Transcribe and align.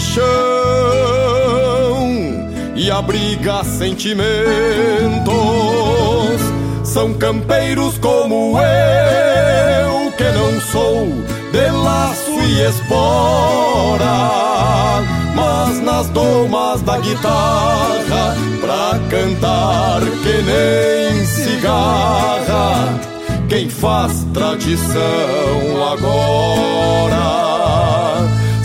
chão 0.00 0.24
e 2.74 2.90
abriga 2.90 3.62
sentimentos. 3.62 4.24
São 6.82 7.14
campeiros 7.14 7.98
como 7.98 8.58
eu, 8.58 10.12
que 10.12 10.24
não 10.24 10.60
sou 10.60 11.06
de 11.52 11.70
laço 11.70 12.30
e 12.30 12.62
espora, 12.62 14.16
mas 15.34 15.80
nas 15.82 16.08
domas 16.08 16.80
da 16.82 16.98
guitarra, 16.98 18.36
pra 18.60 18.98
cantar 19.08 20.00
que 20.00 20.42
nem 20.42 21.24
cigarra, 21.26 22.98
quem 23.48 23.68
faz 23.68 24.26
tradição 24.32 25.92
agora 25.92 27.49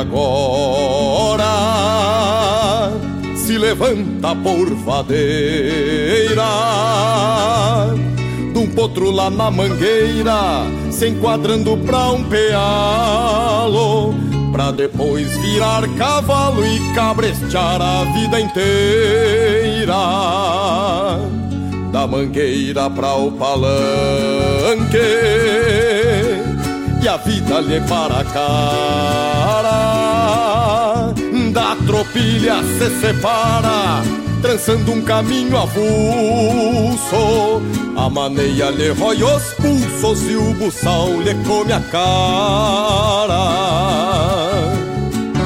agora 0.00 1.44
se 3.34 3.58
levanta 3.58 4.34
por 4.36 4.74
vadeira 4.76 6.42
de 8.52 8.58
um 8.58 8.66
potro 8.68 9.10
lá 9.10 9.30
na 9.30 9.50
mangueira, 9.50 10.64
se 10.90 11.08
enquadrando 11.08 11.76
pra 11.78 12.08
um 12.08 12.24
pealo, 12.24 14.14
pra 14.52 14.70
depois 14.70 15.36
virar 15.38 15.86
cavalo 15.96 16.64
e 16.66 16.94
cabrestear 16.94 17.80
a 17.80 18.04
vida 18.04 18.40
inteira. 18.40 19.94
Da 21.92 22.06
mangueira 22.06 22.88
pra 22.90 23.14
o 23.14 23.32
palanque 23.32 23.70
e 27.02 27.08
a 27.08 27.16
vida 27.16 27.60
lhe 27.60 27.80
para 27.82 28.20
a 28.20 28.24
cara. 28.24 29.70
Da 31.52 31.76
tropilha 31.86 32.62
se 32.62 32.90
separa, 33.00 34.02
trançando 34.42 34.92
um 34.92 35.02
caminho 35.02 35.56
avulso. 35.56 37.62
A 37.96 38.08
maneia 38.08 38.70
lhe 38.70 38.90
rói 38.90 39.20
os 39.22 39.54
pulsos 39.54 40.22
e 40.30 40.36
o 40.36 40.54
buçal 40.54 41.08
lhe 41.22 41.34
come 41.46 41.72
a 41.72 41.80
cara. 41.80 43.40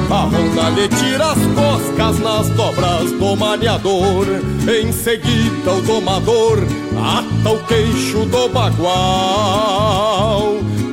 A 0.09 0.21
ronda 0.21 0.69
lhe 0.69 0.87
tira 0.87 1.31
as 1.31 1.39
coscas 1.39 2.19
nas 2.19 2.47
dobras 2.49 3.11
do 3.11 3.35
maniador. 3.35 4.27
Em 4.67 4.91
seguida 4.91 5.71
o 5.71 5.81
domador 5.81 6.59
ata 6.97 7.49
o 7.51 7.63
queixo 7.65 8.25
do 8.25 8.49
bagual 8.49 10.15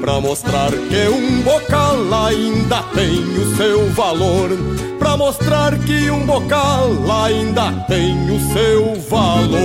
Pra 0.02 0.20
mostrar 0.20 0.70
que 0.72 1.08
um 1.08 1.42
bocal 1.42 1.96
ainda 2.26 2.82
tem 2.92 3.20
o 3.20 3.56
seu 3.56 3.88
valor. 3.90 4.50
Pra 4.98 5.16
mostrar 5.16 5.78
que 5.78 6.10
um 6.10 6.26
bocal 6.26 6.90
ainda 7.24 7.70
tem 7.86 8.12
o 8.28 8.40
seu 8.52 8.96
valor. 9.08 9.62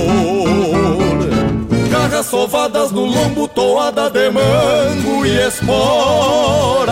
Garras 1.90 2.26
sovadas 2.26 2.92
no 2.92 3.04
lombo, 3.04 3.48
toada 3.48 4.08
de 4.08 4.30
mango 4.30 5.26
e 5.26 5.44
espora. 5.48 6.86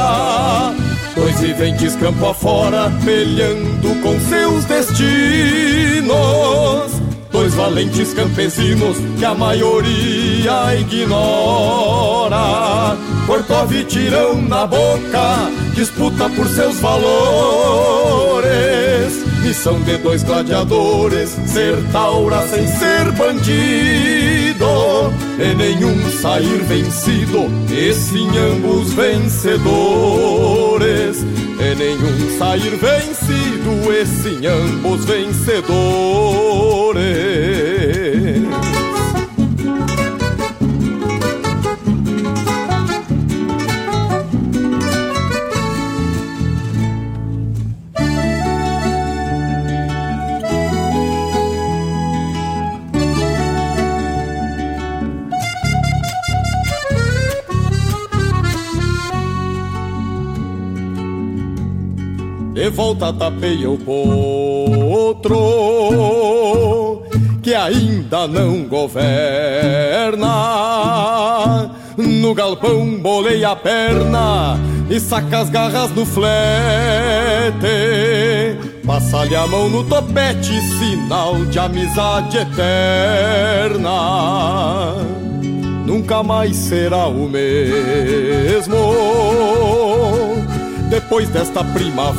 Dois 1.15 1.39
viventes 1.39 1.95
campo 1.95 2.27
afora, 2.27 2.93
pelhando 3.05 3.95
com 4.03 4.19
seus 4.29 4.65
destinos 4.65 6.07
valentes 7.57 8.13
campesinos 8.13 8.99
que 9.19 9.25
a 9.25 9.35
maioria 9.35 10.77
ignora. 10.79 12.37
Corcove 13.27 13.83
tirão 13.85 14.41
na 14.43 14.67
boca, 14.67 15.51
disputa 15.75 16.29
por 16.31 16.47
seus 16.47 16.79
valores 16.79 17.97
Missão 19.47 19.81
de 19.83 19.97
dois 19.99 20.25
gladiadores, 20.25 21.31
ser 21.47 21.77
taura 21.93 22.43
sem 22.49 22.67
ser 22.67 23.13
bandido 23.13 24.67
E 25.39 25.55
nenhum 25.55 26.11
sair 26.11 26.65
vencido, 26.65 27.49
e 27.71 27.93
sim 27.95 28.29
ambos 28.37 28.93
vencedores 28.93 29.65
E 31.61 31.75
nenhum 31.77 32.37
sair 32.37 32.75
vencido, 32.77 33.93
e 33.93 34.05
sim 34.05 34.45
ambos 34.45 35.05
vencedores 35.05 35.97
volta 62.71 63.13
tapeia 63.13 63.71
o 63.71 63.79
potro 63.79 65.37
que 67.47 67.55
ainda 67.55 68.27
não 68.27 68.65
governa. 68.65 69.01
No 71.97 72.35
galpão 72.35 72.99
bolei 72.99 73.45
a 73.45 73.55
perna 73.55 74.59
e 74.91 74.99
saca 74.99 75.39
as 75.39 75.49
garras 75.49 75.93
no 75.93 76.05
flete. 76.05 76.27
Passa-lhe 78.85 79.37
a 79.37 79.47
mão 79.47 79.69
no 79.69 79.85
topete, 79.85 80.61
sinal 80.79 81.45
de 81.45 81.57
amizade 81.61 82.37
eterna. 82.37 83.91
Nunca 85.87 86.25
mais 86.25 86.57
será 86.57 87.07
o 87.07 87.29
mesmo 87.29 88.77
depois 90.89 91.29
desta 91.29 91.63
primavera. 91.65 92.17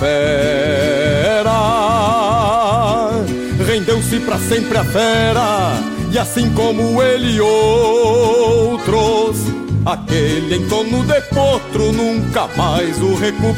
Rendeu-se 3.65 4.19
para 4.19 4.37
sempre 4.37 4.77
a 4.77 4.83
fera, 4.83 5.73
e 6.11 6.17
assim 6.17 6.53
como 6.53 7.01
ele 7.01 7.39
outros, 7.41 9.37
aquele 9.85 10.55
em 10.55 10.67
de 10.67 11.21
potro 11.33 11.91
nunca 11.91 12.47
mais 12.55 13.01
o 13.01 13.15
recupera. 13.15 13.57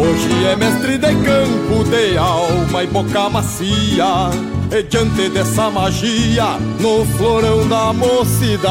Hoje 0.00 0.44
é 0.46 0.56
mestre 0.56 0.96
de 0.96 1.14
campo, 1.14 1.84
de 1.84 2.16
alma 2.16 2.82
e 2.82 2.86
boca 2.86 3.28
macia 3.28 4.30
e 4.72 4.82
diante 4.84 5.28
dessa 5.28 5.68
magia, 5.68 6.56
no 6.78 7.04
florão 7.16 7.66
da 7.68 7.92
mocidade, 7.92 8.70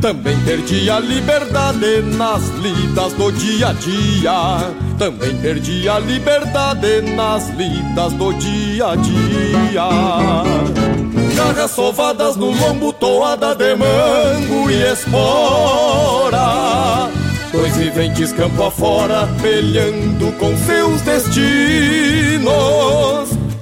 também 0.00 0.38
perdi 0.44 0.90
a 0.90 1.00
liberdade 1.00 2.02
nas 2.02 2.46
lidas 2.50 3.14
do 3.14 3.32
dia 3.32 3.68
a 3.68 3.72
dia. 3.72 4.74
Também 4.98 5.34
perdi 5.38 5.88
a 5.88 5.98
liberdade 5.98 7.00
nas 7.16 7.48
lidas 7.50 8.12
do 8.12 8.32
dia 8.34 8.88
a 8.88 8.96
dia. 8.96 9.88
garras 11.34 11.70
sovadas 11.70 12.36
no 12.36 12.50
lombo, 12.50 12.92
toada 12.92 13.54
de 13.54 13.74
mango 13.74 14.70
e 14.70 14.92
espora. 14.92 16.38
Dois 17.58 17.76
viventes 17.76 18.32
campo 18.32 18.62
afora, 18.62 19.28
pelhando 19.42 20.30
com 20.38 20.56
seus 20.58 21.00
destinos. 21.02 22.48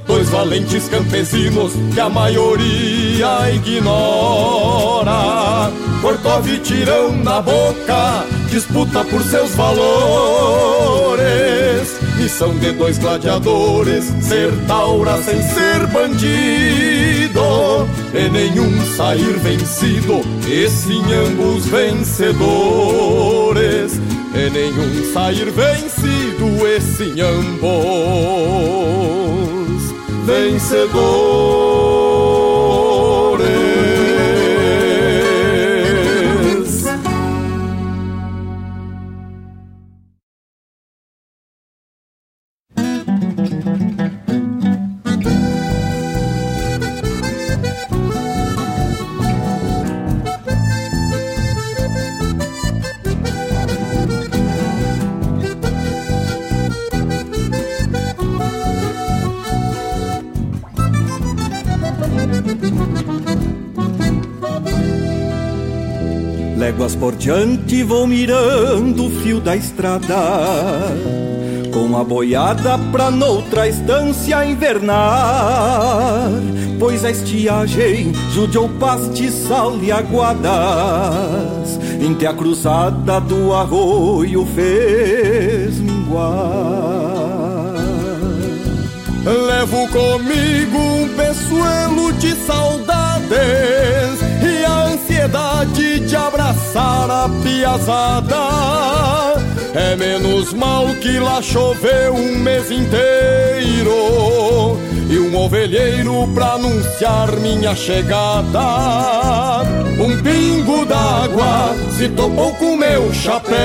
Dois 0.07 0.29
valentes 0.29 0.87
campesinos 0.87 1.73
que 1.95 2.01
a 2.01 2.11
maioria 2.11 3.51
ignora. 3.55 5.13
Corcov 6.03 6.47
e 6.47 6.59
tirão 6.59 7.11
na 7.25 7.41
boca, 7.41 8.27
disputa 8.51 9.03
por 9.03 9.23
seus 9.23 9.55
valores. 9.55 11.27
Missão 12.19 12.55
de 12.59 12.73
dois 12.73 12.99
gladiadores, 12.99 14.13
ser 14.21 14.53
taura 14.67 15.17
sem 15.23 15.41
ser 15.41 15.87
bandido. 15.87 17.41
E 18.13 18.29
nenhum 18.29 18.79
sair 18.95 19.39
vencido, 19.39 20.21
e 20.47 20.69
sim 20.69 21.03
ambos 21.15 21.65
vencedores. 21.65 23.46
E 24.39 24.51
nenhum 24.51 25.13
sair 25.15 25.51
vencido, 25.51 26.67
e 26.67 26.79
sim 26.79 27.21
ambos 27.23 27.65
vencedores. 30.27 31.66
Por 67.07 67.15
diante 67.15 67.85
vou 67.85 68.05
mirando 68.05 69.07
o 69.07 69.11
fio 69.21 69.39
da 69.41 69.55
estrada 69.55 70.17
Com 71.73 71.97
a 71.97 72.03
boiada 72.03 72.77
pra 72.91 73.13
noutra 73.13 73.69
estância 73.69 74.45
invernar 74.45 76.29
Pois 76.81 77.05
a 77.05 77.11
estiagem 77.13 78.13
judiou 78.33 78.69
pastiçal 78.71 79.79
e 79.81 79.93
aguadas 79.93 81.79
Entre 82.05 82.27
a 82.27 82.35
cruzada 82.35 83.21
do 83.21 83.53
arroio 83.53 84.45
fez 84.47 85.79
minguar. 85.79 86.27
Levo 89.25 89.87
comigo 89.91 90.77
um 90.77 91.09
peçoelo 91.11 92.13
de 92.15 92.35
saudades 92.35 94.26
de 96.07 96.17
abraçar 96.17 97.11
a 97.11 97.29
piazada. 97.43 98.37
É 99.75 99.97
menos 99.97 100.55
mal 100.55 100.87
que 101.01 101.19
lá 101.19 101.43
choveu 101.43 102.15
um 102.15 102.39
mês 102.39 102.71
inteiro. 102.71 103.91
E 105.09 105.19
um 105.19 105.37
ovelheiro 105.37 106.29
pra 106.35 106.53
anunciar 106.53 107.33
minha 107.37 107.75
chegada. 107.75 109.63
Um 109.99 110.23
pingo 110.23 110.87
d'água 110.87 111.75
se 111.97 112.09
topou 112.09 112.53
com 112.55 112.77
meu 112.77 113.13
chapéu. 113.13 113.57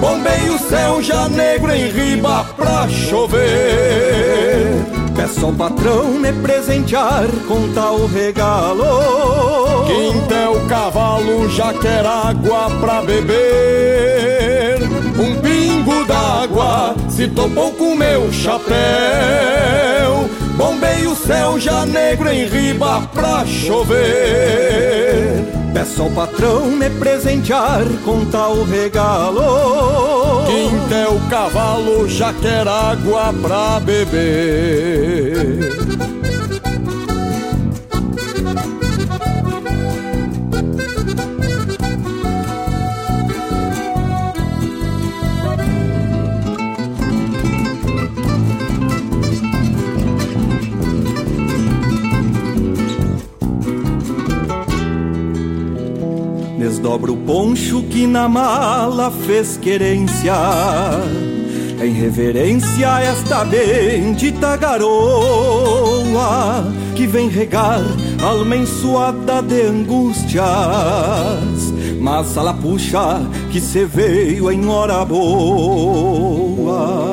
Bombei 0.00 0.50
o 0.50 0.58
céu 0.58 1.02
já 1.02 1.28
negro 1.28 1.72
em 1.72 1.90
riba 1.90 2.44
pra 2.56 2.88
chover 2.88 3.38
Peço 5.18 5.46
ao 5.46 5.52
patrão 5.52 6.12
me 6.12 6.32
presentear 6.32 7.26
com 7.48 7.72
tal 7.72 8.06
regalo. 8.06 9.84
Quinta 9.84 10.50
o 10.50 10.64
cavalo 10.68 11.50
já 11.50 11.74
quer 11.74 12.06
água 12.06 12.70
pra 12.80 13.02
beber. 13.02 14.78
Um 15.18 15.34
pingo 15.40 16.04
d'água 16.04 16.94
se 17.08 17.26
topou 17.26 17.72
com 17.72 17.96
meu 17.96 18.32
chapéu. 18.32 18.78
Bombei 20.56 21.08
o 21.08 21.16
céu 21.16 21.58
já 21.58 21.84
negro 21.84 22.30
em 22.30 22.46
riba 22.46 23.00
pra 23.12 23.44
chover 23.44 25.57
Peço 25.78 26.02
ao 26.02 26.10
patrão 26.10 26.72
me 26.72 26.90
presentear 26.90 27.84
com 28.04 28.24
tal 28.24 28.64
regalo. 28.64 30.44
Quinta 30.44 31.08
o 31.08 31.20
cavalo 31.30 32.08
já 32.08 32.32
quer 32.32 32.66
água 32.66 33.32
pra 33.40 33.78
beber 33.78 36.07
Desdobro 56.78 57.14
o 57.14 57.16
poncho 57.16 57.82
que 57.82 58.06
na 58.06 58.28
mala 58.28 59.10
fez 59.10 59.56
querência. 59.56 60.32
Em 61.82 61.92
reverência 61.92 62.94
a 62.94 63.02
esta 63.02 63.44
bendita 63.44 64.56
garoa 64.56 65.52
Que 66.94 67.06
vem 67.06 67.28
regar 67.28 67.82
alma 68.22 68.56
ensuada 68.56 69.42
de 69.42 69.62
angústias. 69.62 70.44
Mas 72.00 72.38
a 72.38 72.54
puxa 72.54 73.22
que 73.50 73.60
se 73.60 73.84
veio 73.84 74.48
em 74.48 74.64
hora 74.68 75.04
boa 75.04 77.07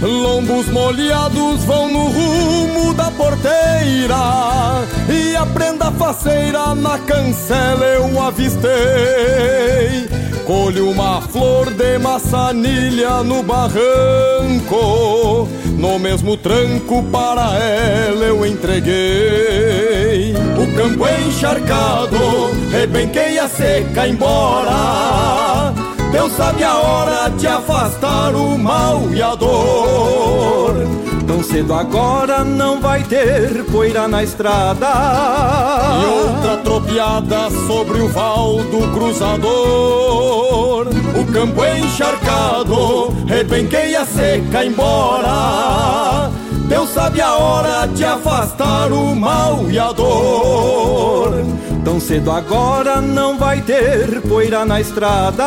Lombos 0.00 0.68
molhados 0.68 1.64
vão 1.64 1.90
no 1.90 2.04
rumo 2.04 2.94
da 2.94 3.10
porteira. 3.10 4.84
E 5.08 5.34
a 5.34 5.44
prenda 5.44 5.90
faceira 5.90 6.74
na 6.74 6.98
cancela 6.98 7.84
eu 7.84 8.22
avistei. 8.22 8.70
Colho 10.46 10.90
uma 10.90 11.20
flor 11.20 11.72
de 11.72 11.98
maçanilha 11.98 13.24
no 13.24 13.42
barranco. 13.42 13.78
No 15.76 15.98
mesmo 15.98 16.36
tranco 16.36 17.02
para 17.04 17.56
ela 17.58 18.24
eu 18.24 18.46
entreguei. 18.46 20.32
O 20.56 20.76
campo 20.76 21.06
encharcado, 21.26 22.18
rebenquei 22.70 23.38
a 23.38 23.48
seca 23.48 24.06
embora 24.06 25.74
Deus 26.10 26.32
sabe 26.32 26.64
a 26.64 26.74
hora 26.74 27.28
de 27.28 27.46
afastar 27.46 28.34
o 28.34 28.58
mal 28.58 29.02
e 29.12 29.22
a 29.22 29.34
dor. 29.34 30.74
Tão 31.26 31.42
cedo 31.42 31.74
agora 31.74 32.42
não 32.42 32.80
vai 32.80 33.02
ter 33.02 33.64
poeira 33.66 34.08
na 34.08 34.22
estrada. 34.22 34.88
E 36.00 36.06
outra 36.06 36.56
tropiada 36.58 37.50
sobre 37.66 38.00
o 38.00 38.08
val 38.08 38.56
do 38.56 38.90
cruzador. 38.94 40.86
O 40.88 41.32
campo 41.32 41.62
encharcado, 41.64 43.08
rebenquei 43.26 43.94
a 43.94 44.06
seca 44.06 44.64
embora. 44.64 46.30
Deus 46.68 46.88
sabe 46.90 47.20
a 47.20 47.34
hora 47.34 47.86
de 47.86 48.04
afastar 48.04 48.90
o 48.92 49.14
mal 49.14 49.70
e 49.70 49.78
a 49.78 49.92
dor. 49.92 51.44
Tão 51.84 52.00
cedo 52.00 52.30
agora 52.30 52.87
não 53.00 53.38
vai 53.38 53.60
ter 53.60 54.20
poeira 54.22 54.64
na 54.64 54.80
estrada. 54.80 55.44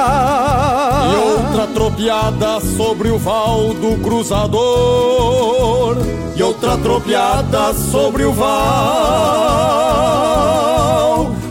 E 1.11 1.15
outra 1.15 1.67
tropiada 1.67 2.59
sobre 2.59 3.09
o 3.09 3.17
val 3.17 3.73
do 3.73 3.97
cruzador. 4.01 5.97
E 6.35 6.43
outra 6.43 6.77
tropiada 6.77 7.73
sobre 7.73 8.23
o 8.23 8.33
val 8.33 8.51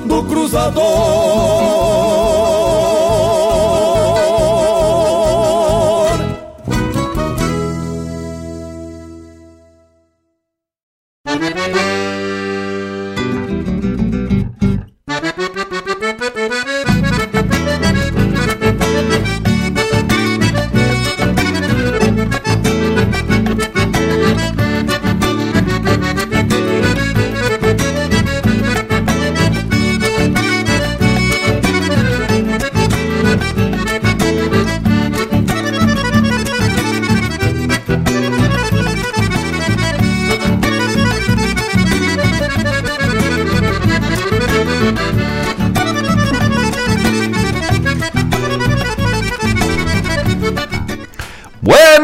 do 0.06 0.24
cruzador. 0.24 0.80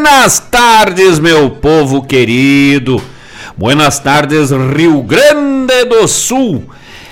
Buenas 0.09 0.39
tardes, 0.39 1.19
meu 1.19 1.51
povo 1.51 2.01
querido. 2.01 3.03
Buenas 3.57 3.99
tardes, 3.99 4.53
Rio 4.53 5.03
Grande 5.03 5.85
do 5.85 6.07
Sul. 6.07 6.63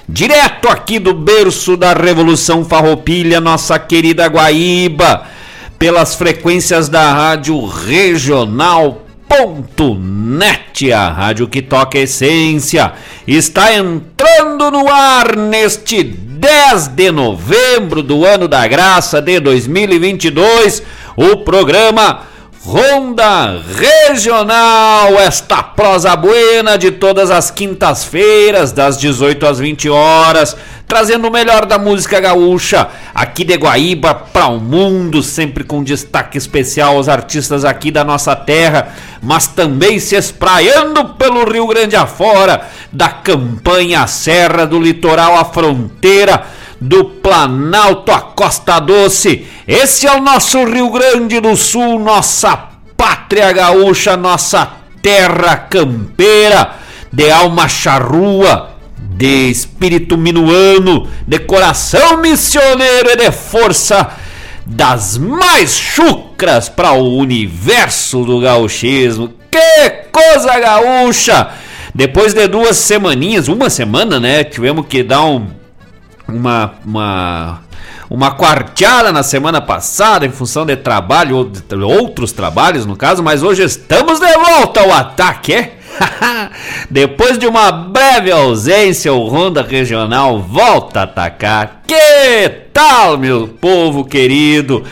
Direto 0.08 0.68
aqui 0.68 1.00
do 1.00 1.12
berço 1.12 1.76
da 1.76 1.92
Revolução 1.92 2.64
Farroupilha, 2.64 3.40
nossa 3.40 3.80
querida 3.80 4.28
Guaíba, 4.28 5.26
pelas 5.76 6.14
frequências 6.14 6.88
da 6.88 7.12
Rádio 7.12 7.66
Regional.net, 7.66 8.92
a 10.92 11.10
rádio 11.10 11.48
que 11.48 11.62
toca 11.62 11.98
essência, 11.98 12.92
está 13.26 13.74
entrando 13.74 14.70
no 14.70 14.88
ar 14.88 15.34
neste 15.36 16.04
10 16.04 16.86
de 16.88 17.10
novembro 17.10 18.04
do 18.04 18.24
ano 18.24 18.46
da 18.46 18.64
graça 18.68 19.20
de 19.20 19.40
2022, 19.40 20.80
o 21.16 21.38
programa 21.38 22.32
Ronda 22.66 23.62
Regional, 23.76 25.20
esta 25.20 25.62
prosa 25.62 26.16
buena 26.16 26.78
de 26.78 26.92
todas 26.92 27.30
as 27.30 27.50
quintas-feiras, 27.50 28.72
das 28.72 28.98
18 28.98 29.46
às 29.46 29.58
20 29.58 29.90
horas, 29.90 30.56
trazendo 30.88 31.28
o 31.28 31.30
melhor 31.30 31.66
da 31.66 31.78
música 31.78 32.18
gaúcha, 32.18 32.88
aqui 33.14 33.44
de 33.44 33.54
Guaíba 33.54 34.14
para 34.14 34.46
o 34.46 34.58
mundo, 34.58 35.22
sempre 35.22 35.62
com 35.62 35.84
destaque 35.84 36.38
especial 36.38 36.96
aos 36.96 37.06
artistas 37.06 37.66
aqui 37.66 37.90
da 37.90 38.02
nossa 38.02 38.34
terra, 38.34 38.94
mas 39.22 39.46
também 39.46 39.98
se 39.98 40.16
espraiando 40.16 41.10
pelo 41.16 41.44
Rio 41.44 41.66
Grande 41.66 41.96
afora, 41.96 42.66
da 42.90 43.10
campanha 43.10 44.04
à 44.04 44.06
serra, 44.06 44.66
do 44.66 44.80
litoral 44.80 45.38
à 45.38 45.44
fronteira, 45.44 46.46
do 46.80 47.04
Planalto 47.04 48.12
à 48.12 48.20
Costa 48.20 48.78
Doce. 48.80 49.46
Esse 49.66 50.06
é 50.06 50.12
o 50.12 50.20
nosso 50.20 50.64
Rio 50.64 50.90
Grande 50.90 51.40
do 51.40 51.56
Sul, 51.56 51.98
nossa 51.98 52.56
pátria 52.96 53.52
gaúcha, 53.52 54.16
nossa 54.16 54.70
terra 55.02 55.56
campeira, 55.56 56.72
de 57.12 57.30
alma 57.30 57.68
charrua, 57.68 58.70
de 58.98 59.50
espírito 59.50 60.16
minuano, 60.16 61.08
de 61.26 61.38
coração 61.38 62.16
missioneiro 62.18 63.10
e 63.10 63.16
de 63.16 63.30
força 63.30 64.08
das 64.66 65.18
mais 65.18 65.74
chucras 65.74 66.68
para 66.68 66.92
o 66.92 67.18
universo 67.18 68.24
do 68.24 68.40
gauchismo. 68.40 69.32
Que 69.50 69.90
coisa 70.10 70.58
gaúcha! 70.58 71.50
Depois 71.94 72.34
de 72.34 72.48
duas 72.48 72.76
semaninhas, 72.76 73.46
uma 73.46 73.70
semana, 73.70 74.18
né? 74.18 74.42
Tivemos 74.42 74.86
que 74.88 75.04
dar 75.04 75.24
um 75.24 75.46
uma, 76.28 76.74
uma, 76.84 77.60
uma 78.08 78.34
quarteada 78.36 79.12
na 79.12 79.22
semana 79.22 79.60
passada 79.60 80.26
em 80.26 80.30
função 80.30 80.64
de 80.64 80.76
trabalho, 80.76 81.36
ou 81.36 81.44
de 81.44 81.74
outros 81.76 82.32
trabalhos 82.32 82.86
no 82.86 82.96
caso, 82.96 83.22
mas 83.22 83.42
hoje 83.42 83.62
estamos 83.62 84.20
de 84.20 84.32
volta 84.34 84.80
ao 84.80 84.92
ataque, 84.92 85.54
é? 85.54 85.72
Depois 86.90 87.38
de 87.38 87.46
uma 87.46 87.70
breve 87.70 88.30
ausência, 88.30 89.12
o 89.12 89.28
Ronda 89.28 89.62
Regional 89.62 90.40
volta 90.40 91.00
a 91.00 91.02
atacar. 91.04 91.82
Que 91.86 92.48
tal, 92.72 93.16
meu 93.16 93.48
povo 93.48 94.04
querido? 94.04 94.82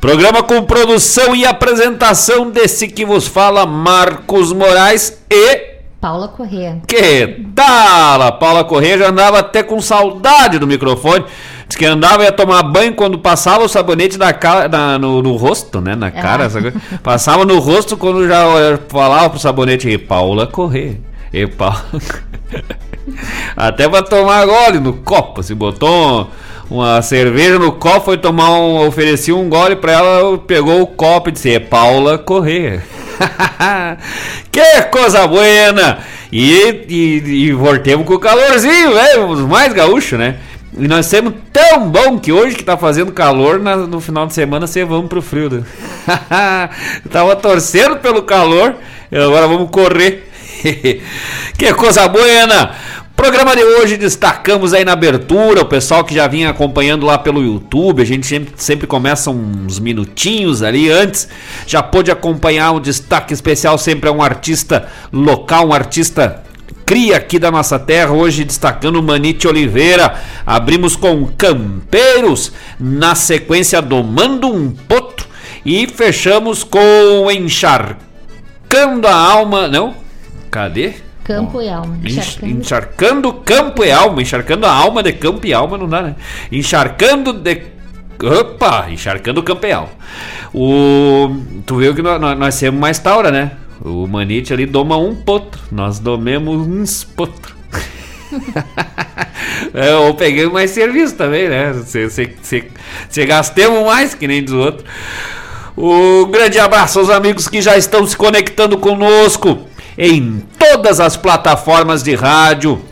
Programa 0.00 0.42
com 0.42 0.62
produção 0.62 1.34
e 1.34 1.46
apresentação 1.46 2.50
desse 2.50 2.88
que 2.88 3.04
vos 3.04 3.26
fala 3.26 3.64
Marcos 3.64 4.52
Moraes 4.52 5.18
e 5.30 5.79
Paula 6.00 6.28
Corrêa. 6.28 6.80
Que 6.86 7.44
tal? 7.54 8.22
A 8.22 8.32
Paula 8.32 8.64
Corrêa 8.64 8.96
já 8.96 9.10
andava 9.10 9.40
até 9.40 9.62
com 9.62 9.80
saudade 9.82 10.58
do 10.58 10.66
microfone. 10.66 11.26
Diz 11.68 11.76
que 11.76 11.84
andava 11.84 12.24
ia 12.24 12.32
tomar 12.32 12.62
banho 12.62 12.94
quando 12.94 13.18
passava 13.18 13.64
o 13.64 13.68
sabonete 13.68 14.16
na 14.16 14.32
cara, 14.32 14.66
na, 14.66 14.98
no, 14.98 15.22
no, 15.22 15.36
rosto, 15.36 15.78
né? 15.80 15.94
Na 15.94 16.10
cara. 16.10 16.46
Ah. 16.46 16.98
Passava 17.02 17.44
no 17.44 17.58
rosto 17.58 17.98
quando 17.98 18.26
já 18.26 18.44
falava 18.88 19.28
pro 19.28 19.38
sabonete. 19.38 19.90
E 19.90 19.98
Paula 19.98 20.46
Corrêa. 20.46 20.98
E 21.30 21.46
Paula. 21.46 21.84
até 23.54 23.86
pra 23.86 24.02
tomar 24.02 24.46
gole 24.46 24.80
no 24.80 24.94
copo. 24.94 25.42
Se 25.42 25.54
botou 25.54 26.30
uma 26.70 27.02
cerveja 27.02 27.58
no 27.58 27.72
copo, 27.72 28.06
foi 28.06 28.16
tomar 28.16 28.50
um. 28.52 28.86
Ofereci 28.86 29.34
um 29.34 29.50
gole 29.50 29.76
pra 29.76 29.92
ela, 29.92 30.38
pegou 30.38 30.80
o 30.80 30.86
copo 30.86 31.28
e 31.28 31.32
disse: 31.32 31.52
É 31.52 31.60
Paula 31.60 32.16
Corrêa. 32.16 32.82
que 34.50 34.82
coisa 34.90 35.26
buena! 35.26 35.98
E, 36.32 36.84
e, 36.88 37.46
e 37.46 37.52
voltemos 37.52 38.06
com 38.06 38.14
o 38.14 38.18
calorzinho, 38.18 38.94
velho, 38.94 39.26
os 39.28 39.40
mais 39.40 39.72
gaúchos, 39.72 40.18
né? 40.18 40.36
E 40.78 40.86
nós 40.86 41.08
temos 41.08 41.34
tão 41.52 41.90
bom 41.90 42.18
que 42.18 42.32
hoje 42.32 42.54
que 42.54 42.62
tá 42.62 42.76
fazendo 42.76 43.10
calor, 43.10 43.58
na, 43.58 43.76
no 43.76 44.00
final 44.00 44.26
de 44.26 44.34
semana 44.34 44.66
você 44.66 44.84
vamos 44.84 45.08
pro 45.08 45.20
frio. 45.20 45.50
Né? 45.50 45.62
Tava 47.10 47.34
torcendo 47.34 47.96
pelo 47.96 48.22
calor, 48.22 48.76
agora 49.12 49.48
vamos 49.48 49.68
correr. 49.70 50.28
que 51.58 51.74
coisa 51.74 52.06
buena! 52.06 52.76
Programa 53.20 53.54
de 53.54 53.62
hoje 53.62 53.98
destacamos 53.98 54.72
aí 54.72 54.82
na 54.82 54.92
abertura, 54.92 55.60
o 55.60 55.66
pessoal 55.66 56.02
que 56.02 56.14
já 56.14 56.26
vinha 56.26 56.48
acompanhando 56.48 57.04
lá 57.04 57.18
pelo 57.18 57.42
YouTube, 57.42 58.00
a 58.00 58.04
gente 58.06 58.26
sempre, 58.26 58.54
sempre 58.56 58.86
começa 58.86 59.30
uns 59.30 59.78
minutinhos 59.78 60.62
ali 60.62 60.90
antes, 60.90 61.28
já 61.66 61.82
pôde 61.82 62.10
acompanhar 62.10 62.72
um 62.72 62.80
destaque 62.80 63.34
especial 63.34 63.76
sempre 63.76 64.08
a 64.08 64.12
um 64.12 64.22
artista 64.22 64.88
local, 65.12 65.68
um 65.68 65.74
artista 65.74 66.42
cria 66.86 67.18
aqui 67.18 67.38
da 67.38 67.50
nossa 67.50 67.78
terra, 67.78 68.10
hoje 68.10 68.42
destacando 68.42 69.02
Manite 69.02 69.46
Oliveira. 69.46 70.14
Abrimos 70.46 70.96
com 70.96 71.26
Campeiros, 71.26 72.52
na 72.80 73.14
sequência 73.14 73.82
Domando 73.82 74.48
um 74.48 74.70
Potro 74.70 75.28
e 75.62 75.86
fechamos 75.86 76.64
com 76.64 77.30
Encharcando 77.30 79.06
a 79.06 79.14
Alma, 79.14 79.68
não? 79.68 79.94
Cadê? 80.50 81.09
Campo 81.24 81.60
e 81.62 81.68
alma. 81.68 81.98
Encharcando. 82.02 82.52
encharcando 82.52 83.32
campo 83.32 83.84
e 83.84 83.90
alma. 83.90 84.22
Encharcando 84.22 84.66
a 84.66 84.72
alma 84.72 85.02
de 85.02 85.12
campo 85.12 85.46
e 85.46 85.52
alma 85.52 85.78
não 85.78 85.88
dá, 85.88 86.02
né? 86.02 86.16
Encharcando 86.50 87.32
de. 87.32 87.62
Opa! 88.22 88.90
Encharcando 88.90 89.42
campo 89.42 89.66
e 89.66 89.72
alma. 89.72 89.90
O... 90.52 91.36
Tu 91.64 91.76
viu 91.76 91.94
que 91.94 92.02
nós, 92.02 92.20
nós 92.38 92.58
temos 92.58 92.80
mais 92.80 92.98
taura, 92.98 93.30
né? 93.30 93.52
O 93.82 94.06
Manite 94.06 94.52
ali 94.52 94.66
doma 94.66 94.96
um 94.96 95.14
potro. 95.14 95.60
Nós 95.70 95.98
domemos 95.98 96.66
uns 96.66 97.04
potro. 97.04 97.54
é, 99.72 99.94
ou 99.94 100.14
peguei 100.14 100.46
mais 100.48 100.70
serviço 100.70 101.14
também, 101.16 101.48
né? 101.48 101.72
Se 101.82 103.26
gastemos 103.26 103.84
mais 103.84 104.14
que 104.14 104.26
nem 104.26 104.42
dos 104.42 104.54
outros. 104.54 104.86
Um 105.76 106.30
grande 106.30 106.58
abraço 106.58 106.98
aos 106.98 107.08
amigos 107.08 107.48
que 107.48 107.62
já 107.62 107.76
estão 107.76 108.06
se 108.06 108.16
conectando 108.16 108.76
conosco 108.76 109.66
em 109.96 110.42
todas 110.58 111.00
as 111.00 111.16
plataformas 111.16 112.02
de 112.02 112.14
rádio, 112.14 112.82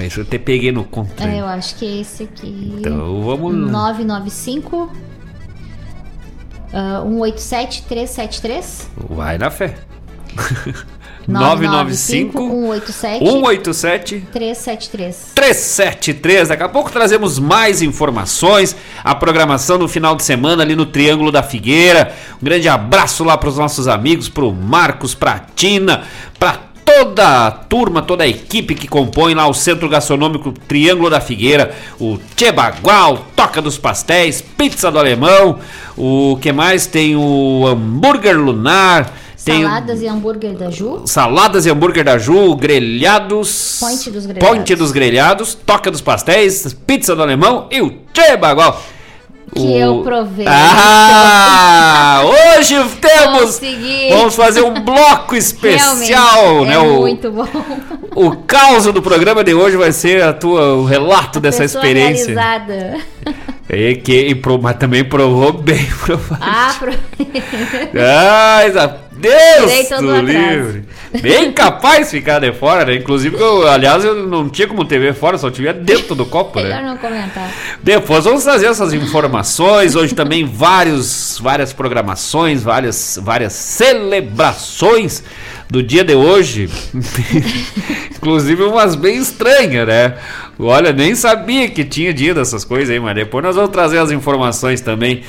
Esse 0.00 0.18
eu 0.18 0.24
até 0.24 0.38
peguei 0.38 0.70
no 0.70 0.84
contra. 0.84 1.28
É, 1.28 1.40
eu 1.40 1.46
acho 1.46 1.74
que 1.74 1.84
é 1.84 2.00
esse 2.00 2.22
aqui. 2.22 2.72
Então 2.78 3.20
vamos 3.22 3.52
995 3.52 4.76
uh, 4.76 4.92
187 7.02 7.82
373. 7.82 8.90
Vai 9.10 9.36
na 9.36 9.50
fé. 9.50 9.74
995 11.28 12.38
995 12.40 13.22
187 13.22 13.24
187 13.24 14.26
373. 14.32 15.32
373. 15.34 16.48
Daqui 16.48 16.62
a 16.62 16.68
pouco 16.68 16.90
trazemos 16.90 17.38
mais 17.38 17.82
informações, 17.82 18.74
a 19.04 19.14
programação 19.14 19.76
no 19.76 19.86
final 19.86 20.16
de 20.16 20.24
semana 20.24 20.62
ali 20.62 20.74
no 20.74 20.86
Triângulo 20.86 21.30
da 21.30 21.42
Figueira. 21.42 22.14
Um 22.40 22.44
grande 22.44 22.68
abraço 22.68 23.22
lá 23.24 23.36
para 23.36 23.50
os 23.50 23.58
nossos 23.58 23.86
amigos, 23.86 24.28
para 24.28 24.44
o 24.44 24.52
Marcos, 24.52 25.14
para 25.14 25.32
a 25.32 25.38
Tina, 25.38 26.04
para 26.38 26.68
toda 26.82 27.46
a 27.46 27.50
turma, 27.50 28.00
toda 28.00 28.24
a 28.24 28.28
equipe 28.28 28.74
que 28.74 28.88
compõe 28.88 29.34
lá 29.34 29.46
o 29.46 29.52
Centro 29.52 29.90
Gastronômico 29.90 30.52
Triângulo 30.66 31.10
da 31.10 31.20
Figueira, 31.20 31.74
o 32.00 32.18
Tchebagual, 32.34 33.26
Toca 33.36 33.60
dos 33.60 33.76
Pastéis, 33.76 34.40
Pizza 34.40 34.90
do 34.90 34.98
Alemão, 34.98 35.58
o 35.94 36.38
que 36.40 36.50
mais 36.50 36.86
tem 36.86 37.14
o 37.14 37.66
Hambúrguer 37.66 38.38
Lunar, 38.38 39.12
Saladas 39.52 40.02
e 40.02 40.06
hambúrguer 40.08 40.54
da 40.56 40.70
Ju. 40.70 41.02
Saladas 41.06 41.66
e 41.66 41.70
hambúrguer 41.70 42.04
da 42.04 42.18
Ju, 42.18 42.54
grelhados. 42.56 43.78
Point 43.80 44.10
dos 44.10 44.26
grelhados. 44.26 44.48
Point 44.48 44.74
dos 44.74 44.92
grelhados, 44.92 45.54
toca 45.54 45.90
dos 45.90 46.00
pastéis, 46.00 46.72
pizza 46.86 47.14
do 47.16 47.22
alemão 47.22 47.66
e 47.70 47.80
o 47.80 47.90
Tchê 48.12 48.36
Bagual. 48.36 48.80
Que 49.54 49.78
eu 49.78 50.02
provei. 50.02 50.46
Ah! 50.46 52.20
Hoje 52.58 52.74
temos. 53.00 53.40
Consegui. 53.40 54.10
Vamos 54.10 54.34
fazer 54.34 54.62
um 54.62 54.74
bloco 54.84 55.34
especial, 55.36 56.64
Realmente, 56.64 56.68
né? 56.68 56.74
É 56.74 56.78
o, 56.78 57.00
muito 57.00 57.30
bom. 57.30 57.46
o 58.14 58.36
caos 58.46 58.84
do 58.84 59.00
programa 59.00 59.42
de 59.42 59.54
hoje 59.54 59.76
vai 59.76 59.90
ser 59.90 60.22
a 60.22 60.32
tua, 60.34 60.74
o 60.74 60.84
relato 60.84 61.40
dessa 61.40 61.62
Pessoa 61.62 61.82
experiência. 61.82 62.34
realizada. 62.34 62.98
E 63.70 63.94
que, 64.04 64.12
e 64.28 64.34
pro- 64.34 64.60
mas 64.60 64.76
também 64.76 65.02
provou 65.02 65.52
bem, 65.52 65.86
provou. 66.04 66.36
Ah, 66.40 66.74
pro... 66.78 66.92
Ai, 67.98 68.70
a- 68.78 68.96
Deus 69.20 69.88
do 70.00 70.20
livre. 70.20 70.84
Bem 71.20 71.52
capaz 71.52 72.10
de 72.10 72.18
ficar 72.18 72.38
de 72.38 72.52
fora, 72.52 72.84
né? 72.84 72.94
Inclusive, 72.94 73.36
eu, 73.36 73.66
aliás, 73.66 74.04
eu 74.04 74.26
não 74.26 74.48
tinha 74.48 74.68
como 74.68 74.84
TV 74.84 75.12
fora, 75.12 75.38
só 75.38 75.50
tinha 75.50 75.72
dentro 75.72 76.14
do 76.14 76.26
copo, 76.26 76.60
Melhor 76.60 76.82
né? 76.82 76.88
não 76.88 76.96
comentar. 76.98 77.50
Depois 77.82 78.24
vamos 78.24 78.44
trazer 78.44 78.66
essas 78.66 78.92
informações. 78.92 79.96
Hoje 79.96 80.14
também 80.14 80.44
vários, 80.44 81.38
várias 81.40 81.72
programações, 81.72 82.62
várias, 82.62 83.18
várias 83.22 83.54
celebrações 83.54 85.22
do 85.68 85.82
dia 85.82 86.04
de 86.04 86.14
hoje. 86.14 86.68
Inclusive 88.16 88.62
umas 88.64 88.94
bem 88.94 89.16
estranhas, 89.16 89.86
né? 89.86 90.14
Olha, 90.58 90.92
nem 90.92 91.14
sabia 91.14 91.68
que 91.68 91.84
tinha 91.84 92.12
dia 92.12 92.34
dessas 92.34 92.64
coisas 92.64 92.90
aí, 92.90 92.98
mas 92.98 93.14
depois 93.14 93.44
nós 93.44 93.54
vamos 93.54 93.70
trazer 93.70 93.98
as 93.98 94.10
informações 94.10 94.80
também. 94.80 95.22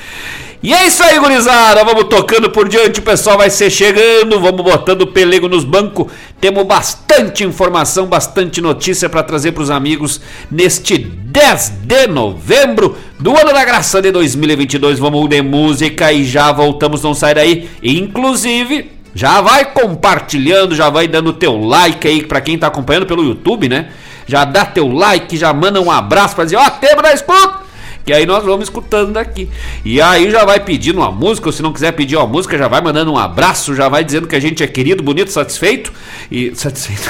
E 0.61 0.73
é 0.73 0.87
isso 0.87 1.03
aí, 1.03 1.19
gurizada. 1.19 1.85
Vamos 1.85 2.05
tocando 2.05 2.49
por 2.49 2.67
diante, 2.67 2.99
o 2.99 3.03
pessoal 3.03 3.37
vai 3.37 3.49
ser 3.49 3.69
chegando, 3.69 4.39
vamos 4.39 4.61
botando 4.63 5.05
pelego 5.05 5.47
nos 5.47 5.63
bancos. 5.63 6.11
Temos 6.41 6.65
bastante 6.65 7.43
informação, 7.43 8.07
bastante 8.07 8.59
notícia 8.59 9.07
para 9.07 9.21
trazer 9.21 9.51
para 9.51 9.63
os 9.63 9.69
amigos 9.69 10.19
neste 10.49 10.97
10 10.97 11.73
de 11.83 12.07
novembro 12.07 12.97
do 13.19 13.37
ano 13.37 13.53
da 13.53 13.63
graça 13.63 14.01
de 14.01 14.11
2022. 14.11 14.97
Vamos 14.97 15.29
de 15.29 15.41
música 15.43 16.11
e 16.11 16.25
já 16.25 16.51
voltamos, 16.51 17.03
não 17.03 17.13
sai 17.13 17.35
daí. 17.35 17.69
Inclusive, 17.83 18.91
já 19.13 19.41
vai 19.41 19.73
compartilhando, 19.73 20.75
já 20.75 20.89
vai 20.89 21.07
dando 21.07 21.33
teu 21.33 21.55
like 21.55 22.07
aí 22.07 22.23
para 22.23 22.41
quem 22.41 22.57
tá 22.57 22.67
acompanhando 22.67 23.05
pelo 23.05 23.23
YouTube, 23.23 23.69
né? 23.69 23.89
Já 24.29 24.45
dá 24.45 24.63
teu 24.63 24.87
like, 24.87 25.35
já 25.35 25.51
manda 25.51 25.81
um 25.81 25.89
abraço 25.89 26.35
para 26.35 26.43
dizer, 26.43 26.57
ó, 26.57 26.69
temos 26.69 27.01
na 27.01 27.13
escuta. 27.13 27.67
Que 28.05 28.13
aí 28.13 28.25
nós 28.25 28.43
vamos 28.43 28.63
escutando 28.63 29.13
daqui. 29.13 29.49
E 29.83 29.99
aí 29.99 30.29
já 30.29 30.45
vai 30.45 30.59
pedindo 30.59 30.99
uma 30.99 31.11
música, 31.11 31.47
ou 31.47 31.51
se 31.51 31.61
não 31.61 31.73
quiser 31.73 31.91
pedir 31.93 32.15
uma 32.15 32.27
música, 32.27 32.57
já 32.57 32.67
vai 32.67 32.79
mandando 32.79 33.11
um 33.11 33.17
abraço, 33.17 33.75
já 33.75 33.89
vai 33.89 34.03
dizendo 34.03 34.27
que 34.27 34.35
a 34.35 34.39
gente 34.39 34.63
é 34.63 34.67
querido, 34.67 35.01
bonito, 35.01 35.31
satisfeito. 35.31 35.91
E. 36.31 36.53
Satisfeito. 36.55 37.09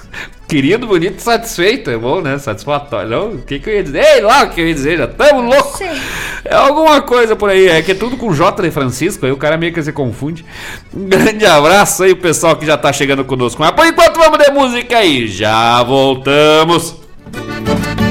querido, 0.51 0.85
bonito, 0.85 1.21
satisfeito. 1.21 1.89
É 1.89 1.97
bom, 1.97 2.19
né? 2.19 2.37
Satisfatório. 2.37 3.09
Não, 3.09 3.29
o 3.35 3.41
que, 3.41 3.57
que 3.57 3.69
eu 3.69 3.73
ia 3.75 3.83
dizer? 3.83 4.03
Ei, 4.03 4.21
lá 4.21 4.43
o 4.43 4.49
que 4.49 4.59
eu 4.59 4.67
ia 4.67 4.73
dizer, 4.73 4.97
já 4.97 5.05
estamos 5.05 5.45
loucos. 5.45 5.77
Sei. 5.77 5.87
É 6.43 6.55
alguma 6.55 7.01
coisa 7.01 7.37
por 7.37 7.49
aí, 7.49 7.69
é 7.69 7.81
que 7.81 7.93
é 7.93 7.95
tudo 7.95 8.17
com 8.17 8.33
J 8.33 8.61
de 8.61 8.69
Francisco, 8.69 9.25
aí 9.25 9.31
o 9.31 9.37
cara 9.37 9.55
meio 9.55 9.71
que 9.71 9.81
se 9.81 9.93
confunde. 9.93 10.43
Um 10.93 11.07
grande 11.07 11.45
abraço 11.45 12.03
aí, 12.03 12.11
o 12.11 12.17
pessoal 12.17 12.57
que 12.57 12.65
já 12.65 12.77
tá 12.77 12.91
chegando 12.91 13.23
conosco. 13.23 13.61
Mas 13.61 13.71
por 13.71 13.85
enquanto 13.85 14.17
vamos 14.17 14.37
de 14.39 14.51
música 14.51 14.97
aí, 14.97 15.25
já 15.25 15.81
voltamos. 15.83 16.97
Buçal 17.31 18.10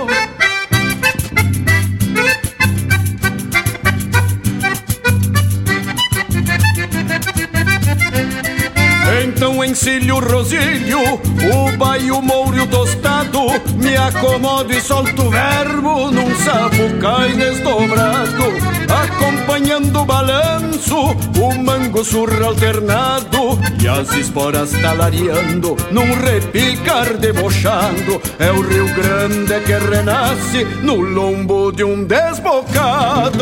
Então 9.61 9.71
encilho 9.71 10.15
o 10.15 10.19
rosilho, 10.19 10.99
o 10.99 11.77
baio 11.77 12.19
mouro 12.19 12.63
o 12.63 12.67
tostado 12.67 13.41
Me 13.75 13.95
acomodo 13.95 14.73
e 14.73 14.81
solto 14.81 15.29
verbo 15.29 16.09
num 16.09 16.35
sapucai 16.37 17.33
desdobrado 17.33 18.43
Acompanhando 18.89 20.01
o 20.01 20.05
balé 20.05 20.51
manso, 20.71 21.15
o 21.39 21.57
mango 21.63 22.03
surra 22.03 22.47
alternado 22.47 23.59
e 23.81 23.87
as 23.87 24.11
esporas 24.13 24.71
talareando 24.71 25.75
num 25.91 26.13
repicar 26.15 27.17
debochado. 27.17 28.21
É 28.39 28.51
o 28.51 28.61
Rio 28.61 28.87
Grande 28.95 29.59
que 29.61 29.73
renasce 29.73 30.63
no 30.81 30.95
lombo 30.95 31.71
de 31.71 31.83
um 31.83 32.03
desbocado. 32.03 33.41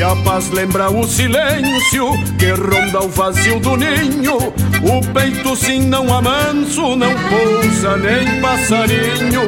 E 0.00 0.02
a 0.02 0.16
paz 0.16 0.48
lembra 0.48 0.90
o 0.90 1.06
silêncio 1.06 2.12
que 2.38 2.52
ronda 2.52 3.00
o 3.00 3.08
vazio 3.10 3.60
do 3.60 3.76
ninho. 3.76 4.38
O 4.82 5.06
peito 5.12 5.54
sim 5.54 5.80
não 5.80 6.10
amanso, 6.10 6.96
não 6.96 7.12
pousa 7.28 7.98
nem 7.98 8.40
passarinho. 8.40 9.42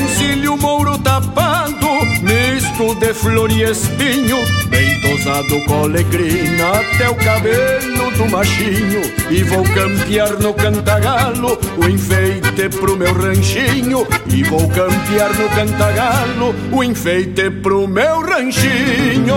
Encilho 0.00 0.56
mouro 0.58 0.96
tapado, 0.98 1.88
misto 2.22 2.94
de 3.00 3.12
flor 3.14 3.50
e 3.50 3.64
espinho. 3.64 4.38
Bem 4.68 4.95
tosado 5.26 5.60
com 5.64 5.82
até 5.82 7.10
o 7.10 7.14
cabelo 7.16 8.10
do 8.12 8.30
machinho. 8.30 9.02
E 9.28 9.42
vou 9.42 9.64
campear 9.64 10.32
no 10.40 10.54
cantagalo 10.54 11.58
o 11.76 11.88
enfeite 11.88 12.68
pro 12.68 12.96
meu 12.96 13.12
ranchinho. 13.12 14.06
E 14.32 14.44
vou 14.44 14.68
campear 14.68 15.34
no 15.34 15.48
cantagalo 15.50 16.54
o 16.72 16.84
enfeite 16.84 17.50
pro 17.50 17.88
meu 17.88 18.20
ranchinho. 18.20 19.34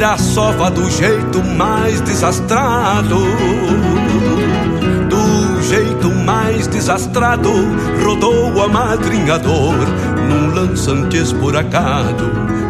Primeira 0.00 0.16
sova 0.16 0.70
do 0.70 0.90
jeito 0.90 1.44
mais 1.44 2.00
desastrado. 2.00 3.16
Do 5.10 5.62
jeito 5.62 6.08
mais 6.24 6.66
desastrado, 6.66 7.50
rodou 8.02 8.54
o 8.54 8.62
amadrinhador 8.62 9.74
num 10.26 10.54
lançante 10.54 11.18
esburacado 11.18 12.24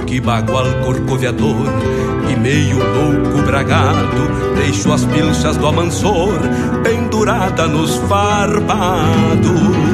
que 0.08 0.20
bagual 0.20 0.66
corcoviador 0.84 1.66
e 2.28 2.36
meio 2.36 2.78
louco 2.78 3.42
bragado 3.46 4.56
deixou 4.56 4.92
as 4.92 5.04
pilchas 5.04 5.56
do 5.56 5.68
amansor 5.68 6.34
pendurada 6.82 7.68
nos 7.68 7.94
farpados. 8.08 9.89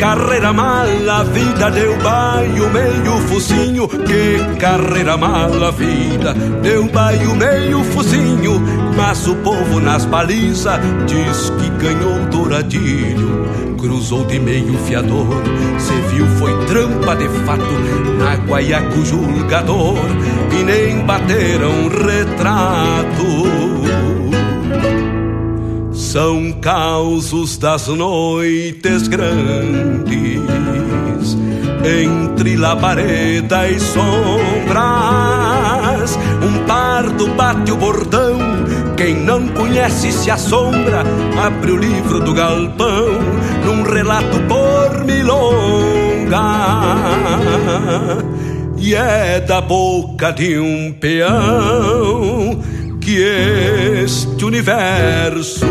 Carreira 0.00 0.50
mala, 0.50 1.24
vida 1.24 1.70
deu 1.70 1.94
baio, 1.98 2.70
meio 2.70 3.20
focinho. 3.28 3.86
Que 3.86 4.58
carreira 4.58 5.16
mala, 5.16 5.70
vida 5.70 6.32
deu 6.62 6.84
baio, 6.88 7.36
meio 7.36 7.84
focinho. 7.84 8.60
Mas 8.96 9.28
o 9.28 9.36
povo 9.36 9.78
nas 9.78 10.06
balizas 10.06 10.80
diz 11.06 11.50
que 11.50 11.68
ganhou 11.84 12.18
douradilho. 12.30 13.50
Cruzou 13.78 14.24
de 14.24 14.38
meio 14.38 14.76
fiador, 14.80 15.42
se 15.78 15.94
viu 16.12 16.26
foi 16.38 16.52
trampa 16.66 17.16
de 17.16 17.28
fato 17.46 17.64
na 18.18 18.36
guaiaco 18.36 19.04
julgador 19.04 19.96
e 20.52 20.62
nem 20.62 21.00
bateram 21.06 21.88
retrato 21.88 23.59
são 26.10 26.50
causos 26.60 27.56
das 27.56 27.86
noites 27.86 29.06
grandes, 29.06 30.40
entre 31.84 32.56
labareda 32.56 33.70
e 33.70 33.78
sombras. 33.78 34.80
Um 36.42 36.66
pardo 36.66 37.28
bate 37.34 37.70
o 37.70 37.76
bordão, 37.76 38.36
quem 38.96 39.14
não 39.14 39.46
conhece 39.50 40.10
se 40.10 40.32
assombra. 40.32 41.04
Abre 41.46 41.70
o 41.70 41.76
livro 41.76 42.18
do 42.18 42.34
galpão, 42.34 43.06
num 43.64 43.84
relato 43.84 44.40
por 44.48 45.04
milonga. 45.04 46.42
E 48.78 48.96
é 48.96 49.38
da 49.38 49.60
boca 49.60 50.32
de 50.32 50.58
um 50.58 50.92
peão 50.92 52.58
que 53.00 53.16
este 53.16 53.59
universo 54.60 55.66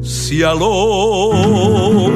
se 0.00 0.44
alonga. 0.44 2.12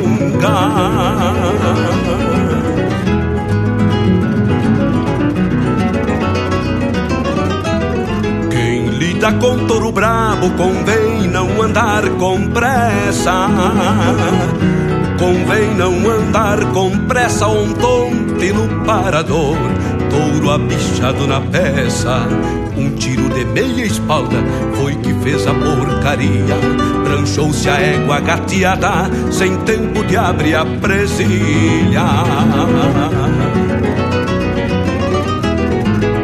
Quem 8.50 8.86
lida 8.86 9.32
com 9.32 9.66
touro 9.66 9.90
brabo 9.90 10.48
convém 10.50 11.26
não 11.28 11.60
andar 11.60 12.08
com 12.20 12.48
pressa. 12.50 13.48
Convém 15.18 15.74
não 15.74 16.08
andar 16.08 16.60
com 16.72 16.90
pressa, 17.06 17.48
um 17.48 17.72
tonte 17.72 18.52
no 18.52 18.84
parador, 18.84 19.56
touro 20.08 20.50
abichado 20.52 21.26
na 21.26 21.40
peça. 21.40 22.28
Um 22.76 22.90
tiro 22.96 23.28
de 23.30 23.44
meia 23.44 23.86
espalda 23.86 24.36
foi 24.74 24.94
que 24.96 25.14
fez 25.22 25.46
a 25.46 25.54
porcaria. 25.54 26.56
Pranchou-se 27.04 27.68
a 27.68 27.80
égua 27.80 28.20
gateada, 28.20 29.10
sem 29.30 29.56
tempo 29.58 30.04
de 30.04 30.16
abrir 30.16 30.54
a 30.56 30.66
presilha. 30.66 32.04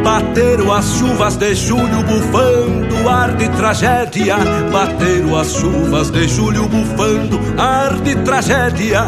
Bateram 0.04 0.72
as 0.72 0.84
chuvas 0.98 1.36
de 1.36 1.54
julho 1.54 2.02
bufando 2.02 2.91
ar 3.08 3.32
de 3.36 3.48
tragédia. 3.50 4.36
Bateram 4.70 5.38
as 5.38 5.52
chuvas 5.52 6.10
de 6.10 6.28
julho 6.28 6.68
bufando 6.68 7.40
ar 7.58 8.00
de 8.00 8.14
tragédia. 8.16 9.04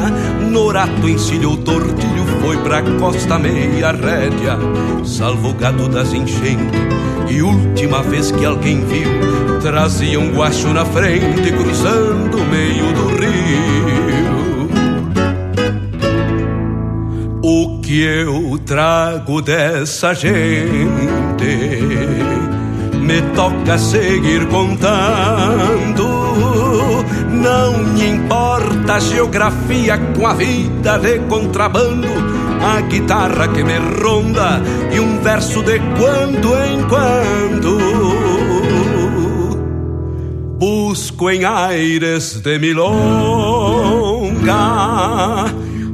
Norato 0.50 1.08
encilhou 1.08 1.56
tortilho, 1.56 2.24
foi 2.40 2.56
pra 2.58 2.82
costa 2.98 3.38
meia 3.38 3.92
rédea. 3.92 4.58
Salvo 5.04 5.52
gado 5.54 5.88
das 5.88 6.12
enchentes. 6.12 6.80
E 7.28 7.42
última 7.42 8.02
vez 8.02 8.30
que 8.30 8.44
alguém 8.44 8.84
viu, 8.84 9.58
trazia 9.60 10.20
um 10.20 10.32
guacho 10.34 10.68
na 10.68 10.84
frente, 10.84 11.52
cruzando 11.52 12.36
o 12.36 12.44
meio 12.44 12.92
do 12.92 13.08
rio. 13.16 14.44
O 17.42 17.80
que 17.80 18.02
eu 18.02 18.58
trago 18.64 19.42
dessa 19.42 20.14
gente 20.14 21.44
me 23.04 23.22
toca 23.34 23.78
seguir 23.78 24.46
contando. 24.48 26.04
Não 27.30 27.78
me 27.78 28.08
importa 28.08 28.94
a 28.94 28.98
geografia 28.98 29.98
com 29.98 30.26
a 30.26 30.34
vida 30.34 30.98
de 30.98 31.18
contrabando. 31.20 32.08
A 32.60 32.80
guitarra 32.80 33.48
que 33.48 33.62
me 33.62 33.78
ronda 33.78 34.62
e 34.90 34.98
um 34.98 35.20
verso 35.20 35.62
de 35.62 35.78
quando 35.98 36.56
em 36.56 36.82
quando. 36.88 37.78
Busco 40.58 41.30
em 41.30 41.44
aires 41.44 42.40
de 42.40 42.58
milonga 42.58 43.84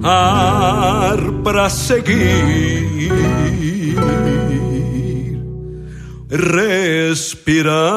lugar 0.00 1.20
para 1.44 1.68
seguir 1.68 2.10
respirando. 6.30 7.90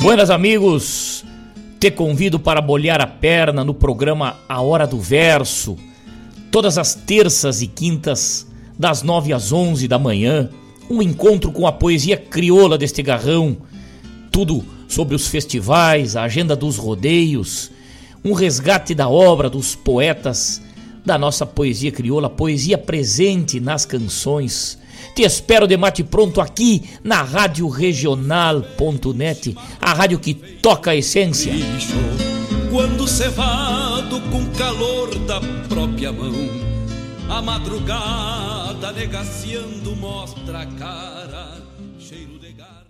Buenas 0.00 0.30
amigos, 0.30 1.24
te 1.78 1.90
convido 1.90 2.40
para 2.40 2.60
bolhar 2.60 3.00
a 3.00 3.06
perna 3.06 3.62
no 3.62 3.74
programa 3.74 4.38
A 4.48 4.60
Hora 4.60 4.86
do 4.86 4.98
Verso, 4.98 5.76
todas 6.50 6.78
as 6.78 6.94
terças 6.94 7.60
e 7.60 7.66
quintas, 7.66 8.46
das 8.78 9.02
9 9.02 9.32
às 9.34 9.52
11 9.52 9.86
da 9.86 9.98
manhã, 9.98 10.48
um 10.90 11.00
encontro 11.00 11.52
com 11.52 11.68
a 11.68 11.72
poesia 11.72 12.16
crioula 12.16 12.76
deste 12.76 13.00
garrão, 13.00 13.56
tudo 14.32 14.64
sobre 14.88 15.14
os 15.14 15.28
festivais, 15.28 16.16
a 16.16 16.24
agenda 16.24 16.56
dos 16.56 16.76
rodeios, 16.76 17.70
um 18.24 18.32
resgate 18.32 18.92
da 18.92 19.08
obra 19.08 19.48
dos 19.48 19.76
poetas 19.76 20.60
da 21.06 21.16
nossa 21.16 21.46
poesia 21.46 21.92
crioula, 21.92 22.28
poesia 22.28 22.76
presente 22.76 23.60
nas 23.60 23.86
canções, 23.86 24.78
te 25.14 25.22
espero 25.22 25.66
de 25.66 25.76
mate 25.76 26.02
pronto 26.04 26.40
aqui 26.40 26.82
na 27.02 27.22
Rádio 27.22 27.68
Regional.net, 27.68 29.56
a 29.80 29.94
rádio 29.94 30.18
que 30.18 30.34
toca 30.34 30.90
a 30.90 30.96
essência. 30.96 31.52
Quando 32.70 33.06
cevado 33.08 34.20
com 34.30 34.44
calor 34.56 35.14
da 35.26 35.40
própria 35.68 36.12
mão, 36.12 36.69
a 37.30 37.40
madrugada 37.40 38.90
negaciando 38.92 39.94
mostra 39.94 40.62
a 40.62 40.66
cara, 40.66 41.62
cheiro 41.96 42.40
de 42.40 42.52
garra. 42.52 42.86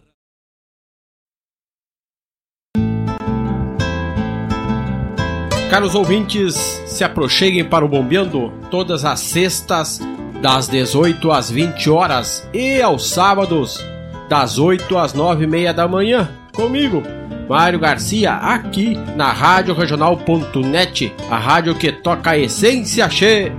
Caros 5.69 5.95
ouvintes, 5.95 6.55
se 6.87 7.05
aproxeguem 7.05 7.65
para 7.65 7.85
o 7.85 7.89
Bombeando 7.89 8.51
todas 8.71 9.05
as 9.05 9.21
sextas 9.21 10.01
das 10.41 10.67
18 10.69 11.31
às 11.31 11.51
20 11.51 11.91
horas 11.91 12.49
e 12.55 12.81
aos 12.81 13.11
sábados, 13.11 13.79
das 14.27 14.59
8 14.59 14.97
às 14.97 15.13
9 15.13 15.45
e 15.45 15.47
meia 15.47 15.75
da 15.75 15.87
manhã, 15.87 16.31
comigo, 16.55 17.03
Mário 17.47 17.79
Garcia, 17.79 18.33
aqui 18.33 18.97
na 19.17 19.33
Rádio 19.33 19.75
Regional.net, 19.75 21.13
a 21.31 21.37
rádio 21.37 21.75
que 21.75 21.93
toca 21.93 22.31
a 22.31 22.39
essência 22.39 23.07
che. 23.09 23.53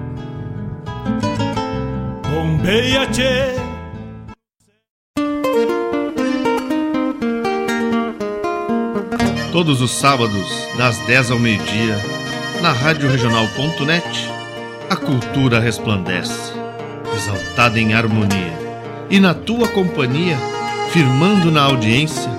Bombeia 2.61 3.07
che. 3.07 3.55
Todos 9.51 9.81
os 9.81 9.89
sábados, 9.89 10.47
das 10.77 10.99
10 11.07 11.31
ao 11.31 11.39
meio-dia, 11.39 11.97
na 12.61 12.71
Rádio 12.71 13.09
a 14.89 14.95
cultura 14.95 15.59
resplandece 15.59 16.53
exaltada 17.15 17.79
em 17.79 17.95
harmonia, 17.95 18.53
e 19.09 19.19
na 19.19 19.33
tua 19.33 19.67
companhia, 19.67 20.37
firmando 20.91 21.51
na 21.51 21.63
audiência, 21.63 22.29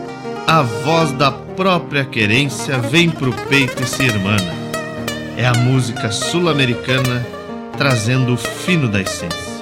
a 0.46 0.62
voz 0.62 1.10
da 1.12 1.32
própria 1.32 2.04
querência 2.04 2.78
vem 2.78 3.10
pro 3.10 3.32
peito 3.48 3.82
e 3.82 3.86
se 3.86 4.04
irmana. 4.04 4.54
É 5.36 5.46
a 5.46 5.54
música 5.54 6.12
sul-americana 6.12 7.26
trazendo 7.76 8.34
o 8.34 8.36
fino 8.36 8.88
da 8.88 9.00
essência. 9.00 9.61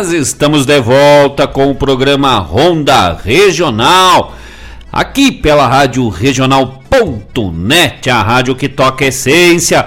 Buenas, 0.00 0.14
estamos 0.14 0.64
de 0.64 0.80
volta 0.80 1.46
com 1.46 1.70
o 1.70 1.74
programa 1.74 2.38
Ronda 2.38 3.18
Regional, 3.22 4.34
aqui 4.90 5.30
pela 5.30 5.66
rádio 5.66 6.08
regional.net, 6.08 8.08
a 8.08 8.22
rádio 8.22 8.54
que 8.54 8.66
toca 8.66 9.04
essência, 9.04 9.86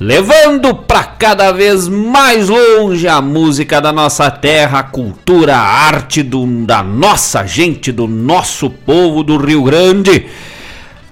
levando 0.00 0.74
para 0.74 1.04
cada 1.04 1.52
vez 1.52 1.86
mais 1.86 2.48
longe 2.48 3.06
a 3.06 3.20
música 3.20 3.80
da 3.80 3.92
nossa 3.92 4.28
terra, 4.32 4.80
a 4.80 4.82
cultura, 4.82 5.56
a 5.56 5.86
arte 5.86 6.24
do, 6.24 6.44
da 6.66 6.82
nossa 6.82 7.46
gente, 7.46 7.92
do 7.92 8.08
nosso 8.08 8.68
povo 8.68 9.22
do 9.22 9.36
Rio 9.36 9.62
Grande. 9.62 10.26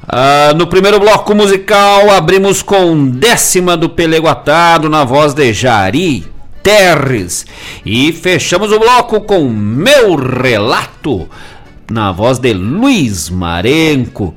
Ah, 0.09 0.53
no 0.57 0.67
primeiro 0.67 0.99
bloco 0.99 1.37
musical, 1.37 2.11
abrimos 2.11 2.63
com 2.63 3.07
décima 3.07 3.77
do 3.77 3.89
Pelego 3.89 4.27
Atado 4.27 4.89
na 4.89 5.05
voz 5.05 5.35
de 5.35 5.53
Jari 5.53 6.40
Terres. 6.63 7.47
E 7.85 8.13
fechamos 8.13 8.73
o 8.73 8.79
bloco 8.79 9.21
com 9.23 9.49
Meu 9.49 10.17
Relato, 10.17 11.29
na 11.91 12.13
voz 12.13 12.39
de 12.39 12.53
Luiz 12.53 13.29
Marenco. 13.31 14.35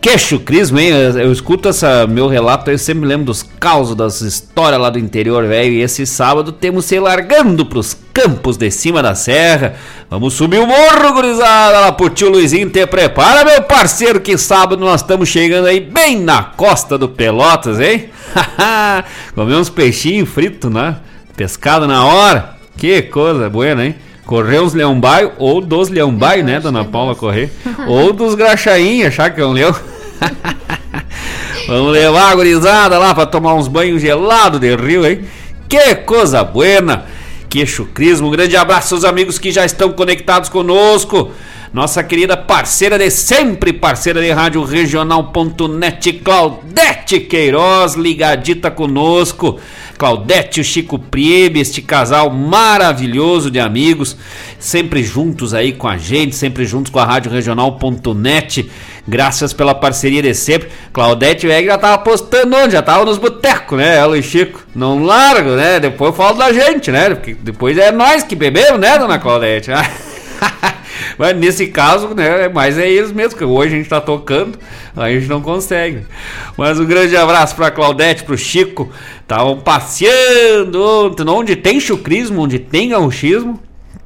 Queixo 0.00 0.38
Crismo, 0.38 0.78
hein? 0.78 0.90
Eu, 0.90 1.18
eu 1.18 1.32
escuto 1.32 1.68
essa 1.68 2.06
meu 2.06 2.28
relato, 2.28 2.70
eu 2.70 2.78
sempre 2.78 3.04
lembro 3.04 3.26
dos 3.26 3.42
causos, 3.42 3.96
das 3.96 4.20
histórias 4.20 4.80
lá 4.80 4.90
do 4.90 4.98
interior, 4.98 5.44
velho. 5.44 5.72
E 5.72 5.82
esse 5.82 6.06
sábado 6.06 6.52
temos 6.52 6.84
se 6.84 7.00
largando 7.00 7.66
pros 7.66 7.96
campos 8.14 8.56
de 8.56 8.70
cima 8.70 9.02
da 9.02 9.16
serra. 9.16 9.74
Vamos 10.08 10.34
subir 10.34 10.60
o 10.60 10.66
morro, 10.68 11.14
gurizada, 11.14 11.80
lá 11.80 11.90
pro 11.90 12.10
tio 12.10 12.30
Luizinho. 12.30 12.70
Te 12.70 12.86
prepara, 12.86 13.44
meu 13.44 13.60
parceiro, 13.64 14.20
que 14.20 14.38
sábado 14.38 14.78
nós 14.78 15.00
estamos 15.00 15.28
chegando 15.28 15.66
aí 15.66 15.80
bem 15.80 16.20
na 16.20 16.44
costa 16.44 16.96
do 16.96 17.08
Pelotas, 17.08 17.80
hein? 17.80 18.08
Comer 19.34 19.56
uns 19.56 19.68
peixinhos 19.68 20.28
fritos, 20.28 20.70
né? 20.70 20.96
Pescado 21.38 21.86
na 21.86 22.04
hora. 22.04 22.56
Que 22.76 23.00
coisa 23.00 23.48
boa, 23.48 23.84
hein? 23.84 23.94
Correr 24.26 24.60
uns 24.60 24.74
leão-baio, 24.74 25.30
ou 25.38 25.60
dos 25.60 25.88
leão-baio, 25.88 26.42
né, 26.42 26.58
dona 26.58 26.84
Paula 26.84 27.14
correr. 27.14 27.48
ou 27.86 28.12
dos 28.12 28.34
graxainhas, 28.34 29.06
achar 29.06 29.30
que 29.30 29.40
é 29.40 29.46
um 29.46 29.52
leão. 29.52 29.72
Vamos 31.68 31.92
levar 31.92 32.32
a 32.32 32.34
gurizada 32.34 32.98
lá 32.98 33.14
pra 33.14 33.24
tomar 33.24 33.54
uns 33.54 33.68
banhos 33.68 34.02
gelados 34.02 34.58
de 34.58 34.74
rio, 34.74 35.06
hein? 35.06 35.26
Que 35.68 35.94
coisa 35.94 36.42
buena! 36.42 37.04
Que 37.48 37.64
chucrismo! 37.64 38.26
Um 38.26 38.32
grande 38.32 38.56
abraço 38.56 38.96
aos 38.96 39.04
amigos 39.04 39.38
que 39.38 39.52
já 39.52 39.64
estão 39.64 39.92
conectados 39.92 40.48
conosco. 40.48 41.30
Nossa 41.72 42.02
querida 42.02 42.34
parceira 42.34 42.98
de 42.98 43.10
sempre, 43.10 43.74
parceira 43.74 44.22
de 44.22 44.30
rádio 44.30 44.64
regional.net, 44.64 46.14
Claudete 46.14 47.20
Queiroz, 47.20 47.94
ligadita 47.94 48.70
conosco. 48.70 49.60
Claudete 49.98 50.58
e 50.58 50.62
o 50.62 50.64
Chico 50.64 50.98
Priebe, 50.98 51.60
este 51.60 51.82
casal 51.82 52.30
maravilhoso 52.30 53.50
de 53.50 53.58
amigos, 53.58 54.16
sempre 54.58 55.02
juntos 55.02 55.52
aí 55.52 55.72
com 55.72 55.88
a 55.88 55.98
gente, 55.98 56.36
sempre 56.36 56.64
juntos 56.64 56.90
com 56.90 57.00
a 57.00 57.04
Rádio 57.04 57.32
Regional.net. 57.32 58.70
Graças 59.06 59.52
pela 59.52 59.74
parceria 59.74 60.22
de 60.22 60.34
sempre. 60.34 60.68
Claudete 60.92 61.46
Weg 61.46 61.66
já 61.66 61.76
tava 61.76 61.98
postando 61.98 62.56
onde? 62.56 62.72
Já 62.72 62.82
tava 62.82 63.04
nos 63.04 63.18
botecos, 63.18 63.76
né? 63.76 63.96
Ela 63.96 64.16
e 64.16 64.22
Chico. 64.22 64.64
Não 64.74 65.02
largo, 65.02 65.50
né? 65.50 65.80
Depois 65.80 66.10
eu 66.10 66.16
falo 66.16 66.38
da 66.38 66.52
gente, 66.52 66.90
né? 66.90 67.10
Porque 67.10 67.34
depois 67.34 67.76
é 67.76 67.90
nós 67.90 68.22
que 68.22 68.36
bebemos, 68.36 68.80
né, 68.80 68.98
dona 68.98 69.18
Claudete? 69.18 69.70
Mas 71.16 71.36
nesse 71.36 71.66
caso, 71.68 72.14
né, 72.14 72.48
mas 72.48 72.78
é 72.78 72.90
eles 72.90 73.12
mesmo, 73.12 73.38
que 73.38 73.44
hoje 73.44 73.74
a 73.74 73.78
gente 73.78 73.88
tá 73.88 74.00
tocando, 74.00 74.58
a 74.96 75.10
gente 75.10 75.26
não 75.28 75.40
consegue. 75.40 76.06
Mas 76.56 76.78
um 76.78 76.84
grande 76.84 77.16
abraço 77.16 77.54
pra 77.54 77.70
Claudete, 77.70 78.24
pro 78.24 78.36
Chico. 78.36 78.90
Estavam 79.20 79.58
passeando 79.58 81.14
onde 81.28 81.56
tem 81.56 81.80
chucrismo, 81.80 82.42
onde 82.42 82.58
tem 82.58 82.90
gauchismo, 82.90 83.60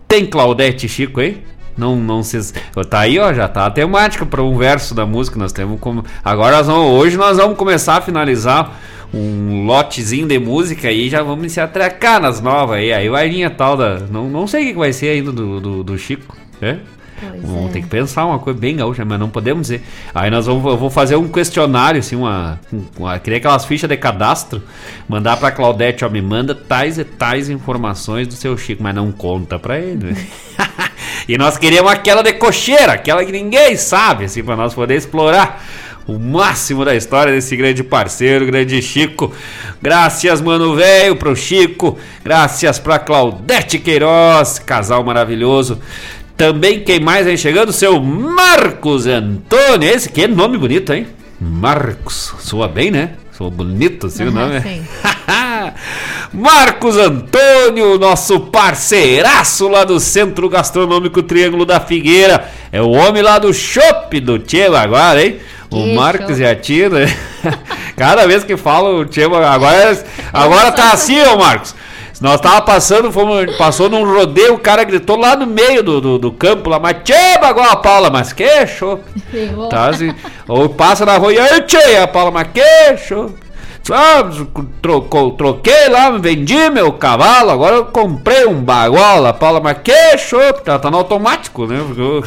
Tem 0.08 0.26
Claudete 0.26 0.86
e 0.86 0.88
Chico 0.88 1.20
aí? 1.20 1.42
Não, 1.76 1.96
não 1.96 2.22
se. 2.22 2.52
Tá 2.88 3.00
aí, 3.00 3.18
ó, 3.18 3.32
já 3.32 3.48
tá 3.48 3.66
a 3.66 3.70
temática 3.70 4.26
para 4.26 4.42
um 4.42 4.56
verso 4.56 4.94
da 4.94 5.06
música. 5.06 5.38
Nós 5.38 5.52
temos 5.52 5.80
como. 5.80 6.04
Agora 6.22 6.58
nós 6.58 6.66
vamos, 6.66 6.92
hoje 6.92 7.16
nós 7.16 7.38
vamos 7.38 7.56
começar 7.56 7.96
a 7.96 8.00
finalizar 8.00 8.78
um 9.14 9.66
lotezinho 9.66 10.26
de 10.26 10.38
música 10.38 10.88
aí 10.88 11.10
já 11.10 11.22
vamos 11.22 11.52
se 11.52 11.60
atracar 11.60 12.20
nas 12.20 12.40
novas 12.40 12.78
aí. 12.78 12.92
Aí 12.92 13.08
vai 13.08 13.28
vir 13.28 13.44
a 13.44 13.50
tal 13.50 13.76
da. 13.76 14.00
Não, 14.00 14.28
não 14.28 14.46
sei 14.46 14.64
o 14.64 14.66
que 14.72 14.78
vai 14.78 14.92
ser 14.92 15.08
ainda 15.08 15.32
do, 15.32 15.60
do, 15.60 15.84
do 15.84 15.98
Chico, 15.98 16.36
né? 16.62 16.78
Pois 17.20 17.42
Vamos 17.42 17.70
é. 17.70 17.72
ter 17.74 17.82
que 17.82 17.88
pensar 17.88 18.24
uma 18.26 18.38
coisa 18.38 18.58
bem 18.58 18.76
gaúcha, 18.76 19.04
mas 19.04 19.18
não 19.18 19.28
podemos 19.28 19.62
dizer. 19.62 19.82
Aí 20.14 20.30
nós 20.30 20.46
vamos, 20.46 20.64
eu 20.64 20.76
vou 20.76 20.90
fazer 20.90 21.16
um 21.16 21.28
questionário, 21.28 22.00
assim, 22.00 22.16
uma, 22.16 22.58
uma 22.98 23.18
queria 23.18 23.38
aquelas 23.38 23.64
fichas 23.64 23.88
de 23.88 23.96
cadastro, 23.96 24.62
mandar 25.08 25.36
pra 25.36 25.52
Claudete, 25.52 26.04
ó, 26.04 26.08
me 26.08 26.20
manda 26.22 26.54
tais 26.54 26.98
e 26.98 27.04
tais 27.04 27.48
informações 27.48 28.26
do 28.26 28.34
seu 28.34 28.56
Chico, 28.56 28.82
mas 28.82 28.94
não 28.94 29.12
conta 29.12 29.58
pra 29.58 29.78
ele. 29.78 30.12
né? 30.12 30.26
e 31.28 31.38
nós 31.38 31.58
queríamos 31.58 31.92
aquela 31.92 32.22
de 32.22 32.32
cocheira, 32.32 32.92
aquela 32.92 33.24
que 33.24 33.32
ninguém 33.32 33.76
sabe, 33.76 34.24
assim, 34.24 34.42
pra 34.42 34.56
nós 34.56 34.74
poder 34.74 34.96
explorar 34.96 35.62
o 36.06 36.18
máximo 36.18 36.84
da 36.84 36.94
história 36.94 37.32
desse 37.32 37.54
grande 37.56 37.84
parceiro, 37.84 38.46
grande 38.46 38.82
Chico. 38.82 39.32
Graças, 39.80 40.40
mano 40.40 40.74
velho, 40.74 41.14
pro 41.16 41.36
Chico. 41.36 41.96
Graças 42.24 42.78
pra 42.78 42.98
Claudete 42.98 43.78
Queiroz, 43.78 44.58
casal 44.58 45.04
maravilhoso. 45.04 45.80
Também 46.36 46.80
quem 46.80 46.98
mais 47.00 47.26
vem 47.26 47.36
chegando? 47.36 47.72
Seu 47.72 48.00
Marcos 48.00 49.06
Antônio. 49.06 49.88
Esse 49.88 50.08
que 50.08 50.26
nome 50.26 50.58
bonito, 50.58 50.92
hein? 50.92 51.06
Marcos. 51.40 52.34
Soa 52.40 52.68
bem, 52.68 52.90
né? 52.90 53.10
Soa 53.32 53.50
bonito 53.50 54.06
assim 54.06 54.24
o 54.24 54.28
Aham, 54.28 54.48
nome. 54.48 54.60
sim. 54.60 54.82
Marcos 56.32 56.96
Antônio, 56.96 57.98
nosso 57.98 58.40
parceiraço 58.40 59.68
lá 59.68 59.84
do 59.84 59.98
Centro 60.00 60.48
Gastronômico 60.48 61.22
Triângulo 61.22 61.64
da 61.64 61.80
Figueira. 61.80 62.48
É 62.70 62.80
o 62.80 62.90
homem 62.90 63.22
lá 63.22 63.38
do 63.38 63.52
Chopp 63.52 64.18
do 64.20 64.38
Tchelo 64.38 64.76
agora, 64.76 65.24
hein? 65.24 65.38
O 65.70 65.84
Que 65.84 65.94
Marcos 65.94 66.36
show. 66.36 66.38
e 66.38 66.44
a 66.46 66.54
Tina. 66.54 66.98
Cada 67.96 68.26
vez 68.26 68.44
que 68.44 68.56
fala 68.56 68.90
o 68.90 69.04
Tchelo 69.04 69.36
agora, 69.36 70.04
agora 70.32 70.72
tá 70.72 70.92
assim, 70.92 71.20
ô 71.22 71.38
Marcos. 71.38 71.74
Nós 72.22 72.40
tava 72.40 72.62
passando, 72.62 73.10
fomos, 73.10 73.56
passou 73.56 73.90
num 73.90 74.04
rodeio, 74.04 74.54
o 74.54 74.58
cara 74.58 74.84
gritou 74.84 75.16
lá 75.18 75.34
no 75.34 75.44
meio 75.44 75.82
do, 75.82 76.00
do, 76.00 76.18
do 76.20 76.30
campo 76.30 76.70
lá, 76.70 76.78
mas 76.78 76.98
Tcheba 77.02 77.50
igual 77.50 77.68
a 77.68 77.74
Paula, 77.76 78.10
mas 78.10 78.32
que 78.32 78.64
show. 78.68 79.00
Tá 79.68 79.88
assim, 79.88 80.14
ou 80.46 80.68
passa 80.68 81.04
na 81.04 81.16
rua 81.16 81.32
e 81.32 81.38
aí, 81.40 81.62
tchê, 81.62 81.96
a 81.96 82.06
Paula, 82.06 82.30
mas 82.30 82.46
que 82.54 82.96
show. 83.08 83.28
Ah, 83.90 84.22
trocou, 84.80 85.32
troquei 85.32 85.88
lá, 85.88 86.10
vendi 86.10 86.70
meu 86.70 86.92
cavalo, 86.92 87.50
agora 87.50 87.74
eu 87.74 87.84
comprei 87.86 88.46
um 88.46 88.62
bagual, 88.62 89.26
a 89.26 89.32
Paula, 89.32 89.58
mas 89.60 89.78
que 89.82 90.16
show, 90.18 90.52
tá, 90.64 90.78
tá 90.78 90.88
no 90.92 90.98
automático, 90.98 91.66
né? 91.66 91.82
Porque 91.84 92.00
eu- 92.00 92.24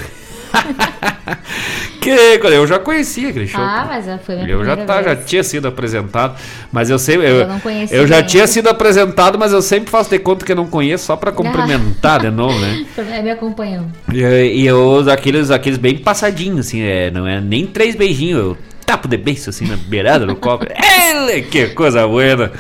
que 1.99 2.09
eu 2.09 2.67
já 2.67 2.77
conhecia 2.77 3.29
aquele 3.29 3.47
show. 3.47 3.61
Ah, 3.61 3.85
mas 3.87 4.05
foi 4.23 4.35
minha 4.35 4.47
Eu 4.49 4.63
já, 4.63 4.77
tá, 4.77 5.01
já 5.01 5.15
tinha 5.15 5.43
sido 5.43 5.67
apresentado, 5.67 6.35
mas 6.71 6.89
eu 6.89 6.99
sempre. 6.99 7.27
Eu, 7.27 7.35
Eu 7.37 7.47
não 7.47 7.59
conhecia 7.59 7.97
eu 7.97 8.07
já 8.07 8.21
tinha 8.21 8.45
sido 8.45 8.67
apresentado, 8.67 9.39
mas 9.39 9.51
eu 9.51 9.61
sempre 9.61 9.89
faço 9.89 10.09
de 10.09 10.19
conta 10.19 10.45
que 10.45 10.51
eu 10.51 10.55
não 10.55 10.67
conheço, 10.67 11.05
só 11.05 11.15
pra 11.15 11.31
cumprimentar 11.31 12.21
de 12.21 12.29
novo, 12.29 12.57
né? 12.59 12.85
É 13.15 13.21
me 13.21 13.31
acompanhando. 13.31 13.91
E, 14.11 14.21
e 14.21 14.65
eu, 14.65 15.09
aqueles, 15.09 15.49
aqueles 15.49 15.77
bem 15.77 15.97
passadinhos, 15.97 16.67
assim, 16.67 16.81
é, 16.81 17.09
não 17.09 17.25
é 17.27 17.39
nem 17.39 17.65
três 17.65 17.95
beijinhos, 17.95 18.39
eu 18.39 18.57
tapo 18.85 19.07
de 19.07 19.17
beijo, 19.17 19.49
assim, 19.49 19.65
na 19.65 19.75
beirada 19.75 20.25
do 20.25 20.35
copo. 20.35 20.65
Ele, 20.71 21.41
que 21.43 21.69
coisa 21.69 22.07
boa! 22.07 22.51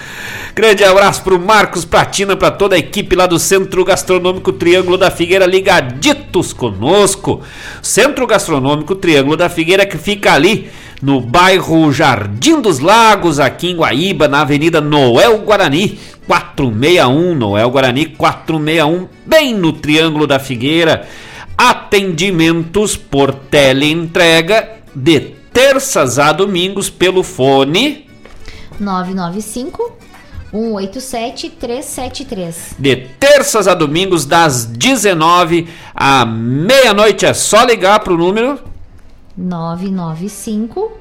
Grande 0.55 0.83
abraço 0.83 1.23
pro 1.23 1.39
Marcos 1.39 1.85
Pratina, 1.85 2.35
pra 2.35 2.49
toda 2.49 2.75
a 2.75 2.79
equipe 2.79 3.15
lá 3.15 3.27
do 3.27 3.37
Centro 3.37 3.83
Gastronômico 3.85 4.51
Triângulo 4.51 4.97
da 4.97 5.11
Figueira, 5.11 5.45
ligaditos 5.45 6.53
conosco. 6.53 7.41
Centro 7.81 8.25
Gastronômico 8.25 8.95
Triângulo 8.95 9.37
da 9.37 9.49
Figueira, 9.49 9.85
que 9.85 9.97
fica 9.97 10.33
ali 10.33 10.69
no 11.01 11.21
bairro 11.21 11.91
Jardim 11.91 12.61
dos 12.61 12.79
Lagos, 12.79 13.39
aqui 13.39 13.71
em 13.71 13.75
Guaíba, 13.75 14.27
na 14.27 14.41
Avenida 14.41 14.81
Noel 14.81 15.37
Guarani. 15.39 15.99
461, 16.27 17.35
Noel 17.35 17.69
Guarani 17.69 18.07
461, 18.07 19.07
bem 19.25 19.53
no 19.53 19.73
Triângulo 19.73 20.25
da 20.25 20.39
Figueira. 20.39 21.07
Atendimentos 21.57 22.97
por 22.97 23.31
teleentrega 23.33 24.69
de 24.95 25.35
terças 25.55 26.19
a 26.19 26.33
domingos 26.33 26.89
pelo 26.89 27.23
fone 27.23 28.09
995 28.77 29.93
187 30.51 31.49
373. 31.49 32.75
de 32.77 32.95
terças 33.17 33.65
a 33.65 33.73
domingos 33.73 34.25
das 34.25 34.65
19 34.65 35.67
à 35.93 36.25
meia-noite. 36.25 37.25
É 37.25 37.33
só 37.33 37.63
ligar 37.63 38.01
pro 38.01 38.17
número 38.17 38.59
995 39.37 40.91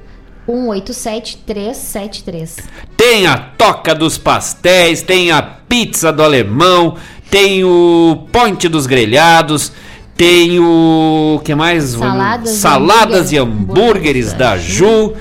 187 0.46 1.38
373. 1.38 2.56
Tem 2.96 3.26
a 3.26 3.36
Toca 3.36 3.92
dos 3.92 4.16
Pastéis, 4.16 5.02
tem 5.02 5.32
a 5.32 5.42
Pizza 5.42 6.12
do 6.12 6.22
Alemão, 6.22 6.96
tem 7.28 7.64
o 7.64 8.28
Ponte 8.30 8.68
dos 8.68 8.86
Grelhados, 8.86 9.72
tem 10.16 10.58
o. 10.60 11.40
que 11.44 11.54
mais? 11.54 11.84
Saladas 11.84 12.50
e 12.50 12.56
Saladas 12.56 13.32
e 13.32 13.38
hambúrguer- 13.38 13.84
hambúrgueres 13.84 14.32
da 14.32 14.56
Ju. 14.56 15.12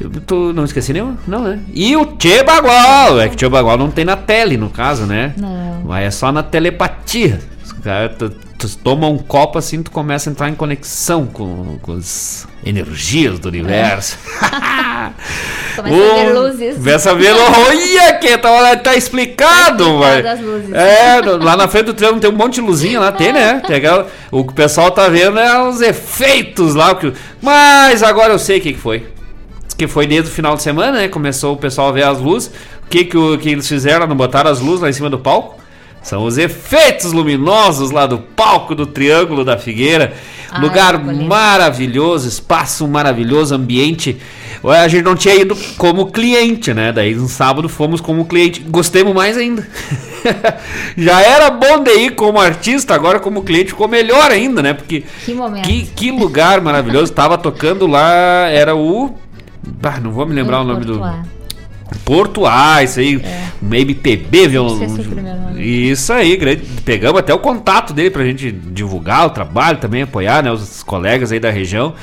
Eu 0.00 0.10
tô- 0.24 0.52
não 0.52 0.64
esqueci 0.64 0.92
nenhum? 0.92 1.16
Não, 1.26 1.42
né? 1.42 1.58
E 1.74 1.96
o 1.96 2.04
Tchê 2.06 2.44
Bagual. 2.44 3.20
É 3.20 3.28
que 3.28 3.34
Tchê 3.36 3.48
Bagual 3.48 3.76
não 3.76 3.90
tem 3.90 4.04
na 4.04 4.16
tele, 4.16 4.56
no 4.56 4.70
caso, 4.70 5.06
né? 5.06 5.32
Não. 5.36 5.82
Mas 5.86 6.04
é 6.06 6.10
só 6.12 6.30
na 6.30 6.42
telepatia. 6.42 7.40
Os 7.78 7.84
caras 7.84 8.10
tu, 8.18 8.30
tu 8.58 8.76
toma 8.78 9.06
um 9.08 9.18
copo 9.18 9.56
assim, 9.58 9.82
tu 9.82 9.90
começa 9.90 10.28
a 10.28 10.32
entrar 10.32 10.48
em 10.48 10.54
conexão 10.54 11.26
com, 11.26 11.78
com 11.80 11.92
as 11.92 12.46
energias 12.64 13.38
do 13.38 13.48
universo. 13.48 14.18
Começa 15.76 15.96
a 15.96 16.14
ver 16.24 16.32
luzes. 16.34 16.76
Começa 16.76 17.10
a 17.10 17.14
ver 17.14 17.32
Olha 17.32 18.14
que 18.18 18.36
tá, 18.38 18.76
tá 18.76 18.96
explicado, 18.96 19.84
Tá 19.84 19.92
vai. 19.98 20.18
explicado. 20.18 20.74
É, 20.74 21.20
lá 21.44 21.56
na 21.56 21.68
frente 21.68 21.86
do 21.86 21.94
triângulo 21.94 22.20
tem 22.20 22.30
um 22.30 22.34
monte 22.36 22.54
de 22.54 22.60
luzinha 22.60 22.98
lá, 23.00 23.12
tem, 23.12 23.32
né? 23.32 23.62
Tem 23.66 23.76
aquela- 23.76 24.08
o 24.30 24.44
que 24.44 24.50
o 24.50 24.54
pessoal 24.54 24.90
tá 24.90 25.08
vendo 25.08 25.38
é 25.38 25.62
os 25.68 25.80
efeitos 25.80 26.74
lá. 26.74 26.94
que- 26.94 27.12
mas 27.40 28.02
agora 28.02 28.32
eu 28.32 28.38
sei 28.38 28.58
o 28.58 28.60
que, 28.60 28.72
que 28.72 28.78
foi. 28.78 29.06
Que 29.76 29.86
foi 29.86 30.06
desde 30.08 30.28
o 30.30 30.32
final 30.34 30.56
de 30.56 30.62
semana, 30.62 30.98
né? 30.98 31.08
Começou 31.08 31.54
o 31.54 31.56
pessoal 31.56 31.90
a 31.90 31.92
ver 31.92 32.02
as 32.04 32.18
luzes. 32.18 32.48
O 32.84 32.88
que, 32.90 33.04
que, 33.04 33.16
o- 33.16 33.38
que 33.38 33.48
eles 33.50 33.68
fizeram? 33.68 34.06
Não 34.08 34.16
botaram 34.16 34.50
as 34.50 34.60
luzes 34.60 34.80
lá 34.80 34.90
em 34.90 34.92
cima 34.92 35.08
do 35.08 35.18
palco? 35.18 35.57
São 36.08 36.24
os 36.24 36.38
efeitos 36.38 37.12
luminosos 37.12 37.90
lá 37.90 38.06
do 38.06 38.16
palco 38.16 38.74
do 38.74 38.86
Triângulo 38.86 39.44
da 39.44 39.58
Figueira. 39.58 40.14
Ai, 40.50 40.62
Lugar 40.62 40.98
maravilhoso, 41.04 42.26
espaço 42.26 42.88
maravilhoso, 42.88 43.54
ambiente. 43.54 44.16
A 44.64 44.88
gente 44.88 45.04
não 45.04 45.14
tinha 45.14 45.34
ido 45.34 45.54
como 45.76 46.10
cliente, 46.10 46.72
né? 46.72 46.92
Daí 46.92 47.14
no 47.14 47.28
sábado 47.28 47.68
fomos 47.68 48.00
como 48.00 48.24
cliente. 48.24 48.60
Gostemos 48.60 49.14
mais 49.14 49.36
ainda. 49.36 49.68
Já 50.96 51.20
era 51.20 51.50
bom 51.50 51.82
de 51.82 51.92
ir 51.92 52.14
como 52.14 52.40
artista, 52.40 52.94
agora 52.94 53.20
como 53.20 53.42
cliente 53.42 53.72
ficou 53.72 53.86
melhor 53.86 54.30
ainda, 54.30 54.62
né? 54.62 54.72
Porque 54.72 55.04
Que 55.26 55.34
que, 55.60 55.84
que 55.84 56.10
lugar 56.10 56.62
maravilhoso. 56.62 57.12
Tava 57.12 57.36
tocando 57.36 57.86
lá, 57.86 58.48
era 58.48 58.74
o. 58.74 59.14
Ah, 59.82 60.00
não 60.00 60.10
vou 60.10 60.24
me 60.24 60.34
lembrar 60.34 60.62
o 60.62 60.64
nome 60.64 60.86
do. 60.86 60.94
Portuá. 60.94 61.22
Porto 61.22 61.37
Isso 62.84 63.00
aí, 63.00 63.16
um 63.62 63.74
MPB, 63.74 64.48
viu? 64.48 64.64
Nome. 64.64 64.86
Isso 65.60 66.12
aí, 66.12 66.36
grande. 66.36 66.62
Pegamos 66.84 67.18
até 67.18 67.34
o 67.34 67.38
contato 67.38 67.92
dele 67.92 68.10
pra 68.10 68.24
gente 68.24 68.52
divulgar 68.52 69.26
o 69.26 69.30
trabalho 69.30 69.78
também, 69.78 70.02
apoiar 70.02 70.42
né, 70.42 70.52
os 70.52 70.82
colegas 70.82 71.32
aí 71.32 71.40
da 71.40 71.50
região. 71.50 71.94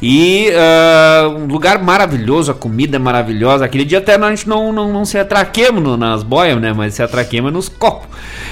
E 0.00 0.48
ah, 0.54 1.28
um 1.28 1.46
lugar 1.46 1.82
maravilhoso, 1.82 2.50
a 2.52 2.54
comida 2.54 2.96
é 2.96 2.98
maravilhosa. 2.98 3.64
Aquele 3.64 3.84
dia 3.84 3.98
até 3.98 4.14
a 4.14 4.30
gente 4.30 4.48
não, 4.48 4.72
não, 4.72 4.92
não 4.92 5.04
se 5.04 5.18
atraquemos 5.18 5.82
no- 5.82 5.96
nas 5.96 6.22
boias, 6.22 6.60
né? 6.60 6.72
Mas 6.72 6.94
se 6.94 7.02
atraquemos 7.02 7.52
nos 7.52 7.68
copos. 7.68 8.08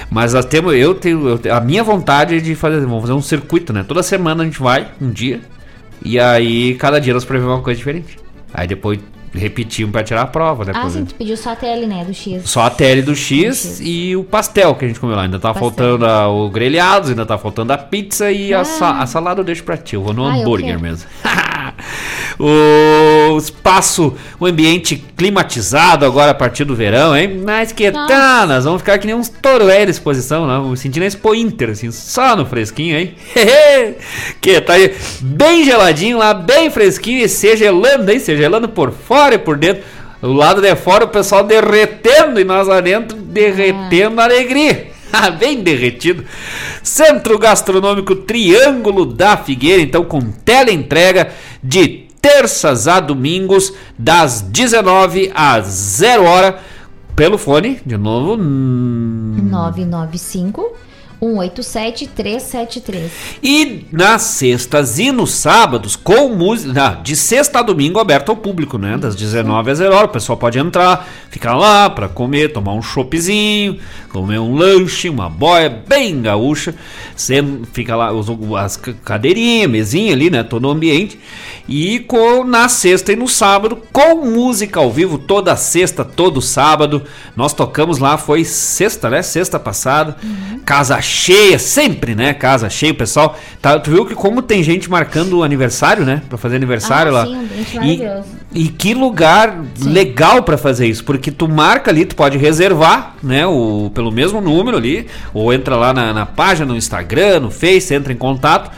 Mas 0.09 0.33
nós 0.33 0.45
temos, 0.45 0.73
eu 0.75 0.93
tenho, 0.93 1.27
eu 1.27 1.37
tenho- 1.37 1.55
a 1.55 1.61
minha 1.61 1.83
vontade 1.83 2.35
é 2.35 2.39
de 2.39 2.53
fazer, 2.55 2.79
vamos 2.81 3.01
fazer 3.01 3.13
um 3.13 3.21
circuito, 3.21 3.71
né? 3.71 3.85
Toda 3.87 4.03
semana 4.03 4.43
a 4.43 4.45
gente 4.45 4.59
vai, 4.59 4.87
um 5.01 5.09
dia, 5.09 5.39
e 6.03 6.19
aí 6.19 6.73
cada 6.75 6.99
dia 6.99 7.13
nós 7.13 7.23
prevemos 7.25 7.53
uma 7.55 7.61
coisa 7.61 7.77
diferente. 7.77 8.17
Aí 8.53 8.67
depois 8.67 8.99
repetimos 9.33 9.91
pra 9.91 10.03
tirar 10.03 10.21
a 10.23 10.27
prova, 10.27 10.65
né? 10.65 10.71
Ah, 10.75 10.89
sim, 10.89 11.05
tu 11.05 11.15
pediu 11.15 11.35
só 11.37 11.51
a 11.51 11.55
TL, 11.55 11.85
né? 11.87 12.03
Do 12.05 12.13
X. 12.13 12.49
só 12.49 12.61
a 12.63 12.69
tele 12.69 13.01
do 13.01 13.15
X, 13.15 13.45
X. 13.57 13.81
e 13.83 14.15
o 14.15 14.23
pastel 14.23 14.73
que 14.75 14.85
a 14.85 14.87
gente 14.87 14.99
comeu 14.99 15.15
lá. 15.15 15.23
Ainda 15.23 15.39
tá 15.39 15.49
Pastel. 15.53 15.69
faltando 15.69 16.05
a- 16.05 16.27
o 16.29 16.49
grelhados, 16.49 17.09
ainda 17.09 17.25
tá 17.25 17.37
faltando 17.37 17.73
a 17.73 17.77
pizza 17.77 18.31
e 18.31 18.53
a, 18.53 18.61
Ah. 18.61 18.65
sa- 18.65 18.99
a 19.01 19.05
salada 19.05 19.41
eu 19.41 19.45
deixo 19.45 19.63
pra 19.63 19.77
ti. 19.77 19.95
Eu 19.95 20.03
vou 20.03 20.13
no 20.13 20.25
Ah, 20.25 20.35
eu 20.37 20.41
hambúrguer 20.41 20.79
mesmo. 20.79 21.07
o 22.39 23.37
espaço, 23.37 24.15
o 24.39 24.45
ambiente 24.45 25.03
climatizado 25.15 26.05
agora 26.05 26.31
a 26.31 26.33
partir 26.33 26.63
do 26.63 26.75
verão, 26.75 27.15
hein? 27.15 27.41
Mas 27.45 27.71
que 27.71 27.91
tá, 27.91 28.45
nós 28.47 28.65
vamos 28.65 28.81
ficar 28.81 28.97
que 28.97 29.07
nem 29.07 29.15
uns 29.15 29.29
toroé 29.29 29.85
de 29.85 29.91
exposição, 29.91 30.47
né? 30.47 30.53
Vamos 30.53 30.79
sentir 30.79 30.99
na 30.99 31.05
Expo 31.05 31.33
Inter, 31.35 31.71
assim, 31.71 31.91
só 31.91 32.35
no 32.35 32.45
fresquinho, 32.45 32.97
hein? 32.97 33.15
que 34.41 34.59
tá 34.61 34.73
aí 34.73 34.95
bem 35.21 35.63
geladinho 35.63 36.17
lá, 36.17 36.33
bem 36.33 36.69
fresquinho 36.69 37.23
e 37.23 37.29
se 37.29 37.55
gelando, 37.55 38.11
hein? 38.11 38.19
Se 38.19 38.35
gelando 38.35 38.69
por 38.69 38.91
fora 38.91 39.35
e 39.35 39.39
por 39.39 39.57
dentro. 39.57 39.83
O 40.21 40.33
lado 40.33 40.61
de 40.61 40.75
fora 40.75 41.05
o 41.05 41.07
pessoal 41.07 41.45
derretendo 41.45 42.41
e 42.41 42.43
nós 42.43 42.67
lá 42.67 42.81
dentro 42.81 43.15
derretendo 43.17 44.19
a 44.19 44.25
alegria. 44.25 44.88
Ah, 45.13 45.31
Bem 45.31 45.61
derretido. 45.63 46.23
Centro 46.83 47.37
Gastronômico 47.39 48.15
Triângulo 48.15 49.05
da 49.05 49.35
Figueira, 49.37 49.81
então 49.81 50.03
com 50.03 50.21
teleentrega 50.21 51.31
de 51.63 52.07
terças 52.21 52.87
a 52.87 52.99
domingos, 52.99 53.73
das 53.97 54.41
19 54.41 55.31
às 55.33 55.65
0 55.67 56.23
hora, 56.23 56.59
pelo 57.15 57.37
fone, 57.37 57.79
de 57.85 57.97
novo. 57.97 58.35
hum, 58.41 59.47
995 59.49 60.73
187 61.19 62.07
373. 62.07 63.11
E 63.43 63.85
nas 63.91 64.21
sextas 64.21 64.97
e 64.99 65.11
nos 65.11 65.31
sábados, 65.31 65.95
com 65.95 66.29
música. 66.29 66.99
De 67.03 67.15
sexta 67.15 67.59
a 67.59 67.61
domingo 67.61 67.99
aberto 67.99 68.29
ao 68.29 68.37
público, 68.37 68.77
né? 68.77 68.97
Das 68.97 69.15
19 69.15 69.71
às 69.71 69.77
0 69.79 69.93
horas. 69.93 70.09
O 70.09 70.13
pessoal 70.13 70.37
pode 70.37 70.57
entrar, 70.59 71.07
ficar 71.29 71.55
lá 71.55 71.89
pra 71.89 72.07
comer, 72.07 72.53
tomar 72.53 72.73
um 72.73 72.81
choppzinho, 72.81 73.77
comer 74.11 74.39
um 74.39 74.55
lanche, 74.55 75.09
uma 75.09 75.29
boia 75.29 75.69
bem 75.87 76.21
gaúcha. 76.21 76.73
Você 77.15 77.43
fica 77.73 77.95
lá, 77.95 78.11
as 78.63 78.77
ca- 78.77 78.93
cadeirinhas, 79.03 79.69
mesinha 79.69 80.13
ali, 80.13 80.29
né? 80.29 80.43
Todo 80.43 80.65
o 80.67 80.71
ambiente. 80.71 81.19
E 81.67 81.99
com, 81.99 82.43
na 82.43 82.67
sexta 82.69 83.11
e 83.13 83.15
no 83.15 83.27
sábado, 83.27 83.77
com 83.91 84.25
música 84.25 84.79
ao 84.79 84.91
vivo, 84.91 85.17
toda 85.17 85.55
sexta, 85.55 86.03
todo 86.05 86.41
sábado. 86.41 87.03
Nós 87.35 87.53
tocamos 87.53 87.99
lá, 87.99 88.17
foi 88.17 88.43
sexta, 88.43 89.09
né? 89.09 89.21
Sexta 89.21 89.59
passada. 89.59 90.15
Casa 90.65 90.99
cheia, 91.09 91.59
sempre, 91.59 92.15
né? 92.15 92.33
Casa 92.33 92.69
cheia, 92.69 92.91
o 92.91 92.95
pessoal. 92.95 93.37
Tá, 93.61 93.79
tu 93.79 93.91
viu 93.91 94.05
que 94.05 94.15
como 94.15 94.41
tem 94.41 94.63
gente 94.63 94.89
marcando 94.89 95.39
o 95.39 95.43
aniversário, 95.43 96.05
né? 96.05 96.21
Pra 96.29 96.37
fazer 96.37 96.55
aniversário 96.55 97.15
Ah, 97.15 97.23
lá. 97.23 97.25
sim, 97.25 98.01
e, 98.53 98.63
e 98.65 98.67
que 98.69 98.93
lugar 98.93 99.59
legal 99.83 100.43
pra 100.43 100.57
fazer 100.57 100.87
isso, 100.87 101.03
porque 101.03 101.31
tu 101.31 101.47
marca 101.49 101.91
ali, 101.91 102.05
tu 102.05 102.15
pode 102.15 102.37
reservar, 102.37 103.15
né? 103.21 103.45
O, 103.45 103.91
pelo 103.93 104.11
mesmo 104.11 104.39
número 104.39 104.77
ali, 104.77 105.07
ou 105.33 105.51
entra 105.53 105.75
lá 105.75 105.93
na, 105.93 106.13
na 106.13 106.25
página, 106.25 106.65
no 106.67 106.77
Instagram, 106.77 107.41
no 107.41 107.51
Face, 107.51 107.93
entra 107.93 108.13
em 108.13 108.17
contato. 108.17 108.71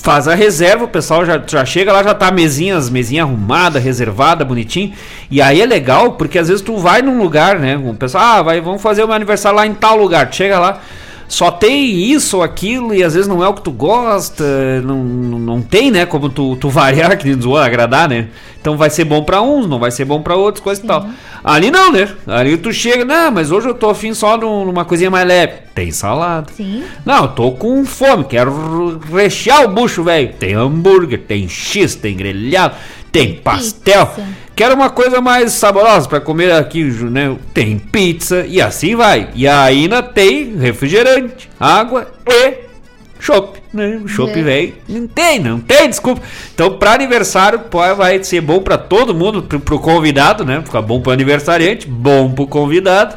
Faz 0.00 0.28
a 0.28 0.34
reserva, 0.34 0.84
o 0.84 0.88
pessoal 0.88 1.26
já, 1.26 1.42
já 1.44 1.64
chega 1.64 1.92
lá, 1.92 2.02
já 2.04 2.14
tá 2.14 2.28
a 2.28 2.30
mesinha, 2.30 2.76
as 2.76 2.88
mesinhas 2.88 3.26
arrumada, 3.26 3.80
reservada, 3.80 4.44
bonitinho. 4.44 4.92
E 5.28 5.42
aí 5.42 5.60
é 5.60 5.66
legal, 5.66 6.12
porque 6.12 6.38
às 6.38 6.46
vezes 6.48 6.62
tu 6.62 6.78
vai 6.78 7.02
num 7.02 7.18
lugar, 7.18 7.58
né? 7.58 7.76
O 7.76 7.92
pessoal, 7.94 8.22
ah, 8.24 8.42
vai, 8.42 8.60
vamos 8.60 8.80
fazer 8.80 9.02
o 9.02 9.06
meu 9.06 9.16
aniversário 9.16 9.56
lá 9.56 9.66
em 9.66 9.74
tal 9.74 9.98
lugar. 9.98 10.30
Tu 10.30 10.36
chega 10.36 10.58
lá, 10.58 10.80
só 11.28 11.50
tem 11.50 12.10
isso 12.10 12.38
ou 12.38 12.42
aquilo, 12.42 12.94
e 12.94 13.04
às 13.04 13.12
vezes 13.14 13.28
não 13.28 13.44
é 13.44 13.48
o 13.48 13.52
que 13.54 13.62
tu 13.62 13.70
gosta, 13.70 14.80
não, 14.82 14.96
não, 15.04 15.60
tem, 15.62 15.90
né? 15.90 16.06
Como 16.06 16.28
tu, 16.30 16.56
tu 16.56 16.68
variar, 16.70 17.16
que 17.18 17.28
nem 17.28 17.40
zoa, 17.40 17.64
agradar, 17.66 18.08
né? 18.08 18.28
Então 18.60 18.76
vai 18.76 18.90
ser 18.90 19.04
bom 19.04 19.22
pra 19.22 19.40
uns, 19.40 19.66
não 19.68 19.78
vai 19.78 19.90
ser 19.90 20.04
bom 20.04 20.20
pra 20.20 20.34
outros, 20.34 20.62
coisa 20.64 20.82
e 20.82 20.86
tal. 20.86 21.06
Ali 21.44 21.70
não, 21.70 21.92
né? 21.92 22.08
Ali 22.26 22.56
tu 22.56 22.72
chega, 22.72 23.04
não, 23.04 23.30
mas 23.30 23.50
hoje 23.52 23.68
eu 23.68 23.74
tô 23.74 23.88
afim 23.90 24.12
só 24.14 24.36
num- 24.36 24.64
numa 24.64 24.84
coisinha 24.84 25.10
mais 25.10 25.26
leve. 25.28 25.52
Tem 25.74 25.90
salada. 25.92 26.50
Sim. 26.56 26.82
Não, 27.06 27.22
eu 27.24 27.28
tô 27.28 27.52
com 27.52 27.84
fome, 27.84 28.24
quero 28.24 28.98
rechear 29.14 29.64
o 29.64 29.68
bucho, 29.68 30.02
velho. 30.02 30.32
Tem 30.38 30.54
hambúrguer, 30.54 31.20
tem 31.20 31.48
X, 31.48 31.94
tem 31.94 32.16
grelhado, 32.16 32.74
tem 33.12 33.34
pastel. 33.36 34.12
Quero 34.58 34.74
uma 34.74 34.90
coisa 34.90 35.20
mais 35.20 35.52
saborosa 35.52 36.08
pra 36.08 36.20
comer 36.20 36.50
aqui, 36.50 36.82
né? 36.82 37.36
Tem 37.54 37.78
pizza 37.78 38.44
e 38.44 38.60
assim 38.60 38.96
vai. 38.96 39.30
E 39.32 39.46
ainda 39.46 40.02
tem 40.02 40.56
refrigerante, 40.56 41.48
água 41.60 42.10
e 42.26 42.67
chopp, 43.20 43.58
né? 43.72 44.00
O 44.04 44.08
chopp 44.08 44.30
É. 44.38 44.42
velho. 44.42 44.74
Não 44.88 45.06
tem, 45.06 45.38
não 45.40 45.60
tem, 45.60 45.88
desculpa. 45.88 46.22
Então, 46.54 46.78
pra 46.78 46.92
aniversário, 46.94 47.60
vai 47.96 48.22
ser 48.22 48.40
bom 48.40 48.60
pra 48.60 48.78
todo 48.78 49.14
mundo, 49.14 49.42
pro, 49.42 49.58
pro 49.60 49.78
convidado, 49.78 50.44
né? 50.44 50.62
Fica 50.64 50.80
bom 50.80 51.00
pro 51.00 51.12
aniversariante, 51.12 51.86
bom 51.88 52.30
pro 52.30 52.46
convidado. 52.46 53.16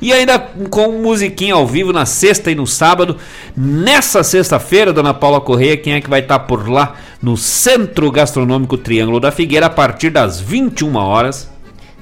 E 0.00 0.12
ainda 0.12 0.38
com 0.68 0.90
musiquinha 1.00 1.54
ao 1.54 1.66
vivo 1.66 1.92
na 1.92 2.04
sexta 2.04 2.50
e 2.50 2.54
no 2.54 2.66
sábado. 2.66 3.16
Nessa 3.56 4.22
sexta-feira, 4.24 4.92
dona 4.92 5.14
Paula 5.14 5.40
Correia, 5.40 5.76
quem 5.76 5.92
é 5.94 6.00
que 6.00 6.10
vai 6.10 6.20
estar 6.20 6.40
por 6.40 6.68
lá? 6.68 6.94
No 7.22 7.36
Centro 7.36 8.10
Gastronômico 8.10 8.76
Triângulo 8.76 9.20
da 9.20 9.30
Figueira, 9.30 9.66
a 9.66 9.70
partir 9.70 10.10
das 10.10 10.40
21 10.40 10.96
horas. 10.96 11.48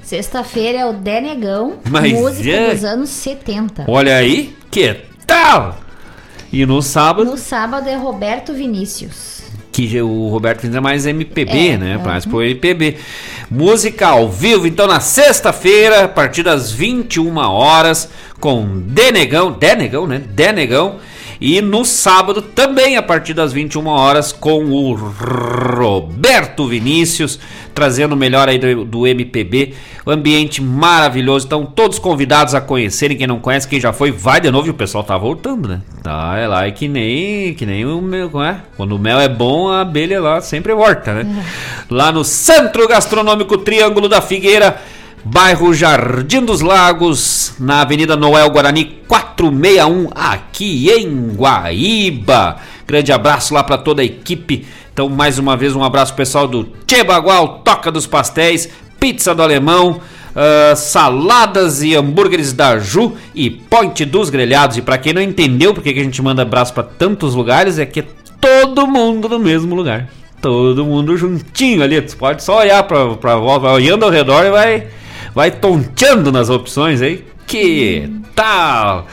Sexta-feira 0.01 0.79
é 0.79 0.85
o 0.85 0.93
Denegão, 0.93 1.75
Mas 1.89 2.11
música 2.11 2.49
é- 2.49 2.73
dos 2.73 2.83
anos 2.83 3.09
70. 3.09 3.85
Olha 3.87 4.15
aí, 4.15 4.55
que 4.71 4.95
tal? 5.27 5.77
E 6.51 6.65
no 6.65 6.81
sábado, 6.81 7.31
No 7.31 7.37
sábado 7.37 7.87
é 7.87 7.95
Roberto 7.95 8.53
Vinícius. 8.53 9.41
que 9.71 10.01
o 10.01 10.27
Roberto 10.27 10.61
Vinza 10.63 10.79
é 10.79 10.81
mais 10.81 11.05
MPB, 11.05 11.69
É, 11.69 11.77
né? 11.77 11.93
é. 11.93 11.97
Mais 11.97 12.25
pro 12.25 12.41
MPB. 12.43 12.97
Música 13.49 14.07
ao 14.07 14.29
vivo, 14.29 14.67
então 14.67 14.85
na 14.85 14.99
sexta-feira, 14.99 16.03
a 16.03 16.07
partir 16.09 16.43
das 16.43 16.71
21 16.71 17.37
horas, 17.37 18.09
com 18.39 18.81
Denegão, 18.85 19.51
Denegão, 19.53 20.05
né? 20.07 20.19
Denegão. 20.19 20.97
E 21.41 21.59
no 21.59 21.83
sábado, 21.83 22.39
também 22.39 22.97
a 22.97 23.01
partir 23.01 23.33
das 23.33 23.51
21 23.51 23.87
horas, 23.87 24.31
com 24.31 24.65
o 24.65 24.93
Roberto 24.93 26.67
Vinícius, 26.67 27.39
trazendo 27.73 28.13
o 28.13 28.15
melhor 28.15 28.47
aí 28.47 28.59
do, 28.59 28.85
do 28.85 29.07
MPB. 29.07 29.73
Ambiente 30.05 30.61
maravilhoso. 30.61 31.47
Então, 31.47 31.65
todos 31.65 31.97
convidados 31.97 32.53
a 32.53 32.61
conhecerem. 32.61 33.17
Quem 33.17 33.25
não 33.25 33.39
conhece, 33.39 33.67
quem 33.67 33.79
já 33.79 33.91
foi, 33.91 34.11
vai 34.11 34.39
de 34.39 34.51
novo. 34.51 34.67
E 34.67 34.69
o 34.69 34.75
pessoal 34.75 35.03
tá 35.03 35.17
voltando, 35.17 35.67
né? 35.67 35.81
Tá, 36.03 36.37
é 36.37 36.47
lá 36.47 36.67
é 36.67 36.71
que 36.71 36.87
nem, 36.87 37.55
que 37.55 37.65
nem 37.65 37.87
o 37.87 37.99
mel, 37.99 38.29
é? 38.43 38.57
Quando 38.77 38.95
o 38.95 38.99
mel 38.99 39.19
é 39.19 39.27
bom, 39.27 39.67
a 39.67 39.81
abelha 39.81 40.21
lá 40.21 40.41
sempre 40.41 40.75
volta, 40.75 41.23
né? 41.23 41.43
Lá 41.89 42.11
no 42.11 42.23
Centro 42.23 42.87
Gastronômico 42.87 43.57
Triângulo 43.57 44.07
da 44.07 44.21
Figueira. 44.21 44.79
Bairro 45.23 45.71
Jardim 45.71 46.43
dos 46.43 46.61
Lagos, 46.61 47.53
na 47.59 47.81
Avenida 47.81 48.15
Noel 48.15 48.49
Guarani 48.49 49.01
461, 49.49 50.09
aqui 50.13 50.89
em 50.89 51.35
Guaíba. 51.35 52.57
Grande 52.85 53.11
abraço 53.11 53.53
lá 53.53 53.63
para 53.63 53.77
toda 53.77 54.01
a 54.01 54.05
equipe. 54.05 54.65
Então, 54.93 55.09
mais 55.09 55.39
uma 55.39 55.57
vez, 55.57 55.75
um 55.75 55.83
abraço 55.83 56.13
pessoal 56.13 56.47
do 56.47 56.65
Tchê 56.85 57.03
Bagual, 57.03 57.59
Toca 57.63 57.91
dos 57.91 58.05
Pastéis, 58.05 58.69
Pizza 58.99 59.33
do 59.33 59.41
Alemão, 59.41 59.99
ah, 60.35 60.75
saladas 60.75 61.81
e 61.81 61.95
hambúrgueres 61.95 62.53
da 62.53 62.77
Ju 62.77 63.13
e 63.33 63.49
Point 63.49 64.05
dos 64.05 64.29
Grelhados. 64.29 64.77
E 64.77 64.81
para 64.81 64.97
quem 64.97 65.13
não 65.13 65.21
entendeu 65.21 65.73
porque 65.73 65.93
que 65.93 65.99
a 65.99 66.03
gente 66.03 66.21
manda 66.21 66.41
abraço 66.41 66.73
para 66.73 66.83
tantos 66.83 67.33
lugares, 67.35 67.79
é 67.79 67.85
que 67.85 68.01
é 68.01 68.05
todo 68.39 68.87
mundo 68.87 69.27
no 69.29 69.39
mesmo 69.39 69.75
lugar. 69.75 70.07
Todo 70.41 70.85
mundo 70.85 71.15
juntinho 71.17 71.83
ali. 71.83 72.01
Tu 72.01 72.17
pode 72.17 72.43
só 72.43 72.59
olhar 72.59 72.81
pra 72.83 73.35
volta, 73.35 73.67
olhando 73.67 74.03
ao 74.03 74.11
redor 74.11 74.43
e 74.45 74.51
vai, 74.51 74.87
vai 75.35 75.51
tonteando 75.51 76.31
nas 76.31 76.49
opções 76.49 77.01
aí. 77.01 77.23
Que 77.51 78.09
tal? 78.33 79.07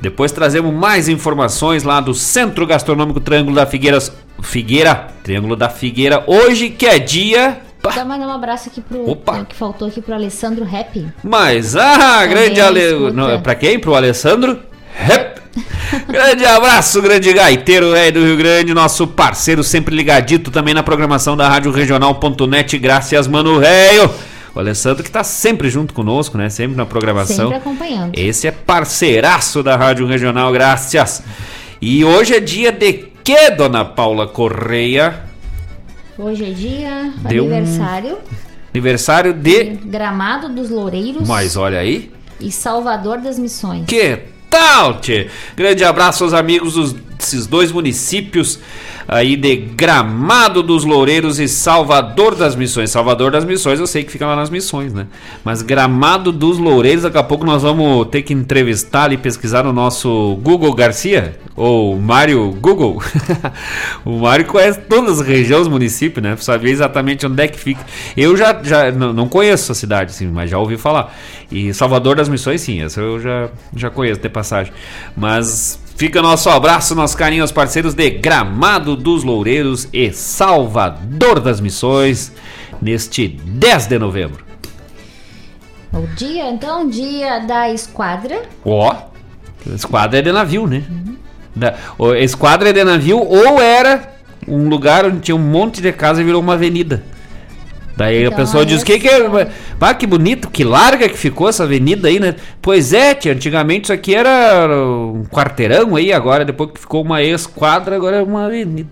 Depois 0.00 0.32
trazemos 0.32 0.74
mais 0.74 1.08
informações 1.08 1.84
lá 1.84 2.00
do 2.00 2.12
Centro 2.12 2.66
Gastronômico 2.66 3.20
Triângulo 3.20 3.54
da 3.54 3.66
Figueiras. 3.66 4.12
Figueira, 4.42 5.08
Triângulo 5.22 5.54
da 5.54 5.68
Figueira. 5.68 6.24
Hoje 6.26 6.70
que 6.70 6.86
é 6.86 6.98
dia. 6.98 7.60
Pá, 7.80 7.90
Então 7.92 8.04
mandar 8.04 8.26
um 8.26 8.32
abraço 8.32 8.68
aqui 8.68 8.80
pro 8.80 9.08
Opa. 9.08 9.44
que 9.44 9.54
faltou 9.54 9.86
aqui 9.86 10.02
pro 10.02 10.12
Alessandro 10.12 10.64
Rap. 10.64 11.06
Mas, 11.22 11.76
ah, 11.76 12.22
Também 12.22 12.30
grande 12.30 12.60
Ale... 12.60 13.12
Não, 13.12 13.40
pra 13.40 13.54
quem? 13.54 13.78
Pro 13.78 13.94
Alessandro? 13.94 14.58
Rep. 14.92 15.40
grande 16.10 16.44
abraço, 16.44 17.00
grande 17.00 17.32
gaiteiro 17.32 17.92
velho 17.92 18.12
do 18.12 18.26
Rio 18.26 18.36
Grande, 18.36 18.74
nosso 18.74 19.06
parceiro 19.06 19.62
sempre 19.62 19.94
ligadito 19.94 20.50
também 20.50 20.74
na 20.74 20.82
programação 20.82 21.36
da 21.36 21.48
Rádio 21.48 21.70
Regional.net, 21.70 22.76
graças 22.76 23.28
mano 23.28 23.60
velho. 23.60 24.10
O 24.54 24.60
Alessandro 24.60 25.02
que 25.02 25.10
tá 25.10 25.24
sempre 25.24 25.68
junto 25.68 25.92
conosco, 25.92 26.38
né? 26.38 26.48
Sempre 26.48 26.76
na 26.76 26.86
programação. 26.86 27.36
Sempre 27.50 27.56
acompanhando. 27.56 28.12
Esse 28.16 28.46
é 28.46 28.50
parceiraço 28.52 29.62
da 29.62 29.76
Rádio 29.76 30.06
Regional, 30.06 30.52
graças. 30.52 31.22
E 31.80 32.04
hoje 32.04 32.34
é 32.34 32.40
dia 32.40 32.70
de 32.70 32.92
que, 33.24 33.50
dona 33.50 33.84
Paula 33.84 34.26
Correia? 34.28 35.24
Hoje 36.16 36.44
é 36.44 36.50
dia 36.50 37.12
um- 37.24 37.28
aniversário 37.28 38.18
Aniversário 38.72 39.32
de. 39.32 39.64
Gramado 39.84 40.48
dos 40.48 40.68
Loureiros 40.70 41.26
Mas 41.28 41.56
olha 41.56 41.78
aí. 41.78 42.10
e 42.40 42.50
Salvador 42.50 43.18
das 43.18 43.38
Missões. 43.38 43.84
Que 43.86 44.18
tal, 44.50 45.00
tchê? 45.00 45.28
Grande 45.56 45.84
abraço 45.84 46.24
aos 46.24 46.32
amigos 46.32 46.74
dos, 46.74 46.94
desses 47.24 47.46
dois 47.46 47.72
municípios 47.72 48.60
aí 49.08 49.36
de 49.36 49.56
Gramado 49.56 50.62
dos 50.62 50.84
Loureiros 50.84 51.38
e 51.38 51.48
Salvador 51.48 52.34
das 52.34 52.54
Missões. 52.54 52.90
Salvador 52.90 53.30
das 53.30 53.44
Missões 53.44 53.80
eu 53.80 53.86
sei 53.86 54.04
que 54.04 54.12
fica 54.12 54.26
lá 54.26 54.36
nas 54.36 54.50
Missões, 54.50 54.92
né? 54.92 55.06
Mas 55.44 55.62
Gramado 55.62 56.30
dos 56.30 56.58
Loureiros, 56.58 57.02
daqui 57.02 57.18
a 57.18 57.22
pouco 57.22 57.44
nós 57.44 57.62
vamos 57.62 58.08
ter 58.08 58.22
que 58.22 58.32
entrevistar 58.32 59.12
e 59.12 59.16
pesquisar 59.16 59.64
no 59.64 59.72
nosso 59.72 60.38
Google 60.42 60.74
Garcia, 60.74 61.36
ou 61.56 61.98
Mário 61.98 62.50
Google. 62.60 63.02
o 64.04 64.18
Mário 64.18 64.46
conhece 64.46 64.80
todas 64.80 65.20
as 65.20 65.26
regiões, 65.26 65.68
municípios, 65.68 66.22
né? 66.22 66.34
Pra 66.34 66.44
saber 66.44 66.70
exatamente 66.70 67.26
onde 67.26 67.42
é 67.42 67.48
que 67.48 67.58
fica. 67.58 67.84
Eu 68.16 68.36
já, 68.36 68.58
já 68.62 68.90
não, 68.90 69.28
conheço 69.28 69.72
a 69.72 69.74
cidade, 69.74 70.10
assim, 70.10 70.26
mas 70.26 70.50
já 70.50 70.58
ouvi 70.58 70.76
falar. 70.76 71.14
E 71.50 71.72
Salvador 71.72 72.16
das 72.16 72.28
Missões, 72.28 72.60
sim, 72.60 72.82
essa 72.82 73.00
eu 73.00 73.20
já, 73.20 73.48
já 73.74 73.90
conheço 73.90 74.20
de 74.20 74.28
passagem. 74.28 74.72
Mas 75.16 75.78
fica 75.96 76.20
nosso 76.22 76.48
abraço, 76.50 76.94
nosso 76.94 77.16
carinho 77.16 77.42
aos 77.42 77.52
parceiros 77.52 77.94
de 77.94 78.10
Gramado 78.10 78.96
dos 78.96 79.22
Loureiros 79.24 79.88
e 79.92 80.12
Salvador 80.12 81.40
das 81.40 81.60
Missões 81.60 82.32
neste 82.80 83.28
10 83.28 83.86
de 83.86 83.98
novembro. 83.98 84.44
O 85.92 86.06
dia, 86.16 86.50
então, 86.50 86.88
dia 86.88 87.38
da 87.40 87.70
esquadra. 87.70 88.42
Ó, 88.64 88.94
Esquadra 89.74 90.18
é 90.18 90.22
de 90.22 90.30
navio, 90.32 90.66
né? 90.66 90.82
Da, 91.56 91.74
o- 91.96 92.12
esquadra 92.14 92.68
é 92.68 92.72
de 92.72 92.82
navio 92.84 93.18
ou 93.18 93.60
era 93.62 94.12
um 94.46 94.68
lugar 94.68 95.06
onde 95.06 95.20
tinha 95.20 95.34
um 95.36 95.38
monte 95.38 95.80
de 95.80 95.90
casa 95.92 96.20
e 96.20 96.24
virou 96.24 96.42
uma 96.42 96.54
avenida. 96.54 97.02
Daí 97.96 98.24
a 98.24 98.26
Então, 98.26 98.38
pessoa 98.38 98.66
diz, 98.66 98.82
é 98.82 98.84
que 98.84 98.98
que 98.98 99.08
é? 99.08 99.48
Ah, 99.80 99.94
que 99.94 100.06
bonito, 100.06 100.50
que 100.50 100.64
larga 100.64 101.08
que 101.08 101.16
ficou 101.18 101.48
essa 101.48 101.62
avenida 101.64 102.08
aí, 102.08 102.18
né? 102.18 102.34
Pois 102.60 102.92
é, 102.92 103.14
tia, 103.14 103.32
antigamente 103.32 103.84
isso 103.84 103.92
aqui 103.92 104.14
era 104.14 104.74
um 104.76 105.24
quarteirão 105.30 105.94
aí, 105.94 106.12
agora 106.12 106.44
depois 106.44 106.70
que 106.72 106.80
ficou 106.80 107.02
uma 107.02 107.22
esquadra, 107.22 107.94
agora 107.96 108.16
é 108.16 108.22
uma 108.22 108.46
avenida. 108.46 108.88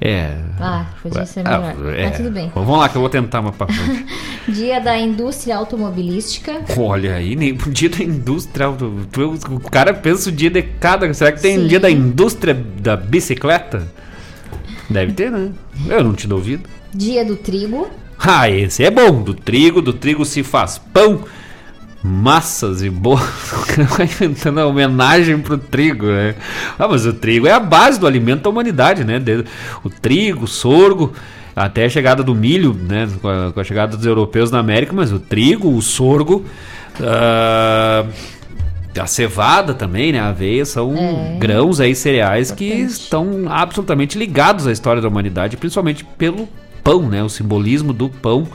É. 0.00 0.34
Ah, 0.60 0.86
podia 1.02 1.24
ser 1.24 1.42
Ah, 1.46 1.72
melhor. 1.76 1.94
é. 1.94 2.04
Mas 2.06 2.16
tudo 2.16 2.30
bem. 2.30 2.50
Vamos 2.54 2.78
lá 2.78 2.88
que 2.88 2.96
eu 2.96 3.00
vou 3.00 3.08
tentar 3.08 3.40
uma 3.40 3.52
pra. 3.52 3.66
Dia 4.48 4.78
da 4.80 4.98
indústria 4.98 5.56
automobilística. 5.56 6.60
Olha 6.76 7.14
aí, 7.14 7.34
nem 7.36 7.52
o 7.52 7.70
dia 7.70 7.88
da 7.88 8.02
indústria. 8.04 8.68
O 8.68 9.70
cara 9.70 9.94
pensa 9.94 10.28
o 10.28 10.32
dia 10.32 10.50
de 10.50 10.60
cada. 10.62 11.12
Será 11.14 11.32
que 11.32 11.40
tem 11.40 11.60
Sim. 11.60 11.66
dia 11.68 11.80
da 11.80 11.90
indústria 11.90 12.52
da 12.52 12.96
bicicleta? 12.96 13.86
Deve 14.90 15.12
ter, 15.12 15.30
né? 15.30 15.50
Eu 15.88 16.04
não 16.04 16.12
te 16.12 16.26
duvido. 16.26 16.68
Dia 16.94 17.24
do 17.24 17.36
trigo. 17.36 17.88
Ah, 18.18 18.48
esse 18.48 18.84
é 18.84 18.90
bom. 18.90 19.22
Do 19.22 19.34
trigo, 19.34 19.82
do 19.82 19.92
trigo 19.92 20.24
se 20.24 20.42
faz 20.42 20.78
pão, 20.78 21.24
massas 22.02 22.82
e 22.82 22.88
boas. 22.90 23.20
O 23.52 23.66
cara 23.66 23.84
vai 23.88 24.06
inventando 24.06 24.60
a 24.60 24.66
homenagem 24.66 25.38
pro 25.38 25.58
trigo, 25.58 26.06
né? 26.06 26.34
Ah, 26.78 26.86
mas 26.86 27.04
o 27.06 27.12
trigo 27.12 27.46
é 27.46 27.52
a 27.52 27.58
base 27.60 27.98
do 27.98 28.06
alimento 28.06 28.42
da 28.42 28.50
humanidade, 28.50 29.02
né? 29.04 29.20
O 29.82 29.90
trigo, 29.90 30.44
o 30.44 30.48
sorgo, 30.48 31.12
até 31.56 31.86
a 31.86 31.88
chegada 31.88 32.22
do 32.22 32.34
milho, 32.34 32.72
né? 32.72 33.08
Com 33.20 33.28
a, 33.28 33.52
com 33.52 33.58
a 33.60 33.64
chegada 33.64 33.96
dos 33.96 34.06
europeus 34.06 34.50
na 34.50 34.60
América, 34.60 34.92
mas 34.92 35.12
o 35.12 35.18
trigo, 35.18 35.74
o 35.74 35.82
sorgo, 35.82 36.44
ah, 37.00 38.06
a 38.98 39.06
cevada 39.08 39.74
também, 39.74 40.12
né? 40.12 40.20
A 40.20 40.28
aveia 40.28 40.64
são 40.64 40.94
É. 40.96 41.36
grãos 41.38 41.80
aí, 41.80 41.94
cereais 41.96 42.52
que 42.52 42.66
Importante. 42.66 42.90
estão 42.92 43.44
absolutamente 43.48 44.16
ligados 44.16 44.68
à 44.68 44.72
história 44.72 45.02
da 45.02 45.08
humanidade, 45.08 45.56
principalmente 45.56 46.04
pelo 46.16 46.48
pão, 46.84 47.08
né? 47.08 47.22
O 47.22 47.28
simbolismo 47.28 47.92
do 47.92 48.08
pão 48.08 48.46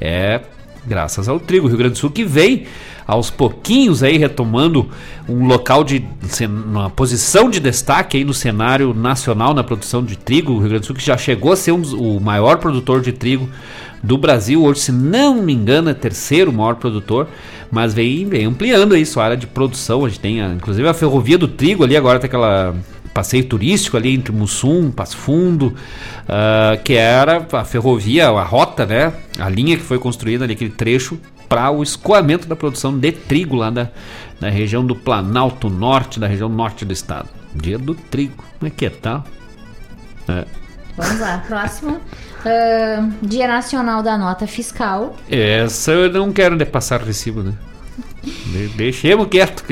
é 0.00 0.40
graças 0.86 1.28
ao 1.28 1.40
trigo. 1.40 1.66
O 1.66 1.68
Rio 1.68 1.78
Grande 1.78 1.94
do 1.94 1.98
Sul 1.98 2.10
que 2.10 2.24
vem 2.24 2.64
aos 3.06 3.30
pouquinhos 3.30 4.02
aí 4.02 4.16
retomando 4.18 4.88
um 5.28 5.46
local 5.46 5.84
de 5.84 6.04
uma 6.44 6.90
posição 6.90 7.48
de 7.48 7.60
destaque 7.60 8.16
aí 8.16 8.24
no 8.24 8.34
cenário 8.34 8.92
nacional 8.92 9.54
na 9.54 9.62
produção 9.64 10.04
de 10.04 10.16
trigo. 10.16 10.52
O 10.52 10.58
Rio 10.58 10.68
Grande 10.68 10.80
do 10.80 10.86
Sul 10.86 10.96
que 10.96 11.04
já 11.04 11.16
chegou 11.16 11.52
a 11.52 11.56
ser 11.56 11.72
um 11.72 11.82
o 11.96 12.20
maior 12.20 12.58
produtor 12.58 13.00
de 13.00 13.12
trigo 13.12 13.48
do 14.02 14.18
Brasil, 14.18 14.62
hoje 14.62 14.80
se 14.80 14.92
não 14.92 15.42
me 15.42 15.52
engano 15.52 15.88
é 15.88 15.94
terceiro 15.94 16.52
maior 16.52 16.76
produtor, 16.76 17.26
mas 17.70 17.92
vem, 17.94 18.24
vem 18.26 18.44
ampliando 18.44 18.94
aí 18.94 19.04
sua 19.06 19.24
área 19.24 19.36
de 19.36 19.46
produção. 19.46 20.04
A 20.04 20.08
gente 20.08 20.20
tem 20.20 20.40
a- 20.40 20.48
inclusive 20.52 20.86
a 20.86 20.94
ferrovia 20.94 21.38
do 21.38 21.48
trigo 21.48 21.82
ali 21.82 21.96
agora 21.96 22.18
tem 22.20 22.28
aquela 22.28 22.74
passeio 23.16 23.44
turístico 23.46 23.96
ali 23.96 24.14
entre 24.14 24.30
Mussum, 24.30 24.90
Passo 24.90 25.16
Fundo, 25.16 25.74
ah, 26.28 26.76
que 26.84 26.92
era 26.92 27.46
a 27.50 27.64
ferrovia, 27.64 28.28
a 28.28 28.44
rota, 28.44 28.84
né? 28.84 29.10
A 29.38 29.48
linha 29.48 29.74
que 29.76 29.82
foi 29.82 29.98
construída 29.98 30.44
ali, 30.44 30.52
aquele 30.52 30.70
trecho, 30.70 31.18
para 31.48 31.70
o 31.70 31.82
escoamento 31.82 32.46
da 32.46 32.54
produção 32.54 32.98
de 32.98 33.12
trigo 33.12 33.56
lá 33.56 33.70
da, 33.70 33.88
da 34.38 34.50
região 34.50 34.84
do 34.84 34.94
Planalto 34.94 35.70
Norte, 35.70 36.20
da 36.20 36.26
região 36.26 36.48
norte 36.50 36.84
do 36.84 36.92
estado. 36.92 37.28
Dia 37.54 37.78
do 37.78 37.94
trigo. 37.94 38.44
Como 38.58 38.68
é 38.68 38.70
que 38.70 38.84
é, 38.84 38.90
tá? 38.90 39.24
É. 40.28 40.44
Vamos 40.96 41.20
lá, 41.20 41.42
próximo. 41.46 41.98
Ah, 42.44 43.08
Dia 43.22 43.48
Nacional 43.48 44.02
da 44.02 44.18
Nota 44.18 44.46
Fiscal. 44.46 45.16
Essa 45.30 45.92
eu 45.92 46.12
não 46.12 46.32
quero 46.32 46.56
de 46.58 46.66
passar 46.66 47.00
recibo, 47.00 47.42
né? 47.42 47.54
De- 48.22 48.68
Deixemos 48.76 49.28
quieto. 49.28 49.64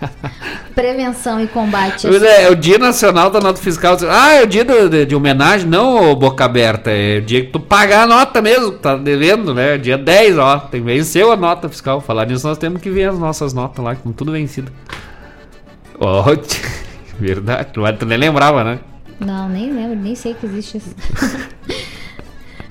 Prevenção 0.74 1.40
e 1.42 1.46
combate 1.46 2.06
é, 2.06 2.44
é 2.44 2.50
o 2.50 2.54
dia 2.56 2.78
nacional 2.78 3.28
da 3.30 3.40
nota 3.40 3.60
fiscal. 3.60 3.96
Ah, 4.08 4.34
é 4.34 4.42
o 4.42 4.46
dia 4.46 4.64
do- 4.64 4.88
de, 4.88 5.04
de 5.06 5.14
homenagem, 5.14 5.68
não 5.68 6.14
boca 6.14 6.44
aberta. 6.44 6.90
É 6.90 7.18
o 7.18 7.22
dia 7.22 7.44
que 7.44 7.50
tu 7.52 7.60
pagar 7.60 8.04
a 8.04 8.06
nota 8.06 8.40
mesmo, 8.40 8.72
tá 8.72 8.96
devendo, 8.96 9.54
né? 9.54 9.76
Dia 9.76 9.98
10, 9.98 10.38
ó. 10.38 10.58
Tem, 10.58 10.80
venceu 10.82 11.32
a 11.32 11.36
nota 11.36 11.68
fiscal. 11.68 12.00
Falar 12.00 12.26
nisso, 12.26 12.46
nós 12.46 12.56
temos 12.58 12.80
que 12.80 12.88
ver 12.90 13.10
as 13.10 13.18
nossas 13.18 13.52
notas 13.52 13.84
lá, 13.84 13.92
estão 13.92 14.12
tudo 14.12 14.32
vencidas. 14.32 14.72
Ó, 15.98 16.24
verdade. 17.18 17.70
Mas 17.76 17.98
tu 17.98 18.06
nem 18.06 18.16
lembrava, 18.18 18.64
né? 18.64 18.78
Não, 19.18 19.48
nem 19.48 19.70
lembro, 19.72 19.96
nem 19.96 20.14
sei 20.14 20.34
que 20.34 20.46
existe 20.46 20.78
isso. 20.78 20.94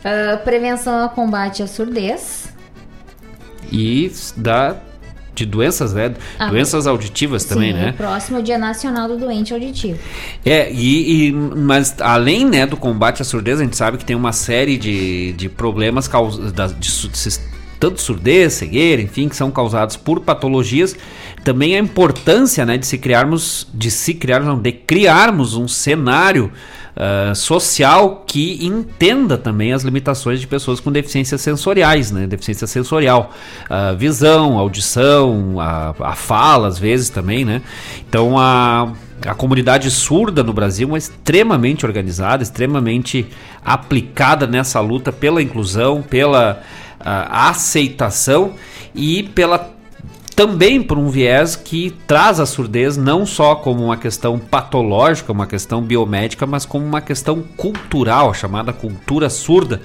Ah, 0.02 0.38
prevenção 0.38 1.06
e 1.06 1.10
combate 1.10 1.62
à 1.62 1.68
surdez. 1.68 2.54
E 3.70 4.10
da. 4.38 4.78
De 5.40 5.46
doenças, 5.46 5.94
né? 5.94 6.14
Ah, 6.38 6.48
doenças 6.50 6.86
auditivas 6.86 7.46
também, 7.46 7.72
Sim, 7.72 7.80
né? 7.80 7.90
o 7.92 7.94
próximo 7.94 8.38
é 8.38 8.40
o 8.42 8.44
Dia 8.44 8.58
Nacional 8.58 9.08
do 9.08 9.18
Doente 9.18 9.54
Auditivo. 9.54 9.98
É, 10.46 10.70
e, 10.72 11.28
e- 11.30 11.32
mas 11.32 11.96
além 12.02 12.46
né, 12.46 12.66
do 12.66 12.76
combate 12.76 13.22
à 13.22 13.26
surdez, 13.26 13.60
a 13.60 13.64
gente 13.64 13.78
sabe 13.78 13.98
que 13.98 14.04
tem 14.04 14.16
uma 14.16 14.34
série 14.34 14.78
de, 14.78 15.32
de 15.34 15.48
problemas 15.48 16.08
caus- 16.10 16.52
da- 16.52 16.68
de, 16.68 16.74
de- 16.80 17.40
tanto 17.80 18.02
surdez, 18.02 18.52
cegueira, 18.54 19.02
enfim, 19.02 19.30
que 19.30 19.36
são 19.38 19.50
causados 19.50 19.96
por 19.96 20.20
patologias. 20.20 20.96
Também 21.46 21.76
a 21.78 21.80
importância 21.80 22.66
né, 22.66 22.78
de 22.78 22.86
se 22.86 22.98
criarmos, 22.98 23.66
de 23.74 23.90
se 23.90 24.14
criarmos, 24.14 24.50
não, 24.50 24.60
de 24.62 24.74
criarmos 24.74 25.56
um 25.56 25.68
cenário 25.70 26.52
ah, 27.02 27.34
social 27.34 28.26
que 28.28 28.60
entenda 28.62 29.38
também 29.38 29.72
as 29.72 29.84
limitações 29.84 30.42
de 30.42 30.46
pessoas 30.48 30.82
com 30.82 30.92
deficiências 30.92 31.40
sensoriais, 31.40 32.12
né? 32.12 32.28
Deficiência 32.28 32.68
sensorial, 32.68 33.32
a 33.70 33.94
visão, 33.94 34.58
audição, 34.58 35.62
a, 35.62 35.96
a 35.98 36.14
fala, 36.14 36.68
às 36.68 36.78
vezes 36.78 37.10
também, 37.10 37.46
né? 37.46 37.62
Então 38.08 38.38
a 38.38 38.92
a 39.26 39.36
comunidade 39.36 39.92
surda 39.92 40.44
no 40.44 40.54
Brasil 40.54 40.96
é 40.96 40.98
extremamente 40.98 41.86
organizada, 41.86 42.42
extremamente 42.42 43.28
aplicada 43.64 44.48
nessa 44.48 44.80
luta 44.80 45.12
pela 45.12 45.42
inclusão, 45.42 46.02
pela 46.02 46.62
ah, 47.00 47.50
aceitação 47.50 48.54
e 48.96 49.24
pela 49.24 49.79
também 50.40 50.82
por 50.82 50.98
um 50.98 51.10
viés 51.10 51.58
que 51.58 51.94
traz 52.08 52.40
a 52.40 52.46
surdez 52.46 52.96
não 52.96 53.26
só 53.26 53.56
como 53.56 53.84
uma 53.84 53.98
questão 53.98 54.40
patológica, 54.40 55.34
uma 55.34 55.46
questão 55.46 55.82
biomédica, 55.82 56.48
mas 56.48 56.66
como 56.66 56.86
uma 56.86 57.02
questão 57.02 57.44
cultural, 57.58 58.34
chamada 58.34 58.72
cultura 58.72 59.30
surda. 59.30 59.82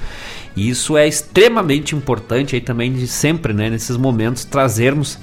E 0.55 0.69
isso 0.69 0.97
é 0.97 1.09
extremamente 1.09 1.97
importante 1.97 2.55
aí 2.55 2.61
também 2.61 2.93
de 2.93 3.09
sempre, 3.09 3.53
né, 3.53 3.69
nesses 3.69 3.97
momentos, 3.97 4.45
trazermos 4.45 5.19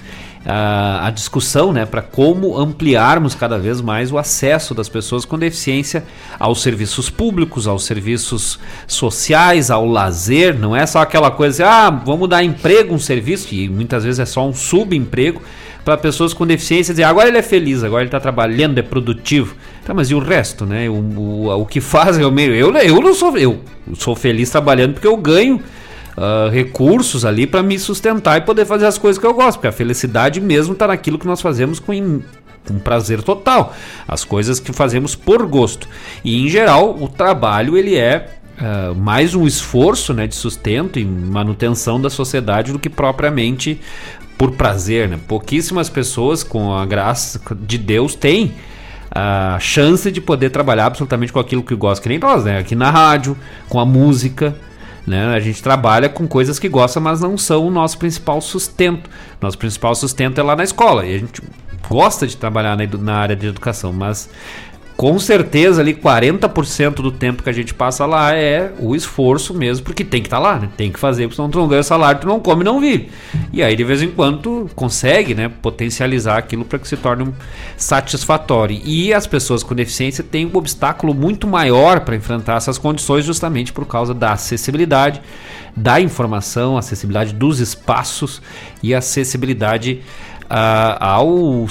ah, 0.46 1.08
a 1.08 1.12
discussão 1.12 1.72
né, 1.72 1.86
para 1.86 2.02
como 2.02 2.58
ampliarmos 2.58 3.36
cada 3.36 3.60
vez 3.60 3.80
mais 3.80 4.12
o 4.12 4.18
acesso 4.18 4.74
das 4.74 4.89
pessoas 4.89 5.24
com 5.24 5.38
deficiência 5.38 6.04
aos 6.39 6.62
serviços 6.62 7.10
públicos, 7.10 7.68
aos 7.68 7.86
serviços 7.86 8.60
sociais, 8.88 9.70
ao 9.70 9.86
lazer. 9.86 10.58
Não 10.58 10.76
é 10.76 10.86
só 10.86 11.00
aquela 11.00 11.30
coisa, 11.30 11.64
assim, 11.64 11.74
ah, 11.74 11.89
vamos 11.89 12.28
dar 12.28 12.44
emprego, 12.44 12.94
um 12.94 13.00
serviço, 13.00 13.54
e 13.54 13.70
muitas 13.70 14.04
vezes 14.04 14.20
é 14.20 14.26
só 14.26 14.48
um 14.48 14.54
subemprego 14.54 15.42
para 15.84 15.98
pessoas 15.98 16.34
com 16.34 16.46
deficiência 16.46 16.94
dizer 16.94 17.04
agora 17.04 17.28
ele 17.28 17.38
é 17.38 17.42
feliz, 17.42 17.84
agora 17.84 18.04
ele 18.04 18.08
está 18.08 18.20
trabalhando, 18.20 18.78
é 18.78 18.82
produtivo. 18.82 19.56
Tá, 19.84 19.94
mas 19.94 20.12
e 20.12 20.16
o 20.16 20.20
resto, 20.20 20.66
né? 20.66 20.88
O, 20.88 20.94
o, 20.94 21.62
o 21.62 21.66
que 21.66 21.82
faz 21.82 22.18
é 22.18 22.26
o 22.26 22.32
meio. 22.32 22.54
Eu, 22.54 22.76
eu 22.78 23.02
não 23.02 23.14
sou. 23.14 23.36
Eu 23.38 23.60
sou 23.96 24.16
feliz 24.16 24.50
trabalhando 24.50 24.94
porque 24.94 25.08
eu 25.08 25.18
ganho 25.18 25.62
ah, 26.18 26.49
recursos 26.51 27.26
ali 27.26 27.45
para 27.47 27.64
me 27.64 27.78
sustentar 27.80 28.38
e 28.38 28.41
poder 28.41 28.66
fazer 28.66 28.86
as 28.86 28.97
coisas 28.97 29.20
que 29.20 29.26
eu 29.26 29.34
gosto. 29.34 29.57
Porque 29.57 29.68
a 29.68 29.72
felicidade 29.72 30.39
mesmo 30.41 30.74
está 30.74 30.88
naquilo 30.88 31.18
que 31.20 31.28
nós 31.28 31.41
fazemos 31.41 31.80
com, 31.80 31.93
im- 31.93 32.24
com 32.68 32.80
prazer 32.80 33.22
total. 33.24 33.74
As 34.07 34.24
coisas 34.24 34.59
que 34.59 34.72
fazemos 34.74 35.16
por 35.16 35.45
gosto. 35.45 35.88
E 36.24 36.43
em 36.45 36.49
geral, 36.49 36.95
o 36.99 37.07
trabalho 37.07 37.78
ele 37.78 37.95
é 37.95 38.38
ah, 38.59 38.93
mais 38.95 39.34
um 39.36 39.47
esforço 39.47 40.14
né, 40.14 40.28
de 40.28 40.36
sustento 40.36 40.99
e 40.99 41.05
manutenção 41.05 41.99
da 41.99 42.09
sociedade 42.09 42.72
do 42.72 42.80
que 42.80 42.89
propriamente 42.89 43.80
por 44.38 44.51
prazer. 44.51 45.07
Né? 45.07 45.20
Pouquíssimas 45.28 45.89
pessoas, 45.89 46.43
com 46.43 46.74
a 46.76 46.86
graça 46.86 47.39
de 47.62 47.78
Deus, 47.78 48.16
têm 48.16 48.53
a 49.14 49.57
chance 49.59 50.09
de 50.09 50.22
poder 50.22 50.51
trabalhar 50.51 50.86
absolutamente 50.86 51.34
com 51.34 51.39
aquilo 51.39 51.62
que 51.62 51.76
gosta, 51.76 52.01
que 52.01 52.07
nem 52.07 52.18
nós, 52.18 52.45
né? 52.45 52.59
Aqui 52.59 52.76
na 52.76 52.89
rádio, 52.89 53.38
com 53.68 53.78
a 53.80 53.86
música. 53.86 54.55
Né? 55.06 55.34
A 55.34 55.39
gente 55.39 55.62
trabalha 55.62 56.08
com 56.08 56.28
coisas 56.28 56.60
que 56.60 56.70
gosta, 56.70 56.99
mas 56.99 57.22
não 57.22 57.38
são 57.38 57.68
o 57.68 57.72
nosso 57.72 57.97
principal 57.97 58.39
sustento. 58.41 59.10
Nosso 59.41 59.58
principal 59.58 59.95
sustento 59.95 60.39
é 60.39 60.43
lá 60.43 60.56
na 60.56 60.64
escola. 60.64 61.06
E 61.06 61.16
a 61.16 61.18
gente 61.18 61.41
gosta 61.89 62.28
de 62.28 62.38
trabalhar 62.38 62.78
na, 62.78 62.86
na 62.97 63.16
área 63.16 63.36
de 63.36 63.47
educação, 63.47 63.91
mas 63.91 64.30
com 65.02 65.18
certeza 65.18 65.82
ali 65.82 65.95
40% 65.95 66.97
do 66.97 67.12
tempo 67.12 67.41
que 67.41 67.49
a 67.49 67.52
gente 67.52 67.74
passa 67.74 68.06
lá 68.06 68.36
é 68.36 68.72
o 68.78 68.95
esforço 68.95 69.52
mesmo, 69.52 69.84
porque 69.84 70.06
tem 70.06 70.22
que 70.22 70.28
estar 70.28 70.38
lá, 70.38 70.60
né? 70.60 70.70
Tem 70.78 70.91
que 70.91 70.99
fazer, 70.99 71.24
porque 71.24 71.38
senão 71.38 71.49
tu 71.49 71.58
não 71.58 71.68
ganha 71.68 71.82
salário, 71.82 72.22
tu 72.22 72.28
não 72.28 72.39
come, 72.39 72.64
não 72.64 72.80
vive. 72.80 73.10
E 73.52 73.64
aí 73.64 73.76
de 73.76 73.84
vez 73.84 74.04
em 74.04 74.12
quando 74.12 74.38
tu 74.38 74.70
consegue, 74.76 75.34
né, 75.34 75.49
potencializar 75.49 76.38
aquilo 76.38 76.64
para 76.64 76.78
que 76.78 76.88
se 76.88 76.95
torne 76.95 77.24
um 77.24 77.34
satisfatório. 77.76 78.80
E 78.86 79.12
as 79.12 79.26
pessoas 79.26 79.64
com 79.64 79.74
deficiência 79.74 80.24
têm 80.24 80.45
um 80.45 80.56
obstáculo 80.56 81.16
muito 81.16 81.47
maior 81.47 82.02
para 82.02 82.16
enfrentar 82.16 82.58
essas 82.58 82.78
condições 82.78 83.26
justamente 83.26 83.74
por 83.74 83.88
causa 83.88 84.14
da 84.14 84.34
acessibilidade 84.34 85.20
da 85.76 85.99
informação, 85.99 86.78
acessibilidade 86.78 87.34
dos 87.34 87.60
espaços 87.60 88.41
e 88.84 88.93
acessibilidade 88.93 90.02
ao, 90.54 91.66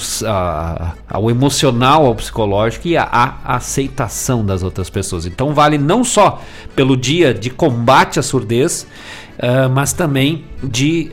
ao 1.07 1.29
emocional, 1.29 2.05
ao 2.05 2.15
psicológico 2.15 2.87
e 2.87 2.97
à 2.97 3.37
aceitação 3.45 4.43
das 4.43 4.63
outras 4.63 4.89
pessoas. 4.89 5.25
Então 5.25 5.53
vale 5.53 5.77
não 5.77 6.03
só 6.03 6.41
pelo 6.75 6.97
dia 6.97 7.33
de 7.33 7.49
combate 7.49 8.19
à 8.19 8.23
surdez, 8.23 8.87
uh, 9.37 9.69
mas 9.69 9.93
também 9.93 10.45
de 10.63 11.11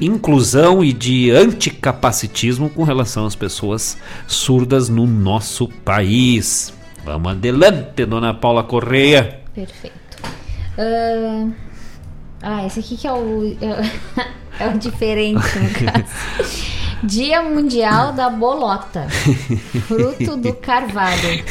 inclusão 0.00 0.82
e 0.82 0.94
de 0.94 1.30
anticapacitismo 1.30 2.70
com 2.70 2.84
relação 2.84 3.26
às 3.26 3.34
pessoas 3.34 3.98
surdas 4.26 4.88
no 4.88 5.06
nosso 5.06 5.68
país. 5.68 6.72
Vamos 7.04 7.32
adelante, 7.32 8.06
dona 8.06 8.32
Paula 8.32 8.64
Correia. 8.64 9.40
Perfeito. 9.54 9.94
Uh, 10.78 11.52
ah, 12.42 12.64
esse 12.64 12.80
aqui 12.80 12.96
que 12.96 13.06
é 13.06 13.12
o, 13.12 13.54
é 14.58 14.68
o 14.68 14.78
diferente, 14.78 15.44
no 15.58 15.68
caso. 15.92 16.79
Dia 17.02 17.42
Mundial 17.42 18.12
da 18.12 18.28
Bolota, 18.28 19.06
fruto 19.88 20.36
do 20.36 20.52
carvalho. 20.52 21.42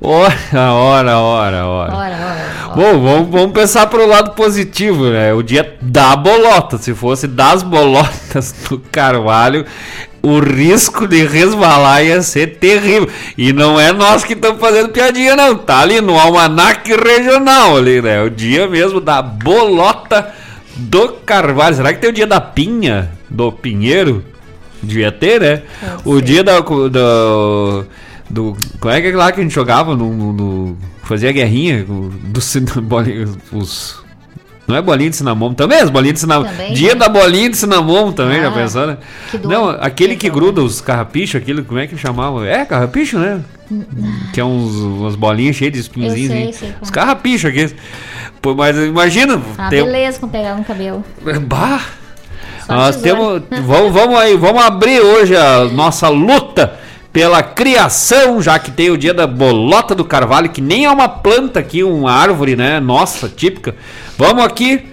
Ora, 0.00 0.34
ora, 0.72 1.18
ora, 1.18 1.66
ora. 1.66 1.94
Ora, 1.94 2.16
ora, 2.16 2.74
Bom, 2.74 3.00
vamos, 3.00 3.30
vamos 3.30 3.52
pensar 3.52 3.86
pro 3.86 4.06
lado 4.06 4.32
positivo, 4.32 5.04
né? 5.10 5.32
O 5.32 5.42
dia 5.42 5.76
da 5.80 6.16
bolota. 6.16 6.78
Se 6.78 6.94
fosse 6.94 7.26
das 7.28 7.62
bolotas 7.62 8.52
do 8.68 8.78
carvalho, 8.78 9.64
o 10.22 10.40
risco 10.40 11.06
de 11.06 11.24
resvalar 11.24 12.04
ia 12.04 12.22
ser 12.22 12.58
terrível. 12.58 13.08
E 13.36 13.52
não 13.52 13.78
é 13.78 13.92
nós 13.92 14.24
que 14.24 14.32
estamos 14.32 14.60
fazendo 14.60 14.88
piadinha, 14.88 15.36
não. 15.36 15.56
Tá 15.56 15.80
ali 15.80 16.00
no 16.00 16.18
almanac 16.18 16.90
regional 16.94 17.76
ali, 17.76 18.02
né? 18.02 18.22
O 18.22 18.30
dia 18.30 18.66
mesmo 18.66 19.00
da 19.00 19.22
bolota 19.22 20.32
do 20.74 21.12
carvalho. 21.24 21.76
Será 21.76 21.92
que 21.92 22.00
tem 22.00 22.10
o 22.10 22.14
dia 22.14 22.26
da 22.26 22.40
pinha, 22.40 23.10
do 23.30 23.52
pinheiro? 23.52 24.24
Devia 24.84 25.12
ter, 25.12 25.40
né? 25.40 25.62
o 26.04 26.20
dia 26.20 26.44
da, 26.44 26.60
do, 26.60 27.86
do. 28.28 28.56
Qual 28.80 28.92
é 28.92 29.00
que 29.00 29.08
é 29.08 29.16
lá 29.16 29.32
que 29.32 29.40
a 29.40 29.42
gente 29.42 29.54
jogava 29.54 29.96
no. 29.96 30.32
no 30.32 30.76
fazia 31.02 31.32
guerrinha 31.32 31.84
do, 31.84 32.38
os 33.52 34.04
não 34.66 34.76
é 34.76 34.82
bolinha 34.82 35.10
de 35.10 35.16
cinamomo 35.16 35.54
também? 35.54 35.78
As 35.78 35.90
bolinhas 35.90 36.14
de 36.14 36.20
cinamomo. 36.20 36.50
Dia 36.72 36.94
né? 36.94 36.94
da 36.94 37.08
bolinha 37.08 37.50
de 37.50 37.56
cinamomo 37.56 38.12
também, 38.12 38.38
ah, 38.38 38.44
já 38.44 38.50
pensou, 38.50 38.86
né? 38.86 38.96
Não, 39.44 39.68
aquele 39.68 40.16
que 40.16 40.30
gruda 40.30 40.62
os 40.62 40.80
carrapichos, 40.80 41.40
aquilo, 41.40 41.64
como 41.64 41.78
é 41.78 41.86
que 41.86 41.96
chamava? 41.96 42.46
É, 42.46 42.64
carrapicho, 42.64 43.18
né? 43.18 43.42
que 44.32 44.40
é 44.40 44.44
uns, 44.44 44.74
umas 44.76 45.16
bolinhas 45.16 45.56
cheias 45.56 45.72
de 45.72 45.80
espinhozinhos. 45.80 46.32
Sei, 46.32 46.52
sei, 46.52 46.74
os 46.80 46.90
carrapichos 46.90 47.50
aqui. 47.50 47.74
Pô, 48.40 48.54
mas 48.54 48.76
imagina. 48.76 49.40
Ah, 49.56 49.68
tem... 49.68 49.82
beleza 49.84 50.18
com 50.18 50.28
pegar 50.28 50.54
no 50.54 50.64
cabelo. 50.64 51.04
Bah! 51.46 51.82
Nós 52.68 52.96
temos. 52.96 53.42
vamos, 53.62 53.92
vamos 53.92 54.18
aí, 54.18 54.36
vamos 54.36 54.62
abrir 54.62 55.00
hoje 55.00 55.36
a 55.36 55.64
nossa 55.64 56.08
luta 56.08 56.78
pela 57.12 57.42
criação, 57.42 58.42
já 58.42 58.58
que 58.58 58.70
tem 58.70 58.90
o 58.90 58.98
dia 58.98 59.14
da 59.14 59.26
bolota 59.26 59.94
do 59.94 60.04
carvalho, 60.04 60.48
que 60.48 60.60
nem 60.60 60.84
é 60.84 60.90
uma 60.90 61.08
planta 61.08 61.60
aqui, 61.60 61.84
uma 61.84 62.12
árvore, 62.12 62.56
né? 62.56 62.80
Nossa, 62.80 63.28
típica. 63.28 63.74
Vamos 64.18 64.44
aqui, 64.44 64.84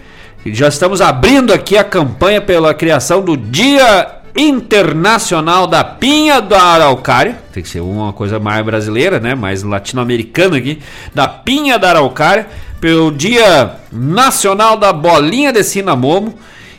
já 0.46 0.68
estamos 0.68 1.02
abrindo 1.02 1.52
aqui 1.52 1.78
a 1.78 1.84
campanha 1.84 2.42
pela 2.42 2.74
criação 2.74 3.22
do 3.22 3.36
Dia 3.36 4.22
Internacional 4.36 5.68
da 5.68 5.84
Pinha 5.84 6.42
da 6.42 6.62
Araucária. 6.62 7.40
Tem 7.52 7.62
que 7.62 7.70
ser 7.70 7.82
uma 7.82 8.14
coisa 8.14 8.40
mais 8.40 8.66
brasileira, 8.66 9.20
né? 9.20 9.36
Mais 9.36 9.62
latino-americana 9.64 10.58
aqui. 10.58 10.80
Da 11.14 11.28
Pinha 11.28 11.78
da 11.78 11.90
Araucária. 11.90 12.48
Pelo 12.80 13.12
Dia 13.12 13.76
Nacional 13.92 14.78
da 14.78 14.94
Bolinha 14.94 15.52
de 15.52 15.64
Cinamomo. 15.64 16.34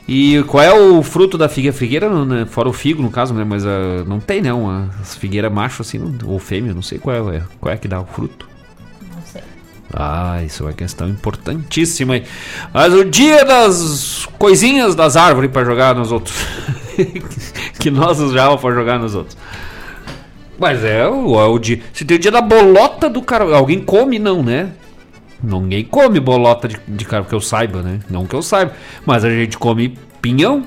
E 0.06 0.42
qual 0.48 0.62
é 0.62 0.72
o 0.72 1.02
fruto 1.02 1.38
da 1.38 1.48
figueira? 1.48 1.76
Figueira, 1.76 2.24
né? 2.24 2.44
fora 2.44 2.68
o 2.68 2.72
figo, 2.72 3.02
no 3.02 3.10
caso, 3.10 3.32
né? 3.32 3.44
Mas 3.44 3.64
uh, 3.64 4.04
não 4.06 4.18
tem, 4.18 4.42
né? 4.42 4.52
Uma 4.52 4.90
figueira 5.04 5.48
macho 5.48 5.82
assim, 5.82 6.18
ou 6.24 6.38
fêmea, 6.38 6.74
não 6.74 6.82
sei 6.82 6.98
qual 6.98 7.32
é, 7.32 7.42
qual 7.60 7.72
é 7.72 7.76
que 7.76 7.86
dá 7.86 8.00
o 8.00 8.06
fruto. 8.06 8.48
Não 9.00 9.22
sei. 9.24 9.42
Ah, 9.92 10.42
isso 10.44 10.64
é 10.64 10.66
uma 10.66 10.72
questão 10.72 11.08
importantíssima. 11.08 12.20
Mas 12.74 12.92
o 12.92 13.04
dia 13.04 13.44
das 13.44 14.26
coisinhas 14.38 14.94
das 14.94 15.16
árvores 15.16 15.50
para 15.50 15.64
jogar 15.64 15.94
nos 15.94 16.10
outros. 16.10 16.36
que 17.78 17.90
nós 17.90 18.18
usávamos 18.18 18.60
para 18.60 18.74
jogar 18.74 18.98
nos 18.98 19.14
outros. 19.14 19.36
Mas 20.58 20.84
é 20.84 21.08
o, 21.08 21.40
é 21.40 21.46
o 21.46 21.58
dia. 21.58 21.80
Se 21.92 22.04
tem 22.04 22.16
o 22.16 22.20
dia 22.20 22.30
da 22.30 22.40
bolota 22.40 23.08
do 23.08 23.22
cara. 23.22 23.44
Alguém 23.56 23.80
come, 23.80 24.18
não, 24.18 24.42
né? 24.42 24.72
Ninguém 25.42 25.84
come 25.84 26.20
bolota 26.20 26.68
de, 26.68 26.78
de 26.86 27.04
cara 27.04 27.24
que 27.24 27.34
eu 27.34 27.40
saiba, 27.40 27.82
né? 27.82 28.00
Não 28.08 28.26
que 28.26 28.34
eu 28.34 28.42
saiba. 28.42 28.72
Mas 29.04 29.24
a 29.24 29.30
gente 29.30 29.58
come 29.58 29.98
pinhão, 30.20 30.64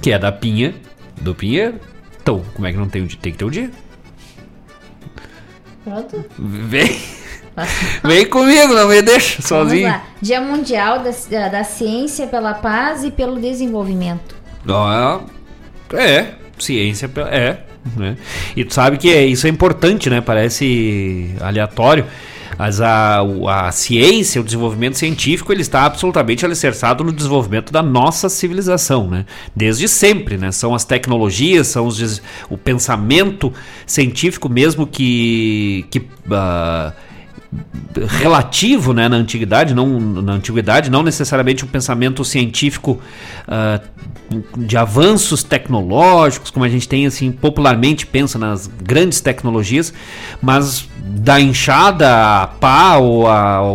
que 0.00 0.12
é 0.12 0.18
da 0.18 0.30
pinha 0.30 0.74
do 1.20 1.34
pinheiro. 1.34 1.80
Então, 2.22 2.42
como 2.54 2.66
é 2.66 2.72
que 2.72 2.78
não 2.78 2.88
tem 2.88 3.02
o 3.02 3.06
dia? 3.06 3.18
Tem 3.20 3.32
que 3.32 3.38
ter 3.38 3.44
o 3.44 3.50
dia. 3.50 3.70
Pronto. 5.84 6.24
Vem. 6.38 6.96
Vem 8.04 8.26
comigo, 8.26 8.74
não 8.74 8.88
me 8.88 9.00
deixa 9.02 9.40
sozinho. 9.40 9.94
Dia 10.20 10.40
Mundial 10.40 11.00
da, 11.00 11.48
da 11.48 11.64
Ciência 11.64 12.26
pela 12.26 12.54
Paz 12.54 13.02
e 13.02 13.10
pelo 13.10 13.40
Desenvolvimento. 13.40 14.36
Ah, 14.68 15.20
é, 15.94 16.34
ciência 16.58 17.10
é. 17.30 17.58
Né? 17.96 18.16
E 18.56 18.64
tu 18.64 18.74
sabe 18.74 18.98
que 18.98 19.08
é, 19.12 19.24
isso 19.24 19.46
é 19.46 19.50
importante, 19.50 20.10
né? 20.10 20.20
Parece 20.20 21.34
aleatório. 21.40 22.04
Mas 22.58 22.80
a, 22.80 23.20
a 23.48 23.72
ciência, 23.72 24.40
o 24.40 24.44
desenvolvimento 24.44 24.96
científico, 24.96 25.52
ele 25.52 25.62
está 25.62 25.84
absolutamente 25.84 26.44
alicerçado 26.44 27.04
no 27.04 27.12
desenvolvimento 27.12 27.72
da 27.72 27.82
nossa 27.82 28.28
civilização, 28.28 29.08
né? 29.08 29.26
Desde 29.54 29.88
sempre, 29.88 30.36
né? 30.36 30.50
São 30.52 30.74
as 30.74 30.84
tecnologias, 30.84 31.66
são 31.66 31.86
os, 31.86 32.22
o 32.48 32.56
pensamento 32.56 33.52
científico 33.86 34.48
mesmo 34.48 34.86
que... 34.86 35.84
que 35.90 35.98
uh, 35.98 36.92
relativo 38.08 38.92
né, 38.92 39.08
na 39.08 39.16
antiguidade, 39.16 39.72
não 39.72 39.98
na 39.98 40.32
antiguidade, 40.32 40.90
não 40.90 41.02
necessariamente 41.02 41.64
um 41.64 41.68
pensamento 41.68 42.24
científico 42.24 43.00
uh, 43.48 43.80
de 44.56 44.76
avanços 44.76 45.42
tecnológicos, 45.42 46.50
como 46.50 46.64
a 46.64 46.68
gente 46.68 46.88
tem 46.88 47.06
assim 47.06 47.30
popularmente 47.30 48.06
pensa 48.06 48.38
nas 48.38 48.66
grandes 48.66 49.20
tecnologias, 49.20 49.92
mas 50.42 50.88
da 50.98 51.40
enxada 51.40 52.42
a 52.42 52.46
pá 52.46 52.96
ou 52.96 53.24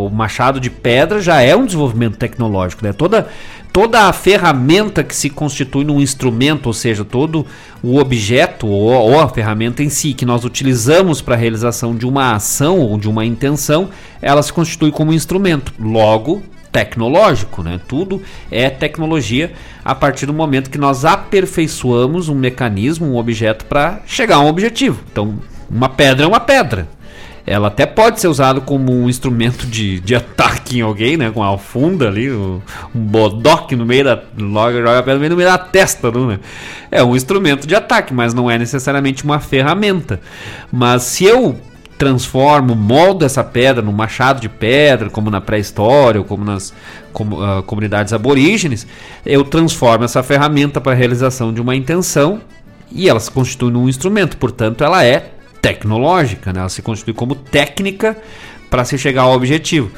o 0.08 0.10
machado 0.10 0.60
de 0.60 0.70
pedra 0.70 1.22
já 1.22 1.42
é 1.42 1.56
um 1.56 1.66
desenvolvimento 1.66 2.18
tecnológico, 2.18 2.84
né? 2.84 2.92
Toda 2.92 3.28
toda 3.72 4.02
a 4.02 4.14
ferramenta 4.14 5.04
que 5.04 5.16
se 5.16 5.30
constitui 5.30 5.86
num 5.86 6.02
instrumento, 6.02 6.68
ou 6.68 6.74
seja, 6.74 7.06
todo 7.06 7.46
o 7.82 7.98
objeto 7.98 8.68
ou, 8.68 8.92
ou 8.92 9.20
a 9.20 9.30
ferramenta 9.30 9.82
em 9.82 9.90
si 9.90 10.14
que 10.14 10.26
nós 10.26 10.44
utilizamos 10.44 11.22
para 11.22 11.36
a 11.36 11.38
realização 11.38 11.96
de 11.96 12.06
uma 12.06 12.34
ação 12.34 12.80
ou 12.80 12.98
de 12.98 13.08
uma 13.08 13.26
intenção, 13.26 13.90
ela 14.22 14.44
se 14.44 14.52
constitui 14.52 14.92
como 14.92 15.12
um 15.12 15.14
instrumento. 15.14 15.74
Logo, 15.80 16.44
tecnológico, 16.72 17.62
né? 17.62 17.80
Tudo 17.88 18.22
é 18.50 18.70
tecnologia 18.70 19.52
a 19.84 19.94
partir 19.94 20.26
do 20.26 20.34
momento 20.34 20.70
que 20.70 20.78
nós 20.78 21.06
aperfeiçoamos 21.06 22.30
um 22.30 22.36
mecanismo, 22.36 23.08
um 23.08 23.18
objeto 23.18 23.66
para 23.66 24.02
chegar 24.06 24.38
a 24.38 24.42
um 24.42 24.48
objetivo. 24.48 25.02
Então, 25.12 25.40
uma 25.70 25.90
pedra 25.90 26.26
é 26.26 26.28
uma 26.28 26.40
pedra. 26.40 26.88
Ela 27.46 27.70
até 27.70 27.86
pode 27.86 28.20
ser 28.20 28.28
usada 28.28 28.62
como 28.62 28.94
um 28.94 29.10
instrumento 29.10 29.66
de, 29.66 30.00
de 30.00 30.16
ataque 30.16 30.78
em 30.78 30.82
alguém, 30.82 31.18
né? 31.18 31.32
Com 31.32 31.44
a 31.44 31.58
funda 31.58 32.08
ali, 32.08 32.32
um, 32.32 32.62
bodoque 32.94 33.76
no 33.76 33.86
meio 33.86 34.04
da. 34.04 34.24
Logo 34.38 34.78
joga 34.78 35.00
a 35.00 35.04
pedra 35.04 35.28
no 35.28 35.36
meio 35.36 35.50
da 35.50 35.58
testa, 35.58 36.12
né? 36.12 36.40
É 36.92 37.04
um 37.04 37.16
instrumento 37.16 37.66
de 37.66 37.76
ataque, 37.76 38.14
mas 38.14 38.34
não 38.34 38.50
é 38.50 38.60
necessariamente 38.60 39.24
uma 39.24 39.40
ferramenta. 39.40 40.22
Mas 40.72 41.04
se 41.04 41.26
eu 41.26 41.60
transformo, 42.02 42.74
moldo 42.74 43.24
essa 43.24 43.44
pedra 43.44 43.80
num 43.80 43.92
machado 43.92 44.42
de 44.42 44.50
pedra, 44.50 45.08
como 45.08 45.30
na 45.30 45.40
pré-história, 45.40 46.20
ou 46.20 46.26
como 46.26 46.44
nas 46.44 46.74
como, 47.14 47.40
uh, 47.40 47.62
comunidades 47.62 48.12
aborígenes, 48.12 48.88
eu 49.24 49.44
transformo 49.44 50.04
essa 50.04 50.24
ferramenta 50.24 50.82
para 50.82 50.94
a 50.94 50.96
realização 50.96 51.54
de 51.54 51.62
uma 51.62 51.76
intenção 51.76 52.42
e 52.92 53.08
ela 53.08 53.20
se 53.20 53.30
constitui 53.30 53.72
num 53.72 53.88
instrumento, 53.88 54.36
portanto, 54.38 54.84
ela 54.84 55.06
é 55.06 55.30
tecnológica, 55.62 56.52
né? 56.52 56.62
ela 56.62 56.70
se 56.70 56.82
constitui 56.82 57.14
como 57.14 57.36
técnica 57.36 58.18
para 58.68 58.84
se 58.84 58.98
chegar 58.98 59.22
ao 59.22 59.34
objetivo. 59.34 59.92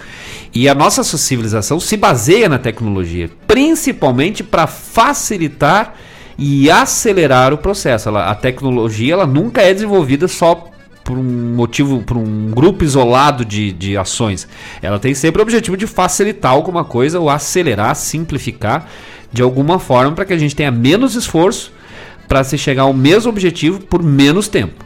E 0.53 0.67
a 0.67 0.75
nossa 0.75 1.05
civilização 1.05 1.79
se 1.79 1.95
baseia 1.95 2.49
na 2.49 2.59
tecnologia, 2.59 3.29
principalmente 3.47 4.43
para 4.43 4.67
facilitar 4.67 5.93
e 6.37 6.69
acelerar 6.69 7.53
o 7.53 7.57
processo. 7.57 8.09
Ela, 8.09 8.29
a 8.29 8.35
tecnologia 8.35 9.13
ela 9.13 9.25
nunca 9.25 9.61
é 9.61 9.73
desenvolvida 9.73 10.27
só 10.27 10.72
por 11.03 11.17
um 11.17 11.55
motivo, 11.55 12.01
por 12.01 12.17
um 12.17 12.51
grupo 12.51 12.83
isolado 12.83 13.43
de, 13.43 13.71
de 13.71 13.97
ações. 13.97 14.47
Ela 14.81 14.99
tem 14.99 15.13
sempre 15.13 15.41
o 15.41 15.43
objetivo 15.43 15.75
de 15.75 15.85
facilitar 15.85 16.51
alguma 16.51 16.83
coisa 16.83 17.19
ou 17.19 17.29
acelerar, 17.29 17.95
simplificar 17.95 18.89
de 19.31 19.41
alguma 19.41 19.79
forma 19.79 20.13
para 20.13 20.25
que 20.25 20.33
a 20.33 20.37
gente 20.37 20.55
tenha 20.55 20.71
menos 20.71 21.15
esforço 21.15 21.73
para 22.27 22.43
se 22.43 22.57
chegar 22.57 22.83
ao 22.83 22.93
mesmo 22.93 23.29
objetivo 23.29 23.79
por 23.81 24.01
menos 24.01 24.47
tempo. 24.47 24.85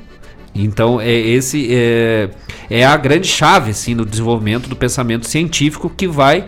Então, 0.55 0.99
é, 0.99 1.11
esse 1.11 1.67
é, 1.71 2.29
é 2.69 2.85
a 2.85 2.97
grande 2.97 3.27
chave 3.27 3.71
assim, 3.71 3.93
no 3.93 4.05
desenvolvimento 4.05 4.67
do 4.67 4.75
pensamento 4.75 5.27
científico 5.27 5.89
que 5.89 6.07
vai 6.07 6.45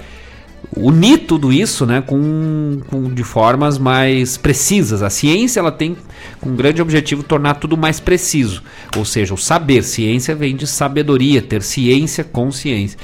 unir 0.75 1.19
tudo 1.19 1.51
isso 1.51 1.85
né, 1.85 2.01
com, 2.01 2.79
com, 2.87 3.13
de 3.13 3.23
formas 3.23 3.77
mais 3.77 4.37
precisas. 4.37 5.01
A 5.01 5.09
ciência 5.09 5.59
ela 5.59 5.71
tem 5.71 5.97
um 6.45 6.55
grande 6.55 6.81
objetivo 6.81 7.23
tornar 7.23 7.55
tudo 7.55 7.75
mais 7.75 7.99
preciso. 7.99 8.61
Ou 8.95 9.05
seja, 9.05 9.33
o 9.33 9.37
saber. 9.37 9.83
Ciência 9.83 10.35
vem 10.35 10.55
de 10.55 10.67
sabedoria, 10.67 11.41
ter 11.41 11.61
ciência 11.61 12.23
com 12.23 12.51
ciência. 12.51 12.99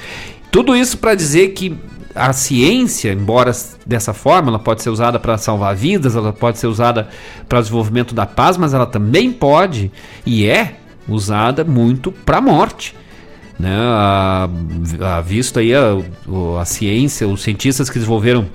Tudo 0.51 0.75
isso 0.75 0.97
para 0.97 1.15
dizer 1.15 1.49
que 1.49 1.75
a 2.13 2.31
ciência, 2.31 3.11
embora 3.11 3.51
dessa 3.85 4.13
forma, 4.13 4.49
ela 4.49 4.59
pode 4.59 4.81
ser 4.81 4.89
usada 4.89 5.19
para 5.19 5.37
salvar 5.37 5.75
vidas, 5.75 6.15
ela 6.15 6.31
pode 6.31 6.57
ser 6.57 6.67
usada 6.67 7.09
para 7.49 7.59
o 7.59 7.61
desenvolvimento 7.61 8.15
da 8.15 8.25
paz, 8.25 8.55
mas 8.55 8.73
ela 8.73 8.85
também 8.85 9.33
pode 9.33 9.91
e 10.25 10.45
é 10.45 10.77
usada 11.09 11.63
muito 11.65 12.11
para 12.11 12.37
a 12.37 12.41
morte. 12.41 12.95
Né? 13.59 13.73
A, 13.73 14.49
a 15.01 15.21
visto 15.21 15.59
aí 15.59 15.73
a, 15.73 15.93
a 16.59 16.65
ciência, 16.65 17.27
os 17.27 17.41
cientistas 17.41 17.89
que 17.89 17.95
desenvolveram 17.95 18.45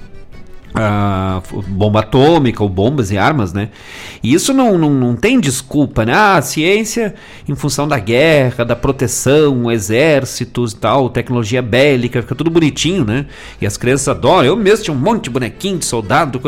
a 0.75 1.43
bomba 1.67 2.01
atômica 2.01 2.63
ou 2.63 2.69
bombas 2.69 3.11
e 3.11 3.19
armas, 3.19 3.53
né? 3.53 3.71
E 4.23 4.33
isso 4.33 4.55
não, 4.55 4.79
não, 4.79 4.91
não 4.91 5.17
tem 5.17 5.41
desculpa, 5.41 6.05
né? 6.05 6.13
Ah, 6.15 6.37
a 6.37 6.43
ciência 6.43 7.15
em 7.49 7.55
função 7.55 7.89
da 7.89 7.99
guerra, 7.99 8.65
da 8.65 8.77
proteção, 8.77 9.71
exércitos 9.71 10.73
e 10.73 10.77
tal, 10.77 11.11
tecnologia 11.11 11.61
bélica, 11.61 12.23
fica 12.23 12.35
tudo 12.35 12.51
bonitinho, 12.51 13.05
né? 13.05 13.27
E 13.61 13.67
as 13.67 13.77
crianças 13.77 14.09
adoram. 14.09 14.47
Eu 14.47 14.57
mesmo 14.57 14.85
tinha 14.85 14.97
um 14.97 15.01
monte 15.01 15.25
de 15.25 15.31
bonequinho 15.31 15.79
de 15.79 15.85
soldado, 15.85 16.41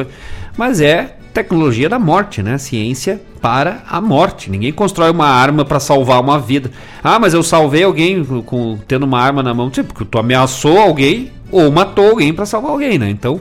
mas 0.57 0.81
é 0.81 1.17
tecnologia 1.33 1.89
da 1.89 1.99
morte, 1.99 2.43
né? 2.43 2.59
Ciência 2.59 3.21
para 3.41 3.83
a 3.89 4.01
morte. 4.01 4.51
Ninguém 4.51 4.73
constrói 4.73 5.11
uma 5.11 5.27
arma 5.27 5.65
para 5.65 5.81
salvar 5.81 6.21
uma 6.21 6.39
vida. 6.39 6.71
Ah, 7.03 7.19
mas 7.19 7.35
eu 7.35 7.43
salvei 7.43 7.83
alguém 7.83 8.25
com, 8.25 8.79
tendo 8.87 9.05
uma 9.05 9.21
arma 9.21 9.43
na 9.43 9.53
mão, 9.53 9.71
tipo, 9.71 9.93
porque 9.93 10.05
tu 10.05 10.19
ameaçou 10.19 10.79
alguém 10.79 11.33
ou 11.51 11.71
matou 11.71 12.09
alguém 12.09 12.33
para 12.33 12.47
salvar 12.47 12.71
alguém, 12.71 12.99
né? 12.99 13.11
Então, 13.11 13.41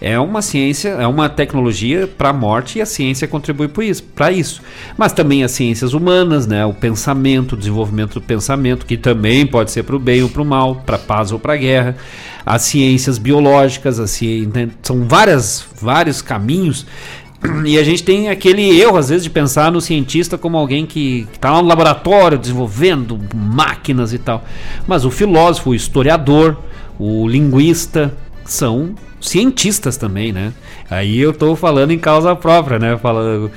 é 0.00 0.18
uma 0.18 0.40
ciência, 0.40 0.88
é 0.88 1.06
uma 1.06 1.28
tecnologia 1.28 2.06
para 2.06 2.30
a 2.30 2.32
morte 2.32 2.78
e 2.78 2.80
a 2.80 2.86
ciência 2.86 3.28
contribui 3.28 3.68
para 3.68 3.84
isso, 3.84 4.02
isso. 4.32 4.62
Mas 4.96 5.12
também 5.12 5.44
as 5.44 5.50
ciências 5.50 5.92
humanas, 5.92 6.46
né? 6.46 6.64
O 6.64 6.72
pensamento, 6.72 7.52
o 7.52 7.56
desenvolvimento 7.56 8.14
do 8.14 8.22
pensamento, 8.22 8.86
que 8.86 8.96
também 8.96 9.46
pode 9.46 9.70
ser 9.70 9.82
para 9.82 9.94
o 9.94 9.98
bem 9.98 10.22
ou 10.22 10.30
para 10.30 10.40
o 10.40 10.44
mal, 10.44 10.76
para 10.76 10.96
paz 10.96 11.32
ou 11.32 11.38
para 11.38 11.54
guerra. 11.56 11.96
As 12.46 12.62
ciências 12.62 13.18
biológicas, 13.18 14.00
as. 14.00 14.18
Né? 14.22 14.70
são 14.82 15.04
várias, 15.06 15.66
vários 15.78 16.22
caminhos 16.22 16.86
e 17.64 17.78
a 17.78 17.84
gente 17.84 18.02
tem 18.02 18.28
aquele 18.28 18.80
erro, 18.80 18.96
às 18.96 19.08
vezes, 19.08 19.24
de 19.24 19.30
pensar 19.30 19.72
no 19.72 19.80
cientista 19.80 20.36
como 20.36 20.56
alguém 20.56 20.86
que 20.86 21.26
está 21.32 21.50
lá 21.52 21.62
no 21.62 21.68
laboratório 21.68 22.38
desenvolvendo 22.38 23.18
máquinas 23.34 24.12
e 24.12 24.18
tal. 24.18 24.44
Mas 24.86 25.04
o 25.04 25.10
filósofo, 25.10 25.70
o 25.70 25.74
historiador, 25.74 26.56
o 26.98 27.26
linguista 27.26 28.14
são 28.52 28.94
cientistas 29.20 29.96
também, 29.96 30.32
né? 30.32 30.52
Aí 30.90 31.18
eu 31.18 31.30
estou 31.30 31.54
falando 31.54 31.90
em 31.90 31.98
causa 31.98 32.34
própria, 32.34 32.78
né? 32.78 32.96
Falando 32.96 33.50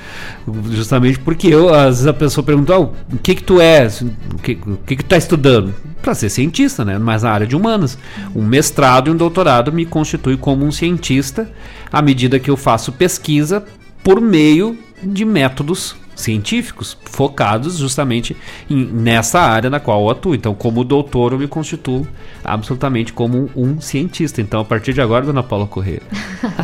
justamente 0.72 1.20
porque 1.20 1.48
eu, 1.48 1.74
às 1.74 1.86
vezes 1.86 2.08
a 2.08 2.14
pessoa 2.14 2.46
pergunta, 2.46 2.78
oh, 2.78 2.94
o 3.12 3.18
que 3.22 3.36
que 3.36 3.44
tu 3.44 3.62
és? 3.62 4.02
O 4.02 4.38
que 4.41 4.60
o 4.66 4.78
que, 4.86 4.96
que 4.98 5.04
tu 5.04 5.08
tá 5.08 5.18
estudando? 5.18 5.74
Para 6.02 6.14
ser 6.14 6.30
cientista, 6.30 6.84
né? 6.84 6.98
Mas 6.98 7.24
na 7.24 7.32
área 7.32 7.48
de 7.48 7.56
humanas. 7.56 7.98
Um 8.36 8.44
mestrado 8.44 9.08
e 9.08 9.12
um 9.12 9.16
doutorado 9.16 9.72
me 9.72 9.86
constitui 9.86 10.38
como 10.38 10.66
um 10.66 10.72
cientista 10.72 11.50
à 11.91 12.02
medida 12.02 12.39
que 12.39 12.50
eu 12.50 12.58
faço 12.58 12.91
pesquisa 12.91 13.64
por 14.04 14.20
meio 14.20 14.78
de 15.02 15.24
métodos 15.26 15.96
científicos 16.16 16.97
focados 17.05 17.78
justamente 17.78 18.36
em, 18.70 18.86
nessa 18.86 19.39
área 19.39 19.70
na 19.70 19.80
qual 19.80 20.01
eu 20.01 20.09
atuo. 20.09 20.36
Então, 20.36 20.53
como 20.53 20.84
doutor, 20.84 21.34
eu 21.34 21.39
me 21.39 21.47
constituo 21.47 22.07
absolutamente 22.43 23.14
como 23.14 23.49
um, 23.55 23.64
um 23.64 23.82
cientista. 23.82 24.41
Então, 24.41 24.61
a 24.61 24.66
partir 24.66 24.93
de 24.93 25.01
agora, 25.01 25.26
dona 25.26 25.43
Paula 25.43 25.68
Corrêa, 25.68 26.01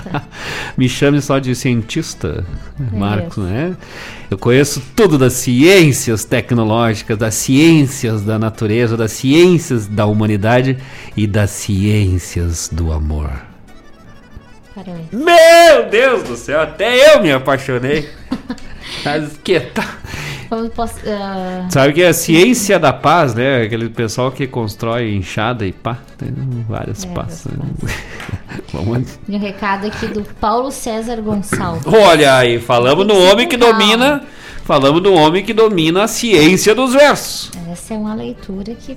me 0.77 0.87
chame 0.87 1.21
só 1.21 1.39
de 1.39 1.55
cientista, 1.55 2.45
Marcos, 2.91 3.43
né? 3.43 3.75
Eu 4.29 4.37
conheço 4.37 4.81
tudo 4.95 5.17
das 5.17 5.33
ciências 5.33 6.23
tecnológicas, 6.23 7.17
das 7.17 7.33
ciências 7.33 8.21
da 8.21 8.37
natureza, 8.37 8.95
das 8.95 9.11
ciências 9.11 9.87
da 9.87 10.05
humanidade 10.05 10.77
e 11.17 11.25
das 11.25 11.49
ciências 11.49 12.69
do 12.71 12.91
amor. 12.91 13.31
Parabéns. 14.75 15.07
Meu 15.11 15.89
Deus 15.89 16.23
do 16.23 16.37
céu, 16.37 16.61
até 16.61 17.13
eu 17.13 17.21
me 17.21 17.31
apaixonei. 17.31 18.07
Mas 19.03 19.37
que 19.43 19.59
tá. 19.59 19.97
Posso, 20.75 20.95
uh... 21.01 21.71
Sabe 21.71 21.93
que 21.93 22.01
é 22.01 22.07
a 22.07 22.13
ciência 22.13 22.79
da 22.79 22.91
paz, 22.91 23.35
né? 23.35 23.63
Aquele 23.63 23.87
pessoal 23.87 24.31
que 24.31 24.47
constrói 24.47 25.13
enxada 25.13 25.65
e 25.65 25.71
pá, 25.71 25.99
tem 26.17 26.33
várias 26.67 27.05
é, 27.05 27.07
pás. 27.09 27.47
Vamos. 28.73 29.19
E 29.27 29.35
um 29.35 29.39
recado 29.39 29.85
aqui 29.85 30.07
do 30.07 30.23
Paulo 30.23 30.71
César 30.71 31.21
Gonçalves. 31.21 31.85
Olha 31.85 32.35
aí, 32.35 32.59
falamos 32.59 33.05
no 33.05 33.15
homem 33.15 33.47
que 33.47 33.57
calma. 33.57 33.73
domina. 33.73 34.23
Falamos 34.63 35.01
do 35.01 35.13
homem 35.13 35.43
que 35.43 35.53
domina 35.53 36.03
a 36.03 36.07
ciência 36.07 36.75
dos 36.75 36.93
versos. 36.93 37.51
Essa 37.71 37.95
é 37.95 37.97
uma 37.97 38.13
leitura 38.13 38.75
que 38.75 38.95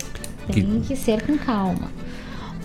tem 0.52 0.80
que, 0.80 0.88
que 0.88 0.96
ser 0.96 1.22
com 1.22 1.38
calma. 1.38 1.90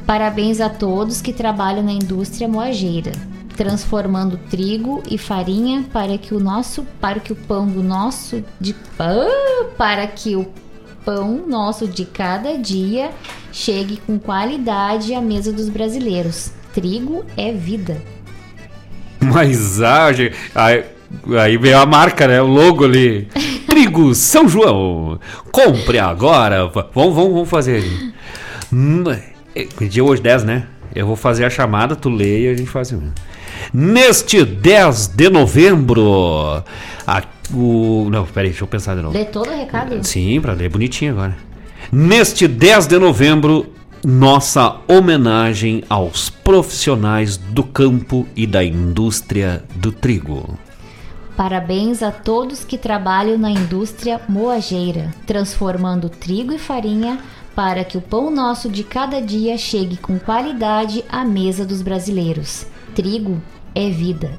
Parabéns 0.05 0.59
a 0.59 0.69
todos 0.69 1.21
que 1.21 1.31
trabalham 1.31 1.83
na 1.83 1.91
indústria 1.91 2.47
moageira 2.47 3.11
transformando 3.57 4.37
trigo 4.49 5.01
e 5.09 5.17
farinha 5.17 5.83
para 5.91 6.17
que 6.17 6.33
o 6.33 6.39
nosso, 6.39 6.85
para 7.01 7.19
que 7.19 7.33
o 7.33 7.35
pão 7.35 7.67
do 7.67 7.81
nosso 7.81 8.43
de 8.61 8.75
ah, 8.99 9.65
para 9.75 10.05
que 10.05 10.35
o 10.35 10.47
pão 11.03 11.43
nosso 11.47 11.87
de 11.87 12.05
cada 12.05 12.57
dia 12.57 13.09
chegue 13.51 13.97
com 13.97 14.19
qualidade 14.19 15.13
à 15.13 15.19
mesa 15.19 15.51
dos 15.51 15.69
brasileiros. 15.69 16.51
Trigo 16.73 17.25
é 17.35 17.51
vida. 17.51 18.01
Mas 19.19 19.81
ah, 19.81 20.09
aí, 20.53 20.85
aí 21.39 21.57
veio 21.57 21.79
a 21.79 21.85
marca, 21.85 22.27
né? 22.27 22.39
O 22.39 22.45
logo 22.45 22.85
ali. 22.85 23.27
Trigo 23.67 24.13
São 24.13 24.47
João. 24.47 25.19
Compre 25.51 25.97
agora. 25.97 26.67
Vamos, 26.67 27.15
vamos, 27.15 27.33
vamos 27.33 27.49
fazer. 27.49 27.83
Hum, 28.69 29.05
é, 29.55 29.85
dia 29.85 30.03
hoje 30.03 30.21
10, 30.21 30.43
né? 30.43 30.67
Eu 30.93 31.07
vou 31.07 31.15
fazer 31.15 31.45
a 31.45 31.49
chamada, 31.49 31.95
tu 31.95 32.09
leia 32.09 32.49
e 32.49 32.53
a 32.53 32.53
gente 32.53 32.69
faz. 32.69 32.93
Neste 33.73 34.43
10 34.43 35.07
de 35.07 35.29
novembro, 35.29 36.63
a, 37.05 37.23
o. 37.53 38.09
Não, 38.09 38.25
peraí, 38.25 38.49
deixa 38.49 38.63
eu 38.63 38.67
pensar 38.67 38.95
de 38.95 39.01
novo. 39.01 39.13
Lê 39.13 39.25
todo 39.25 39.49
o 39.49 39.55
recado? 39.55 40.03
Sim, 40.03 40.39
pra 40.41 40.53
ler 40.53 40.69
bonitinho 40.69 41.13
agora. 41.13 41.37
Neste 41.91 42.47
10 42.47 42.87
de 42.87 42.99
novembro, 42.99 43.65
nossa 44.03 44.77
homenagem 44.87 45.83
aos 45.89 46.29
profissionais 46.29 47.37
do 47.37 47.63
campo 47.63 48.27
e 48.35 48.45
da 48.45 48.63
indústria 48.63 49.63
do 49.75 49.91
trigo. 49.91 50.57
Parabéns 51.35 52.01
a 52.01 52.11
todos 52.11 52.65
que 52.65 52.77
trabalham 52.77 53.37
na 53.37 53.51
indústria 53.51 54.19
moageira, 54.27 55.13
transformando 55.25 56.09
trigo 56.09 56.51
e 56.51 56.57
farinha 56.57 57.19
para 57.55 57.83
que 57.83 57.97
o 57.97 58.01
pão 58.01 58.31
nosso 58.31 58.69
de 58.69 58.83
cada 58.83 59.21
dia 59.21 59.57
chegue 59.57 59.97
com 59.97 60.17
qualidade 60.17 61.03
à 61.09 61.23
mesa 61.23 61.65
dos 61.65 61.81
brasileiros. 61.81 62.65
Trigo 62.97 63.39
é 63.75 63.91
vida. 63.91 64.31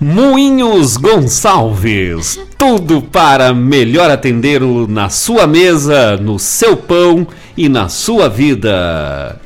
Moinhos 0.00 0.96
Gonçalves, 0.96 2.40
tudo 2.56 3.02
para 3.02 3.52
melhor 3.52 4.10
atendê-lo 4.10 4.88
na 4.88 5.10
sua 5.10 5.46
mesa, 5.46 6.16
no 6.16 6.38
seu 6.38 6.78
pão 6.78 7.26
e 7.54 7.68
na 7.68 7.90
sua 7.90 8.30
vida. 8.30 9.38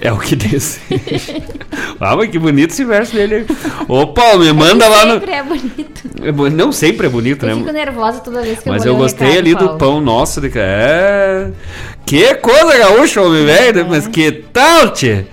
É 0.00 0.12
o 0.12 0.18
que 0.18 0.36
deseja. 0.38 0.78
ah, 1.98 2.14
mas 2.14 2.30
que 2.30 2.38
bonito 2.38 2.70
esse 2.70 2.84
verso 2.84 3.12
dele. 3.14 3.44
Ô, 3.88 4.06
Paulo, 4.06 4.44
me 4.44 4.52
manda 4.52 4.84
é 4.84 4.88
lá 4.88 5.04
no. 5.04 5.14
Sempre 5.14 5.32
é 5.32 5.42
bonito. 5.42 6.56
Não 6.56 6.70
sempre 6.70 7.06
é 7.08 7.10
bonito, 7.10 7.42
eu 7.42 7.48
né? 7.48 7.54
Eu 7.54 7.58
fico 7.58 7.72
nervosa 7.72 8.20
toda 8.20 8.40
vez 8.40 8.60
que 8.60 8.70
mas 8.70 8.86
eu 8.86 8.92
vou 8.94 9.02
Mas 9.02 9.12
eu 9.12 9.18
gostei 9.18 9.36
ali 9.36 9.52
Paulo. 9.56 9.72
do 9.72 9.78
pão 9.78 10.00
nosso. 10.00 10.40
De... 10.40 10.48
É. 10.54 11.50
Que 12.06 12.36
coisa 12.36 12.78
gaúcha, 12.78 13.20
homem 13.20 13.44
velho. 13.44 13.80
É. 13.80 13.82
Mas 13.84 14.06
que 14.06 14.30
tal, 14.30 14.92
tchê? 14.92 15.24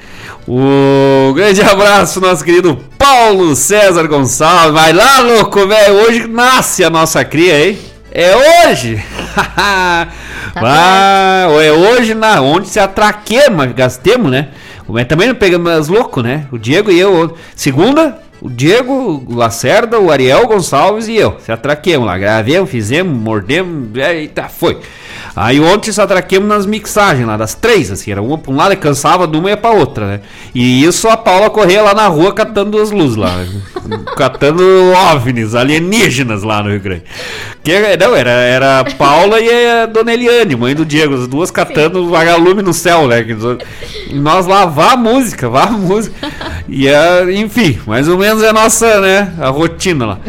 O 0.47 1.33
grande 1.33 1.59
abraço, 1.63 2.21
nosso 2.21 2.43
querido 2.43 2.77
Paulo 2.99 3.55
César 3.55 4.05
Gonçalves. 4.07 4.73
Vai 4.73 4.93
lá, 4.93 5.19
louco, 5.19 5.67
velho. 5.67 5.95
Hoje 5.95 6.27
nasce 6.27 6.83
a 6.83 6.89
nossa 6.89 7.25
cria, 7.25 7.67
hein? 7.67 7.79
É 8.11 8.67
hoje! 8.69 9.03
tá 9.33 10.07
Vai, 10.53 11.67
é 11.67 11.71
hoje 11.71 12.13
na 12.13 12.41
onde 12.41 12.69
se 12.69 12.79
atraquemos, 12.79 13.71
gastemos, 13.73 14.29
né? 14.29 14.49
Mas 14.87 15.07
também 15.07 15.27
não 15.27 15.35
pegamos 15.35 15.71
as 15.71 15.87
louco, 15.87 16.21
né? 16.21 16.45
O 16.51 16.59
Diego 16.59 16.91
e 16.91 16.99
eu. 16.99 17.35
Segunda, 17.55 18.19
o 18.39 18.47
Diego, 18.47 19.25
o 19.27 19.35
Lacerda, 19.35 19.99
o 19.99 20.11
Ariel 20.11 20.45
Gonçalves 20.45 21.07
e 21.07 21.15
eu. 21.15 21.37
Se 21.39 21.51
atraquemos 21.51 22.05
lá, 22.05 22.19
gravemos, 22.19 22.69
fizemos, 22.69 23.17
mordemos, 23.17 23.89
eita, 23.97 24.43
foi. 24.43 24.79
Aí 25.35 25.59
ontem 25.59 25.91
só 25.91 26.03
atraquemos 26.03 26.47
nas 26.47 26.65
mixagens 26.65 27.27
lá, 27.27 27.37
das 27.37 27.53
três, 27.53 27.91
assim, 27.91 28.11
era 28.11 28.21
uma 28.21 28.37
pra 28.37 28.51
um 28.51 28.55
lado 28.55 28.73
e 28.73 28.77
cansava 28.77 29.27
de 29.27 29.37
uma 29.37 29.49
e 29.49 29.51
ia 29.51 29.57
pra 29.57 29.71
outra, 29.71 30.07
né? 30.07 30.19
E 30.53 30.83
isso 30.83 31.07
a 31.07 31.17
Paula 31.17 31.49
corria 31.49 31.81
lá 31.81 31.93
na 31.93 32.07
rua 32.07 32.33
catando 32.33 32.81
as 32.81 32.91
luzes 32.91 33.15
lá, 33.15 33.31
catando 34.15 34.63
OVNIs, 35.11 35.55
alienígenas 35.55 36.43
lá 36.43 36.63
no 36.63 36.69
Rio 36.69 36.79
Grande. 36.79 37.03
Que, 37.63 37.97
não, 37.97 38.15
era, 38.15 38.31
era 38.31 38.79
a 38.79 38.85
Paula 38.85 39.39
e 39.39 39.49
a 39.49 39.85
Dona 39.85 40.13
Eliane, 40.13 40.55
mãe 40.55 40.75
do 40.75 40.85
Diego, 40.85 41.15
as 41.15 41.27
duas 41.27 41.51
catando 41.51 42.09
vagalume 42.09 42.61
no 42.61 42.73
céu, 42.73 43.07
né? 43.07 43.25
E 44.09 44.15
nós 44.15 44.45
lá, 44.45 44.65
vá 44.65 44.93
a 44.93 44.97
música, 44.97 45.49
vá 45.49 45.63
a 45.63 45.71
música. 45.71 46.15
E, 46.67 46.87
é, 46.87 47.33
enfim, 47.33 47.79
mais 47.85 48.07
ou 48.07 48.17
menos 48.17 48.41
é 48.43 48.49
a 48.49 48.53
nossa, 48.53 49.01
né, 49.01 49.33
a 49.39 49.49
rotina 49.49 50.05
lá. 50.05 50.19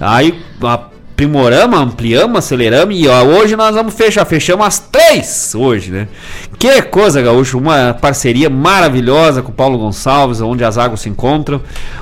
Aí, 0.00 0.34
aprimoramos, 1.16 1.80
ampliamos, 1.80 2.38
aceleramos 2.38 2.94
e 2.94 3.08
ó, 3.08 3.22
hoje 3.22 3.56
nós 3.56 3.74
vamos 3.74 3.94
fechar, 3.94 4.26
fechamos 4.26 4.66
as 4.66 4.78
três 4.78 5.54
hoje, 5.54 5.90
né? 5.90 6.08
Que 6.58 6.80
coisa, 6.80 7.20
Gaúcho, 7.20 7.58
uma 7.58 7.92
parceria 7.92 8.48
maravilhosa 8.48 9.42
com 9.42 9.50
o 9.50 9.54
Paulo 9.54 9.76
Gonçalves, 9.76 10.40
onde 10.40 10.64
as 10.64 10.78
águas 10.78 11.00
se 11.00 11.08
encontram. 11.08 11.60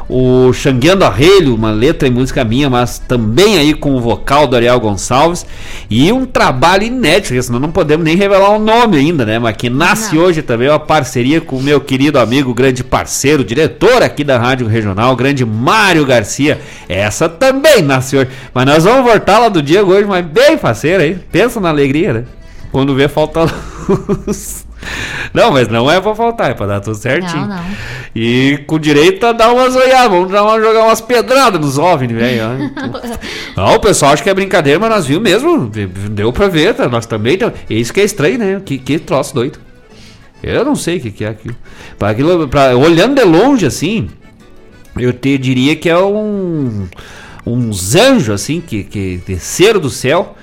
O 0.08 0.52
Xangueando 0.52 1.04
Arrelho, 1.04 1.56
uma 1.56 1.72
letra 1.72 2.06
e 2.06 2.10
música 2.10 2.44
minha, 2.44 2.70
mas 2.70 3.00
também 3.00 3.58
aí 3.58 3.74
com 3.74 3.96
o 3.96 4.00
vocal 4.00 4.46
do 4.46 4.54
Ariel 4.54 4.78
Gonçalves. 4.78 5.44
E 5.90 6.12
um 6.12 6.24
trabalho 6.24 6.84
inédito, 6.84 7.42
senão 7.42 7.58
não 7.58 7.72
podemos 7.72 8.04
nem 8.04 8.16
revelar 8.16 8.50
o 8.50 8.60
nome 8.60 8.96
ainda, 8.96 9.26
né? 9.26 9.40
Mas 9.40 9.56
que 9.56 9.68
nasce 9.68 10.14
não. 10.14 10.22
hoje 10.22 10.40
também 10.40 10.68
uma 10.68 10.78
parceria 10.78 11.40
com 11.40 11.56
o 11.56 11.62
meu 11.62 11.80
querido 11.80 12.20
amigo, 12.20 12.54
grande 12.54 12.84
parceiro, 12.84 13.42
diretor 13.42 14.04
aqui 14.04 14.22
da 14.22 14.38
Rádio 14.38 14.68
Regional, 14.68 15.16
grande 15.16 15.44
Mário 15.44 16.06
Garcia. 16.06 16.60
Essa 16.88 17.28
também 17.28 17.82
nasce 17.82 18.16
hoje. 18.16 18.30
Mas 18.54 18.66
nós 18.66 18.84
vamos 18.84 19.04
voltar 19.04 19.40
lá 19.40 19.48
do 19.48 19.60
Diego 19.60 19.90
hoje, 19.92 20.06
mas 20.06 20.24
bem 20.24 20.56
faceiro 20.56 21.02
aí. 21.02 21.18
Pensa 21.32 21.58
na 21.58 21.70
alegria, 21.70 22.12
né? 22.12 22.24
Quando 22.70 22.94
vê 22.94 23.08
falta 23.08 23.46
luz. 23.88 24.66
Não, 25.32 25.50
mas 25.50 25.68
não 25.68 25.90
é 25.90 26.00
pra 26.00 26.14
faltar, 26.14 26.50
é 26.50 26.54
pra 26.54 26.66
dar 26.66 26.80
tudo 26.80 26.96
certinho. 26.96 27.46
Não, 27.46 27.56
não. 27.56 27.64
E 28.14 28.62
com 28.66 28.78
direito 28.78 29.24
a 29.26 29.32
dar 29.32 29.52
umas 29.52 29.74
olhadas, 29.74 30.10
vamos 30.10 30.30
dar 30.30 30.42
uma, 30.42 30.60
jogar 30.60 30.84
umas 30.84 31.00
pedradas 31.00 31.60
nos 31.60 31.78
OVNI, 31.78 32.14
velho. 32.14 32.42
não, 33.56 33.74
o 33.74 33.80
pessoal 33.80 34.12
acha 34.12 34.22
que 34.22 34.30
é 34.30 34.34
brincadeira, 34.34 34.78
mas 34.78 34.90
nós 34.90 35.06
vimos 35.06 35.22
mesmo. 35.22 35.70
Deu 36.10 36.32
pra 36.32 36.48
ver, 36.48 36.74
tá? 36.74 36.88
nós 36.88 37.06
também. 37.06 37.38
Tá? 37.38 37.52
Isso 37.68 37.92
que 37.92 38.00
é 38.00 38.04
estranho, 38.04 38.38
né? 38.38 38.62
Que, 38.64 38.78
que 38.78 38.98
troço 38.98 39.34
doido. 39.34 39.58
Eu 40.42 40.64
não 40.64 40.76
sei 40.76 40.98
o 40.98 41.00
que, 41.00 41.10
que 41.10 41.24
é 41.24 41.28
aquilo. 41.28 41.56
Pra 41.98 42.10
aquilo 42.10 42.46
pra, 42.48 42.76
olhando 42.76 43.14
de 43.14 43.24
longe 43.24 43.64
assim, 43.64 44.10
eu 44.96 45.12
te 45.12 45.38
diria 45.38 45.74
que 45.74 45.88
é 45.88 45.98
um. 45.98 46.86
Uns 47.46 47.94
anjos 47.94 48.30
assim 48.30 48.58
que, 48.58 48.84
que 48.84 49.20
desceram 49.26 49.78
do 49.78 49.90
céu 49.90 50.34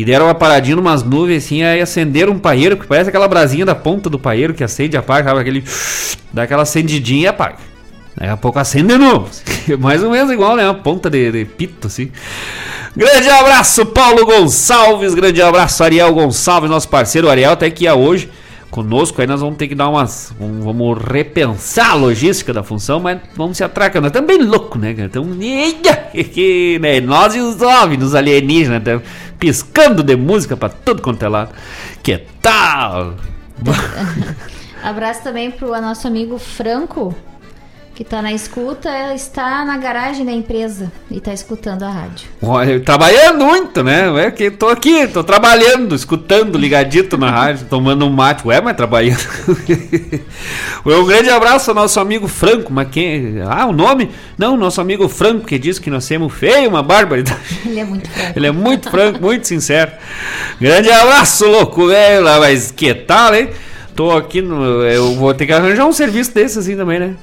e 0.00 0.04
deram 0.04 0.26
uma 0.26 0.34
paradinha 0.34 0.76
numas 0.76 1.02
nuvens 1.02 1.44
assim, 1.44 1.62
aí 1.62 1.78
acenderam 1.78 2.32
um 2.32 2.38
paeiro, 2.38 2.74
que 2.74 2.86
parece 2.86 3.10
aquela 3.10 3.28
brasinha 3.28 3.66
da 3.66 3.74
ponta 3.74 4.08
do 4.08 4.18
paeiro 4.18 4.54
que 4.54 4.64
acende 4.64 4.96
e 4.96 4.98
apaga, 4.98 5.28
sabe? 5.28 5.40
Aquele. 5.40 5.64
dá 6.32 6.44
aquela 6.44 6.62
acendidinha 6.62 7.24
e 7.24 7.26
apaga. 7.26 7.56
Daqui 8.16 8.32
a 8.32 8.36
pouco 8.38 8.58
acende 8.58 8.88
de 8.88 8.98
novo. 8.98 9.28
Mais 9.78 10.02
ou 10.02 10.10
menos 10.10 10.32
igual, 10.32 10.56
né? 10.56 10.64
Uma 10.64 10.74
ponta 10.74 11.10
de, 11.10 11.30
de 11.30 11.44
pito, 11.44 11.86
assim. 11.86 12.10
Grande 12.96 13.28
abraço, 13.28 13.84
Paulo 13.84 14.24
Gonçalves. 14.24 15.12
Grande 15.12 15.42
abraço, 15.42 15.84
Ariel 15.84 16.14
Gonçalves, 16.14 16.70
nosso 16.70 16.88
parceiro. 16.88 17.28
O 17.28 17.30
Ariel 17.30 17.52
até 17.52 17.68
que 17.68 17.84
ia 17.84 17.94
hoje 17.94 18.30
conosco, 18.70 19.20
aí 19.20 19.26
nós 19.26 19.40
vamos 19.40 19.56
ter 19.56 19.68
que 19.68 19.74
dar 19.74 19.88
umas. 19.88 20.32
Vamos 20.38 20.98
repensar 21.02 21.90
a 21.90 21.94
logística 21.94 22.52
da 22.52 22.62
função, 22.62 23.00
mas 23.00 23.20
vamos 23.36 23.56
se 23.56 23.64
atracar. 23.64 24.00
Nós 24.00 24.10
estamos 24.10 24.28
bem 24.28 24.42
loucos, 24.42 24.80
né, 24.80 24.94
Então, 24.98 25.24
né? 25.24 27.00
Nós 27.00 27.34
e 27.34 27.40
os 27.40 27.60
homens, 27.60 28.02
os 28.02 28.14
alienígenas, 28.14 28.82
né? 28.82 29.00
piscando 29.38 30.02
de 30.02 30.16
música 30.16 30.56
para 30.56 30.68
tudo 30.68 31.02
quanto 31.02 31.24
é 31.24 31.28
lado. 31.28 31.50
Que 32.02 32.18
tal? 32.40 33.14
Abraço 34.82 35.22
também 35.22 35.50
pro 35.50 35.68
nosso 35.80 36.06
amigo 36.06 36.38
Franco, 36.38 37.14
que 38.00 38.04
está 38.04 38.22
na 38.22 38.32
escuta, 38.32 39.12
está 39.14 39.62
na 39.62 39.76
garagem 39.76 40.24
da 40.24 40.32
empresa 40.32 40.90
e 41.10 41.18
está 41.18 41.34
escutando 41.34 41.82
a 41.82 41.90
rádio. 41.90 42.30
Olha, 42.40 42.80
trabalhando 42.80 43.44
muito, 43.44 43.84
né? 43.84 44.24
É 44.24 44.30
que 44.30 44.50
tô 44.50 44.68
aqui, 44.68 45.06
tô 45.06 45.22
trabalhando, 45.22 45.94
escutando, 45.94 46.56
ligadito 46.56 47.18
na 47.18 47.30
rádio, 47.30 47.66
tomando 47.68 48.06
um 48.06 48.10
mate. 48.10 48.48
Ué, 48.48 48.58
mas 48.58 48.74
trabalhando. 48.74 49.20
um 50.86 51.04
grande 51.04 51.28
abraço 51.28 51.72
ao 51.72 51.74
nosso 51.74 52.00
amigo 52.00 52.26
Franco, 52.26 52.72
mas 52.72 52.88
quem. 52.88 53.34
Ah, 53.46 53.66
o 53.66 53.72
nome? 53.74 54.08
Não, 54.38 54.56
nosso 54.56 54.80
amigo 54.80 55.06
Franco, 55.06 55.46
que 55.46 55.58
diz 55.58 55.78
que 55.78 55.90
nós 55.90 56.04
somos 56.04 56.32
feio, 56.32 56.70
uma 56.70 56.82
barbaridade. 56.82 57.38
Ele 57.68 57.80
é 57.80 57.84
muito 57.84 58.08
franco. 58.08 58.32
Ele 58.34 58.46
é 58.46 58.52
muito 58.52 58.90
franco, 58.90 59.20
muito 59.20 59.46
sincero. 59.46 59.92
Grande 60.58 60.90
abraço, 60.90 61.46
louco, 61.46 61.86
velho. 61.86 62.24
Mas 62.24 62.70
que 62.70 62.94
tal, 62.94 63.34
hein? 63.34 63.50
Tô 63.94 64.10
aqui 64.10 64.40
no. 64.40 64.82
Eu 64.86 65.14
vou 65.16 65.34
ter 65.34 65.44
que 65.44 65.52
arranjar 65.52 65.84
um 65.84 65.92
serviço 65.92 66.32
desse 66.32 66.58
assim 66.58 66.74
também, 66.74 66.98
né? 66.98 67.14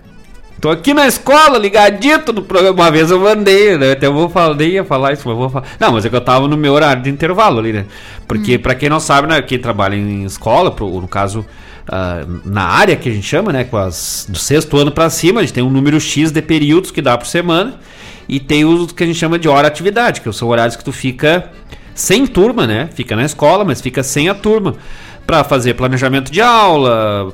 Tô 0.60 0.72
aqui 0.72 0.92
na 0.92 1.06
escola, 1.06 1.60
ligadito 1.60 2.34
no 2.34 2.42
programa. 2.42 2.82
Uma 2.82 2.92
vez 2.92 3.12
eu 3.12 3.20
mandei, 3.20 3.78
né? 3.78 3.92
Até 3.92 4.08
eu 4.08 4.14
vou 4.14 4.28
falar, 4.28 4.56
nem 4.56 4.70
ia 4.72 4.84
falar 4.84 5.14
isso, 5.14 5.28
mas 5.28 5.38
vou 5.38 5.50
falar. 5.50 5.68
Não, 5.80 5.92
mas 5.92 6.04
é 6.04 6.10
que 6.10 6.16
eu 6.16 6.22
tava 6.22 6.48
no 6.48 6.58
meu 6.58 6.74
horário 6.74 7.04
de 7.04 7.10
intervalo 7.12 7.60
ali, 7.60 7.72
né? 7.72 7.86
Porque, 8.28 8.56
hum. 8.56 8.60
pra 8.60 8.74
quem 8.74 8.90
não 8.90 9.00
sabe, 9.00 9.28
né? 9.28 9.40
Quem 9.42 9.60
trabalha 9.60 9.96
em 9.96 10.24
escola, 10.24 10.72
pro, 10.72 10.90
no 11.00 11.08
caso, 11.08 11.42
uh, 11.42 12.42
na 12.44 12.64
área 12.64 12.96
que 12.96 13.08
a 13.08 13.12
gente 13.12 13.28
chama, 13.28 13.54
né? 13.54 13.66
Com 13.66 13.78
as, 13.78 14.26
do 14.28 14.40
sexto 14.40 14.76
ano 14.78 14.92
pra 14.92 15.12
cima, 15.12 15.42
a 15.42 15.44
gente 15.44 15.54
tem 15.54 15.64
um 15.64 15.70
número 15.70 16.00
X 16.02 16.32
de 16.32 16.42
períodos 16.42 16.90
que 16.90 17.04
dá 17.04 17.16
por 17.16 17.28
semana. 17.28 17.76
E 18.28 18.40
tem 18.40 18.66
os 18.66 18.92
que 18.92 19.04
a 19.04 19.06
gente 19.06 19.20
chama 19.20 19.38
de 19.38 19.48
hora 19.48 19.68
atividade, 19.68 20.22
que 20.22 20.34
são 20.34 20.48
horários 20.48 20.76
que 20.76 20.84
tu 20.84 20.92
fica 20.92 21.52
sem 21.94 22.26
turma, 22.26 22.66
né? 22.66 22.90
Fica 22.96 23.16
na 23.16 23.24
escola, 23.24 23.64
mas 23.64 23.80
fica 23.80 24.02
sem 24.02 24.28
a 24.28 24.34
turma 24.34 24.76
para 25.28 25.44
fazer 25.44 25.74
planejamento 25.74 26.32
de 26.32 26.42
aula, 26.42 27.34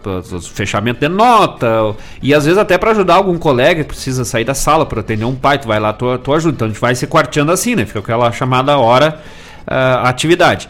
fechamento 0.51 0.99
de 0.99 1.07
nota, 1.07 1.95
e 2.23 2.33
às 2.33 2.43
vezes 2.43 2.57
até 2.57 2.75
para 2.75 2.89
ajudar 2.89 3.13
algum 3.13 3.37
colega 3.37 3.83
que 3.83 3.89
precisa 3.89 4.25
sair 4.25 4.43
da 4.43 4.55
sala 4.55 4.83
para 4.83 5.01
atender 5.01 5.25
um 5.25 5.35
pai, 5.35 5.59
tu 5.59 5.67
vai 5.67 5.79
lá, 5.79 5.93
tu, 5.93 6.17
tu 6.17 6.33
ajuda. 6.33 6.55
Então 6.55 6.65
a 6.65 6.71
gente 6.71 6.81
vai 6.81 6.95
se 6.95 7.05
quarteando 7.05 7.51
assim, 7.51 7.75
né? 7.75 7.85
Fica 7.85 7.99
aquela 7.99 8.31
chamada 8.31 8.75
hora 8.79 9.19
uh, 9.67 10.07
atividade. 10.07 10.67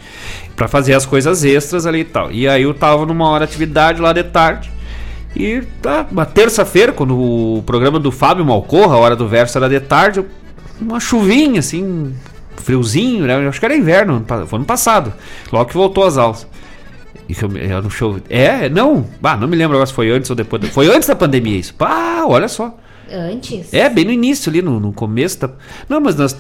para 0.53 0.67
fazer 0.67 0.95
as 0.95 1.05
coisas 1.05 1.45
extras 1.45 1.86
ali 1.86 2.01
e 2.01 2.03
tal. 2.03 2.30
E 2.30 2.45
aí 2.45 2.63
eu 2.63 2.74
tava 2.74 3.05
numa 3.05 3.30
hora 3.30 3.45
atividade 3.45 4.01
lá 4.01 4.11
de 4.11 4.24
tarde. 4.24 4.69
E 5.34 5.61
tá, 5.82 6.05
uma 6.11 6.26
terça-feira, 6.26 6.91
quando 6.91 7.17
o 7.17 7.63
programa 7.65 7.99
do 7.99 8.11
Fábio 8.11 8.43
Malcorra, 8.43 8.95
a 8.95 8.99
hora 8.99 9.15
do 9.15 9.30
verso 9.30 9.57
era 9.57 9.69
de 9.69 9.80
tarde, 9.80 10.26
uma 10.80 10.99
chuvinha 10.99 11.61
assim, 11.61 12.13
friozinho, 12.57 13.26
né? 13.26 13.47
Acho 13.47 13.61
que 13.61 13.65
era 13.65 13.76
inverno, 13.76 14.26
foi 14.45 14.59
ano 14.59 14.65
passado, 14.65 15.13
logo 15.53 15.69
que 15.69 15.74
voltou 15.74 16.03
as 16.03 16.17
aulas. 16.17 16.53
E 17.28 17.34
que 17.34 17.43
eu, 17.43 17.57
eu 17.57 17.82
no 17.82 17.89
show. 17.89 18.17
É, 18.30 18.69
não. 18.69 19.05
Ah, 19.21 19.38
não 19.38 19.47
me 19.47 19.55
lembro 19.55 19.76
agora 19.76 19.86
se 19.88 19.93
foi 19.93 20.09
antes 20.11 20.30
ou 20.30 20.36
depois. 20.36 20.61
Da, 20.61 20.67
foi 20.69 20.88
antes 20.93 21.07
da 21.07 21.15
pandemia 21.15 21.57
isso. 21.57 21.74
Pá, 21.74 22.24
olha 22.26 22.47
só. 22.47 22.78
Antes? 23.11 23.74
É, 23.74 23.89
bem 23.89 24.05
no 24.05 24.11
início 24.11 24.49
ali, 24.49 24.61
no, 24.61 24.80
no 24.80 24.93
começo 24.93 25.39
da. 25.39 25.49
Não, 25.88 26.01
mas 26.01 26.15
nós. 26.15 26.36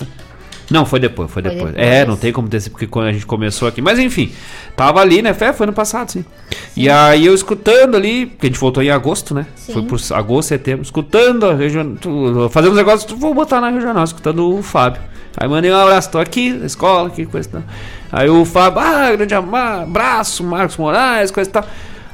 Não, 0.71 0.85
foi 0.85 0.99
depois, 0.99 1.29
foi, 1.29 1.43
foi 1.43 1.51
depois. 1.51 1.73
depois. 1.73 1.87
É, 1.87 2.05
não 2.05 2.15
tem 2.15 2.31
como 2.31 2.47
ter 2.47 2.61
porque 2.69 2.87
quando 2.87 3.07
a 3.07 3.11
gente 3.11 3.25
começou 3.25 3.67
aqui. 3.67 3.81
Mas 3.81 3.99
enfim, 3.99 4.31
tava 4.75 5.01
ali, 5.01 5.21
né? 5.21 5.33
Foi, 5.33 5.51
foi 5.53 5.65
ano 5.65 5.73
passado, 5.73 6.11
sim. 6.11 6.25
sim. 6.49 6.57
E 6.75 6.89
aí 6.89 7.25
eu 7.25 7.35
escutando 7.35 7.95
ali, 7.95 8.25
porque 8.25 8.47
a 8.47 8.49
gente 8.49 8.59
voltou 8.59 8.81
em 8.81 8.89
agosto, 8.89 9.33
né? 9.33 9.45
Sim. 9.55 9.73
Foi 9.73 9.83
por 9.83 9.99
agosto, 10.13 10.49
setembro, 10.49 10.83
escutando 10.83 11.45
a 11.45 11.53
regional. 11.53 11.97
Fazendo 12.49 12.71
uns 12.71 12.77
negócios, 12.77 13.19
vou 13.19 13.33
botar 13.33 13.59
na 13.59 13.69
regional, 13.69 14.03
escutando 14.03 14.57
o 14.57 14.63
Fábio. 14.63 15.01
Aí 15.35 15.47
mandei 15.47 15.71
um 15.71 15.75
abraço, 15.75 16.11
tô 16.11 16.19
aqui 16.19 16.51
na 16.51 16.65
escola, 16.65 17.09
que 17.09 17.25
coisa 17.25 17.49
e 17.49 17.51
tal. 17.51 17.63
Aí 18.13 18.29
o 18.29 18.45
Fábio, 18.45 18.79
ah, 18.79 19.11
grande 19.15 19.33
abraço, 19.33 20.43
Marcos 20.43 20.77
Moraes, 20.77 21.31
coisa 21.31 21.49
e 21.49 21.53
tal. 21.53 21.65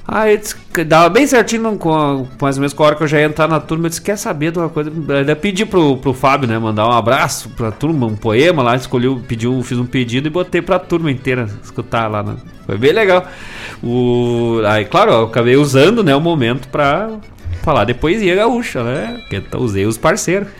Aí 0.08 0.38
disse, 0.38 0.56
dava 0.86 1.10
bem 1.10 1.28
certinho 1.28 1.78
com 1.78 2.26
mais 2.41 2.56
ou 2.56 2.62
menos 2.62 2.74
com 2.74 2.84
a 2.84 2.88
hora 2.88 2.95
que 2.95 3.04
eu 3.04 3.08
já 3.08 3.20
ia 3.20 3.26
entrar 3.26 3.50
na 3.50 3.60
turma. 3.60 3.86
Eu 3.86 3.89
disse: 3.89 4.02
Quer 4.02 4.18
saber 4.18 4.52
de 4.52 4.58
uma 4.58 4.70
coisa? 4.70 4.89
Ainda 4.89 5.36
pedi 5.36 5.66
pro, 5.66 5.97
pro 5.97 6.14
Fábio, 6.14 6.47
né? 6.47 6.58
Mandar 6.58 6.88
um 6.88 6.91
abraço 6.93 7.50
pra 7.50 7.70
turma, 7.70 8.08
um 8.08 8.16
poema 8.16 8.64
lá. 8.64 8.76
Escolhi, 8.78 9.14
pediu, 9.28 9.62
fiz 9.62 9.78
um 9.78 9.86
pedido 9.86 10.28
e 10.28 10.32
botei 10.32 10.62
pra 10.62 10.80
turma 10.80 11.12
inteira 11.12 11.47
escutar 11.62 12.08
lá. 12.08 12.24
Né? 12.24 12.38
Foi 12.66 12.78
bem 12.78 12.93
legal. 12.93 13.28
O, 13.84 14.62
aí, 14.66 14.86
claro, 14.86 15.12
eu 15.12 15.24
acabei 15.26 15.58
usando 15.58 16.04
né, 16.04 16.16
o 16.16 16.22
momento 16.22 16.70
pra 16.70 17.10
falar 17.62 17.84
de 17.84 17.93
poesia 17.93 18.36
gaúcha, 18.36 18.84
né? 18.84 19.22
Que 19.30 19.43
eu 19.52 19.60
usei 19.60 19.86
os 19.86 19.97
parceiros. 19.97 20.47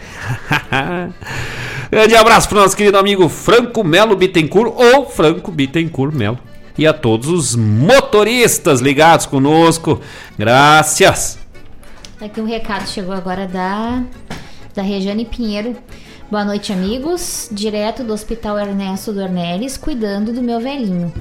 Grande 1.92 2.16
abraço 2.16 2.48
pro 2.48 2.60
nosso 2.60 2.78
querido 2.78 3.00
amigo 3.00 3.28
Franco 3.28 3.84
Melo 3.84 4.16
Bittencourt 4.16 4.74
ou 4.76 5.08
Franco 5.08 5.52
Bittencourt 5.52 6.14
Melo. 6.14 6.38
E 6.78 6.86
a 6.86 6.94
todos 6.94 7.28
os 7.28 7.56
motoristas 7.56 8.80
ligados 8.80 9.26
conosco. 9.26 10.00
Graças. 10.38 11.40
Aqui 12.22 12.40
um 12.40 12.46
recado 12.46 12.88
chegou 12.88 13.14
agora 13.14 13.48
da, 13.48 14.04
da 14.76 14.82
Regiane 14.82 15.26
Pinheiro. 15.26 15.76
Boa 16.30 16.46
noite, 16.46 16.72
amigos. 16.72 17.50
Direto 17.52 18.04
do 18.04 18.14
Hospital 18.14 18.60
Ernesto 18.60 19.12
Dornelles, 19.12 19.76
cuidando 19.76 20.32
do 20.32 20.44
meu 20.44 20.60
velhinho 20.60 21.12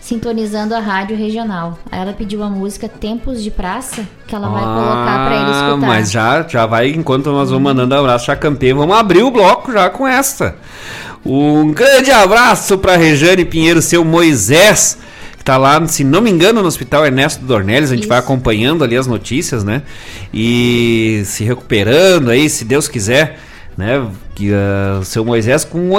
sintonizando 0.00 0.74
a 0.74 0.80
rádio 0.80 1.16
regional. 1.16 1.78
Aí 1.90 2.00
ela 2.00 2.12
pediu 2.12 2.42
a 2.42 2.48
música 2.48 2.88
Tempos 2.88 3.42
de 3.42 3.50
Praça, 3.50 4.06
que 4.26 4.34
ela 4.34 4.48
vai 4.48 4.62
colocar 4.62 5.26
para 5.26 5.36
ele 5.36 5.50
escutar. 5.50 5.76
Mas 5.76 6.10
já, 6.10 6.42
já 6.48 6.66
vai, 6.66 6.88
enquanto 6.88 7.30
nós 7.30 7.50
vamos 7.50 7.62
mandando 7.62 7.94
abraço, 7.94 8.26
já 8.26 8.34
cantei, 8.34 8.72
vamos 8.72 8.96
abrir 8.96 9.22
o 9.22 9.30
bloco 9.30 9.72
já 9.72 9.90
com 9.90 10.08
essa. 10.08 10.56
Um 11.24 11.70
grande 11.72 12.10
abraço 12.10 12.78
para 12.78 12.96
Rejane 12.96 13.44
Pinheiro, 13.44 13.82
seu 13.82 14.02
Moisés, 14.02 14.98
tá 15.44 15.58
lá, 15.58 15.86
se 15.86 16.02
não 16.02 16.22
me 16.22 16.30
engano, 16.30 16.62
no 16.62 16.68
Hospital 16.68 17.04
Ernesto 17.04 17.44
Dornelles, 17.44 17.90
a 17.90 17.94
gente 17.94 18.04
Isso. 18.04 18.08
vai 18.08 18.18
acompanhando 18.18 18.82
ali 18.82 18.96
as 18.96 19.06
notícias, 19.06 19.62
né? 19.62 19.82
E 20.32 21.22
se 21.26 21.44
recuperando 21.44 22.30
aí, 22.30 22.48
se 22.48 22.64
Deus 22.64 22.88
quiser, 22.88 23.38
né? 23.76 24.06
Que 24.34 24.50
ah, 24.52 24.98
o 25.00 25.04
seu 25.04 25.22
Moisés 25.22 25.62
com 25.62 25.90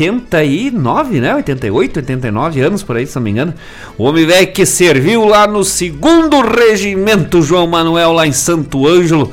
89, 0.00 1.20
né? 1.20 1.34
88, 1.34 1.96
89 1.98 2.60
anos 2.60 2.82
por 2.82 2.96
aí, 2.96 3.06
se 3.06 3.16
não 3.16 3.22
me 3.22 3.30
engano. 3.30 3.52
O 3.96 4.04
homem 4.04 4.24
velho 4.24 4.46
que 4.52 4.64
serviu 4.64 5.24
lá 5.24 5.46
no 5.46 5.64
segundo 5.64 6.40
regimento 6.40 7.42
João 7.42 7.66
Manuel 7.66 8.12
lá 8.12 8.26
em 8.26 8.32
Santo 8.32 8.86
Ângelo. 8.86 9.32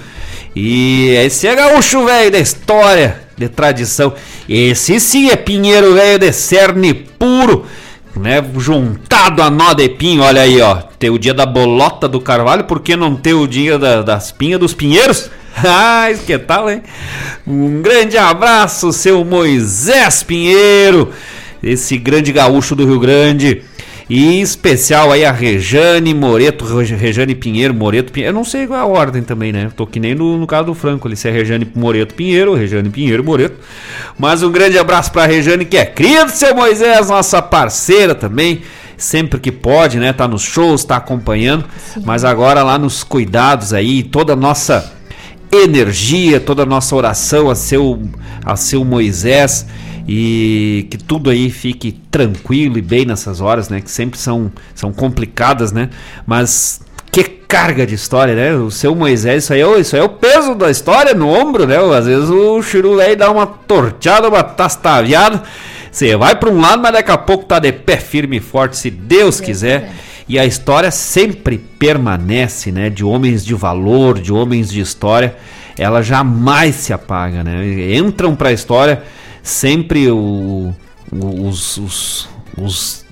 E 0.55 1.09
esse 1.25 1.47
é 1.47 1.55
gaúcho 1.55 2.05
velho 2.05 2.31
da 2.31 2.39
história, 2.39 3.21
de 3.37 3.47
tradição. 3.49 4.13
Esse 4.49 4.99
sim 4.99 5.29
é 5.29 5.35
pinheiro 5.35 5.93
velho 5.93 6.17
de 6.17 6.31
cerne 6.31 6.93
puro, 6.93 7.65
né? 8.15 8.43
Juntado 8.57 9.43
a 9.43 9.49
nó 9.51 9.73
de 9.73 9.87
pinho, 9.89 10.23
olha 10.23 10.41
aí, 10.41 10.59
ó. 10.61 10.77
Tem 10.97 11.09
o 11.09 11.19
dia 11.19 11.33
da 11.33 11.45
bolota 11.45 12.07
do 12.07 12.19
carvalho, 12.21 12.63
por 12.63 12.79
que 12.79 12.95
não 12.95 13.15
ter 13.15 13.33
o 13.33 13.45
dia 13.45 13.77
da- 13.77 14.01
das 14.01 14.31
pinhas 14.31 14.59
dos 14.59 14.73
pinheiros? 14.73 15.29
Ah, 15.63 16.07
que 16.25 16.37
tal, 16.37 16.69
hein? 16.69 16.81
Um 17.47 17.81
grande 17.81 18.17
abraço, 18.17 18.91
seu 18.91 19.23
Moisés 19.23 20.21
Pinheiro, 20.23 21.11
esse 21.63 21.97
grande 21.97 22.31
gaúcho 22.31 22.75
do 22.75 22.85
Rio 22.85 22.99
Grande. 22.99 23.61
E 24.07 24.23
em 24.23 24.41
especial 24.41 25.11
aí 25.11 25.25
a 25.25 25.31
Rejane 25.31 26.13
Moreto, 26.13 26.63
Re- 26.65 26.95
Rejane 26.95 27.33
Pinheiro, 27.33 27.73
Moreto 27.73 28.11
Pinheiro. 28.11 28.35
Eu 28.35 28.37
não 28.37 28.43
sei 28.43 28.67
qual 28.67 28.79
é 28.79 28.83
a 28.83 28.85
ordem 28.85 29.23
também, 29.23 29.51
né? 29.51 29.71
Tô 29.75 29.87
que 29.87 29.99
nem 29.99 30.13
no, 30.13 30.37
no 30.37 30.45
caso 30.45 30.65
do 30.65 30.73
Franco, 30.75 31.07
ali 31.07 31.15
se 31.15 31.27
é 31.27 31.31
Rejane 31.31 31.67
Moreto 31.73 32.13
Pinheiro, 32.13 32.53
Rejane 32.53 32.89
Pinheiro 32.89 33.23
Moreto. 33.23 33.55
Mas 34.19 34.43
um 34.43 34.51
grande 34.51 34.77
abraço 34.77 35.11
pra 35.11 35.25
Rejane, 35.25 35.65
que 35.65 35.75
é 35.77 35.85
cria 35.87 36.23
do 36.25 36.29
seu 36.31 36.53
Moisés, 36.53 37.09
nossa 37.09 37.41
parceira 37.41 38.13
também. 38.13 38.61
Sempre 38.95 39.39
que 39.39 39.51
pode, 39.51 39.97
né? 39.97 40.13
Tá 40.13 40.27
nos 40.27 40.43
shows, 40.43 40.83
tá 40.85 40.97
acompanhando. 40.97 41.65
Mas 42.03 42.23
agora 42.23 42.61
lá 42.61 42.77
nos 42.77 43.03
cuidados 43.03 43.73
aí, 43.73 44.03
toda 44.03 44.33
a 44.33 44.35
nossa 44.35 44.93
energia, 45.63 46.39
toda 46.39 46.63
a 46.63 46.65
nossa 46.65 46.95
oração 46.95 47.49
a 47.49 47.55
seu, 47.55 48.01
a 48.43 48.55
seu 48.55 48.83
Moisés 48.85 49.65
e 50.07 50.87
que 50.91 50.97
tudo 50.97 51.29
aí 51.29 51.49
fique 51.49 51.91
tranquilo 52.11 52.77
e 52.77 52.81
bem 52.81 53.05
nessas 53.05 53.41
horas, 53.41 53.69
né? 53.69 53.81
Que 53.81 53.89
sempre 53.89 54.19
são, 54.19 54.51
são 54.73 54.93
complicadas, 54.93 55.71
né? 55.71 55.89
Mas 56.25 56.81
que 57.11 57.23
carga 57.23 57.85
de 57.87 57.95
história, 57.95 58.35
né? 58.35 58.55
O 58.55 58.69
seu 58.69 58.93
Moisés, 58.95 59.43
isso 59.45 59.53
aí, 59.53 59.61
é, 59.61 59.67
o- 59.67 59.77
isso 59.79 59.95
aí 59.95 60.01
é 60.01 60.05
o 60.05 60.09
peso 60.09 60.53
da 60.53 60.69
história 60.69 61.13
no 61.13 61.27
ombro, 61.29 61.65
né? 61.65 61.77
Às 61.97 62.05
vezes 62.05 62.29
o 62.29 62.61
Chiru 62.61 62.99
aí 62.99 63.15
dá 63.15 63.31
uma 63.31 63.47
torteada, 63.47 64.27
uma 64.27 64.43
tastaviada. 64.43 65.41
Você 65.91 66.15
vai 66.17 66.35
para 66.35 66.49
um 66.49 66.59
lado, 66.59 66.81
mas 66.81 66.91
daqui 66.91 67.09
a 67.11 67.17
pouco 67.17 67.45
tá 67.45 67.57
de 67.57 67.71
pé 67.71 67.97
firme 67.97 68.37
e 68.37 68.41
forte, 68.41 68.75
se 68.77 68.91
Deus 68.91 69.39
quiser. 69.39 69.81
quiser. 69.81 69.95
E 70.27 70.39
a 70.39 70.45
história 70.45 70.89
sempre 70.89 71.57
permanece, 71.57 72.71
né? 72.71 72.89
De 72.89 73.03
homens 73.05 73.45
de 73.45 73.53
valor, 73.53 74.19
de 74.19 74.33
homens 74.33 74.69
de 74.69 74.79
história, 74.81 75.35
ela 75.77 76.01
jamais 76.01 76.75
se 76.75 76.91
apaga, 76.93 77.43
né? 77.43 77.95
Entram 77.95 78.35
para 78.35 78.49
a 78.49 78.53
história 78.53 79.03
sempre 79.43 80.09
o- 80.09 80.73
os, 81.11 81.77
os, 81.77 82.29
os, 82.57 83.05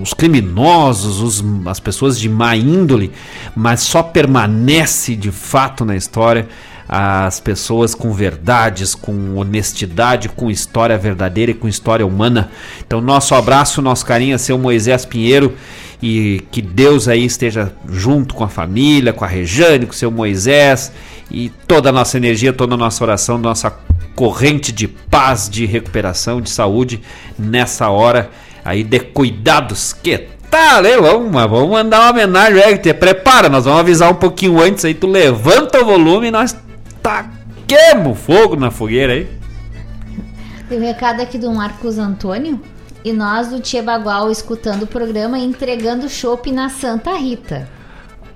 os 0.00 0.14
criminosos, 0.14 1.20
os- 1.20 1.44
as 1.66 1.80
pessoas 1.80 2.18
de 2.18 2.28
má 2.28 2.56
índole, 2.56 3.10
mas 3.56 3.80
só 3.80 4.02
permanece 4.02 5.16
de 5.16 5.32
fato 5.32 5.84
na 5.84 5.96
história 5.96 6.48
as 6.88 7.40
pessoas 7.40 7.94
com 7.94 8.12
verdades, 8.12 8.94
com 8.94 9.36
honestidade, 9.36 10.28
com 10.28 10.50
história 10.50 10.98
verdadeira 10.98 11.50
e 11.50 11.54
com 11.54 11.66
história 11.66 12.06
humana. 12.06 12.50
Então, 12.86 13.00
nosso 13.00 13.34
abraço, 13.34 13.80
nosso 13.80 14.04
carinho 14.04 14.34
a 14.34 14.38
seu 14.38 14.58
Moisés 14.58 15.04
Pinheiro 15.04 15.54
e 16.02 16.42
que 16.50 16.60
Deus 16.60 17.08
aí 17.08 17.24
esteja 17.24 17.72
junto 17.88 18.34
com 18.34 18.44
a 18.44 18.48
família, 18.48 19.12
com 19.12 19.24
a 19.24 19.28
Rejane, 19.28 19.86
com 19.86 19.92
o 19.92 19.96
seu 19.96 20.10
Moisés 20.10 20.92
e 21.30 21.50
toda 21.66 21.88
a 21.88 21.92
nossa 21.92 22.16
energia, 22.16 22.52
toda 22.52 22.74
a 22.74 22.78
nossa 22.78 23.02
oração, 23.02 23.38
nossa 23.38 23.74
corrente 24.14 24.70
de 24.70 24.86
paz, 24.86 25.48
de 25.48 25.66
recuperação, 25.66 26.40
de 26.40 26.50
saúde 26.50 27.00
nessa 27.38 27.88
hora 27.88 28.30
aí 28.64 28.84
de 28.84 29.00
cuidados. 29.00 29.92
Que 29.92 30.18
tal, 30.50 30.84
hein? 30.84 30.98
Vamos, 31.00 31.32
vamos 31.32 31.70
mandar 31.70 32.00
uma 32.00 32.10
homenagem, 32.10 32.60
é, 32.60 32.76
te 32.76 32.92
prepara, 32.94 33.48
nós 33.48 33.64
vamos 33.64 33.80
avisar 33.80 34.10
um 34.10 34.14
pouquinho 34.14 34.60
antes 34.60 34.84
aí, 34.84 34.94
tu 34.94 35.06
levanta 35.06 35.80
o 35.80 35.84
volume 35.84 36.28
e 36.28 36.30
nós 36.30 36.54
taquemos 37.04 38.18
fogo 38.18 38.56
na 38.56 38.70
fogueira 38.70 39.12
aí. 39.12 39.28
Tem 40.68 40.78
um 40.78 40.82
recado 40.82 41.20
aqui 41.20 41.36
do 41.36 41.52
Marcos 41.52 41.98
Antônio. 41.98 42.58
E 43.04 43.12
nós 43.12 43.48
do 43.48 43.60
Tia 43.60 43.82
Bagual 43.82 44.30
escutando 44.30 44.84
o 44.84 44.86
programa 44.86 45.38
e 45.38 45.44
entregando 45.44 46.08
chopp 46.08 46.50
na 46.50 46.70
Santa 46.70 47.12
Rita. 47.18 47.68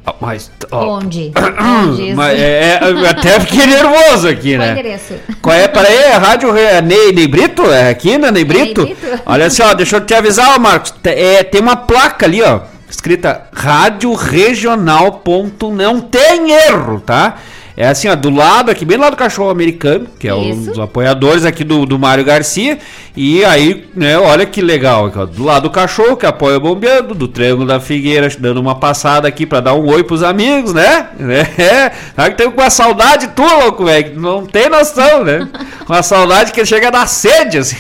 Ah, 0.05 0.15
Mas, 0.21 0.51
ó, 0.71 0.99
Onde? 0.99 1.33
Onde? 1.89 2.13
mas 2.15 2.39
é, 2.39 2.79
é, 2.83 2.91
eu 2.91 3.09
até 3.09 3.41
fiquei 3.41 3.67
nervoso 3.67 4.29
aqui, 4.29 4.57
Qual 4.57 4.59
né? 4.67 4.73
endereço? 4.73 5.15
Qual 5.41 5.57
é? 5.57 5.67
Peraí, 5.69 5.97
é 5.97 6.17
rádio 6.17 6.55
é 6.55 6.83
Ney, 6.83 7.13
Ney 7.13 7.27
Brito? 7.27 7.63
É 7.71 7.89
aqui 7.89 8.19
na 8.19 8.31
Ney 8.31 8.45
Brito? 8.45 8.85
Ney 8.85 8.95
Brito? 8.95 9.21
Olha 9.25 9.47
assim, 9.47 9.63
ó, 9.63 9.73
deixa 9.73 9.97
eu 9.97 10.01
te 10.05 10.13
avisar, 10.15 10.55
ó, 10.55 10.59
Marcos. 10.59 10.93
é, 11.05 11.43
tem 11.43 11.63
uma 11.63 11.77
placa 11.77 12.27
ali, 12.27 12.43
ó, 12.43 12.61
escrita 12.91 13.47
Rádio 13.55 14.13
Regional. 14.15 15.13
ponto- 15.13 15.71
Não 15.73 15.99
tem 16.01 16.51
erro, 16.53 17.01
tá? 17.01 17.39
É 17.81 17.87
assim, 17.87 18.09
ó, 18.09 18.17
do 18.17 18.29
lado, 18.29 18.73
aqui, 18.73 18.85
bem 18.85 18.97
do 18.97 19.03
lado 19.03 19.13
do 19.13 19.17
cachorro 19.17 19.51
americano, 19.51 20.09
que 20.19 20.27
é 20.27 20.35
um 20.35 20.51
Isso. 20.51 20.71
dos 20.71 20.81
apoiadores 20.81 21.45
aqui 21.45 21.63
do, 21.63 21.87
do 21.87 21.97
Mário 21.97 22.25
Garcia. 22.25 22.77
E 23.17 23.45
aí, 23.45 23.89
né, 23.95 24.19
olha 24.19 24.45
que 24.45 24.61
legal, 24.61 25.07
aqui, 25.07 25.17
ó, 25.17 25.25
do 25.25 25.45
lado 25.45 25.69
do 25.69 25.71
cachorro, 25.71 26.17
que 26.17 26.27
apoia 26.27 26.57
o 26.57 26.61
Bombeando, 26.61 27.15
do 27.15 27.29
Triângulo 27.29 27.69
da 27.69 27.79
Figueira, 27.79 28.29
dando 28.37 28.61
uma 28.61 28.75
passada 28.75 29.29
aqui 29.29 29.47
pra 29.47 29.61
dar 29.61 29.75
um 29.75 29.87
oi 29.87 30.03
pros 30.03 30.25
amigos, 30.25 30.75
né? 30.75 31.07
É, 31.59 31.93
sabe 32.17 32.31
que 32.31 32.37
tem 32.37 32.49
uma 32.49 32.71
saudade 32.71 33.29
tua, 33.29 33.65
louco, 33.65 33.85
velho, 33.85 34.19
não 34.19 34.45
tem 34.45 34.69
noção, 34.69 35.23
né? 35.23 35.49
Uma 35.89 36.03
saudade 36.03 36.53
que 36.53 36.65
chega 36.67 36.89
a 36.89 36.91
dar 36.91 37.07
sede, 37.07 37.59
assim. 37.59 37.77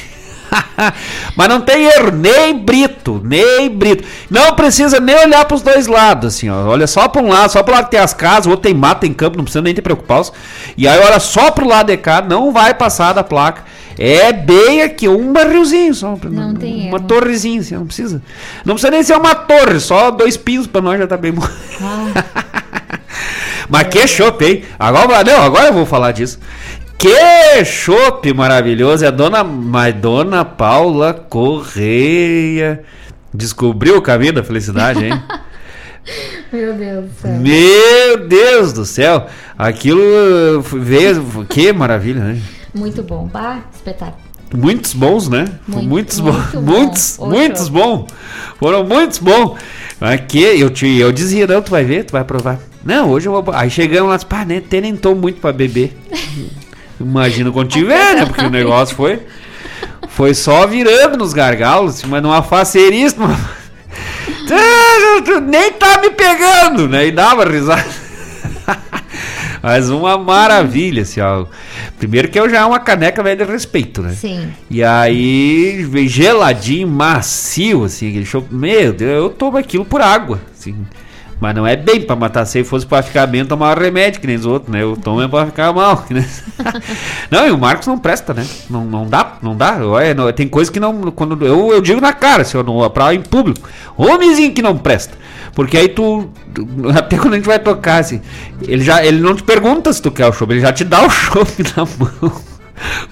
Mas 1.37 1.49
não 1.49 1.61
tem 1.61 1.85
erro, 1.85 2.11
nem 2.11 2.59
Brito, 2.59 3.21
nem 3.25 3.69
Brito. 3.69 4.05
Não 4.31 4.55
precisa 4.55 4.99
nem 5.01 5.17
olhar 5.17 5.45
pros 5.45 5.63
dois 5.63 5.87
lados, 5.87 6.35
assim, 6.35 6.49
ó. 6.49 6.67
Olha 6.67 6.87
só 6.87 7.09
pra 7.09 7.23
um 7.23 7.29
lado, 7.29 7.51
só 7.51 7.63
pro 7.63 7.75
lado 7.75 7.85
que 7.87 7.93
tem 7.93 8.01
as 8.01 8.15
casas, 8.15 8.47
o 8.47 8.51
outro 8.51 8.63
tem 8.65 8.75
mato, 8.75 9.01
tem 9.01 9.13
campo, 9.13 9.37
não 9.37 9.45
precisa 9.45 9.63
nem 9.63 9.75
te 9.75 9.83
preocupar. 9.83 10.23
E 10.77 10.89
aí 10.89 10.99
olha 11.01 11.21
só 11.21 11.51
pro 11.51 11.67
lado 11.67 11.87
de 11.89 11.97
cá, 11.97 12.21
não 12.23 12.53
vai 12.53 12.75
passar 12.75 13.13
da 13.13 13.23
placa. 13.23 13.63
É 13.99 14.33
bem 14.33 14.83
aqui, 14.83 15.09
um 15.09 15.33
barrilzinho 15.33 15.93
só. 15.93 16.17
Não 16.25 16.55
tem 16.55 16.89
Uma 16.89 16.99
erro. 16.99 17.07
torrezinha, 17.09 17.61
assim, 17.61 17.75
não 17.75 17.87
precisa. 17.87 18.23
Não 18.65 18.75
precisa 18.75 18.91
nem 18.93 19.03
ser 19.03 19.17
uma 19.17 19.35
torre, 19.35 19.81
só 19.81 20.11
dois 20.13 20.37
pisos 20.37 20.69
pra 20.69 20.81
nós 20.81 20.99
já 21.01 21.07
tá 21.07 21.17
bem 21.17 21.33
bom. 21.33 21.43
Mas 23.69 23.89
que 23.89 24.07
chopp, 24.07 24.43
hein? 24.45 24.63
Agora, 24.79 25.23
não, 25.25 25.43
agora 25.43 25.67
eu 25.67 25.73
vou 25.75 25.85
falar 25.85 26.13
disso. 26.13 26.39
Que 26.99 27.65
chopp 27.65 28.33
maravilhoso. 28.35 29.05
É 29.05 29.09
a 29.09 29.13
dona, 29.13 29.45
mas 29.45 29.95
dona 29.95 30.45
Paula 30.45 31.15
Correia. 31.15 32.83
Descobriu 33.33 33.99
o 33.99 34.03
caminho 34.03 34.33
da 34.33 34.43
felicidade, 34.43 35.05
hein? 35.05 35.23
Meu 36.51 36.75
Deus 36.75 37.05
do 37.05 37.21
céu. 37.21 37.39
Meu 37.39 38.29
Deus 38.29 38.73
do 38.73 38.85
céu. 38.85 39.27
Aquilo 39.57 40.61
veio. 40.61 41.47
Que 41.49 41.73
maravilha, 41.73 42.21
né? 42.21 42.41
Muito 42.75 43.03
bom. 43.03 43.29
Bah, 43.33 43.61
espetáculo. 43.73 44.19
Muitos 44.53 44.93
bons, 44.95 45.29
né? 45.29 45.45
Muito, 45.69 45.89
muitos 45.89 46.21
muito 46.21 46.35
bons. 46.35 46.53
bom. 46.53 46.61
Muitos, 46.63 47.19
Ô, 47.19 47.27
muitos 47.27 47.69
bons. 47.69 48.07
Foram 48.59 48.85
muitos 48.85 49.19
bons. 49.19 49.57
Aqui 50.01 50.41
eu, 50.41 50.71
te, 50.71 50.89
eu 50.97 51.13
dizia, 51.13 51.47
não, 51.47 51.63
tu 51.63 51.71
vai 51.71 51.85
ver, 51.85 52.05
tu 52.05 52.13
vai 52.13 52.25
provar. 52.25 52.59
Não, 52.85 53.11
hoje 53.11 53.29
eu 53.29 53.33
vou. 53.33 53.55
Aí 53.55 53.71
chegamos 53.71 54.11
lá, 54.11 54.19
pá, 54.19 54.45
nem, 54.45 54.59
até 54.59 54.81
nem 54.81 54.97
tô 54.97 55.15
muito 55.15 55.41
pra 55.41 55.53
beber. 55.53 55.97
Imagina 57.01 57.51
quando 57.51 57.69
tiver, 57.69 58.17
né? 58.17 58.27
Porque 58.27 58.45
o 58.45 58.51
negócio 58.51 58.95
foi. 58.95 59.23
Foi 60.09 60.35
só 60.35 60.67
virando 60.67 61.17
nos 61.17 61.33
gargalos, 61.33 62.03
mas 62.05 62.23
numa 62.23 62.43
tu 65.25 65.41
Nem 65.41 65.73
tá 65.73 66.01
me 66.01 66.11
pegando, 66.11 66.89
né? 66.89 67.07
E 67.07 67.13
dava 67.13 67.45
risada. 67.45 67.85
Mas 69.63 69.91
uma 69.91 70.17
maravilha, 70.17 71.03
assim, 71.03 71.21
ó. 71.21 71.47
Primeiro 71.99 72.29
que 72.29 72.39
eu 72.39 72.49
já 72.49 72.61
é 72.61 72.65
uma 72.65 72.79
caneca 72.79 73.23
velha 73.23 73.45
de 73.45 73.51
respeito, 73.51 74.03
né? 74.03 74.13
Sim. 74.13 74.53
E 74.71 74.85
aí, 74.85 75.87
geladinho, 76.07 76.87
macio, 76.87 77.85
assim, 77.85 78.09
aquele 78.09 78.25
show. 78.25 78.47
Meu 78.51 78.93
Deus, 78.93 79.11
eu 79.25 79.31
tomo 79.31 79.59
aquilo 79.59 79.85
por 79.85 80.01
água, 80.01 80.41
assim. 80.57 80.77
Mas 81.41 81.55
não 81.55 81.64
é 81.66 81.76
bem 81.76 82.01
pra 82.03 82.16
matar 82.16 82.45
se 82.47 82.64
fosse 82.64 82.84
pra 82.84 83.01
ficar 83.03 83.24
bem, 83.26 83.45
tomar 83.45 83.78
remédio, 83.78 84.20
que 84.20 84.26
nem 84.26 84.34
os 84.36 84.45
outros, 84.45 84.72
né? 84.72 84.82
Eu 84.82 84.97
tomo 84.97 85.22
é 85.22 85.28
pra 85.28 85.47
ficar 85.47 85.72
mal. 85.72 85.99
que 85.99 86.12
nem- 86.14 86.24
não, 87.30 87.47
e 87.47 87.51
o 87.53 87.59
Marcos 87.59 87.86
não 87.86 87.97
presta, 87.97 88.34
né? 88.34 88.45
Não, 88.68 88.84
não 88.84 89.07
dá, 89.07 89.34
não 89.41 89.57
dá. 89.57 89.78
Olha, 89.84 90.14
não- 90.14 90.32
tem 90.32 90.49
coisa 90.49 90.70
que 90.70 90.80
não. 90.80 91.12
Quando, 91.12 91.47
eu, 91.47 91.72
eu 91.72 91.80
digo 91.80 92.01
na 92.01 92.12
cara, 92.12 92.43
assim, 92.43 92.57
eu 92.59 92.64
não, 92.64 92.91
pra, 92.91 93.14
em 93.14 93.20
público. 93.20 93.68
Homenzinho 93.97 94.53
que 94.53 94.61
não 94.62 94.76
presta. 94.76 95.16
Porque 95.55 95.76
aí 95.76 95.89
tu. 95.89 96.28
Até 96.97 97.16
quando 97.16 97.34
a 97.34 97.36
gente 97.36 97.47
vai 97.47 97.59
tocar, 97.61 97.99
assim, 97.99 98.20
ele, 98.62 98.82
já, 98.82 99.05
ele 99.05 99.20
não 99.20 99.34
te 99.36 99.45
pergunta 99.45 99.93
se 99.93 100.03
tu 100.03 100.11
quer 100.11 100.26
o 100.26 100.32
show, 100.32 100.47
ele 100.51 100.61
já 100.61 100.72
te 100.72 100.82
dá 100.84 101.07
o 101.07 101.11
show 101.11 101.47
na 101.76 101.84
mão. 101.99 102.32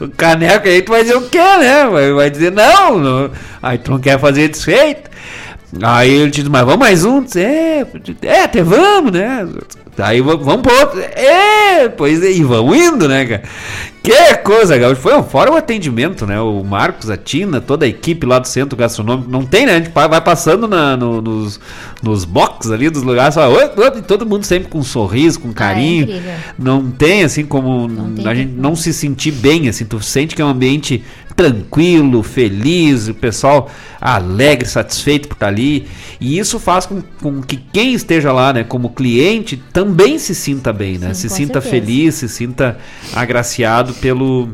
O 0.00 0.08
caneco 0.08 0.68
aí 0.68 0.80
tu 0.82 0.92
vai 0.92 1.02
dizer 1.02 1.16
o 1.16 1.22
quê, 1.28 1.38
né? 1.38 1.86
Vai, 1.86 2.12
vai 2.12 2.30
dizer 2.30 2.52
não, 2.52 2.98
não. 2.98 3.30
Aí 3.62 3.78
tu 3.78 3.90
não 3.92 3.98
quer 3.98 4.18
fazer 4.18 4.48
desfeito. 4.48 5.10
Aí 5.82 6.10
ele 6.10 6.30
disse, 6.30 6.48
mas 6.48 6.64
vamos 6.64 6.78
mais 6.78 7.04
um? 7.04 7.24
É, 7.36 7.86
é, 8.22 8.42
até 8.44 8.62
vamos, 8.62 9.12
né? 9.12 9.46
Aí 9.98 10.20
vamos 10.20 10.62
pro 10.62 10.74
outro. 10.80 11.00
É, 11.00 11.88
pois 11.88 12.22
é, 12.22 12.30
e 12.30 12.42
vamos 12.42 12.76
indo, 12.76 13.08
né, 13.08 13.24
cara? 13.24 13.42
Que 14.02 14.34
coisa, 14.36 14.78
gaúcho. 14.78 15.00
Foi 15.00 15.20
fora 15.24 15.50
o 15.50 15.56
atendimento, 15.56 16.24
né? 16.26 16.40
O 16.40 16.62
Marcos, 16.62 17.10
a 17.10 17.16
Tina, 17.16 17.60
toda 17.60 17.84
a 17.86 17.88
equipe 17.88 18.24
lá 18.24 18.38
do 18.38 18.46
centro 18.46 18.76
gastronômico. 18.78 19.28
Não 19.28 19.44
tem, 19.44 19.66
né? 19.66 19.74
A 19.74 19.78
gente 19.78 19.90
vai 19.90 20.20
passando 20.20 20.68
na- 20.68 20.96
no- 20.96 21.20
nos, 21.20 21.58
nos 22.02 22.24
box 22.24 22.70
ali 22.70 22.88
dos 22.88 23.02
lugares, 23.02 23.34
só, 23.34 23.50
oi, 23.50 23.64
oi, 23.76 23.92
e 23.98 24.02
todo 24.02 24.24
mundo 24.24 24.44
sempre 24.44 24.68
com 24.68 24.78
um 24.78 24.84
sorriso, 24.84 25.40
com 25.40 25.52
carinho. 25.52 26.04
incrível. 26.04 26.32
não 26.56 26.88
tem, 26.88 27.24
assim, 27.24 27.44
como 27.44 27.88
tem 28.14 28.28
a 28.28 28.34
gente 28.34 28.52
não 28.52 28.76
se 28.76 28.92
sentir 28.92 29.32
bem, 29.32 29.68
assim. 29.68 29.84
Tu 29.84 30.00
sente 30.00 30.36
que 30.36 30.42
é 30.42 30.44
um 30.44 30.50
ambiente 30.50 31.02
tranquilo, 31.34 32.22
feliz, 32.22 33.08
o 33.08 33.14
pessoal 33.14 33.70
alegre, 34.00 34.66
satisfeito 34.66 35.28
por 35.28 35.34
estar 35.34 35.48
ali. 35.48 35.86
E 36.20 36.38
isso 36.38 36.58
faz 36.58 36.86
com, 36.86 37.02
com 37.20 37.42
que 37.42 37.56
quem 37.56 37.92
esteja 37.92 38.32
lá, 38.32 38.52
né, 38.52 38.64
como 38.64 38.88
cliente, 38.90 39.62
também 39.72 39.85
se 40.18 40.34
sinta 40.34 40.72
bem, 40.72 40.98
né? 40.98 41.14
Sim, 41.14 41.28
se 41.28 41.28
sinta 41.28 41.60
certeza. 41.60 41.70
feliz, 41.70 42.14
se 42.14 42.28
sinta 42.28 42.78
agraciado 43.14 43.94
pelo 43.94 44.48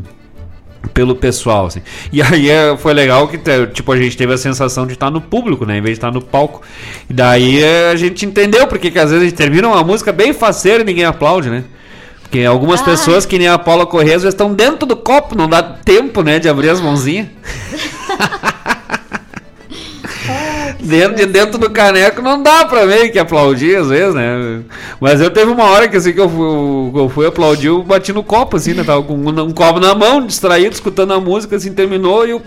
pelo 0.93 1.15
pessoal, 1.15 1.67
assim. 1.67 1.81
E 2.13 2.21
aí 2.21 2.51
é, 2.51 2.77
foi 2.77 2.93
legal 2.93 3.29
que, 3.29 3.39
tipo, 3.73 3.93
a 3.93 3.97
gente 3.97 4.17
teve 4.17 4.33
a 4.33 4.37
sensação 4.37 4.85
de 4.87 4.95
estar 4.95 5.11
no 5.11 5.21
público, 5.21 5.65
né? 5.65 5.79
Em 5.79 5.81
vez 5.81 5.93
de 5.95 5.99
estar 5.99 6.11
no 6.11 6.21
palco. 6.21 6.61
E 7.09 7.13
daí 7.13 7.63
é, 7.63 7.91
a 7.91 7.97
gente 7.97 8.27
entendeu 8.27 8.67
porque 8.67 8.91
que 8.91 8.99
às 8.99 9.11
vezes 9.11 9.23
a 9.23 9.29
gente 9.29 9.37
termina 9.37 9.69
uma 9.69 9.83
música 9.85 10.13
bem 10.13 10.33
faceira 10.33 10.83
e 10.83 10.85
ninguém 10.85 11.05
aplaude, 11.05 11.49
né? 11.49 11.65
Porque 12.23 12.45
algumas 12.45 12.81
Ah. 12.81 12.85
pessoas, 12.85 13.25
que 13.25 13.39
nem 13.39 13.47
a 13.47 13.59
Paula 13.59 13.87
Corrêa, 13.87 14.17
às 14.17 14.23
vezes 14.23 14.35
estão 14.35 14.53
dentro 14.53 14.85
do 14.87 14.97
copo, 14.97 15.37
não 15.37 15.49
dá 15.49 15.63
tempo, 15.63 16.23
né, 16.23 16.39
de 16.39 16.49
abrir 16.49 16.71
as 16.71 16.81
mãozinhas. 16.81 17.29
dentro, 20.83 21.17
de 21.17 21.27
dentro 21.27 21.59
do 21.59 21.71
caneco 21.71 22.21
não 22.21 22.43
dá 22.43 22.65
pra 22.65 22.87
meio 22.87 23.11
que 23.13 23.19
aplaudir, 23.19 23.77
às 23.77 23.89
vezes, 23.89 24.15
né? 24.15 24.61
Mas 25.01 25.21
eu 25.21 25.31
teve 25.31 25.51
uma 25.51 25.65
hora 25.65 25.89
que 25.89 25.97
assim 25.97 26.13
que 26.13 26.21
eu 26.21 26.29
fui, 26.29 27.01
eu 27.01 27.09
fui 27.09 27.27
aplaudir, 27.27 27.69
eu 27.69 27.83
bati 27.83 28.13
no 28.13 28.23
copo, 28.23 28.57
assim, 28.57 28.75
né? 28.75 28.83
Tava 28.85 29.03
com 29.03 29.15
um, 29.15 29.41
um 29.41 29.53
copo 29.53 29.81
na 29.81 29.95
mão, 29.95 30.27
distraído, 30.27 30.75
escutando 30.75 31.13
a 31.13 31.21
música, 31.21 31.57
assim, 31.57 31.73
terminou 31.73 32.27
e 32.27 32.31
eu. 32.31 32.43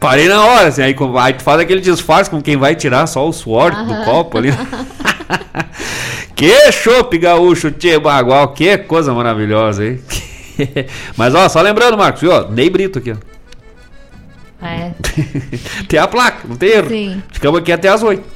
Parei 0.00 0.28
na 0.28 0.44
hora, 0.44 0.68
assim, 0.68 0.82
aí, 0.82 0.94
aí 1.20 1.32
tu 1.32 1.42
faz 1.42 1.60
aquele 1.60 1.80
disfarce 1.80 2.28
com 2.28 2.42
quem 2.42 2.56
vai 2.56 2.74
tirar 2.74 3.06
só 3.06 3.26
o 3.26 3.32
suor 3.32 3.70
do 3.70 4.04
copo 4.04 4.36
ali. 4.36 4.52
que 6.36 6.72
chopp 6.72 7.16
gaúcho, 7.16 7.70
tchê, 7.70 7.98
bagual, 7.98 8.48
que 8.48 8.76
coisa 8.76 9.14
maravilhosa, 9.14 9.86
hein? 9.86 10.00
Mas 11.16 11.34
ó, 11.34 11.48
só 11.48 11.62
lembrando, 11.62 11.96
Marcos, 11.96 12.20
viu? 12.20 12.50
Ney 12.50 12.68
Brito 12.68 12.98
aqui, 12.98 13.12
ó. 13.12 13.33
É. 14.64 14.92
Tem 15.88 15.98
a 16.00 16.06
placa, 16.08 16.46
não 16.48 16.56
tem 16.56 16.70
erro. 16.70 16.88
Sim. 16.88 17.22
Ficamos 17.30 17.60
aqui 17.60 17.70
até 17.72 17.88
as 17.88 18.02
8. 18.02 18.34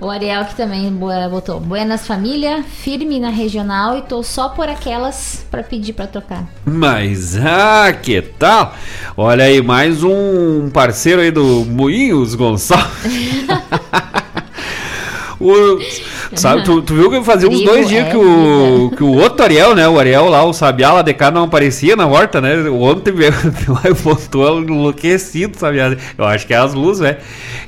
O 0.00 0.08
Ariel 0.08 0.44
que 0.44 0.54
também 0.54 0.88
bo- 0.92 1.08
botou 1.28 1.58
Buenas 1.58 2.06
Família, 2.06 2.62
firme 2.62 3.18
na 3.18 3.30
regional 3.30 3.98
e 3.98 4.02
tô 4.02 4.22
só 4.22 4.48
por 4.50 4.68
aquelas 4.68 5.44
pra 5.50 5.64
pedir 5.64 5.92
pra 5.92 6.06
tocar. 6.06 6.44
Mas, 6.64 7.36
ah, 7.36 7.92
que 7.92 8.22
tal? 8.22 8.76
Olha 9.16 9.42
aí, 9.42 9.60
mais 9.60 10.04
um 10.04 10.70
parceiro 10.72 11.20
aí 11.20 11.32
do 11.32 11.64
Moinhos 11.64 12.36
Gonçalves. 12.36 12.86
O- 15.40 15.78
sabe, 16.34 16.64
tu, 16.64 16.82
tu 16.82 16.94
viu 16.94 17.10
que 17.10 17.22
fazia 17.22 17.48
uns 17.48 17.60
dois 17.62 17.88
dias 17.88 18.06
é 18.06 18.10
que, 18.10 18.16
o, 18.16 18.92
que 18.96 19.04
o 19.04 19.12
outro 19.14 19.44
Ariel, 19.44 19.74
né? 19.74 19.88
O 19.88 19.98
Ariel 19.98 20.28
lá, 20.28 20.42
o 20.44 20.52
Sabiá 20.52 20.92
lá 20.92 21.02
de 21.02 21.14
cá 21.14 21.30
não 21.30 21.44
aparecia 21.44 21.94
na 21.94 22.06
horta, 22.06 22.40
né? 22.40 22.68
Ontem 22.68 23.12
veio 23.14 23.32
lá 23.68 23.82
e 23.84 23.92
voltou 23.92 24.60
enlouquecido, 24.60 25.56
Sabiá. 25.56 25.96
Eu 26.16 26.24
acho 26.24 26.46
que 26.46 26.52
é 26.52 26.56
as 26.56 26.74
luzes, 26.74 27.00
né? 27.00 27.18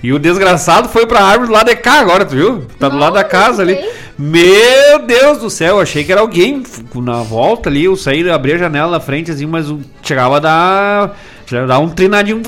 E 0.03 0.12
o 0.12 0.18
desgraçado 0.18 0.89
foi 0.89 1.07
pra 1.07 1.23
árvore 1.23 1.53
lá 1.53 1.62
de 1.62 1.77
cá 1.77 2.01
agora, 2.01 2.25
tu 2.25 2.35
viu? 2.35 2.64
Tá 2.79 2.89
do 2.89 2.99
lado 2.99 3.14
da 3.14 3.25
casa 3.25 3.62
ali. 3.62 3.79
Meu 4.18 4.99
Deus 5.07 5.39
do 5.39 5.49
céu, 5.49 5.81
achei 5.81 6.05
que 6.05 6.11
era 6.12 6.21
alguém 6.21 6.62
na 6.97 7.23
volta 7.23 7.68
ali. 7.71 7.85
Eu 7.85 7.97
saí, 7.97 8.29
abri 8.29 8.53
a 8.53 8.59
janela 8.59 8.91
na 8.91 9.01
frente 9.01 9.31
assim, 9.31 9.47
mas 9.47 9.71
o- 9.71 9.81
chegava 10.03 10.37
a 10.37 10.41
dar, 10.41 11.16
chegava 11.47 11.66
a 11.66 11.68
dar 11.68 11.79
um 11.79 11.89
trinadinho. 11.89 12.43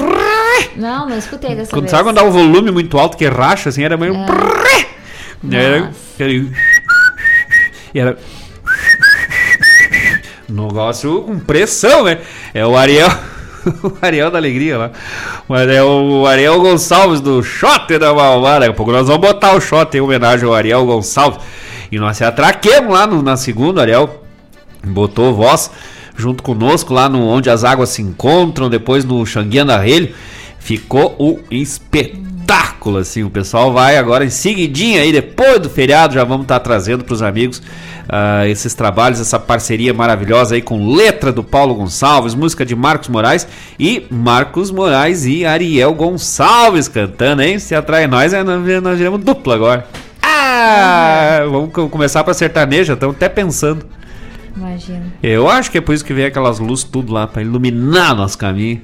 Não, 0.76 1.08
não 1.08 1.16
escutei 1.18 1.54
dessa 1.54 1.70
Quando, 1.70 1.82
vez. 1.82 1.90
sabe 1.90 2.04
quando 2.04 2.16
dá 2.16 2.24
o 2.24 2.30
volume 2.30 2.70
muito 2.70 2.98
alto 2.98 3.16
que 3.16 3.26
racha, 3.26 3.68
assim, 3.68 3.82
era 3.84 3.96
meio. 3.96 4.14
Era, 5.50 5.80
Nossa. 5.80 5.92
aquele- 6.14 6.52
e 7.94 7.98
era. 7.98 8.16
Negócio 10.48 11.22
com 11.22 11.38
pressão, 11.38 12.04
né? 12.04 12.18
É 12.52 12.64
o 12.66 12.76
Ariel. 12.76 13.08
O 13.64 13.92
Ariel 14.02 14.28
da 14.28 14.38
Alegria 14.38 14.76
lá. 14.76 14.90
Mas 15.48 15.68
é 15.68 15.80
o 15.84 16.26
Ariel 16.26 16.60
Gonçalves 16.60 17.20
do 17.20 17.44
Shot 17.44 17.96
da 17.96 18.12
Malvada. 18.12 18.58
Daqui 18.60 18.72
a 18.72 18.74
pouco 18.74 18.90
nós 18.90 19.06
vamos 19.06 19.20
botar 19.24 19.54
o 19.54 19.60
Shot 19.60 19.96
em 19.96 20.00
homenagem 20.00 20.44
ao 20.48 20.52
Ariel 20.52 20.84
Gonçalves. 20.84 21.38
E 21.90 21.96
nós 21.96 22.16
se 22.16 22.24
atraquemos 22.24 22.92
lá 22.92 23.06
no- 23.06 23.22
na 23.22 23.36
segunda, 23.36 23.80
Ariel 23.80 24.24
botou 24.84 25.32
voz 25.32 25.70
junto 26.16 26.42
conosco 26.42 26.92
lá 26.92 27.08
no 27.08 27.24
onde 27.24 27.48
as 27.50 27.62
águas 27.62 27.90
se 27.90 28.02
encontram, 28.02 28.68
depois 28.68 29.04
no 29.04 29.24
Xanguinha 29.24 29.64
da 29.64 29.78
Relho. 29.78 30.12
Ficou 30.58 31.14
o 31.16 31.38
espetáculo, 31.48 32.21
assim. 32.98 33.22
O 33.22 33.30
pessoal 33.30 33.72
vai 33.72 33.96
agora 33.96 34.24
em 34.24 34.30
seguidinha 34.30 35.02
aí, 35.02 35.12
depois 35.12 35.58
do 35.60 35.70
feriado, 35.70 36.14
já 36.14 36.24
vamos 36.24 36.42
estar 36.44 36.58
trazendo 36.60 37.04
para 37.04 37.14
os 37.14 37.22
amigos 37.22 37.62
ah, 38.08 38.46
esses 38.48 38.74
trabalhos, 38.74 39.20
essa 39.20 39.38
parceria 39.38 39.94
maravilhosa 39.94 40.54
aí 40.54 40.62
com 40.62 40.94
letra 40.94 41.32
do 41.32 41.42
Paulo 41.44 41.74
Gonçalves, 41.74 42.34
música 42.34 42.64
de 42.66 42.74
Marcos 42.74 43.08
Moraes 43.08 43.46
e 43.78 44.04
Marcos 44.10 44.70
Moraes 44.70 45.24
e 45.24 45.44
Ariel 45.46 45.94
Gonçalves 45.94 46.88
cantando, 46.88 47.42
hein? 47.42 47.58
Se 47.58 47.74
atrai 47.74 48.06
nós, 48.06 48.32
é, 48.32 48.42
nós 48.42 48.60
nós 48.82 48.98
viramos 48.98 49.22
dupla 49.24 49.54
agora. 49.54 49.86
Ah, 50.22 51.40
vamos 51.50 51.72
co- 51.72 51.88
começar 51.88 52.24
para 52.24 52.34
sertaneja, 52.34 52.94
estamos 52.94 53.16
até 53.16 53.28
pensando. 53.28 53.84
Imagina. 54.56 55.02
Eu 55.22 55.48
acho 55.48 55.70
que 55.70 55.78
é 55.78 55.80
por 55.80 55.94
isso 55.94 56.04
que 56.04 56.12
vem 56.12 56.24
aquelas 56.26 56.58
luzes 56.58 56.84
tudo 56.84 57.12
lá 57.12 57.26
para 57.26 57.40
iluminar 57.42 58.14
nosso 58.14 58.36
caminho. 58.36 58.80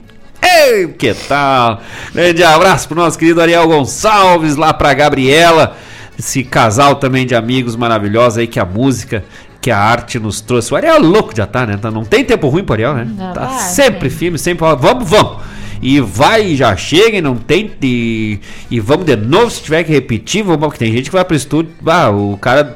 Ei, 0.68 0.88
que 0.88 1.14
tal? 1.14 1.80
Grande 2.14 2.42
abraço 2.44 2.88
pro 2.88 2.96
nosso 2.96 3.18
querido 3.18 3.40
Ariel 3.40 3.66
Gonçalves, 3.66 4.56
lá 4.56 4.72
pra 4.74 4.92
Gabriela, 4.94 5.76
esse 6.18 6.42
casal 6.44 6.96
também 6.96 7.26
de 7.26 7.34
amigos 7.34 7.74
maravilhosos 7.76 8.38
aí 8.38 8.46
que 8.46 8.60
a 8.60 8.64
música, 8.64 9.24
que 9.60 9.70
a 9.70 9.78
arte 9.78 10.18
nos 10.18 10.40
trouxe. 10.40 10.72
O 10.72 10.76
Ariel 10.76 10.96
é 10.96 10.98
louco 10.98 11.32
já 11.36 11.46
tá, 11.46 11.64
né? 11.66 11.76
Tá- 11.76 11.90
Não 11.90 12.04
tem 12.04 12.24
tempo 12.24 12.48
ruim 12.48 12.64
pro 12.64 12.74
Ariel, 12.74 12.94
né? 12.94 13.06
Não, 13.16 13.32
Tá 13.32 13.46
vai, 13.46 13.58
sempre 13.60 14.08
tem. 14.08 14.10
firme, 14.10 14.38
sempre 14.38 14.64
vamos, 14.78 15.08
vamos. 15.08 15.38
E 15.80 16.00
vai, 16.00 16.56
já 16.56 16.74
chega 16.76 17.18
e 17.18 17.20
não 17.22 17.36
tem. 17.36 17.70
E, 17.80 18.40
e 18.68 18.80
vamos 18.80 19.06
de 19.06 19.14
novo, 19.14 19.48
se 19.48 19.62
tiver 19.62 19.84
que 19.84 19.92
repetir, 19.92 20.42
vamos, 20.42 20.60
porque 20.60 20.78
tem 20.84 20.92
gente 20.92 21.04
que 21.08 21.14
vai 21.14 21.24
pro 21.24 21.36
estúdio. 21.36 21.70
Ah, 21.86 22.10
o 22.10 22.36
cara. 22.36 22.74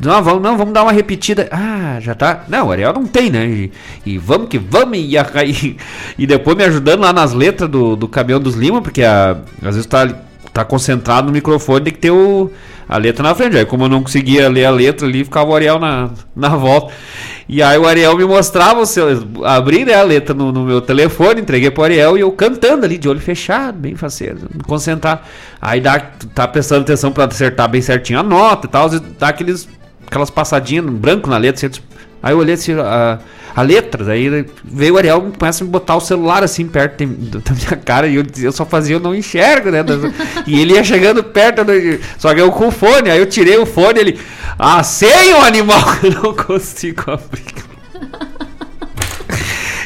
Não, 0.00 0.22
vamos, 0.22 0.42
não, 0.42 0.56
vamos 0.56 0.72
dar 0.72 0.82
uma 0.84 0.92
repetida. 0.92 1.48
Ah, 1.50 1.98
já 2.00 2.14
tá. 2.14 2.44
Não, 2.48 2.68
o 2.68 2.70
Ariel 2.72 2.92
não 2.92 3.04
tem, 3.06 3.30
né? 3.30 3.46
E, 3.46 3.72
e 4.06 4.18
vamos 4.18 4.48
que 4.48 4.58
vamos. 4.58 4.96
E, 4.98 5.18
a- 5.18 5.26
e, 5.44 5.76
e 6.18 6.26
depois 6.26 6.56
me 6.56 6.64
ajudando 6.64 7.00
lá 7.00 7.12
nas 7.12 7.32
letras 7.32 7.68
do, 7.68 7.96
do 7.96 8.06
Caminhão 8.08 8.40
dos 8.40 8.54
Lima, 8.54 8.80
porque 8.80 9.02
a- 9.02 9.36
às 9.62 9.74
vezes 9.74 9.86
tá, 9.86 10.08
tá 10.52 10.64
concentrado 10.64 11.26
no 11.26 11.32
microfone, 11.32 11.84
tem 11.84 11.92
que 11.92 11.98
ter 11.98 12.10
o, 12.12 12.50
a 12.88 12.96
letra 12.96 13.22
na 13.22 13.34
frente. 13.34 13.56
Aí, 13.56 13.64
como 13.66 13.84
eu 13.84 13.88
não 13.88 14.02
conseguia 14.02 14.48
ler 14.48 14.66
a 14.66 14.70
letra 14.70 15.06
ali, 15.06 15.24
ficava 15.24 15.50
o 15.50 15.54
Ariel 15.54 15.78
na, 15.80 16.10
na 16.34 16.50
volta. 16.50 16.92
E 17.48 17.62
aí, 17.62 17.78
o 17.78 17.86
Ariel 17.88 18.14
me 18.16 18.24
mostrava 18.26 18.78
o 18.80 18.86
seu. 18.86 19.08
Abri 19.42 19.84
né, 19.84 19.94
a 19.94 20.02
letra 20.02 20.34
no, 20.34 20.52
no 20.52 20.64
meu 20.64 20.80
telefone, 20.82 21.40
entreguei 21.40 21.70
pro 21.70 21.82
Ariel 21.82 22.16
e 22.16 22.20
eu 22.20 22.30
cantando 22.30 22.84
ali, 22.84 22.98
de 22.98 23.08
olho 23.08 23.18
fechado, 23.20 23.78
bem 23.78 23.96
faceiro, 23.96 24.40
concentrar. 24.66 25.22
Aí 25.60 25.80
dá, 25.80 25.98
tá 26.34 26.46
prestando 26.46 26.82
atenção 26.82 27.10
pra 27.10 27.24
acertar 27.24 27.66
bem 27.68 27.80
certinho 27.80 28.20
a 28.20 28.22
nota 28.22 28.66
e 28.66 28.70
tal, 28.70 28.88
dá 29.18 29.28
aqueles, 29.28 29.66
aquelas 30.08 30.30
passadinhas 30.30 30.84
no 30.84 30.92
branco 30.92 31.30
na 31.30 31.36
letra. 31.38 31.66
assim, 31.68 31.80
Aí 32.20 32.32
eu 32.32 32.38
olhei 32.38 32.54
assim, 32.54 32.72
a, 32.72 33.20
a 33.54 33.62
letra, 33.62 34.04
daí 34.04 34.44
veio 34.64 34.94
o 34.94 34.98
Ariel 34.98 35.30
e 35.32 35.38
começa 35.38 35.62
a 35.62 35.64
me 35.64 35.70
botar 35.70 35.94
o 35.94 36.00
celular 36.00 36.42
assim 36.42 36.66
perto 36.66 37.06
da 37.06 37.54
minha 37.54 37.76
cara 37.76 38.08
e 38.08 38.16
eu, 38.16 38.24
eu 38.42 38.50
só 38.50 38.66
fazia, 38.66 38.96
eu 38.96 39.00
não 39.00 39.14
enxergo, 39.14 39.70
né? 39.70 39.84
E 40.44 40.60
ele 40.60 40.74
ia 40.74 40.82
chegando 40.82 41.22
perto, 41.22 41.62
do- 41.64 41.72
só 42.18 42.34
que 42.34 42.40
eu 42.40 42.50
com 42.50 42.68
o 42.68 42.70
fone, 42.72 43.08
aí 43.08 43.20
eu 43.20 43.26
tirei 43.26 43.56
o 43.56 43.64
fone 43.66 44.00
ele, 44.00 44.20
ah, 44.58 44.82
sem 44.82 45.32
o 45.34 45.42
animal, 45.42 45.80
eu 46.02 46.10
não 46.10 46.34
consigo 46.34 47.02
abrir. 47.10 47.44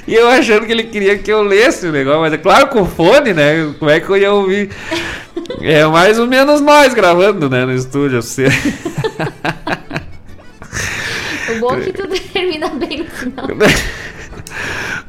E 0.05 0.15
eu 0.15 0.29
achando 0.29 0.67
que 0.67 0.73
ele 0.73 0.83
queria 0.83 1.17
que 1.17 1.33
eu 1.33 1.43
lesse 1.43 1.87
o 1.87 1.93
negócio, 1.93 2.21
mas 2.21 2.33
é 2.33 2.37
claro, 2.37 2.67
com 2.67 2.85
fone, 2.85 3.33
né? 3.33 3.73
Como 3.79 3.91
é 3.91 4.01
que 4.01 4.11
eu 4.11 4.17
ia 4.17 4.33
ouvir? 4.33 4.69
É 5.61 5.87
mais 5.87 6.19
ou 6.19 6.27
menos 6.27 6.61
nós 6.61 6.93
gravando, 6.93 7.49
né, 7.49 7.65
no 7.65 7.73
estúdio. 7.73 8.21
Você... 8.21 8.49
O 11.57 11.61
bom 11.61 11.75
é 11.75 11.81
que 11.81 11.93
tudo 11.93 12.19
termina 12.33 12.69
bem 12.69 12.99
no 12.99 13.05
final. 13.07 13.47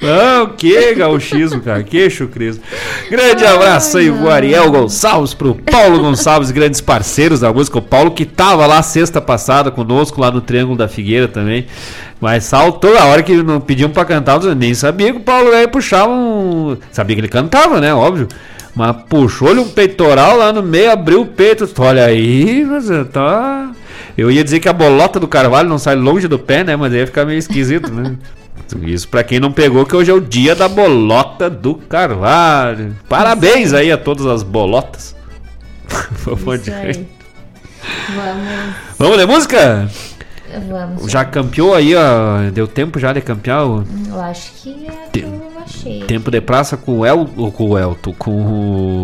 Não, 0.02 0.49
que 0.49 0.95
gauchismo, 0.95 1.61
cara, 1.61 1.84
que 1.84 2.10
chucrismo. 2.10 2.64
Grande 3.10 3.45
abraço 3.45 3.98
aí 3.98 4.11
pro 4.11 4.30
Ariel 4.30 4.70
Gonçalves, 4.70 5.34
pro 5.34 5.56
Paulo 5.56 5.99
Gonçalves, 5.99 6.52
grandes 6.52 6.82
parceiros 6.82 7.40
da 7.40 7.53
música. 7.53 7.78
O 7.78 7.82
Paulo 7.82 8.11
que 8.11 8.26
tava 8.26 8.65
lá 8.65 8.82
sexta 8.82 9.22
passada 9.22 9.72
conosco, 9.72 10.20
lá 10.20 10.30
no 10.30 10.41
Triângulo 10.41 10.78
da 10.78 10.88
Figueira 10.88 11.28
também. 11.28 11.68
Mas 12.20 12.44
saltou, 12.45 12.98
a 12.98 13.06
hora 13.06 13.24
que 13.24 13.34
não 13.44 13.60
pediam 13.61 13.90
pra 13.90 14.06
cantar, 14.06 14.41
eu 14.44 14.56
nem 14.56 14.74
sabia 14.74 15.11
que 15.11 15.18
o 15.18 15.22
Paulo 15.22 15.53
ia 15.53 15.68
puxar 15.68 16.07
um. 16.07 16.78
Sabia 16.91 17.15
que 17.15 17.22
ele 17.22 17.28
cantava, 17.28 17.80
né? 17.80 17.94
Óbvio. 17.94 18.28
Mas 18.75 18.95
puxou-lhe 19.07 19.59
um 19.59 19.67
peitoral 19.67 20.37
lá 20.37 20.51
no 20.51 20.63
meio, 20.63 20.91
abriu 20.91 21.21
o 21.21 21.25
peito. 21.25 21.69
Olha 21.77 22.05
aí, 22.05 22.63
você 22.63 23.05
tá. 23.05 23.71
Eu 24.17 24.31
ia 24.31 24.43
dizer 24.43 24.59
que 24.59 24.69
a 24.69 24.73
bolota 24.73 25.19
do 25.19 25.27
Carvalho 25.27 25.69
não 25.69 25.77
sai 25.77 25.95
longe 25.95 26.27
do 26.27 26.39
pé, 26.39 26.63
né? 26.63 26.75
Mas 26.75 26.93
ia 26.93 27.05
ficar 27.05 27.25
meio 27.25 27.37
esquisito, 27.37 27.91
né? 27.91 28.15
Isso 28.81 29.07
pra 29.07 29.23
quem 29.23 29.39
não 29.39 29.51
pegou, 29.51 29.85
que 29.85 29.95
hoje 29.95 30.09
é 30.09 30.13
o 30.13 30.21
dia 30.21 30.55
da 30.55 30.67
bolota 30.67 31.49
do 31.49 31.75
Carvalho. 31.75 32.95
Parabéns 33.07 33.73
aí 33.73 33.91
a 33.91 33.97
todas 33.97 34.25
as 34.25 34.41
bolotas. 34.41 35.15
Vamos. 36.25 36.43
Vamos. 36.45 36.99
Vamos 38.97 39.17
de 39.17 39.25
música? 39.25 39.89
Vamos. 40.67 41.11
Já 41.11 41.25
campeou 41.25 41.75
aí, 41.75 41.93
ó. 41.95 42.49
Deu 42.51 42.67
tempo 42.67 42.99
já 42.99 43.13
de 43.13 43.21
campear 43.21 43.61
Eu 43.61 44.21
acho 44.21 44.51
que 44.53 44.87
é 44.87 45.19
eu 45.19 45.52
achei. 45.64 46.03
tempo 46.03 46.30
de 46.31 46.41
praça 46.41 46.77
com 46.77 46.99
o 46.99 47.06
El, 47.06 47.26
com 47.26 47.69
o 47.69 47.77
Elton, 47.77 48.14
com 48.18 48.31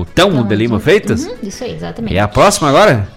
o 0.02 0.06
Tão 0.14 0.44
de 0.45 0.56
Lima 0.56 0.80
Feitas? 0.80 1.26
Uhum, 1.26 1.36
isso 1.44 1.64
aí, 1.64 1.73
exatamente. 1.76 2.15
É 2.15 2.19
a 2.19 2.27
próxima 2.27 2.69
agora? 2.69 3.07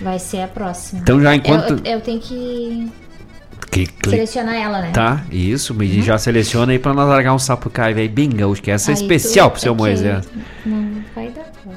Vai 0.00 0.18
ser 0.18 0.42
a 0.42 0.48
próxima. 0.48 1.00
Então 1.00 1.20
já 1.20 1.30
Eu, 1.32 1.34
enquanto. 1.36 1.70
eu, 1.86 1.94
eu 1.94 2.00
tenho 2.00 2.20
que 2.20 2.88
Que 3.70 3.86
ela, 4.54 4.80
né? 4.80 4.90
Tá, 4.92 5.22
isso, 5.30 5.76
e 5.82 6.02
já 6.02 6.16
seleciona 6.18 6.72
aí 6.72 6.78
pra 6.78 6.94
nós 6.94 7.08
largar 7.08 7.34
um 7.34 7.38
sapo 7.38 7.68
caive 7.68 8.00
aí, 8.02 8.08
bem 8.08 8.30
gaúcho, 8.30 8.62
que 8.62 8.70
essa 8.70 8.90
é 8.90 8.94
Aí 8.94 9.00
especial 9.00 9.50
tu- 9.50 9.52
pro 9.54 9.60
seu 9.60 9.72
é 9.72 9.76
Moisés. 9.76 10.28
Não 10.64 11.02
vai 11.14 11.28
dar. 11.30 11.42
eu. 11.66 11.72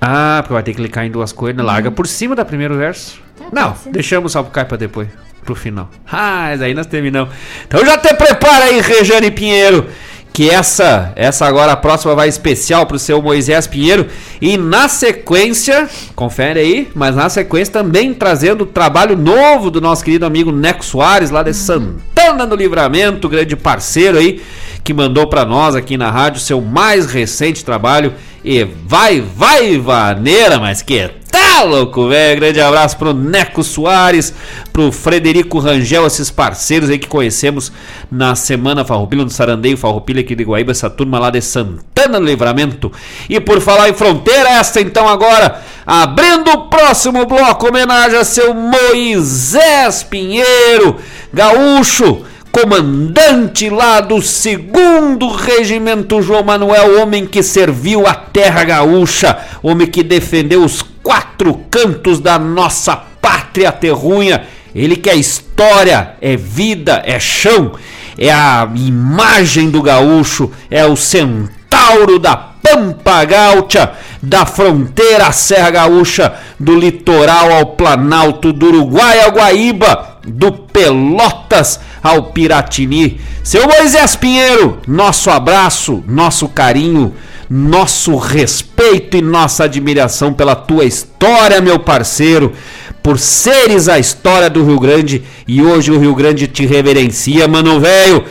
Ah, 0.00 0.38
porque 0.42 0.52
vai 0.54 0.62
ter 0.62 0.72
que 0.72 0.78
clicar 0.78 1.04
em 1.06 1.10
duas 1.10 1.32
coisas, 1.32 1.56
né? 1.56 1.62
larga 1.62 1.90
por 1.90 2.06
cima 2.06 2.34
da 2.34 2.44
primeiro 2.44 2.76
verso. 2.76 3.20
Tá, 3.38 3.44
Não, 3.52 3.74
deixamos 3.92 4.30
o 4.30 4.32
sapo 4.32 4.50
caive 4.50 4.68
pra 4.68 4.76
depois, 4.76 5.08
pro 5.44 5.54
final. 5.54 5.88
Ah, 6.10 6.48
mas 6.50 6.60
aí 6.62 6.74
nós 6.74 6.86
terminamos. 6.86 7.32
Então 7.66 7.84
já 7.84 7.96
te 7.98 8.12
prepara 8.14 8.64
aí, 8.66 8.80
Rejane 8.80 9.30
Pinheiro. 9.30 9.86
Que 10.32 10.48
essa, 10.48 11.12
essa 11.14 11.46
agora 11.46 11.72
a 11.72 11.76
próxima 11.76 12.14
vai 12.14 12.26
especial 12.26 12.86
pro 12.86 12.98
seu 12.98 13.20
Moisés 13.20 13.66
Pinheiro. 13.66 14.06
E 14.40 14.56
na 14.56 14.88
sequência, 14.88 15.88
confere 16.14 16.58
aí, 16.58 16.88
mas 16.94 17.14
na 17.14 17.28
sequência 17.28 17.72
também 17.72 18.14
trazendo 18.14 18.62
o 18.62 18.66
trabalho 18.66 19.16
novo 19.16 19.70
do 19.70 19.80
nosso 19.80 20.02
querido 20.02 20.24
amigo 20.24 20.50
Neco 20.50 20.84
Soares, 20.84 21.30
lá 21.30 21.42
de 21.42 21.52
Santana 21.52 22.46
do 22.46 22.56
Livramento, 22.56 23.28
grande 23.28 23.54
parceiro 23.56 24.16
aí, 24.16 24.40
que 24.82 24.94
mandou 24.94 25.26
pra 25.26 25.44
nós 25.44 25.74
aqui 25.74 25.98
na 25.98 26.10
rádio 26.10 26.40
seu 26.40 26.62
mais 26.62 27.06
recente 27.06 27.62
trabalho. 27.62 28.14
E 28.44 28.64
vai, 28.64 29.20
vai, 29.20 29.78
vaneira, 29.78 30.58
mas 30.58 30.80
que 30.82 31.10
tá 31.32 31.62
louco, 31.64 32.08
velho. 32.08 32.40
Grande 32.40 32.60
abraço 32.60 32.96
pro 32.96 33.14
Neco 33.14 33.64
Soares, 33.64 34.32
pro 34.72 34.92
Frederico 34.92 35.58
Rangel, 35.58 36.06
esses 36.06 36.30
parceiros 36.30 36.90
aí 36.90 36.98
que 36.98 37.08
conhecemos 37.08 37.72
na 38.10 38.34
Semana 38.34 38.84
Farroupilha, 38.84 39.24
no 39.24 39.30
Sarandeio 39.30 39.76
Farroupilha 39.76 40.20
aqui 40.20 40.34
de 40.34 40.44
Guaíba, 40.44 40.70
essa 40.70 40.90
turma 40.90 41.18
lá 41.18 41.30
de 41.30 41.40
Santana 41.40 42.20
do 42.20 42.26
Livramento. 42.26 42.92
E 43.28 43.40
por 43.40 43.60
falar 43.60 43.88
em 43.88 43.94
fronteira, 43.94 44.50
esta 44.50 44.80
então 44.80 45.08
agora, 45.08 45.62
abrindo 45.86 46.50
o 46.50 46.68
próximo 46.68 47.24
bloco, 47.26 47.66
homenagem 47.66 48.18
a 48.18 48.24
seu 48.24 48.54
Moisés 48.54 50.02
Pinheiro, 50.02 50.96
gaúcho, 51.32 52.24
comandante 52.52 53.70
lá 53.70 54.00
do 54.00 54.20
segundo 54.20 55.28
regimento 55.28 56.20
João 56.20 56.44
Manuel, 56.44 57.00
homem 57.00 57.24
que 57.24 57.42
serviu 57.42 58.06
a 58.06 58.14
terra 58.14 58.62
gaúcha, 58.62 59.38
homem 59.62 59.86
que 59.86 60.02
defendeu 60.02 60.62
os 60.62 60.91
quatro 61.02 61.54
cantos 61.70 62.20
da 62.20 62.38
nossa 62.38 62.96
pátria 62.96 63.72
terrunha. 63.72 64.44
Ele 64.74 64.96
que 64.96 65.10
é 65.10 65.14
história, 65.14 66.14
é 66.20 66.36
vida, 66.36 67.02
é 67.04 67.20
chão, 67.20 67.72
é 68.16 68.30
a 68.30 68.68
imagem 68.74 69.70
do 69.70 69.82
gaúcho, 69.82 70.50
é 70.70 70.84
o 70.86 70.96
centauro 70.96 72.18
da 72.18 72.52
Pampa 72.62 73.24
Gaúcha, 73.24 73.92
da 74.22 74.46
fronteira 74.46 75.26
à 75.26 75.32
Serra 75.32 75.70
Gaúcha, 75.70 76.32
do 76.58 76.78
litoral 76.78 77.52
ao 77.52 77.66
Planalto, 77.66 78.52
do 78.52 78.66
Uruguai 78.68 79.20
ao 79.20 79.32
Guaíba, 79.32 80.18
do 80.24 80.52
Pelotas 80.52 81.80
ao 82.02 82.24
Piratini. 82.24 83.20
Seu 83.42 83.66
Moisés 83.66 84.14
Pinheiro, 84.14 84.78
nosso 84.86 85.28
abraço, 85.28 86.02
nosso 86.06 86.48
carinho, 86.48 87.12
nosso 87.54 88.16
respeito 88.16 89.14
e 89.14 89.20
nossa 89.20 89.64
admiração 89.64 90.32
pela 90.32 90.56
tua 90.56 90.86
história, 90.86 91.60
meu 91.60 91.78
parceiro, 91.78 92.54
por 93.02 93.18
seres 93.18 93.88
a 93.88 93.98
história 93.98 94.48
do 94.48 94.64
Rio 94.64 94.80
Grande 94.80 95.22
e 95.46 95.60
hoje 95.60 95.90
o 95.92 95.98
Rio 95.98 96.14
Grande 96.14 96.46
te 96.46 96.64
reverencia, 96.64 97.46
mano 97.46 97.78
velho. 97.78 98.24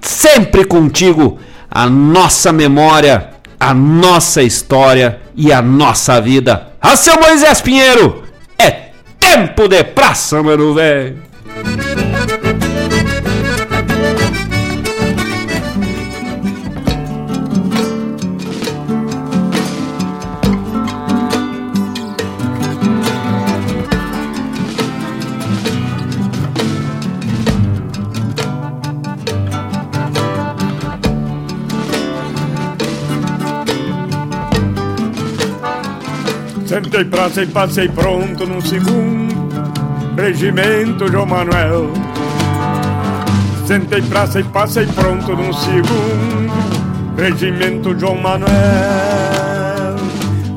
Sempre 0.00 0.64
contigo 0.64 1.38
a 1.70 1.86
nossa 1.90 2.54
memória, 2.54 3.32
a 3.60 3.74
nossa 3.74 4.42
história 4.42 5.20
e 5.36 5.52
a 5.52 5.60
nossa 5.60 6.18
vida. 6.18 6.68
A 6.80 6.96
seu 6.96 7.20
Moisés 7.20 7.60
Pinheiro, 7.60 8.22
é 8.58 8.70
tempo 9.20 9.68
de 9.68 9.84
praça, 9.84 10.42
mano 10.42 10.72
velho. 10.72 11.18
Sentei 36.94 37.10
praça 37.10 37.42
e 37.42 37.46
passei 37.48 37.88
pronto 37.88 38.46
no 38.46 38.62
segundo 38.62 39.34
regimento 40.16 41.10
João 41.10 41.26
Manuel. 41.26 41.90
Sentei 43.66 44.00
praça 44.02 44.38
e 44.38 44.44
passei 44.44 44.86
pronto 44.86 45.34
no 45.34 45.52
segundo 45.52 46.52
regimento 47.18 47.98
João 47.98 48.14
Manuel. 48.14 48.52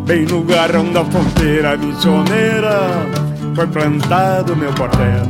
Bem 0.06 0.28
no 0.28 0.44
garrão 0.44 0.94
da 0.94 1.04
fronteira 1.06 1.76
missioneira 1.76 3.08
foi 3.56 3.66
plantado 3.66 4.56
meu 4.56 4.72
quartel. 4.74 5.26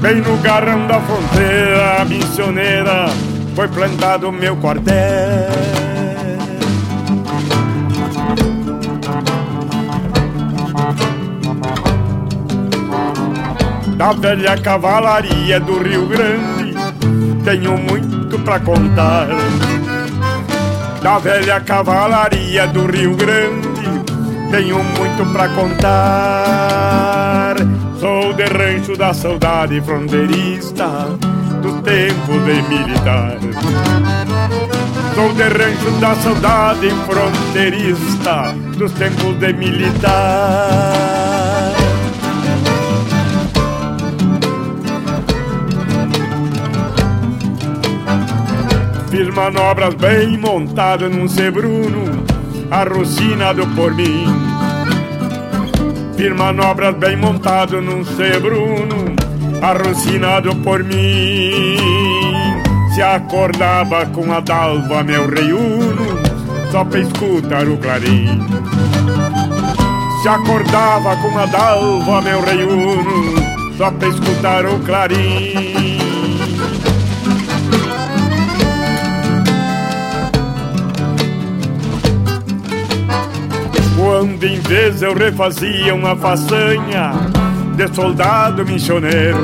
Bem 0.00 0.20
no 0.20 0.36
garrão 0.36 0.86
da 0.86 1.00
fronteira 1.00 2.04
missioneira 2.04 3.06
foi 3.56 3.66
plantado 3.66 4.30
meu 4.30 4.56
quartel. 4.58 5.75
Da 13.96 14.12
velha 14.12 14.56
cavalaria 14.58 15.58
do 15.58 15.82
Rio 15.82 16.06
Grande, 16.06 16.74
tenho 17.44 17.78
muito 17.78 18.38
pra 18.40 18.60
contar. 18.60 19.26
Da 21.02 21.18
velha 21.18 21.58
cavalaria 21.60 22.66
do 22.66 22.84
Rio 22.86 23.16
Grande, 23.16 23.88
tenho 24.50 24.84
muito 24.84 25.32
pra 25.32 25.48
contar. 25.48 26.76
Sou 27.98 28.34
de 28.34 28.44
rancho 28.44 28.94
da 28.96 29.14
saudade 29.14 29.80
fronteirista, 29.80 30.86
do 31.62 31.80
tempo 31.80 32.32
de 32.44 32.62
militar. 32.68 33.38
Sou 35.14 35.32
de 35.32 35.44
rancho 35.44 35.90
da 36.00 36.14
saudade 36.16 36.90
fronteirista, 37.06 38.52
dos 38.76 38.92
tempos 38.92 39.38
de 39.38 39.54
militar. 39.54 41.25
Fiz 49.16 49.34
manobras 49.34 49.94
bem 49.94 50.36
montado 50.36 51.08
num 51.08 51.26
Sebruno, 51.26 52.22
arrocinado 52.70 53.66
por 53.68 53.94
mim. 53.94 54.26
Fiz 56.18 56.36
manobras 56.36 56.94
bem 56.96 57.16
montado 57.16 57.80
num 57.80 58.04
Sebruno, 58.04 59.16
arrocinado 59.62 60.54
por 60.56 60.84
mim. 60.84 61.78
Se 62.94 63.00
acordava 63.00 64.04
com 64.04 64.30
a 64.30 64.40
dalva 64.40 65.02
meu 65.02 65.26
reiuno, 65.30 66.18
só 66.70 66.84
pra 66.84 67.00
escutar 67.00 67.66
o 67.66 67.78
clarim. 67.78 68.46
Se 70.20 70.28
acordava 70.28 71.16
com 71.16 71.38
a 71.38 71.46
dalva 71.46 72.20
meu 72.20 72.42
reiuno, 72.42 73.34
só 73.78 73.90
pra 73.92 74.08
escutar 74.08 74.66
o 74.66 74.78
clarim. 74.80 76.15
Quando 84.26 84.42
em 84.42 84.58
vez 84.58 85.02
eu 85.02 85.14
refazia 85.14 85.94
uma 85.94 86.16
façanha 86.16 87.12
de 87.76 87.94
soldado 87.94 88.66
missioneiro. 88.66 89.38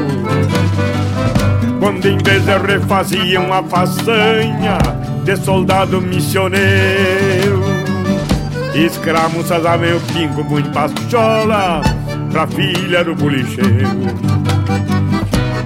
Quando 1.79 2.05
em 2.07 2.19
vez 2.19 2.49
eu 2.49 2.61
refazia 2.61 3.41
uma 3.41 3.63
façanha 3.63 4.79
de 5.23 5.37
soldado 5.37 6.01
missioneiro. 6.01 7.63
Escramuças 8.75 9.65
a 9.65 9.79
meu 9.79 10.01
pingo 10.13 10.43
muito 10.43 10.69
pachola 10.71 11.81
pra 12.33 12.49
filha 12.49 13.05
do 13.05 13.15
bolicheiro. 13.15 13.89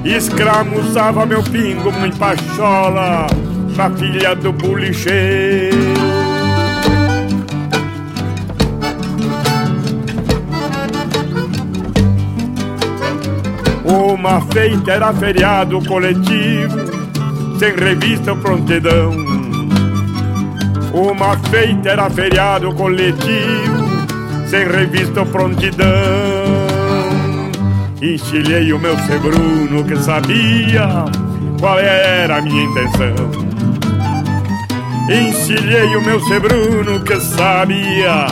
Escramuçava 0.04 1.24
meu 1.24 1.42
pingo 1.42 1.90
muito 1.90 2.18
pachola 2.18 3.26
pra 3.74 3.88
filha 3.92 4.36
do 4.36 4.52
bolicheiro. 4.52 6.05
Uma 14.26 14.40
feita 14.40 14.90
era 14.90 15.14
feriado 15.14 15.80
coletivo, 15.86 16.76
sem 17.60 17.72
revista 17.76 18.34
prontidão. 18.34 19.12
Uma 20.92 21.38
feita 21.48 21.90
era 21.90 22.10
feriado 22.10 22.74
coletivo, 22.74 23.86
sem 24.48 24.66
revista 24.66 25.24
prontidão. 25.24 25.86
Enchilhei 28.02 28.72
o 28.72 28.80
meu 28.80 28.98
sebruno 28.98 29.84
que 29.84 29.96
sabia 29.96 31.04
qual 31.60 31.78
era 31.78 32.38
a 32.38 32.42
minha 32.42 32.64
intenção. 32.64 33.30
Encilhei 35.08 35.94
o 35.94 36.02
meu 36.02 36.18
sebruno 36.24 36.98
que 37.04 37.20
sabia 37.20 38.26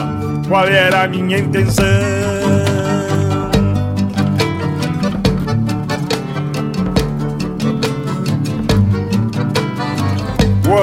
qual 0.49 0.67
era 0.67 1.03
a 1.03 1.07
minha 1.07 1.37
intenção. 1.37 2.34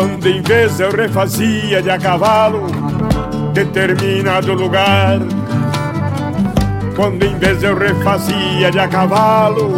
Quando 0.02 0.26
em 0.26 0.42
vez 0.42 0.80
eu 0.80 0.90
refazia 0.90 1.80
de 1.80 1.88
a 1.88 1.96
cavalo 1.96 2.66
determinado 3.54 4.52
lugar. 4.52 5.20
Quando 6.96 7.22
em 7.22 7.38
vez 7.38 7.62
eu 7.62 7.78
refazia 7.78 8.72
de 8.72 8.80
a 8.80 8.88
cavalo 8.88 9.70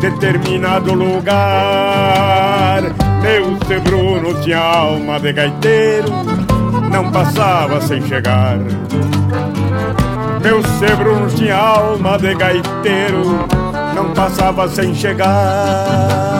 determinado 0.00 0.94
lugar. 0.94 2.82
Meu 3.20 3.58
sebruno 3.66 4.40
tinha 4.42 4.60
alma 4.60 5.18
de 5.18 5.32
gaiteiro, 5.32 6.08
não 6.92 7.10
passava 7.10 7.80
sem 7.80 8.00
chegar. 8.06 8.58
Meu 10.40 10.62
sebruno 10.78 11.26
tinha 11.30 11.56
alma 11.56 12.16
de 12.16 12.32
gaiteiro, 12.32 13.44
não 13.96 14.14
passava 14.14 14.68
sem 14.68 14.94
chegar. 14.94 16.37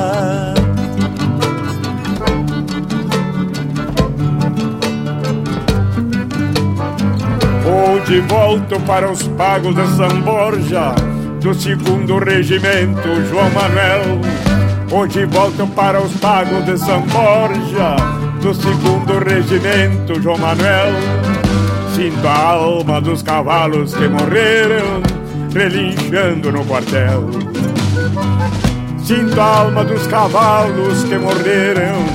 De 8.08 8.20
volta 8.20 8.80
para 8.80 9.10
os 9.10 9.22
pagos 9.28 9.74
de 9.74 9.86
São 9.94 10.22
Borja, 10.22 10.94
do 11.42 11.52
segundo 11.52 12.18
regimento 12.18 13.06
João 13.28 13.50
Manuel. 13.50 14.18
Hoje 14.90 15.26
volto 15.26 15.66
para 15.74 16.00
os 16.00 16.10
pagos 16.14 16.64
de 16.64 16.78
São 16.78 17.02
Borja, 17.02 17.96
do 18.40 18.54
segundo 18.54 19.18
regimento 19.18 20.22
João 20.22 20.38
Manuel. 20.38 20.94
Sinto 21.94 22.26
a 22.26 22.52
alma 22.52 22.98
dos 22.98 23.22
cavalos 23.22 23.92
que 23.92 24.08
morreram, 24.08 25.02
relinchando 25.54 26.50
no 26.50 26.64
quartel. 26.64 27.28
Sinto 29.04 29.38
a 29.38 29.44
alma 29.44 29.84
dos 29.84 30.06
cavalos 30.06 31.04
que 31.04 31.18
morreram, 31.18 32.06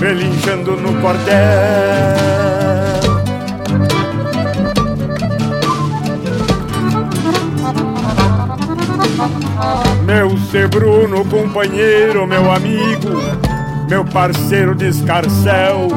relinchando 0.00 0.72
no 0.78 0.98
quartel. 1.02 2.43
Meu 10.14 10.38
ser 10.38 10.68
Bruno, 10.68 11.24
companheiro, 11.24 12.24
meu 12.24 12.48
amigo, 12.52 13.20
meu 13.90 14.04
parceiro 14.04 14.72
de 14.72 14.86
escarcel. 14.86 15.88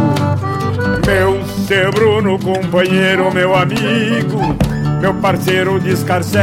Meu 1.05 1.45
ser 1.67 1.91
Bruno, 1.91 2.39
companheiro, 2.39 3.31
meu 3.31 3.55
amigo, 3.55 4.57
meu 4.99 5.13
parceiro 5.13 5.79
de 5.79 5.91
escarcel. 5.91 6.41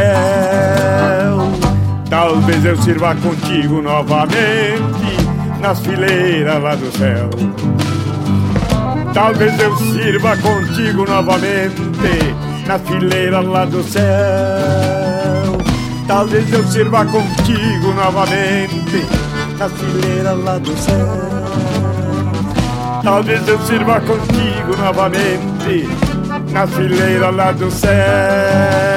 Talvez 2.08 2.64
eu 2.64 2.76
sirva 2.76 3.12
contigo 3.16 3.82
novamente 3.82 4.38
nas 5.60 5.80
fileiras 5.80 6.62
lá 6.62 6.76
do 6.76 6.96
céu. 6.96 7.28
Talvez 9.12 9.58
eu 9.58 9.76
sirva 9.78 10.36
contigo 10.36 11.04
novamente 11.04 11.82
nas 12.68 12.80
fileiras 12.82 13.44
lá 13.44 13.64
do 13.64 13.82
céu. 13.82 14.93
Talvez 16.06 16.52
eu 16.52 16.64
sirva 16.64 17.04
contigo 17.06 17.94
novamente 17.94 19.06
na 19.58 19.68
fileira 19.68 20.32
lá 20.32 20.58
do 20.58 20.76
céu. 20.76 21.08
Talvez 23.02 23.48
eu 23.48 23.58
sirva 23.60 24.00
contigo 24.00 24.76
novamente 24.76 25.88
na 26.52 26.66
fileira 26.66 27.30
lá 27.30 27.52
do 27.52 27.70
céu. 27.70 28.93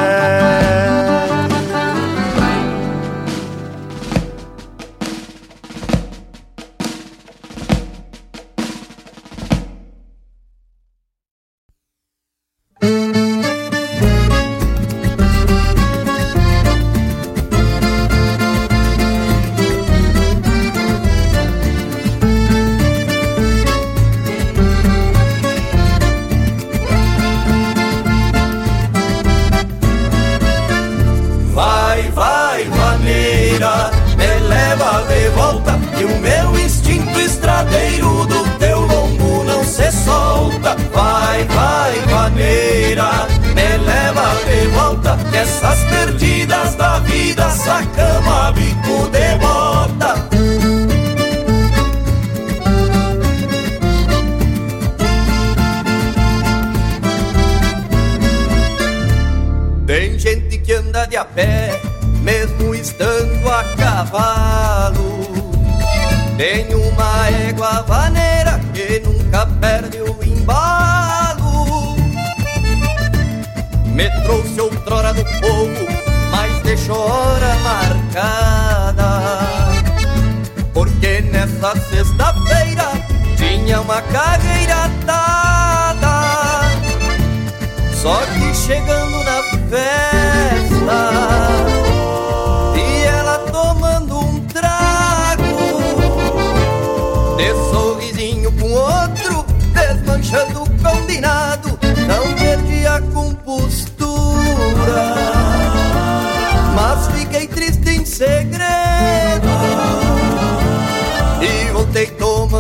Nessa 81.68 81.82
sexta-feira 81.90 82.92
tinha 83.36 83.82
uma 83.82 84.02
cagueira 84.02 84.86
atada. 84.86 86.62
Só 87.94 88.22
que 88.26 88.56
chegando 88.56 89.22
na 89.26 89.44
festa 89.68 91.10
E 92.74 93.04
ela 93.04 93.40
tomando 93.52 94.18
um 94.18 94.40
trago 94.46 95.44
De 97.36 97.54
sorrisinho 97.70 98.50
com 98.54 98.72
outro 98.72 99.46
Desmanchando 99.74 100.64
o 100.64 100.70
combinado 100.82 101.78
Não 102.08 102.34
perdi 102.36 102.88
a 102.88 103.02
compostura 103.14 104.16
Mas 106.74 107.08
fiquei 107.08 107.46
triste 107.46 107.90
em 107.90 108.06
segredo 108.06 108.97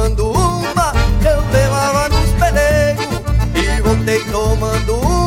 tomando 0.08 0.32
uma 0.32 0.94
Eu 1.24 1.42
levava 1.52 2.10
nos 2.10 2.30
pelegos 2.32 3.08
E 3.56 3.82
voltei 3.82 4.24
tomando 4.32 4.96
uma 4.96 5.18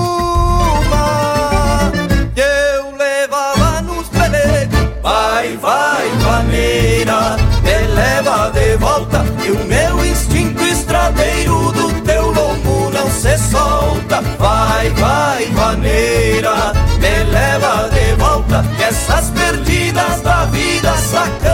eu 2.37 2.97
levava 2.97 3.83
nos 3.83 4.09
pelegos. 4.09 4.79
Vai, 5.03 5.57
vai, 5.59 6.09
vaneira, 6.23 7.37
me 7.63 7.87
leva 7.95 8.51
de 8.51 8.77
volta. 8.79 9.25
E 9.45 9.51
o 9.51 9.65
meu 9.67 10.05
instinto 10.05 10.63
estradeiro 10.63 11.71
do 11.73 11.93
teu 12.03 12.31
lombo 12.31 12.91
não 12.91 13.11
se 13.11 13.37
solta. 13.37 14.23
Vai, 14.39 14.89
vai, 14.91 15.47
vaneira, 15.47 16.73
me 16.99 17.25
leva 17.31 17.91
de 17.91 18.15
volta. 18.17 18.65
Que 18.77 18.85
essas 18.85 19.31
perdidas 19.31 20.23
da 20.23 20.47
vida 20.47 20.97
sacama 20.97 21.50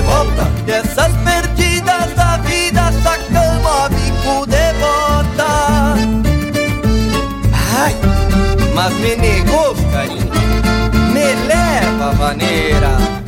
de 0.00 0.06
volta. 0.06 0.46
Que 0.64 0.72
essas 0.72 1.12
perdidas 1.24 2.14
da 2.14 2.36
vida 2.38 2.92
sacama 3.02 3.88
bico 3.88 4.46
de 4.46 4.72
bota. 4.80 5.94
Ai, 7.78 7.94
mas 8.74 8.92
me 8.94 9.16
negou, 9.16 9.74
carinho. 9.92 10.30
Me 11.12 11.34
leva, 11.46 12.12
vaneira. 12.12 13.19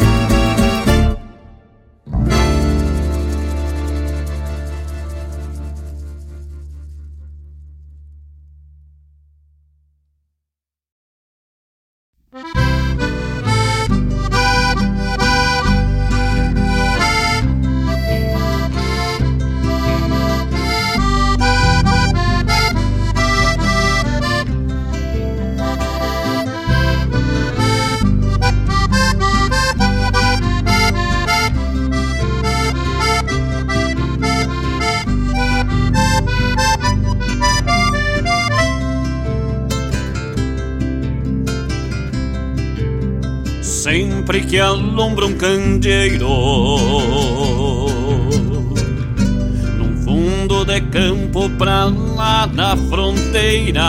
Candeeiro. 45.82 46.28
Num 49.76 49.96
fundo 50.04 50.64
de 50.64 50.80
campo 50.80 51.50
pra 51.58 51.86
lá 51.86 52.46
da 52.46 52.76
fronteira. 52.76 53.82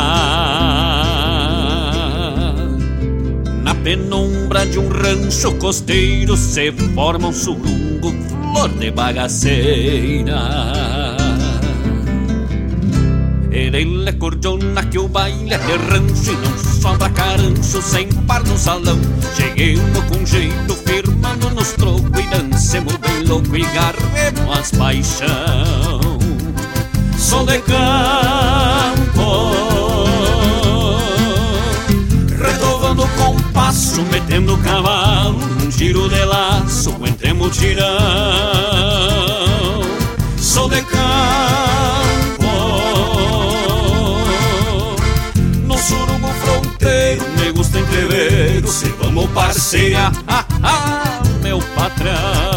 Na 3.63 3.75
penumbra 3.75 4.65
de 4.65 4.79
um 4.79 4.89
rancho 4.89 5.53
costeiro 5.55 6.35
Se 6.35 6.71
forma 6.93 7.27
um 7.27 7.33
surungo, 7.33 8.11
flor 8.27 8.69
de 8.69 8.91
bagaceira. 8.91 10.37
Ele 13.51 14.09
é 14.09 14.11
cordona 14.13 14.83
que 14.83 14.97
o 14.97 15.07
baile 15.07 15.53
é 15.53 15.57
de 15.59 15.77
rancho 15.77 16.31
E 16.31 16.35
não 16.37 16.57
sobra 16.57 17.09
carancho 17.11 17.81
sem 17.81 18.07
par 18.27 18.43
no 18.43 18.57
salão. 18.57 18.99
Cheguemos 19.35 20.03
com 20.05 20.25
jeito 20.25 20.82
garremos 23.61 24.57
as 24.57 24.71
paixão 24.71 25.99
Sou 27.17 27.45
de 27.45 27.59
campo 27.59 27.83
Retovando 32.41 33.03
o 33.03 33.07
compasso, 33.09 34.01
metendo 34.03 34.55
o 34.55 34.57
cavalo 34.57 35.37
Um 35.63 35.71
giro 35.71 36.09
de 36.09 36.25
laço 36.25 36.95
entre 37.05 37.33
mutirão. 37.33 37.87
Sou 40.37 40.67
de 40.69 40.81
campo 40.81 41.03
No 45.65 45.77
surubo 45.77 46.27
fronteiro, 46.27 47.23
me 47.37 47.51
gusta 47.51 47.79
entrever 47.79 48.67
Se 48.67 48.89
vamos 48.99 49.29
parceira, 49.31 50.11
ah, 50.27 50.45
ah, 50.63 51.21
meu 51.41 51.59
patrão 51.75 52.52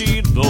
surtidos. 0.00 0.46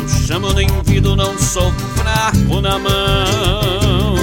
Eu 0.00 0.08
chamo 0.26 0.54
de 0.54 0.64
envido, 0.64 1.16
não 1.16 1.36
sou 1.38 1.72
fraco 1.96 2.60
na 2.60 2.78
mão. 2.78 4.16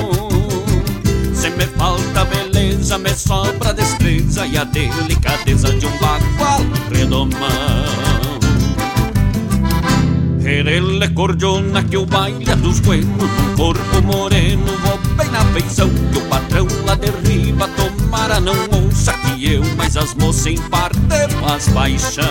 Se 1.34 1.49
me 1.49 1.65
falta 1.65 2.26
beleza, 2.26 2.98
me 2.98 3.10
sobra 3.10 3.73
destreza 3.73 4.45
e 4.45 4.57
a 4.57 4.64
delicadeza 4.64 5.69
de 5.76 5.85
um 5.85 5.91
bagual 5.99 6.61
redomão. 6.91 7.41
Ele 10.43 11.03
é 11.03 11.07
cordiona 11.10 11.84
que 11.84 11.98
o 11.98 12.06
baile 12.06 12.56
dos 12.56 12.80
buenos 12.80 13.31
corpo 13.61 14.02
moreno, 14.02 14.65
vou 14.84 14.98
feição 15.45 15.89
Que 16.11 16.18
o 16.18 16.22
patrão 16.27 16.68
lá 16.85 16.95
derriba, 16.95 17.68
tomara 17.69 18.39
não 18.39 18.55
ouça 18.84 19.13
Que 19.13 19.53
eu, 19.53 19.63
mas 19.76 19.97
as 19.97 20.13
moças 20.15 20.47
em 20.47 20.57
par 20.69 20.91
temos 21.09 21.69
paixão. 21.69 22.23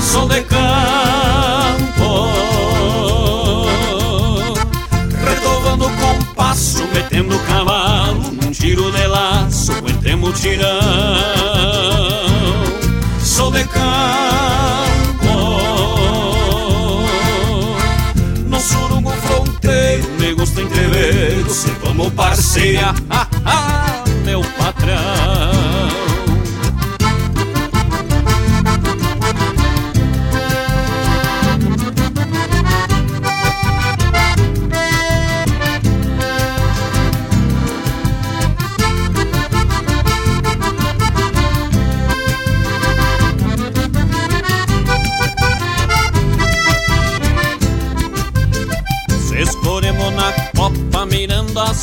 Sou 0.00 0.28
de 0.28 0.42
campo 0.42 0.60
Retovando 5.24 5.86
o 5.86 5.90
compasso, 5.90 6.84
metendo 6.92 7.36
o 7.36 7.40
cavalo 7.40 8.32
Num 8.42 8.52
giro 8.52 8.90
de 8.90 9.06
laço, 9.06 9.72
entre 9.86 10.16
mutirão 10.16 10.68
Sou 13.22 13.52
de 13.52 13.64
campo 13.64 14.89
fronteiro, 20.60 20.60
me 20.60 20.62
gusta 20.62 20.62
entrever 20.62 21.50
Se 21.50 21.70
vamos 21.82 22.12
parceira, 22.12 22.94
ah, 23.08 23.26
ah, 23.44 24.04
meu 24.24 24.42
patrão. 24.58 26.09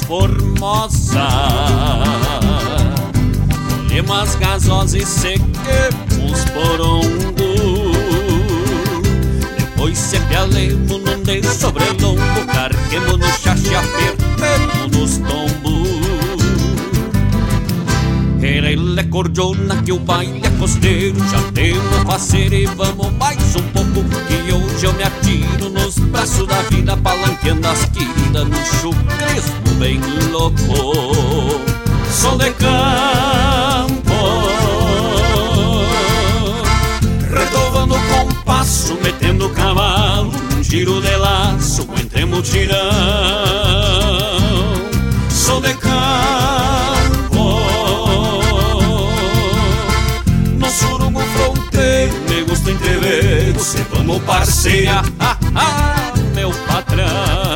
Mirando 0.07 0.65
as 0.67 0.87
formosas 0.87 1.17
Colhemos 3.87 4.17
as 4.17 4.35
gasosas 4.35 4.93
e 4.93 5.05
sequemos 5.05 6.45
porongo 6.53 7.33
Depois 9.57 9.97
se 9.97 10.17
apialemos 10.17 11.01
num 11.01 11.23
de 11.23 11.43
sobrelongo 11.47 12.21
Carquemos 12.53 13.17
no 13.17 13.27
chache, 13.27 13.75
apertemos 13.75 14.97
nos 14.97 15.17
tombos. 15.17 15.87
Ele 18.41 18.99
é 18.99 19.03
cordiona 19.03 19.81
que 19.83 19.91
o 19.91 19.99
baile 19.99 20.41
é 20.45 20.49
costeiro 20.59 21.17
Já 21.29 21.41
temos 21.53 22.03
faceiro 22.05 22.55
e 22.55 22.65
vamos 22.67 23.11
mais 23.13 23.55
um 23.55 23.63
pouco 23.73 24.03
Que 24.27 24.53
hoje 24.53 24.85
eu 24.85 24.93
me 24.93 25.03
atiro 25.03 25.69
nos 25.69 25.97
braços 25.97 26.47
da 26.47 26.61
vida 26.63 26.95
Palanqueando 26.95 27.67
as 27.67 27.85
queridas 27.85 28.47
no 28.47 28.57
chucrismo 28.65 29.66
bem 29.77 29.99
louco. 30.31 31.61
Sou 32.11 32.37
de 32.37 32.51
campo. 32.51 33.97
Retovando 37.29 37.95
o 37.95 37.99
compasso, 38.09 38.97
metendo 39.03 39.47
o 39.47 39.49
cavalo 39.49 40.31
Num 40.51 40.63
giro 40.63 41.01
de 41.01 41.15
laço, 41.15 41.87
entre 42.01 42.25
mutirão 42.25 42.77
Sou 45.29 45.61
de 45.61 45.73
campo. 45.75 45.99
No 50.57 50.69
surungo 50.69 51.21
fronteiro, 51.21 52.13
me 52.29 52.43
gusta 52.43 52.71
entrever 52.71 53.59
Se 53.59 53.77
vamos 53.91 54.21
parceia, 54.23 55.01
ah, 55.19 55.37
ah, 55.55 56.13
meu 56.33 56.49
patrão 56.67 57.46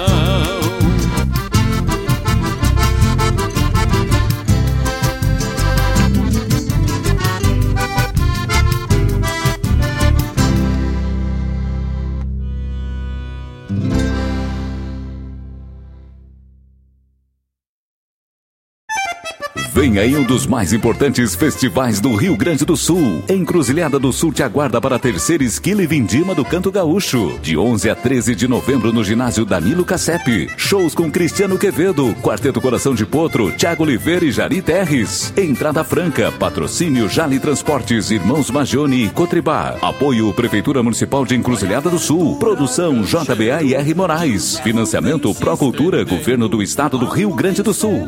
Vem 19.91 19.99
aí 19.99 20.15
um 20.15 20.23
dos 20.23 20.47
mais 20.47 20.71
importantes 20.71 21.35
festivais 21.35 21.99
do 21.99 22.15
Rio 22.15 22.37
Grande 22.37 22.63
do 22.63 22.77
Sul. 22.77 23.21
Encruzilhada 23.27 23.99
do 23.99 24.13
Sul 24.13 24.31
te 24.31 24.41
aguarda 24.41 24.79
para 24.79 24.95
a 24.95 24.99
terceira 24.99 25.43
esquila 25.43 25.83
e 25.83 25.87
vindima 25.87 26.33
do 26.33 26.45
Canto 26.45 26.71
Gaúcho. 26.71 27.37
De 27.41 27.57
11 27.57 27.89
a 27.89 27.95
13 27.95 28.33
de 28.33 28.47
novembro 28.47 28.93
no 28.93 29.03
ginásio 29.03 29.43
Danilo 29.43 29.83
Cassep. 29.83 30.49
Shows 30.55 30.95
com 30.95 31.11
Cristiano 31.11 31.57
Quevedo, 31.57 32.15
Quarteto 32.21 32.61
Coração 32.61 32.95
de 32.95 33.05
Potro, 33.05 33.51
Tiago 33.51 33.83
Oliveira 33.83 34.23
e 34.23 34.31
Jari 34.31 34.61
Terres. 34.61 35.33
Entrada 35.35 35.83
franca, 35.83 36.31
patrocínio 36.31 37.09
Jali 37.09 37.37
Transportes, 37.37 38.11
Irmãos 38.11 38.49
Magione 38.49 39.03
e 39.03 39.09
Cotribá. 39.09 39.75
Apoio 39.81 40.31
Prefeitura 40.31 40.81
Municipal 40.81 41.25
de 41.25 41.35
Encruzilhada 41.35 41.89
do 41.89 41.99
Sul. 41.99 42.37
Produção 42.37 43.01
JBA 43.01 43.61
e 43.61 43.73
R 43.73 43.93
Moraes. 43.93 44.57
Financiamento 44.59 45.35
Procultura, 45.35 46.05
Governo 46.05 46.47
do 46.47 46.63
Estado 46.63 46.97
do 46.97 47.07
Rio 47.07 47.35
Grande 47.35 47.61
do 47.61 47.73
Sul. 47.73 48.07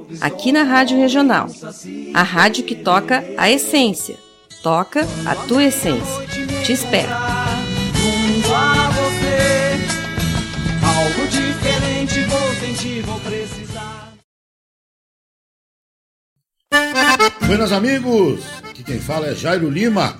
aqui 0.19 0.51
na 0.51 0.63
Rádio 0.63 0.97
Regional. 0.97 1.47
A 2.13 2.23
rádio 2.23 2.63
que 2.63 2.75
toca 2.75 3.23
a 3.37 3.49
essência. 3.49 4.17
Toca 4.61 5.07
a 5.25 5.35
tua 5.35 5.63
essência. 5.63 6.27
Te 6.65 6.73
espero. 6.73 7.09
Junto 7.95 8.53
a 8.53 8.89
você, 8.89 9.77
algo 10.85 11.27
diferente 11.27 12.23
vou 12.25 12.53
sentir, 12.55 13.01
vou 13.03 13.19
precisar. 13.19 14.13
Buenas 17.45 17.71
amigos, 17.71 18.43
aqui 18.69 18.83
quem 18.83 18.99
fala 18.99 19.27
é 19.27 19.35
Jairo 19.35 19.69
Lima. 19.69 20.19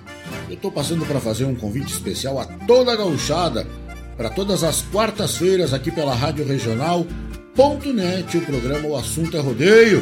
Eu 0.49 0.57
tô 0.57 0.71
passando 0.71 1.05
para 1.05 1.19
fazer 1.19 1.45
um 1.45 1.55
convite 1.55 1.93
especial 1.93 2.39
a 2.39 2.45
toda 2.45 2.91
a 2.91 2.95
gauchada 2.95 3.65
para 4.17 4.29
todas 4.29 4.63
as 4.63 4.81
quartas-feiras 4.81 5.73
aqui 5.73 5.89
pela 5.89 6.13
Rádio 6.13 6.45
Regional 6.45 7.05
Ponto 7.55 7.91
.net, 7.91 8.37
o 8.37 8.41
programa 8.45 8.87
O 8.87 8.95
Assunto 8.95 9.35
é 9.35 9.39
Rodeio. 9.39 10.01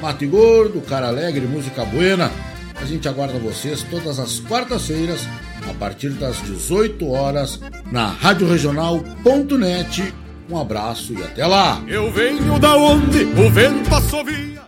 Mate 0.00 0.26
Gordo, 0.26 0.80
Cara 0.80 1.08
Alegre, 1.08 1.46
Música 1.46 1.84
Buena. 1.84 2.30
A 2.74 2.84
gente 2.84 3.08
aguarda 3.08 3.38
vocês 3.38 3.82
todas 3.84 4.18
as 4.18 4.40
quartas-feiras, 4.40 5.26
a 5.68 5.74
partir 5.74 6.10
das 6.10 6.40
18 6.42 7.08
horas, 7.08 7.60
na 7.90 8.06
Rádio 8.06 8.48
Regional 8.48 9.00
Ponto 9.22 9.56
.net. 9.56 10.12
Um 10.50 10.58
abraço 10.58 11.12
e 11.12 11.22
até 11.22 11.46
lá! 11.46 11.82
Eu 11.86 12.10
venho 12.10 12.58
da 12.58 12.76
onde 12.76 13.24
o 13.24 13.50
vento 13.50 13.94
assovia. 13.94 14.67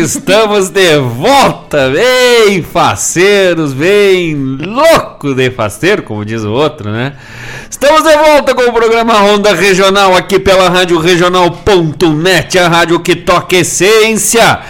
Estamos 0.00 0.70
de 0.70 0.98
volta, 0.98 1.90
bem 1.90 2.62
faceiros, 2.62 3.74
bem 3.74 4.34
louco 4.34 5.34
de 5.34 5.50
faceiro, 5.50 6.02
como 6.02 6.24
diz 6.24 6.42
o 6.42 6.50
outro, 6.50 6.90
né? 6.90 7.14
Estamos 7.68 8.02
de 8.02 8.16
volta 8.16 8.54
com 8.54 8.62
o 8.62 8.72
programa 8.72 9.14
Ronda 9.18 9.54
Regional 9.54 10.16
aqui 10.16 10.38
pela 10.38 10.70
Rádio 10.70 10.98
Regional.net, 10.98 12.58
a 12.58 12.68
rádio 12.68 13.00
que 13.00 13.14
toca 13.14 13.56
essência. 13.56 14.60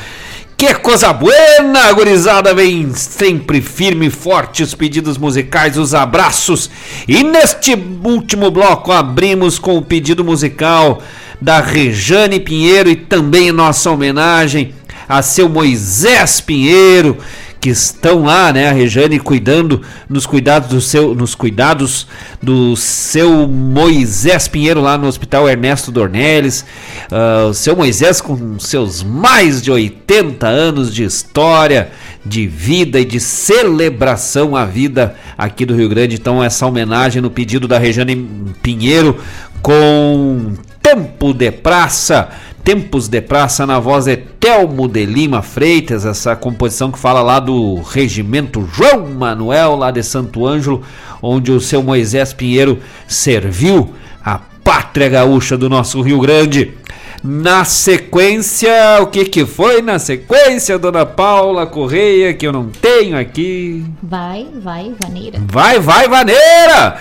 Que 0.56 0.74
coisa 0.74 1.12
buena, 1.12 1.90
gurizada, 1.92 2.52
vem 2.52 2.92
sempre 2.92 3.62
firme 3.62 4.08
e 4.08 4.10
forte 4.10 4.62
os 4.62 4.74
pedidos 4.74 5.16
musicais, 5.16 5.78
os 5.78 5.94
abraços. 5.94 6.68
E 7.06 7.22
neste 7.22 7.72
último 8.04 8.50
bloco 8.50 8.92
abrimos 8.92 9.58
com 9.58 9.78
o 9.78 9.82
pedido 9.82 10.24
musical 10.24 11.00
da 11.40 11.60
Rejane 11.60 12.38
Pinheiro 12.38 12.90
e 12.90 12.96
também 12.96 13.50
nossa 13.50 13.90
homenagem 13.90 14.74
a 15.10 15.22
seu 15.22 15.48
Moisés 15.48 16.40
Pinheiro, 16.40 17.18
que 17.60 17.68
estão 17.68 18.22
lá, 18.22 18.52
né, 18.52 18.68
a 18.68 18.72
Rejane 18.72 19.18
cuidando 19.18 19.82
nos 20.08 20.24
cuidados 20.24 20.68
do 20.68 20.80
seu 20.80 21.16
nos 21.16 21.34
cuidados 21.34 22.06
do 22.40 22.76
seu 22.76 23.48
Moisés 23.48 24.46
Pinheiro 24.46 24.80
lá 24.80 24.96
no 24.96 25.08
Hospital 25.08 25.48
Ernesto 25.48 25.90
Dornelles. 25.90 26.64
Uh, 27.10 27.48
o 27.48 27.54
seu 27.54 27.74
Moisés 27.74 28.20
com 28.20 28.56
seus 28.60 29.02
mais 29.02 29.60
de 29.60 29.72
80 29.72 30.46
anos 30.46 30.94
de 30.94 31.02
história, 31.02 31.90
de 32.24 32.46
vida 32.46 33.00
e 33.00 33.04
de 33.04 33.18
celebração 33.18 34.54
à 34.54 34.64
vida 34.64 35.16
aqui 35.36 35.66
do 35.66 35.74
Rio 35.74 35.88
Grande. 35.88 36.14
Então 36.14 36.42
essa 36.42 36.64
homenagem 36.66 37.20
no 37.20 37.32
pedido 37.32 37.66
da 37.66 37.78
Rejane 37.78 38.54
Pinheiro 38.62 39.18
com 39.60 40.52
Tempo 40.80 41.34
de 41.34 41.50
Praça. 41.50 42.30
Tempos 42.64 43.08
de 43.08 43.20
Praça 43.20 43.66
na 43.66 43.80
voz 43.80 44.04
de 44.04 44.16
Telmo 44.16 44.86
de 44.86 45.06
Lima 45.06 45.42
Freitas, 45.42 46.04
essa 46.04 46.36
composição 46.36 46.92
que 46.92 46.98
fala 46.98 47.22
lá 47.22 47.40
do 47.40 47.76
regimento 47.80 48.68
João 48.72 49.06
Manuel, 49.06 49.76
lá 49.76 49.90
de 49.90 50.02
Santo 50.02 50.46
Ângelo, 50.46 50.82
onde 51.22 51.50
o 51.50 51.60
seu 51.60 51.82
Moisés 51.82 52.32
Pinheiro 52.32 52.78
serviu 53.08 53.94
a 54.24 54.38
pátria 54.62 55.08
gaúcha 55.08 55.56
do 55.56 55.68
nosso 55.68 56.00
Rio 56.02 56.20
Grande. 56.20 56.74
Na 57.22 57.64
sequência, 57.66 58.98
o 59.02 59.06
que 59.06 59.26
que 59.26 59.44
foi 59.44 59.82
na 59.82 59.98
sequência, 59.98 60.78
dona 60.78 61.04
Paula 61.04 61.66
Correia, 61.66 62.32
que 62.32 62.46
eu 62.46 62.52
não 62.52 62.68
tenho 62.68 63.18
aqui? 63.18 63.84
Vai, 64.02 64.46
vai, 64.62 64.94
vaneira. 65.02 65.38
Vai, 65.46 65.78
vai, 65.78 66.08
vaneira! 66.08 66.98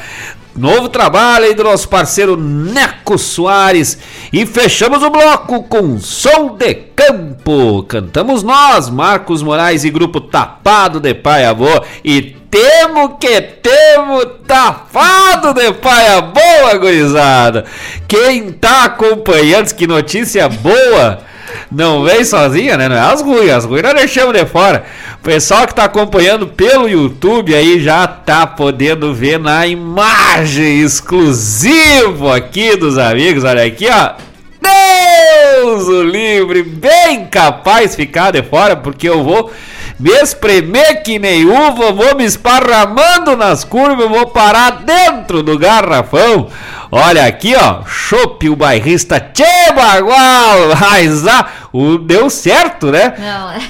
Novo 0.60 0.90
trabalho 0.90 1.46
aí 1.46 1.54
do 1.54 1.64
nosso 1.64 1.88
parceiro 1.88 2.36
Neco 2.36 3.18
Soares. 3.18 3.98
E 4.34 4.46
fechamos 4.46 5.02
o 5.02 5.10
bloco 5.10 5.64
com 5.64 5.98
Som 5.98 6.58
de 6.58 6.74
Campo. 6.76 7.84
Cantamos 7.84 8.44
nós, 8.44 8.90
Marcos 8.90 9.42
Moraes 9.42 9.86
e 9.86 9.90
grupo 9.90 10.20
Tapado 10.20 11.00
de 11.00 11.14
Pai 11.14 11.46
Avô. 11.46 11.82
E 12.04 12.22
temo 12.52 13.18
que 13.18 13.40
temo 13.40 14.26
tapado 14.26 15.54
de 15.54 15.72
paia 15.72 16.20
boa, 16.20 16.76
gurizada. 16.78 17.64
Quem 18.06 18.52
tá 18.52 18.84
acompanhando, 18.84 19.74
que 19.74 19.88
notícia 19.88 20.50
boa. 20.50 21.29
Não 21.72 22.04
vem 22.04 22.26
sozinha, 22.26 22.76
né? 22.78 22.90
Não 22.90 22.96
é 22.96 23.00
as 23.00 23.22
ruins, 23.22 23.52
as 23.52 23.66
ruins 23.66 23.84
nós 23.84 23.94
deixamos 23.94 24.34
de 24.34 24.46
fora. 24.46 24.86
O 25.20 25.24
pessoal 25.24 25.68
que 25.68 25.76
tá 25.76 25.84
acompanhando 25.84 26.48
pelo 26.48 26.90
YouTube 26.90 27.54
aí 27.54 27.80
já 27.80 28.08
tá 28.08 28.48
podendo 28.48 29.14
ver 29.14 29.40
na 29.40 29.68
imagem 29.68 30.82
exclusiva 30.82 32.36
aqui 32.36 32.76
dos 32.76 32.98
amigos. 32.98 33.44
Olha 33.44 33.64
aqui, 33.64 33.88
ó. 33.88 34.14
Deus 34.62 35.88
o 35.88 36.04
livre, 36.04 36.64
bem 36.64 37.26
capaz 37.28 37.92
de 37.92 37.98
ficar 37.98 38.32
de 38.32 38.42
fora, 38.42 38.76
porque 38.76 39.08
eu 39.08 39.24
vou 39.24 39.52
me 40.00 40.12
espremer 40.12 41.04
que 41.04 41.20
nem 41.20 41.46
uva, 41.46 41.92
vou 41.92 42.16
me 42.16 42.24
esparramando 42.24 43.36
nas 43.36 43.64
curvas, 43.64 44.08
vou 44.08 44.28
parar 44.28 44.84
dentro 44.84 45.44
do 45.44 45.58
garrafão. 45.60 46.48
Olha 46.92 47.26
aqui, 47.26 47.54
ó, 47.56 47.84
Chopp, 47.86 48.50
o 48.50 48.56
bairrista 48.56 49.20
Tchê 49.20 49.74
Bagual, 49.76 50.76
mas 50.80 51.28
ah, 51.28 51.46
o 51.74 51.98
deu 51.98 52.30
certo, 52.30 52.88
né? 52.88 53.14
Não, 53.18 53.52
é. 53.52 53.62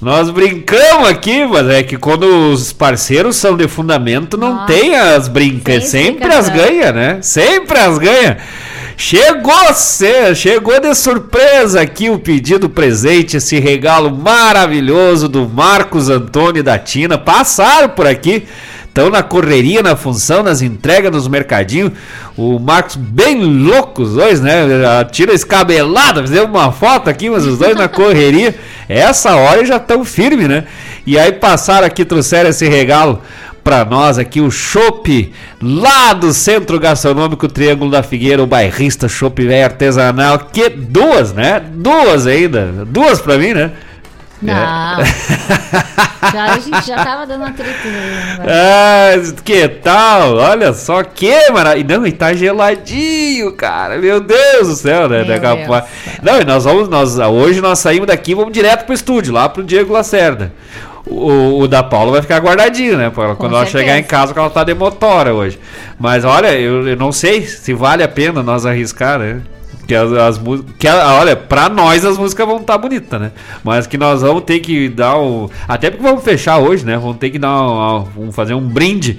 Nós 0.00 0.28
brincamos 0.28 1.08
aqui, 1.08 1.46
mas 1.46 1.68
é 1.68 1.82
que 1.82 1.96
quando 1.96 2.24
os 2.24 2.72
parceiros 2.72 3.36
são 3.36 3.56
de 3.56 3.68
fundamento, 3.68 4.36
não 4.36 4.54
Nossa. 4.54 4.66
tem 4.66 4.94
as 4.96 5.28
brincas, 5.28 5.84
Sem 5.84 6.06
sempre 6.06 6.32
as 6.32 6.48
ganha, 6.48 6.92
né? 6.92 7.18
Sempre 7.22 7.78
as 7.78 7.96
ganha. 7.96 8.38
Chegou, 8.96 9.74
cê, 9.74 10.34
chegou 10.36 10.80
de 10.80 10.94
surpresa 10.94 11.80
aqui 11.80 12.10
o 12.10 12.18
pedido 12.18 12.68
presente, 12.68 13.36
esse 13.36 13.58
regalo 13.58 14.10
maravilhoso 14.10 15.28
do 15.28 15.48
Marcos 15.48 16.08
Antônio 16.08 16.60
e 16.60 16.62
da 16.62 16.78
Tina. 16.78 17.18
Passaram 17.18 17.88
por 17.88 18.06
aqui, 18.06 18.46
estão 18.86 19.10
na 19.10 19.20
correria, 19.20 19.82
na 19.82 19.96
função, 19.96 20.44
nas 20.44 20.62
entregas 20.62 21.10
nos 21.10 21.26
mercadinhos. 21.26 21.90
O 22.36 22.60
Marcos 22.60 22.94
bem 22.94 23.42
louco, 23.42 24.02
os 24.02 24.14
dois, 24.14 24.40
né? 24.40 24.86
A 25.00 25.04
Tina 25.04 25.32
escabelada, 25.32 26.22
fizemos 26.22 26.48
uma 26.48 26.70
foto 26.70 27.10
aqui, 27.10 27.28
mas 27.28 27.44
os 27.44 27.58
dois 27.58 27.74
na 27.74 27.88
correria. 27.90 28.54
Essa 28.88 29.34
hora 29.34 29.64
já 29.64 29.76
estão 29.76 30.04
firmes, 30.04 30.48
né? 30.48 30.64
E 31.04 31.18
aí 31.18 31.32
passaram 31.32 31.86
aqui, 31.86 32.04
trouxeram 32.04 32.50
esse 32.50 32.68
regalo 32.68 33.20
para 33.64 33.82
nós 33.86 34.18
aqui 34.18 34.42
o 34.42 34.50
chopp 34.50 35.32
lá 35.60 36.12
do 36.12 36.34
Centro 36.34 36.78
Gastronômico 36.78 37.48
Triângulo 37.48 37.90
da 37.90 38.02
Figueira, 38.02 38.42
o 38.42 38.46
bairrista 38.46 39.08
chopp 39.08 39.42
velho 39.42 39.64
artesanal, 39.64 40.38
que 40.38 40.68
duas, 40.68 41.32
né? 41.32 41.62
Duas 41.72 42.26
ainda, 42.26 42.84
duas 42.86 43.22
para 43.22 43.38
mim, 43.38 43.54
né? 43.54 43.72
Não. 44.42 44.54
Já, 46.32 46.44
a 46.52 46.58
gente 46.58 46.86
já 46.86 46.96
tava 47.02 47.26
dando 47.26 47.44
atrito. 47.44 47.88
né. 47.88 48.44
Ah, 48.46 49.12
que 49.42 49.68
tal? 49.68 50.36
Olha 50.36 50.72
só 50.74 51.02
que 51.02 51.50
maravilha. 51.50 51.98
Não, 51.98 52.06
e 52.06 52.12
tá 52.12 52.34
geladinho, 52.34 53.52
cara. 53.52 53.98
Meu 53.98 54.20
Deus 54.20 54.68
do 54.68 54.74
céu, 54.74 55.08
né? 55.08 55.24
Meu 55.24 55.40
Não, 56.22 56.40
e 56.40 56.44
nós 56.44 56.64
vamos, 56.64 56.88
nós, 56.88 57.18
hoje 57.18 57.60
nós 57.60 57.78
saímos 57.78 58.06
daqui 58.06 58.32
e 58.32 58.34
vamos 58.34 58.52
direto 58.52 58.84
pro 58.84 58.94
estúdio, 58.94 59.32
lá 59.32 59.48
pro 59.48 59.62
Diego 59.62 59.92
Lacerda. 59.92 60.52
O, 61.06 61.60
o 61.60 61.68
da 61.68 61.82
Paula 61.82 62.12
vai 62.12 62.22
ficar 62.22 62.38
guardadinho, 62.40 62.96
né? 62.96 63.10
pra- 63.10 63.34
Quando 63.34 63.54
ela 63.54 63.66
chegar 63.66 63.98
em 63.98 64.02
casa, 64.04 64.32
que 64.32 64.38
ela 64.38 64.48
tá 64.48 64.64
de 64.64 64.72
motora 64.74 65.34
hoje. 65.34 65.58
Mas 65.98 66.24
olha, 66.24 66.52
eu, 66.58 66.88
eu 66.88 66.96
não 66.96 67.12
sei 67.12 67.42
se 67.42 67.74
vale 67.74 68.02
a 68.02 68.08
pena 68.08 68.42
nós 68.42 68.64
arriscar, 68.64 69.18
né? 69.18 69.42
Que 69.86 69.94
as, 69.94 70.10
as 70.12 70.38
músicas. 70.38 70.74
Que, 70.78 70.88
a- 70.88 71.16
olha, 71.20 71.36
pra 71.36 71.68
nós 71.68 72.06
as 72.06 72.16
músicas 72.16 72.46
vão 72.46 72.56
estar 72.56 72.78
bonitas, 72.78 73.20
né? 73.20 73.32
Mas 73.62 73.86
que 73.86 73.98
nós 73.98 74.22
vamos 74.22 74.44
ter 74.44 74.60
que 74.60 74.88
dar 74.88 75.18
o. 75.18 75.50
Até 75.68 75.90
porque 75.90 76.02
vamos 76.02 76.24
fechar 76.24 76.56
hoje, 76.56 76.86
né? 76.86 76.96
Vamos 76.96 77.18
ter 77.18 77.28
que 77.28 77.38
dar 77.38 77.52
um, 77.60 78.04
vamos 78.16 78.34
fazer 78.34 78.54
um 78.54 78.66
brinde 78.66 79.18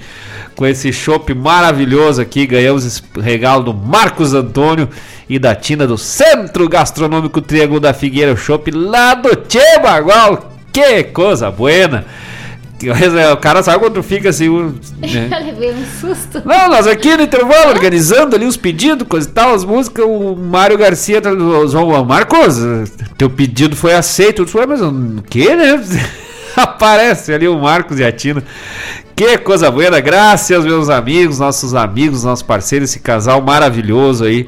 com 0.56 0.66
esse 0.66 0.92
chopp 0.92 1.36
maravilhoso 1.36 2.20
aqui. 2.20 2.48
Ganhamos 2.48 2.84
esse 2.84 3.04
regalo 3.22 3.62
do 3.62 3.74
Marcos 3.76 4.34
Antônio 4.34 4.90
e 5.30 5.38
da 5.38 5.54
Tina 5.54 5.86
do 5.86 6.00
Centro 6.00 6.68
Gastronômico 6.68 7.42
Triângulo 7.42 7.80
da 7.80 7.94
Figueira, 7.94 8.36
chopp 8.36 8.72
lá 8.72 9.14
do 9.14 9.36
Tchê 9.36 9.78
Bagual. 9.84 10.55
Que 10.76 11.06
coisa 11.06 11.50
buena! 11.50 12.06
O 13.32 13.38
cara 13.38 13.64
sabe 13.64 13.80
quando 13.80 14.04
fica 14.04 14.28
assim. 14.28 14.50
né? 14.50 15.30
Eu 15.32 15.46
levei 15.46 15.72
um 15.72 15.86
susto. 15.86 16.42
Não, 16.44 16.68
nós 16.68 16.86
aqui 16.86 17.16
no 17.16 17.24
intervalo, 17.24 17.70
organizando 17.70 18.36
ali 18.36 18.46
os 18.46 18.58
pedidos, 18.58 19.08
coisa 19.08 19.26
e 19.26 19.32
tal, 19.32 19.54
as 19.54 19.64
músicas, 19.64 20.06
o 20.06 20.36
Mário 20.36 20.78
Garcia, 20.78 21.22
o 21.22 21.66
João 21.66 22.04
Marcos, 22.04 22.58
teu 23.18 23.30
pedido 23.30 23.74
foi 23.78 23.94
aceito. 23.94 24.42
Eu 24.42 24.46
disse, 24.46 24.58
"Ué, 24.58 24.66
mas 24.66 24.82
o 24.82 25.24
que, 25.30 25.56
né? 25.56 25.82
Aparece 26.62 27.34
ali 27.34 27.48
o 27.48 27.58
Marcos 27.60 28.00
e 28.00 28.04
a 28.04 28.12
Tina. 28.12 28.44
Que 29.16 29.38
coisa 29.38 29.72
boa, 29.72 30.00
graças 30.02 30.66
meus 30.66 30.90
amigos, 30.90 31.40
nossos 31.40 31.74
amigos, 31.74 32.24
nossos 32.24 32.44
parceiros, 32.44 32.90
esse 32.90 33.00
casal 33.00 33.42
maravilhoso 33.42 34.26
aí 34.26 34.48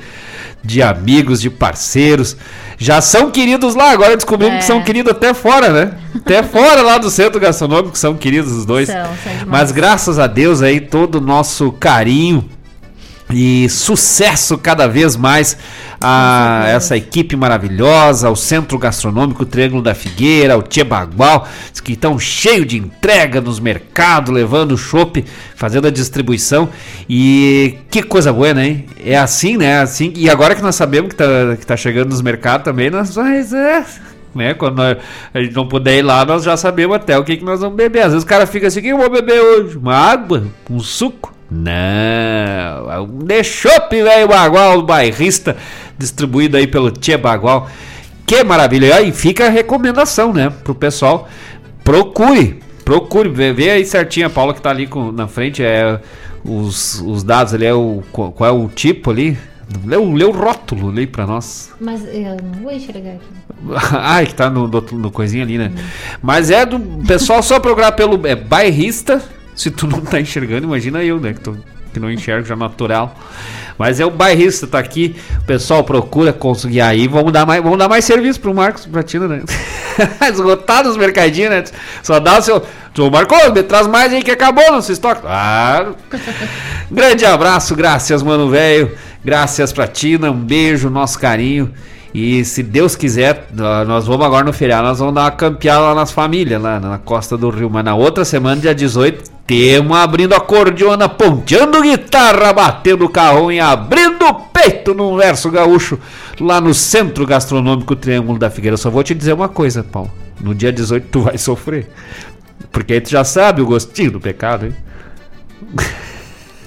de 0.63 0.81
amigos, 0.81 1.39
de 1.39 1.49
parceiros. 1.49 2.35
Já 2.77 2.99
são 2.99 3.31
queridos 3.31 3.75
lá, 3.75 3.91
agora 3.91 4.15
descobrimos 4.15 4.55
É. 4.55 4.57
que 4.59 4.65
são 4.65 4.83
queridos 4.83 5.11
até 5.11 5.33
fora, 5.33 5.69
né? 5.69 5.91
Até 6.15 6.43
fora 6.43 6.81
lá 6.81 6.97
do 6.97 7.09
centro 7.09 7.39
gastronômico 7.39 7.97
são 7.97 8.15
queridos 8.15 8.51
os 8.51 8.65
dois. 8.65 8.87
São, 8.87 9.03
são. 9.23 9.47
Mas 9.47 9.71
graças 9.71 10.19
a 10.19 10.27
Deus 10.27 10.61
aí 10.61 10.81
todo 10.81 11.15
o 11.15 11.21
nosso 11.21 11.71
carinho 11.71 12.47
e 13.29 13.67
sucesso 13.69 14.57
cada 14.57 14.87
vez 14.87 15.15
mais 15.17 15.57
a 15.99 16.63
essa 16.67 16.95
equipe 16.95 17.35
maravilhosa, 17.35 18.29
o 18.29 18.35
Centro 18.35 18.77
Gastronômico 18.77 19.45
Triângulo 19.45 19.81
da 19.81 19.93
Figueira, 19.93 20.57
o 20.57 20.61
Tia 20.61 20.85
Bagual, 20.85 21.47
que 21.83 21.93
estão 21.93 22.17
cheio 22.19 22.65
de 22.65 22.77
entrega 22.77 23.41
nos 23.41 23.59
mercados, 23.59 24.33
levando 24.33 24.77
chopp, 24.77 25.25
fazendo 25.55 25.87
a 25.87 25.91
distribuição. 25.91 26.69
E 27.09 27.77
que 27.89 28.01
coisa 28.03 28.31
boa, 28.31 28.53
né? 28.53 28.83
É 29.03 29.17
assim, 29.17 29.57
né? 29.57 29.79
Assim, 29.79 30.13
e 30.15 30.29
agora 30.29 30.55
que 30.55 30.61
nós 30.61 30.75
sabemos 30.75 31.09
que 31.09 31.15
tá, 31.15 31.25
que 31.59 31.65
tá 31.65 31.75
chegando 31.75 32.09
nos 32.09 32.21
mercados 32.21 32.63
também, 32.63 32.89
nós 32.89 33.15
mas 33.17 33.51
é, 33.51 33.83
né? 34.35 34.53
Quando 34.53 34.77
nós- 34.77 34.97
a 35.33 35.41
gente 35.41 35.55
não 35.55 35.67
puder 35.67 35.97
ir 35.97 36.01
lá, 36.03 36.23
nós 36.23 36.43
já 36.43 36.55
sabemos 36.55 36.95
até 36.95 37.17
o 37.17 37.23
que, 37.23 37.37
que 37.37 37.43
nós 37.43 37.59
vamos 37.59 37.75
beber. 37.75 38.03
Às 38.03 38.11
vezes 38.13 38.23
o 38.23 38.27
cara 38.27 38.45
fica 38.45 38.67
assim, 38.67 38.79
o 38.79 38.83
que 38.83 38.89
eu 38.89 38.97
vou 38.97 39.09
beber 39.09 39.41
hoje? 39.41 39.77
Uma 39.77 39.95
água? 39.95 40.45
Um 40.69 40.79
suco? 40.79 41.33
Não, 41.49 42.91
é 42.91 42.99
um 42.99 43.19
de 43.19 43.43
chopp, 43.43 44.03
velho, 44.03 44.27
bagual, 44.27 44.81
bairrista, 44.81 45.55
distribuído 45.97 46.57
aí 46.57 46.67
pelo 46.67 46.91
Tia 46.91 47.17
Bagual. 47.17 47.69
Que 48.25 48.43
maravilha! 48.43 48.87
E 48.87 48.91
aí 48.91 49.11
fica 49.13 49.45
a 49.45 49.49
recomendação, 49.49 50.33
né, 50.33 50.51
pro 50.63 50.75
pessoal. 50.75 51.29
Procure, 51.85 52.59
procure, 52.83 53.29
vê, 53.29 53.53
vê 53.53 53.69
aí 53.69 53.85
certinho 53.85 54.27
a 54.27 54.29
Paula 54.29 54.53
que 54.53 54.61
tá 54.61 54.69
ali 54.69 54.87
com, 54.87 55.11
na 55.13 55.27
frente, 55.27 55.63
é 55.63 56.01
os, 56.43 57.01
os 57.01 57.23
dados 57.23 57.53
ali, 57.53 57.65
é 57.65 57.73
o, 57.73 58.03
qual 58.11 58.45
é 58.45 58.51
o 58.51 58.67
tipo 58.67 59.11
ali. 59.11 59.37
Lê 59.85 59.97
o, 59.97 60.13
lê 60.13 60.23
o 60.23 60.31
rótulo 60.31 60.89
ali 60.89 61.05
pra 61.05 61.27
nós. 61.27 61.73
Mas 61.79 62.01
eu 62.05 62.37
não 62.41 62.63
vou 62.63 62.71
enxergar 62.71 63.11
aqui. 63.11 63.25
Ai, 63.91 64.25
que 64.25 64.33
tá 64.33 64.49
no, 64.49 64.65
no, 64.65 64.81
no 64.81 65.11
coisinha 65.11 65.43
ali, 65.43 65.57
né? 65.57 65.73
Mas 66.21 66.49
é 66.49 66.65
do 66.65 66.79
pessoal 67.05 67.43
só 67.43 67.59
procurar 67.59 67.91
pelo 67.91 68.25
é, 68.25 68.35
bairrista. 68.35 69.21
Se 69.57 69.69
tu 69.71 69.87
não 69.87 69.99
tá 70.01 70.21
enxergando, 70.21 70.65
imagina 70.67 71.03
eu, 71.03 71.19
né? 71.19 71.33
Que, 71.33 71.39
tô, 71.41 71.55
que 71.91 71.99
não 71.99 72.09
enxergo 72.11 72.47
já 72.47 72.55
natural. 72.55 73.13
Mas 73.77 73.99
é 73.99 74.05
o 74.05 74.09
bairrista, 74.11 74.65
tá 74.67 74.79
aqui. 74.79 75.15
O 75.41 75.45
pessoal 75.45 75.83
procura 75.83 76.31
conseguir 76.31 76.81
aí. 76.81 77.07
Vamos 77.07 77.31
dar 77.33 77.45
mais, 77.45 77.61
vamos 77.61 77.77
dar 77.77 77.89
mais 77.89 78.05
serviço 78.05 78.39
pro 78.39 78.53
Marcos 78.53 78.85
Pratina, 78.85 79.27
né? 79.27 79.41
Esgotado 80.31 80.89
os 80.89 80.97
mercadinhos, 80.97 81.49
né? 81.51 81.63
Só 82.03 82.19
dá 82.19 82.37
o 82.37 82.41
seu. 82.41 82.63
Ô 82.99 83.09
Marcos, 83.11 83.51
me 83.53 83.61
traz 83.63 83.85
mais 83.87 84.11
aí 84.13 84.23
que 84.23 84.31
acabou 84.31 84.71
nosso 84.71 84.91
estoque. 84.91 85.21
Claro. 85.21 85.95
Grande 86.89 87.25
abraço, 87.25 87.75
graças, 87.75 88.23
mano 88.23 88.49
velho. 88.49 88.91
Graças 89.23 89.71
pra 89.73 89.87
Tina, 89.87 90.31
um 90.31 90.39
beijo, 90.39 90.89
nosso 90.89 91.19
carinho. 91.19 91.71
E 92.13 92.43
se 92.45 92.63
Deus 92.63 92.95
quiser, 92.95 93.47
nó- 93.53 93.83
nós 93.85 94.07
vamos 94.07 94.25
agora 94.25 94.43
no 94.45 94.53
feriado, 94.53 94.87
nós 94.87 94.97
vamos 94.97 95.13
dar 95.13 95.21
uma 95.25 95.31
campeada 95.31 95.81
lá 95.81 95.93
nas 95.95 96.11
famílias, 96.11 96.59
lá 96.61 96.79
na 96.79 96.97
costa 96.97 97.37
do 97.37 97.49
Rio. 97.49 97.69
Mas 97.69 97.83
na 97.85 97.93
outra 97.93 98.25
semana, 98.25 98.59
dia 98.59 98.73
18, 98.73 99.29
temos 99.47 99.97
abrindo 99.97 100.35
a 100.35 100.41
cordiona, 100.41 101.07
ponteando 101.07 101.81
guitarra, 101.81 102.51
batendo 102.51 103.07
carrão 103.07 103.49
e 103.49 103.61
abrindo 103.61 104.25
o 104.25 104.33
peito 104.33 104.93
num 104.93 105.15
verso 105.15 105.49
gaúcho, 105.49 105.97
lá 106.37 106.59
no 106.59 106.73
Centro 106.73 107.25
Gastronômico 107.25 107.95
Triângulo 107.95 108.37
da 108.37 108.49
Figueira. 108.49 108.75
Só 108.75 108.89
vou 108.89 109.01
te 109.03 109.15
dizer 109.15 109.31
uma 109.31 109.47
coisa, 109.47 109.85
Paulo. 109.85 110.11
No 110.41 110.53
dia 110.53 110.71
18 110.71 111.07
tu 111.09 111.21
vai 111.21 111.37
sofrer. 111.37 111.89
Porque 112.73 112.93
aí 112.93 113.01
tu 113.01 113.09
já 113.09 113.23
sabe 113.23 113.61
o 113.61 113.65
gostinho 113.65 114.11
do 114.11 114.19
pecado, 114.19 114.65
hein? 114.65 114.75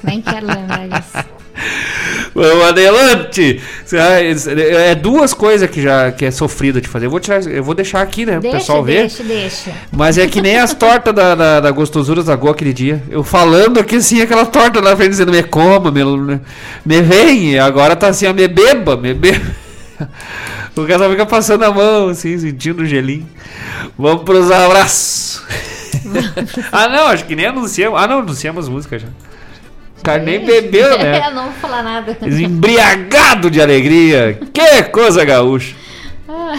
Nem 0.03 0.23
quero 0.23 0.47
lembrar 0.47 0.89
disso. 0.89 1.40
Vamos 2.35 2.65
adelante! 2.65 3.61
É 3.93 4.95
duas 4.95 5.35
coisas 5.35 5.69
que 5.69 5.83
já 5.83 6.13
que 6.13 6.25
é 6.25 6.31
sofrido 6.31 6.81
de 6.81 6.89
fazer. 6.89 7.07
Eu 7.07 7.11
vou, 7.11 7.21
tirar, 7.21 7.43
eu 7.47 7.63
vou 7.63 7.75
deixar 7.75 8.01
aqui, 8.01 8.25
né? 8.25 8.39
Deixa, 8.39 8.59
pessoal 8.59 8.85
ver. 8.85 9.01
deixa, 9.01 9.23
deixa. 9.23 9.73
Mas 9.91 10.17
é 10.17 10.27
que 10.27 10.41
nem 10.41 10.57
as 10.59 10.73
tortas 10.73 11.15
da, 11.15 11.35
da, 11.35 11.61
da 11.61 11.71
Gostosuras 11.71 12.27
da 12.27 12.37
Goa 12.37 12.53
aquele 12.53 12.73
dia. 12.73 13.03
Eu 13.11 13.25
falando 13.25 13.81
aqui 13.81 13.97
assim, 13.97 14.23
aquela 14.23 14.47
torta 14.47 14.81
na 14.81 14.97
frente 14.97 15.11
dizendo, 15.11 15.33
me 15.33 15.43
coma, 15.43 15.91
me, 15.91 16.41
me 16.85 17.03
vem. 17.03 17.59
Agora 17.59 17.97
tá 17.97 18.09
assim, 18.09 18.27
ó, 18.27 18.33
me 18.33 18.47
beba, 18.47 18.97
me 18.97 19.13
beba. 19.13 19.41
O 20.77 20.87
cara 20.87 21.01
só 21.01 21.11
fica 21.11 21.27
passando 21.27 21.65
a 21.65 21.73
mão, 21.73 22.09
assim, 22.09 22.39
sentindo 22.39 22.83
o 22.83 22.87
gelinho. 22.87 23.29
Vamos 23.99 24.23
pros 24.23 24.51
abraços. 24.51 25.43
ah, 26.73 26.89
não, 26.89 27.09
acho 27.09 27.25
que 27.27 27.37
nem 27.37 27.47
anunciamos. 27.47 28.01
Ah, 28.01 28.07
não, 28.07 28.21
anunciamos 28.21 28.69
música 28.69 28.99
já. 28.99 29.09
O 30.01 30.03
cara 30.03 30.23
nem 30.23 30.45
bebeu, 30.45 30.97
né? 30.99 31.19
É, 31.19 31.31
não 31.31 31.45
vou 31.45 31.53
falar 31.53 31.83
nada. 31.83 32.17
Embriagado 32.23 33.51
de 33.51 33.61
alegria. 33.61 34.39
Que 34.53 34.83
coisa 34.85 35.25
gaúcha. 35.25 35.75
Ah, 36.29 36.59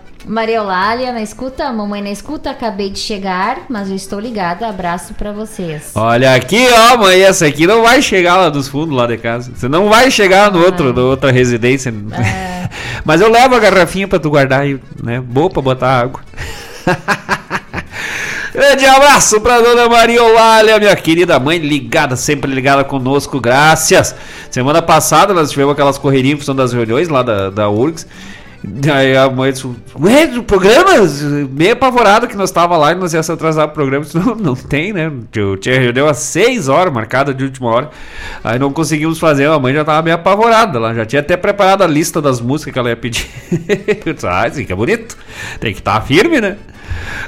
Maria 0.26 0.56
Eulália 0.56 1.12
na 1.12 1.22
escuta, 1.22 1.72
mamãe 1.72 2.02
na 2.02 2.10
escuta, 2.10 2.50
acabei 2.50 2.90
de 2.90 2.98
chegar, 2.98 3.60
mas 3.68 3.88
eu 3.88 3.96
estou 3.96 4.20
ligada. 4.20 4.68
Abraço 4.68 5.14
pra 5.14 5.32
vocês. 5.32 5.92
Olha 5.94 6.34
aqui, 6.34 6.66
ó, 6.70 6.98
mãe, 6.98 7.22
essa 7.22 7.46
aqui 7.46 7.66
não 7.66 7.82
vai 7.82 8.02
chegar 8.02 8.36
lá 8.36 8.48
dos 8.50 8.68
fundos 8.68 8.96
lá 8.96 9.06
de 9.06 9.16
casa. 9.16 9.52
Você 9.54 9.68
não 9.68 9.88
vai 9.88 10.10
chegar 10.10 10.50
no 10.50 10.62
outro, 10.62 10.92
na 10.92 11.02
outra 11.02 11.30
residência. 11.30 11.94
Mas 13.04 13.20
eu 13.20 13.30
levo 13.30 13.54
a 13.54 13.58
garrafinha 13.58 14.06
pra 14.06 14.18
tu 14.18 14.28
guardar 14.28 14.60
aí, 14.60 14.78
né? 15.02 15.20
Boa 15.20 15.48
pra 15.48 15.62
botar 15.62 16.00
água. 16.00 16.20
Grande 18.58 18.84
abraço 18.86 19.40
pra 19.40 19.60
dona 19.60 19.88
Maria 19.88 20.20
Olália, 20.20 20.80
minha 20.80 20.96
querida 20.96 21.38
mãe, 21.38 21.58
ligada, 21.58 22.16
sempre 22.16 22.52
ligada 22.52 22.82
conosco, 22.82 23.40
graças. 23.40 24.16
Semana 24.50 24.82
passada 24.82 25.32
nós 25.32 25.52
tivemos 25.52 25.74
aquelas 25.74 25.96
correrias 25.96 26.34
em 26.34 26.36
função 26.38 26.56
das 26.56 26.72
reuniões 26.72 27.08
lá 27.08 27.22
da, 27.22 27.50
da 27.50 27.70
URGS. 27.70 28.04
Aí 28.92 29.16
a 29.16 29.30
mãe 29.30 29.52
disse, 29.52 29.64
ué, 30.00 30.26
do 30.26 30.42
programa? 30.42 30.90
Meio 31.52 31.74
apavorado 31.74 32.26
que 32.26 32.36
nós 32.36 32.50
tava 32.50 32.76
lá 32.76 32.90
e 32.90 32.96
nós 32.96 33.14
ia 33.14 33.22
se 33.22 33.30
atrasar 33.30 33.68
pro 33.68 33.76
programa. 33.76 34.04
Disse, 34.04 34.18
não, 34.18 34.34
não 34.34 34.56
tem, 34.56 34.92
né? 34.92 35.08
Eu 35.36 35.56
tinha 35.56 35.78
reunião 35.78 36.08
às 36.08 36.18
6 36.18 36.68
horas, 36.68 36.92
marcada 36.92 37.32
de 37.32 37.44
última 37.44 37.68
hora. 37.68 37.90
Aí 38.42 38.58
não 38.58 38.72
conseguimos 38.72 39.20
fazer, 39.20 39.48
a 39.48 39.56
mãe 39.60 39.72
já 39.72 39.84
tava 39.84 40.02
meio 40.02 40.16
apavorada. 40.16 40.78
Ela 40.78 40.94
já 40.94 41.06
tinha 41.06 41.20
até 41.20 41.36
preparado 41.36 41.84
a 41.84 41.86
lista 41.86 42.20
das 42.20 42.40
músicas 42.40 42.72
que 42.72 42.78
ela 42.80 42.88
ia 42.88 42.96
pedir. 42.96 43.30
Eu 44.04 44.14
disse, 44.14 44.26
ah, 44.26 44.50
é 44.68 44.74
bonito. 44.74 45.16
Tem 45.60 45.72
que 45.72 45.78
estar 45.78 46.00
firme, 46.00 46.40
né? 46.40 46.56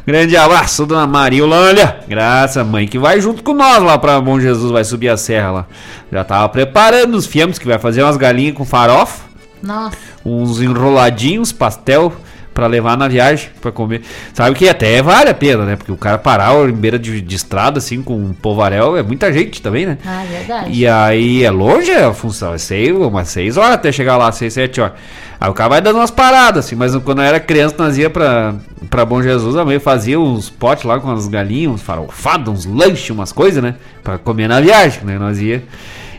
Grande 0.07 0.37
abraço, 0.37 0.87
dona 0.87 1.07
Maria 1.07 1.45
Olânia. 1.45 2.01
Graças, 2.09 2.67
mãe, 2.67 2.87
que 2.87 2.99
vai 2.99 3.21
junto 3.21 3.43
com 3.43 3.55
nós 3.55 3.83
lá 3.83 3.99
pra 3.99 4.21
Bom 4.21 4.41
Jesus, 4.41 4.71
vai 4.71 4.85
subir 4.85 5.09
a 5.09 5.17
serra 5.17 5.51
lá. 5.51 5.67
Já 6.11 6.25
tava 6.25 6.49
preparando 6.49 7.15
os 7.15 7.27
fiamos, 7.27 7.59
que 7.59 7.67
vai 7.67 7.79
fazer 7.79 8.03
umas 8.03 8.17
galinhas 8.17 8.55
com 8.55 8.65
farofa 8.65 9.25
Nossa, 9.63 9.97
uns 10.25 10.61
enroladinhos, 10.61 11.53
pastel 11.53 12.13
pra 12.53 12.67
levar 12.67 12.97
na 12.97 13.09
viagem 13.09 13.49
pra 13.61 13.73
comer. 13.73 14.03
Sabe 14.35 14.55
que 14.57 14.69
até 14.69 15.01
vale 15.03 15.31
a 15.31 15.35
pena, 15.35 15.65
né? 15.65 15.77
Porque 15.77 15.93
o 15.93 15.97
cara 15.97 16.19
parar 16.19 16.55
em 16.69 16.73
beira 16.73 16.99
de, 16.99 17.21
de 17.21 17.37
estrada 17.37 17.79
assim 17.79 18.03
com 18.03 18.15
um 18.15 18.33
povarel 18.33 18.97
é 18.97 19.03
muita 19.03 19.33
gente 19.33 19.63
também, 19.63 19.87
né? 19.87 19.99
ah, 20.05 20.25
verdade. 20.29 20.71
E 20.71 20.87
aí 20.87 21.45
é 21.45 21.51
longe 21.51 21.91
a 21.93 22.13
função, 22.13 22.55
é 22.55 22.59
seis, 22.59 22.91
umas 22.91 23.29
6 23.29 23.57
horas 23.57 23.75
até 23.75 23.93
chegar 23.93 24.17
lá, 24.17 24.31
6, 24.31 24.53
7 24.53 24.81
horas. 24.81 24.95
Aí 25.41 25.49
o 25.49 25.55
cara 25.55 25.71
vai 25.71 25.81
dando 25.81 25.97
umas 25.97 26.11
paradas, 26.11 26.67
assim, 26.67 26.77
mas 26.77 26.95
quando 26.97 27.23
eu 27.23 27.25
era 27.25 27.41
criança, 27.41 27.75
nós 27.79 27.97
ia 27.97 28.11
pra, 28.11 28.55
pra 28.91 29.07
Bom 29.07 29.23
Jesus, 29.23 29.57
a 29.57 29.65
mãe 29.65 29.79
fazia 29.79 30.21
uns 30.21 30.51
potes 30.51 30.85
lá 30.85 31.01
com 31.01 31.11
as 31.11 31.27
galinhas, 31.29 31.73
uns 31.73 31.83
farofados, 31.83 32.53
uns 32.53 32.67
lanches, 32.67 33.09
umas 33.09 33.33
coisas, 33.33 33.63
né? 33.63 33.77
Pra 34.05 34.19
comer 34.19 34.49
na 34.49 34.61
viagem, 34.61 35.03
né? 35.05 35.19
Nós 35.19 35.41
ia. 35.41 35.63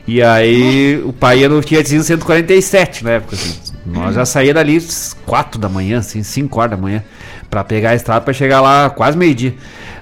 E 0.08 0.24
aí 0.24 1.00
o 1.06 1.14
pai 1.14 1.42
ia 1.42 1.50
no 1.50 1.62
Fiatzinho 1.62 2.02
147 2.02 3.04
na 3.04 3.12
época, 3.12 3.36
assim. 3.36 3.71
Nós 3.86 4.16
já 4.16 4.26
saía 4.26 4.54
dali 4.54 4.80
4 5.26 5.60
da 5.60 5.68
manhã, 5.68 6.00
assim, 6.00 6.22
5 6.24 6.60
horas 6.60 6.72
da 6.72 6.78
manhã, 6.78 7.04
pra 7.50 7.64
pegar 7.64 7.92
a 7.92 7.96
estrada 7.96 8.22
pra 8.22 8.34
chegar 8.34 8.62
lá 8.62 8.90
quase 8.90 9.18
meio-dia. 9.18 9.56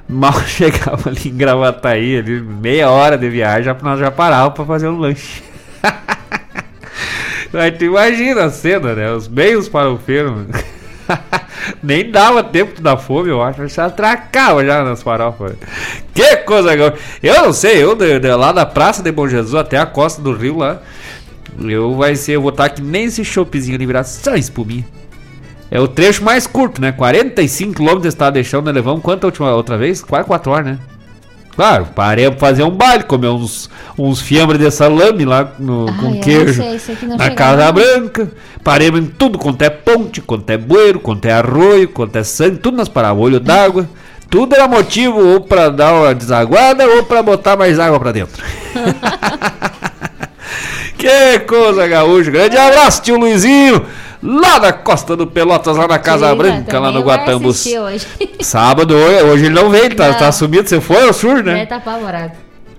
Mal 0.08 0.34
chegava 0.46 1.10
ali 1.10 1.30
em 1.30 1.36
Gravataí, 1.38 2.18
ali, 2.18 2.42
meia 2.42 2.90
hora 2.90 3.18
de 3.18 3.30
viagem, 3.30 3.74
nós 3.82 4.00
já 4.00 4.12
parávamos 4.12 4.56
pra 4.56 4.66
fazer 4.66 4.88
um 4.88 4.98
lanche. 5.00 5.44
Aí 7.54 7.72
tu 7.72 7.84
imagina 7.86 8.46
a 8.46 8.50
cena, 8.52 8.94
né? 8.94 9.12
Os 9.12 9.28
meios 9.28 9.68
farofeiros. 9.68 10.32
mano. 10.32 10.48
Nem 11.82 12.10
dava 12.12 12.44
tempo 12.44 12.80
dar 12.82 12.98
fome, 12.98 13.30
eu 13.30 13.42
acho. 13.42 13.68
Já 13.68 13.86
atracava 13.88 14.64
já 14.64 14.84
nas 14.84 15.02
farofas. 15.02 15.54
Que 16.14 16.38
coisa. 16.38 16.70
Eu 17.24 17.44
não 17.44 17.54
sei, 17.54 17.84
eu 17.84 17.96
de- 17.96 18.20
de 18.20 18.32
lá 18.36 18.52
da 18.52 18.66
Praça 18.66 19.02
de 19.02 19.12
Bom 19.12 19.28
Jesus 19.28 19.56
até 19.56 19.78
a 19.78 19.86
costa 19.86 20.22
do 20.22 20.34
rio 20.34 20.58
lá. 20.58 20.80
Eu 21.62 21.96
vai 21.96 22.16
ser, 22.16 22.34
eu 22.34 22.42
vou 22.42 22.52
estar 22.52 22.70
que 22.70 22.82
nem 22.82 23.06
esse 23.06 23.24
choppzinho 23.24 23.76
ali 23.76 23.86
virar 23.86 24.04
só 24.04 24.36
espuminha. 24.36 24.86
É 25.72 25.80
o 25.80 25.88
trecho 25.88 26.24
mais 26.24 26.48
curto, 26.48 26.82
né? 26.82 26.92
45 26.92 27.74
km 27.76 28.06
está 28.06 28.30
deixando, 28.30 28.66
né? 28.66 28.72
Levamos 28.72 29.04
quanto 29.04 29.26
a 29.26 29.28
última 29.28 29.54
outra 29.54 29.78
vez? 29.78 30.02
Quase 30.02 30.26
4 30.26 30.52
horas, 30.52 30.66
né? 30.66 30.80
Claro, 31.56 31.88
parei 31.94 32.30
pra 32.30 32.40
fazer 32.40 32.64
um 32.64 32.72
baile, 32.72 33.04
comer 33.04 33.28
uns, 33.28 33.70
uns 33.98 34.22
fiambres 34.22 34.60
de 34.60 34.72
salame 34.72 35.26
lá 35.26 35.52
no, 35.60 35.88
com 35.98 36.20
queijo. 36.22 36.64
sei, 36.64 36.76
aqui 36.94 37.06
não 37.06 37.18
na 37.18 37.32
Casa 37.32 37.66
não. 37.66 37.74
Branca. 37.74 38.32
Paremos 38.64 39.02
em 39.02 39.06
tudo 39.06 39.38
quanto 39.38 39.62
é 39.62 39.70
ponte, 39.70 40.22
quanto 40.22 40.50
é 40.50 40.58
bueiro, 40.58 41.00
quanto 41.00 41.26
é 41.26 41.34
arroio, 41.34 41.90
quanto 41.90 42.16
é 42.16 42.24
sangue, 42.24 42.58
tudo 42.58 42.78
nas 42.78 42.88
paradas, 42.88 43.22
olho 43.22 43.40
d'água. 43.40 43.90
Tudo 44.30 44.56
era 44.56 44.68
motivo 44.68 45.20
ou 45.20 45.42
pra 45.42 45.70
dar 45.70 45.94
uma 45.94 46.16
desaguada 46.16 46.88
ou 46.88 47.04
pra 47.04 47.22
botar 47.22 47.58
mais 47.58 47.78
água 47.78 48.00
pra 48.00 48.12
dentro. 48.12 48.42
que 51.00 51.40
coisa, 51.48 51.88
gaúcho. 51.88 52.30
Grande 52.30 52.58
abraço, 52.58 53.02
tio 53.02 53.18
Luizinho. 53.18 53.86
Lá 54.22 54.60
da 54.60 54.74
Costa 54.74 55.16
do 55.16 55.26
Pelotas, 55.26 55.78
lá 55.78 55.88
na 55.88 55.98
Casa 55.98 56.30
Sim, 56.30 56.36
Branca, 56.36 56.78
lá 56.78 56.92
no 56.92 57.02
Guatambus. 57.02 57.66
hoje. 57.66 58.06
Sábado, 58.42 58.94
hoje, 58.94 59.46
ele 59.46 59.56
não 59.56 59.70
veio, 59.70 59.96
tá, 59.96 60.10
Não. 60.10 60.18
tá 60.18 60.30
sumido. 60.30 60.68
Você 60.68 60.82
foi 60.82 61.08
ao 61.08 61.14
sur, 61.14 61.42
né? 61.42 61.60
Ele 61.60 61.66
tá 61.66 61.78
apavorado. 61.78 62.34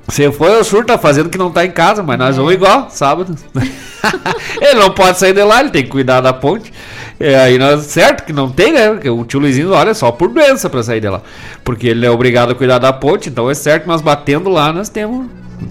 Você 0.07 0.31
foi 0.31 0.55
ao 0.55 0.63
sur, 0.63 0.85
tá 0.85 0.99
fazendo 0.99 1.31
que 1.31 1.39
não 1.39 1.51
tá 1.51 1.65
em 1.65 1.71
casa, 1.71 2.03
mas 2.03 2.19
nós 2.19 2.37
vamos 2.37 2.53
igual, 2.53 2.89
sábado. 2.91 3.35
ele 4.61 4.75
não 4.81 4.91
pode 4.91 5.19
sair 5.19 5.33
de 5.33 5.43
lá, 5.43 5.61
ele 5.61 5.71
tem 5.71 5.85
que 5.85 5.89
cuidar 5.89 6.21
da 6.21 6.33
ponte. 6.33 6.71
É, 7.19 7.39
aí 7.39 7.59
nós, 7.59 7.85
certo 7.87 8.25
que 8.25 8.33
não 8.33 8.51
tem, 8.51 8.73
né? 8.73 8.91
Porque 8.91 9.09
o 9.09 9.25
tio 9.25 9.41
Luizinho 9.41 9.73
olha 9.73 9.95
só 9.95 10.11
por 10.13 10.29
doença 10.29 10.69
pra 10.69 10.83
sair 10.83 11.01
de 11.01 11.09
lá. 11.09 11.23
Porque 11.65 11.87
ele 11.89 12.05
é 12.05 12.11
obrigado 12.11 12.51
a 12.51 12.55
cuidar 12.55 12.79
da 12.79 12.93
ponte, 12.93 13.31
então 13.31 13.49
é 13.49 13.55
certo 13.55 13.87
nós 13.87 14.03
batendo 14.03 14.51
lá, 14.51 14.73
nós 14.73 14.91
temos, 14.91 15.27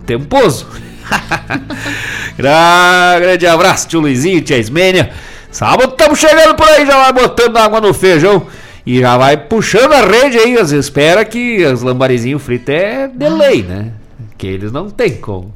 temos 0.05 0.25
pouso. 0.25 0.65
Gra- 2.37 3.17
Grande 3.19 3.47
abraço, 3.47 3.87
tio 3.87 3.99
Luizinho, 3.99 4.41
tia 4.41 4.57
Ismênia. 4.57 5.11
Sábado 5.51 5.91
estamos 5.91 6.19
chegando 6.19 6.55
por 6.55 6.67
aí, 6.67 6.85
já 6.85 6.97
vai 6.97 7.13
botando 7.13 7.57
água 7.57 7.81
no 7.81 7.93
feijão. 7.93 8.47
E 8.85 8.99
já 9.01 9.17
vai 9.17 9.37
puxando 9.37 9.93
a 9.93 10.01
rede 10.01 10.37
aí, 10.37 10.57
as 10.57 10.71
espera 10.71 11.23
que 11.25 11.63
as 11.63 11.81
lambarizinhos 11.81 12.41
fritos 12.41 12.73
é 12.73 13.07
de 13.07 13.29
lei, 13.29 13.65
né? 14.39 14.49
Aqueles 14.49 14.71
não 14.71 14.89
tem 14.89 15.17
como. 15.17 15.53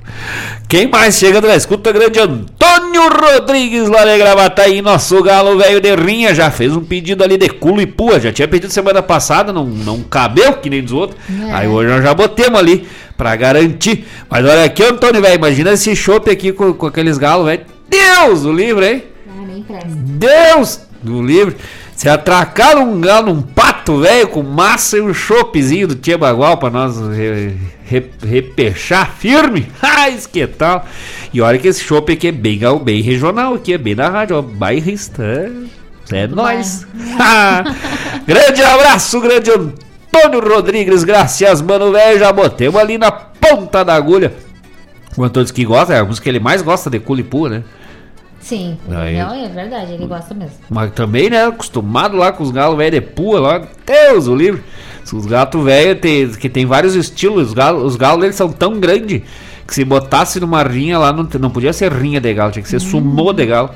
Quem 0.68 0.88
mais 0.88 1.16
chega 1.16 1.40
na 1.40 1.56
escuta 1.56 1.92
grande 1.92 2.20
Antônio 2.20 3.10
Rodrigues 3.10 3.88
lá 3.88 4.04
de 4.04 4.18
Gravataí, 4.18 4.82
nosso 4.82 5.24
galo 5.24 5.58
velho 5.58 5.80
de 5.80 5.96
rinha, 5.96 6.36
já 6.36 6.52
fez 6.52 6.76
um 6.76 6.84
pedido 6.84 7.24
ali 7.24 7.38
de 7.38 7.48
culo 7.48 7.82
e 7.82 7.86
pua, 7.86 8.20
já 8.20 8.32
tinha 8.32 8.48
pedido 8.48 8.72
semana 8.72 9.02
passada, 9.02 9.54
não, 9.54 9.66
não 9.66 10.04
cabeu 10.04 10.54
que 10.54 10.70
nem 10.70 10.84
dos 10.84 10.92
outros. 10.92 11.20
É. 11.30 11.54
Aí 11.54 11.68
hoje 11.68 11.90
nós 11.90 12.04
já 12.04 12.14
botemos 12.14 12.60
ali 12.60 12.88
pra 13.16 13.36
garantir. 13.36 14.06
Mas 14.30 14.46
olha 14.46 14.66
aqui, 14.66 14.84
Antônio, 14.84 15.22
velho, 15.22 15.36
imagina 15.36 15.72
esse 15.72 15.96
chopp 15.96 16.30
aqui 16.30 16.52
com, 16.52 16.74
com 16.74 16.86
aqueles 16.86 17.18
galos, 17.18 17.46
velho. 17.46 17.62
Deus, 17.90 18.44
o 18.44 18.52
livro, 18.52 18.84
hein? 18.84 19.04
Ah, 19.28 19.46
nem 19.48 19.64
presta. 19.64 19.90
Deus 19.90 20.82
do 21.02 21.22
livro. 21.22 21.56
Se 21.96 22.10
atracar 22.10 22.78
um 22.78 23.00
galo, 23.00 23.32
um 23.32 23.42
pato 23.42 24.00
velho 24.00 24.28
com 24.28 24.42
massa 24.44 24.98
e 24.98 25.02
um 25.02 25.14
chopezinho 25.14 25.88
do 25.88 25.96
Tia 25.96 26.18
Bagual 26.18 26.58
pra 26.58 26.70
nós 26.70 27.00
re- 27.00 27.54
re- 27.86 28.10
repechar 28.26 29.10
firme. 29.18 29.68
Ah, 29.82 30.10
isso 30.10 30.28
que 30.28 30.46
tal. 30.48 30.86
E 31.34 31.40
olha 31.40 31.58
que 31.58 31.68
esse 31.68 31.82
chopp 31.82 32.12
aqui 32.12 32.28
é 32.28 32.32
bem, 32.32 32.60
bem 32.84 33.02
regional, 33.02 33.54
aqui 33.54 33.74
é 33.74 33.78
bem 33.78 33.96
da 33.96 34.10
rádio, 34.10 34.36
ó, 34.38 34.42
bairrista. 34.42 35.24
É 36.12 36.28
nóis. 36.28 36.86
Ah, 37.20 37.64
grande 38.28 38.62
abraço, 38.64 39.22
grande 39.22 39.50
Antônio 39.52 40.42
Rodrigues, 40.48 41.04
graças, 41.04 41.62
mano, 41.62 41.92
velho. 41.92 42.20
Já 42.20 42.34
botemos 42.34 42.80
ali 42.82 42.98
na 42.98 43.12
ponta 43.12 43.84
da 43.86 43.94
agulha. 43.96 44.34
O 45.16 45.24
Antônio 45.24 45.54
que 45.54 45.64
gosta, 45.64 45.94
é 45.94 46.00
a 46.00 46.04
música 46.06 46.24
que 46.24 46.30
ele 46.30 46.40
mais 46.40 46.62
gosta 46.62 46.90
de 46.90 47.00
Culipu, 47.00 47.48
né? 47.48 47.64
Sim, 48.44 48.78
Aí- 48.90 49.18
não, 49.18 49.34
é 49.34 49.48
verdade, 49.48 49.94
ele 49.94 50.06
gosta 50.06 50.34
mesmo. 50.34 50.58
Mas 50.70 50.92
também, 50.92 51.30
né? 51.30 51.46
Acostumado 51.46 52.18
lá 52.18 52.32
com 52.34 52.44
os 52.44 52.52
galos 52.52 52.78
velhos 52.78 53.00
de 53.00 53.02
pua 53.02 53.40
lá. 53.40 53.68
Deus, 53.86 54.28
o 54.28 54.36
livre. 54.36 54.62
Os 55.14 55.26
gatos 55.26 55.64
velhos 55.64 56.36
que 56.36 56.50
tem 56.50 56.66
vários 56.66 56.94
estilos. 56.94 57.48
Os 57.48 57.54
galos, 57.54 57.84
os 57.84 57.96
galos 57.96 58.24
eles 58.24 58.36
são 58.36 58.52
tão 58.52 58.80
grandes 58.82 59.22
que 59.66 59.74
se 59.74 59.86
botasse 59.86 60.42
numa 60.42 60.62
rinha 60.62 61.00
lá, 61.00 61.14
não, 61.14 61.28
não 61.40 61.50
podia 61.50 61.72
ser 61.72 61.92
rinha 61.94 62.20
de 62.20 62.34
galo, 62.34 62.52
tinha 62.52 62.62
que 62.62 62.70
ser 62.70 62.82
sumô 62.82 63.32
de 63.32 63.46
galo. 63.46 63.70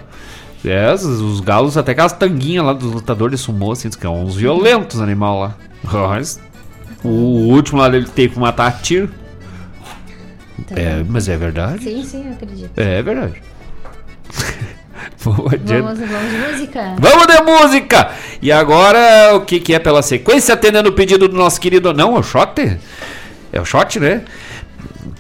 É, 0.65 0.93
os, 0.93 1.03
os 1.03 1.39
galos, 1.39 1.77
até 1.77 1.93
aquelas 1.93 2.11
tanguinhas 2.11 2.65
lá 2.65 2.73
dos 2.73 2.91
lutadores 2.91 3.39
de 3.39 3.45
sumô, 3.45 3.71
assim, 3.71 3.89
que 3.89 4.05
é 4.05 4.09
uns 4.09 4.35
violentos 4.35 4.99
animal 4.99 5.39
lá. 5.39 5.55
Mas, 5.83 6.41
o, 7.03 7.09
último 7.09 7.79
lá 7.79 7.87
ele 7.87 8.05
teve 8.05 8.33
que 8.33 8.39
matar 8.39 8.67
a 8.67 8.71
tiro. 8.71 9.09
É, 10.71 11.03
mas 11.07 11.29
é 11.29 11.37
verdade. 11.37 11.83
Sim, 11.83 12.03
sim, 12.03 12.25
eu 12.27 12.33
acredito. 12.33 12.71
É 12.75 13.01
verdade. 13.01 13.41
Vamos. 15.19 15.39
Vamos, 15.63 15.99
de 15.99 16.37
música? 16.37 16.95
Vamos 16.99 17.27
de 17.27 17.41
música! 17.43 18.09
E 18.41 18.51
agora, 18.51 19.35
o 19.35 19.41
que, 19.41 19.59
que 19.59 19.73
é 19.73 19.79
pela 19.79 20.01
sequência? 20.01 20.53
Atendendo 20.53 20.89
o 20.89 20.93
pedido 20.93 21.27
do 21.27 21.35
nosso 21.35 21.59
querido. 21.59 21.93
Não, 21.93 22.15
é 22.15 22.19
o 22.19 22.23
shot? 22.23 22.77
É 23.51 23.59
o 23.61 23.65
shot, 23.65 23.99
né? 23.99 24.21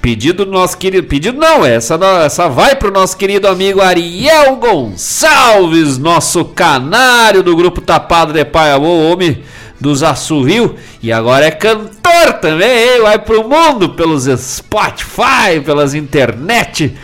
Pedido 0.01 0.45
do 0.45 0.51
nosso 0.51 0.77
querido. 0.77 1.07
Pedido 1.07 1.37
não, 1.37 1.65
essa, 1.65 1.97
não- 1.97 2.21
essa 2.21 2.47
vai 2.47 2.75
pro 2.75 2.91
nosso 2.91 3.17
querido 3.17 3.47
amigo 3.47 3.81
Ariel 3.81 4.55
Gonçalves, 4.57 5.97
nosso 5.97 6.45
canário 6.45 7.43
do 7.43 7.55
grupo 7.55 7.81
Tapado 7.81 8.31
de 8.33 8.45
Paiamô, 8.45 9.11
homem 9.11 9.43
dos 9.79 10.03
Assovio. 10.03 10.75
E 11.01 11.11
agora 11.11 11.45
é 11.45 11.51
cantor 11.51 12.33
também, 12.41 12.95
hein? 12.95 13.01
vai 13.01 13.19
pro 13.19 13.47
mundo 13.47 13.89
pelos 13.89 14.25
Spotify, 14.39 15.59
pelas 15.65 15.93
internet, 15.93 16.95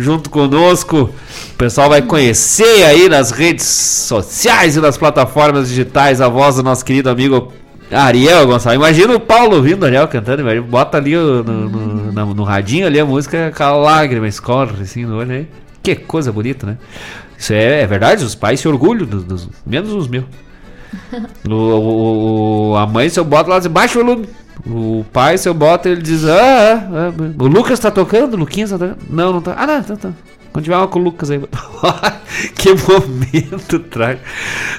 junto 0.00 0.30
conosco. 0.30 1.10
O 1.52 1.54
pessoal 1.56 1.88
vai 1.88 2.02
conhecer 2.02 2.84
aí 2.84 3.08
nas 3.08 3.30
redes 3.30 3.66
sociais 3.66 4.76
e 4.76 4.80
nas 4.80 4.96
plataformas 4.96 5.68
digitais 5.68 6.20
a 6.20 6.28
voz 6.28 6.56
do 6.56 6.62
nosso 6.62 6.84
querido 6.84 7.10
amigo 7.10 7.52
Ariel 7.90 8.46
Gonçalves. 8.46 8.76
Imagina 8.78 9.14
o 9.14 9.20
Paulo 9.20 9.56
ouvindo 9.56 9.82
o 9.82 9.86
Ariel 9.86 10.06
cantando, 10.08 10.42
imagina, 10.42 10.66
bota 10.66 10.98
ali 10.98 11.16
o- 11.16 11.42
no, 11.42 11.68
no, 11.68 12.12
no- 12.12 12.34
no 12.34 12.42
radinho 12.44 12.86
ali 12.86 13.00
a 13.00 13.04
música 13.06 13.52
com 13.56 13.62
a 13.62 13.72
lágrima 13.72 14.28
escorre 14.28 14.82
assim 14.82 15.04
no 15.06 15.16
olho 15.18 15.32
aí. 15.32 15.48
Que 15.82 15.94
coisa 15.94 16.30
bonita, 16.32 16.66
né? 16.66 16.76
Isso 17.38 17.52
é, 17.52 17.82
é 17.82 17.86
verdade, 17.86 18.24
os 18.24 18.34
pais 18.34 18.60
se 18.60 18.68
orgulham, 18.68 19.06
dos, 19.06 19.24
dos- 19.24 19.48
menos 19.66 19.92
os 19.92 20.06
meus. 20.08 20.24
O, 21.48 22.72
o- 22.72 22.76
a 22.76 22.86
mãe, 22.86 23.08
se 23.08 23.18
eu 23.20 23.24
boto 23.24 23.48
lá, 23.50 23.60
baixa 23.60 23.98
o 23.98 24.04
volume. 24.04 24.26
O 24.66 25.04
pai, 25.12 25.38
se 25.38 25.48
eu 25.48 25.54
boto, 25.54 25.88
ele 25.88 26.02
diz, 26.02 26.24
ah, 26.24 26.34
ah, 26.34 27.12
ah, 27.12 27.42
o 27.42 27.46
Lucas 27.46 27.78
tá 27.78 27.90
tocando? 27.90 28.34
O 28.34 28.36
Luquinhas 28.36 28.70
tá 28.70 28.78
tocando? 28.78 28.98
Não, 29.08 29.32
não 29.32 29.40
tá. 29.40 29.54
Ah, 29.56 29.66
não, 29.66 29.82
tá, 29.82 29.96
tá. 29.96 30.12
Uma 30.54 30.88
com 30.88 30.98
o 30.98 31.02
Lucas 31.02 31.30
aí. 31.30 31.40
que 32.56 32.70
momento 32.70 33.78
trágico. 33.90 34.24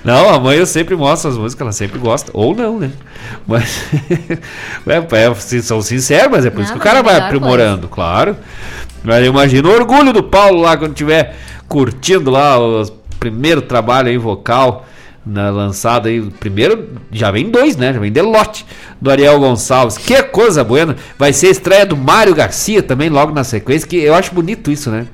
Não, 0.03 0.29
a 0.29 0.39
mãe 0.39 0.57
eu 0.57 0.65
sempre 0.65 0.95
mostro 0.95 1.29
as 1.29 1.37
músicas, 1.37 1.61
ela 1.61 1.71
sempre 1.71 1.99
gosta. 1.99 2.31
Ou 2.33 2.53
não, 2.53 2.79
né? 2.79 2.91
Mas. 3.47 3.85
é, 4.85 4.97
é, 4.97 5.61
são 5.61 5.81
sinceros, 5.81 6.31
mas 6.31 6.45
é 6.45 6.49
por 6.49 6.61
isso 6.61 6.71
Não, 6.71 6.79
que 6.79 6.81
o 6.81 6.83
cara 6.83 6.99
é 6.99 7.03
vai 7.03 7.17
aprimorando, 7.17 7.87
claro. 7.87 8.35
Mas 9.03 9.23
eu 9.23 9.31
imagino 9.31 9.69
o 9.69 9.73
orgulho 9.73 10.11
do 10.11 10.23
Paulo 10.23 10.61
lá 10.61 10.75
quando 10.75 10.93
tiver 10.93 11.37
curtindo 11.67 12.29
lá 12.29 12.59
o 12.59 12.85
primeiro 13.17 13.61
trabalho 13.61 14.09
aí 14.09 14.17
vocal 14.17 14.85
na 15.29 15.49
lançado 15.49 16.07
aí, 16.07 16.21
primeiro 16.39 16.89
já 17.11 17.29
vem 17.31 17.49
dois, 17.49 17.77
né? 17.77 17.93
Já 17.93 17.99
vem 17.99 18.11
de 18.11 18.21
lote 18.21 18.65
do 18.99 19.11
Ariel 19.11 19.39
Gonçalves. 19.39 19.97
Que 19.97 20.23
coisa 20.23 20.63
boa. 20.63 20.95
Vai 21.17 21.31
ser 21.31 21.47
a 21.47 21.51
estreia 21.51 21.85
do 21.85 21.95
Mário 21.95 22.33
Garcia 22.33 22.81
também 22.81 23.09
logo 23.09 23.31
na 23.31 23.43
sequência, 23.43 23.87
que 23.87 23.97
eu 23.97 24.15
acho 24.15 24.33
bonito 24.33 24.71
isso, 24.71 24.89
né? 24.89 25.07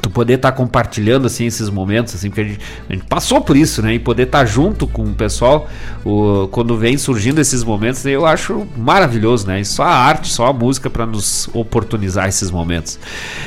Tu 0.00 0.10
poder 0.10 0.34
estar 0.34 0.52
compartilhando 0.52 1.26
assim 1.26 1.46
esses 1.46 1.70
momentos 1.70 2.14
assim, 2.14 2.28
porque 2.28 2.42
a 2.42 2.44
gente, 2.44 2.60
a 2.88 2.92
gente 2.92 3.06
passou 3.06 3.40
por 3.40 3.56
isso, 3.56 3.80
né? 3.80 3.94
E 3.94 3.98
poder 3.98 4.24
estar 4.24 4.44
junto 4.44 4.86
com 4.86 5.04
o 5.04 5.14
pessoal 5.14 5.68
o, 6.04 6.48
quando 6.48 6.76
vem 6.76 6.98
surgindo 6.98 7.40
esses 7.40 7.64
momentos, 7.64 8.04
eu 8.04 8.26
acho 8.26 8.66
maravilhoso, 8.76 9.46
né? 9.46 9.60
E 9.60 9.64
só 9.64 9.84
a 9.84 9.94
arte, 9.94 10.28
só 10.28 10.46
a 10.48 10.52
música 10.52 10.90
para 10.90 11.06
nos 11.06 11.48
oportunizar 11.54 12.28
esses 12.28 12.50
momentos. 12.50 12.98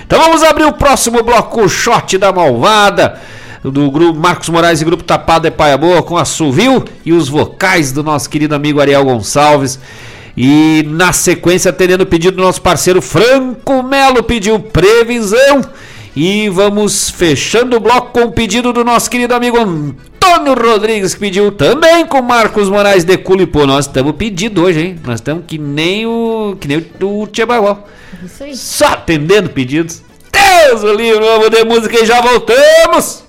Então 0.06 0.20
vamos 0.20 0.42
abrir 0.42 0.66
o 0.66 0.74
próximo 0.74 1.22
bloco, 1.24 1.62
o 1.62 1.70
shot 1.70 2.18
da 2.18 2.34
malvada 2.34 3.20
do 3.64 3.92
grupo 3.92 4.18
Marcos 4.18 4.50
Moraes 4.50 4.82
e 4.82 4.86
grupo 4.86 5.04
Tapado 5.04 5.48
é 5.48 5.52
Paia 5.52 5.78
Boa 5.78 6.02
com 6.02 6.18
a 6.18 6.26
Suvil 6.26 6.84
e 7.06 7.12
os 7.12 7.28
vocais 7.28 7.92
do 7.92 8.04
nosso 8.04 8.30
querido 8.30 8.56
amigo 8.56 8.80
Ariel 8.80 9.04
Gonçalves. 9.04 9.80
E 10.38 10.86
na 10.88 11.12
sequência, 11.12 11.70
atendendo 11.70 12.04
o 12.04 12.08
pedido 12.08 12.38
do 12.38 12.44
nosso 12.44 12.62
parceiro 12.62 13.02
Franco 13.02 13.84
Melo, 13.84 14.24
pediu 14.24 14.60
previsão. 14.60 15.62
E 16.16 16.50
vamos 16.50 17.10
fechando 17.10 17.78
o 17.78 17.80
bloco 17.80 18.12
com 18.12 18.28
o 18.28 18.32
pedido 18.32 18.72
do 18.72 18.84
nosso 18.84 19.10
querido 19.10 19.34
amigo 19.34 19.58
Antônio 19.58 20.54
Rodrigues, 20.54 21.14
que 21.14 21.20
pediu 21.20 21.52
também 21.52 22.06
com 22.06 22.22
Marcos 22.22 22.70
Moraes 22.70 23.04
de 23.04 23.18
Culipô. 23.18 23.66
Nós 23.66 23.86
estamos 23.86 24.14
pedindo 24.16 24.64
hoje, 24.64 24.80
hein? 24.80 25.00
Nós 25.06 25.16
estamos 25.16 25.44
que 25.46 25.58
nem 25.58 26.06
o 26.06 26.58
que 26.60 26.68
nem 26.68 26.78
o, 27.02 27.22
o 27.22 27.28
Tia 27.28 27.46
Bagual. 27.46 27.88
Isso 28.24 28.44
aí. 28.44 28.56
Só 28.56 28.88
atendendo 28.88 29.50
pedidos. 29.50 30.02
Deus 30.32 30.84
o 30.84 30.94
livro, 30.94 31.24
vamos 31.24 31.50
de 31.50 31.64
música 31.64 32.02
e 32.02 32.06
já 32.06 32.22
voltamos! 32.22 33.29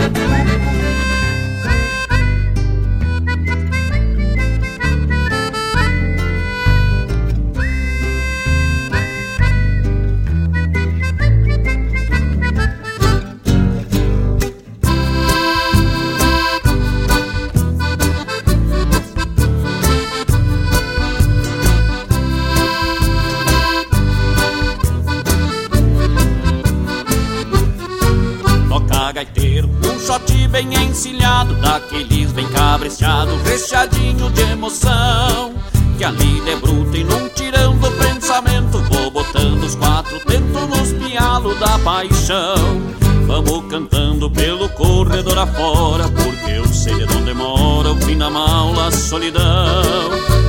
bem 30.51 30.67
encilhado 30.73 31.55
Daqueles 31.55 32.31
bem 32.31 32.47
cabresteado, 32.49 33.35
recheadinho 33.43 34.29
de 34.29 34.41
emoção 34.41 35.53
Que 35.97 36.03
ali 36.03 36.41
de 36.41 36.55
bruto 36.57 36.95
e 36.95 37.03
num 37.03 37.29
tirão 37.29 37.75
do 37.77 37.89
pensamento 37.91 38.77
Vou 38.91 39.09
botando 39.09 39.63
os 39.63 39.75
quatro 39.75 40.19
tentos 40.19 40.67
nos 40.67 40.93
pialos 40.93 41.57
da 41.59 41.79
paixão. 41.79 42.81
Vamos 43.27 43.65
cantando 43.69 44.29
pelo 44.29 44.67
corredor 44.69 45.37
afora 45.37 46.09
Porque 46.09 46.51
eu 46.51 46.67
sei 46.67 47.05
de 47.05 47.15
onde 47.15 47.33
mora 47.33 47.91
o 47.91 47.95
fim 48.01 48.17
da 48.17 48.29
maula, 48.29 48.87
a 48.87 48.91
solidão. 48.91 49.41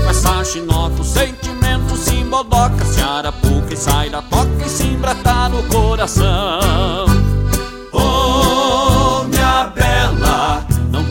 Com 0.02 0.10
essa 0.10 0.44
chinota 0.44 1.00
o 1.00 1.04
sentimento 1.04 1.96
se 1.96 2.14
embodoca 2.16 2.84
Se 2.84 3.00
arapuca 3.00 3.72
e 3.72 3.76
sai 3.76 4.10
da 4.10 4.22
toca 4.22 4.66
e 4.66 4.68
se 4.68 4.84
embrata 4.84 5.48
no 5.48 5.62
coração 5.64 7.41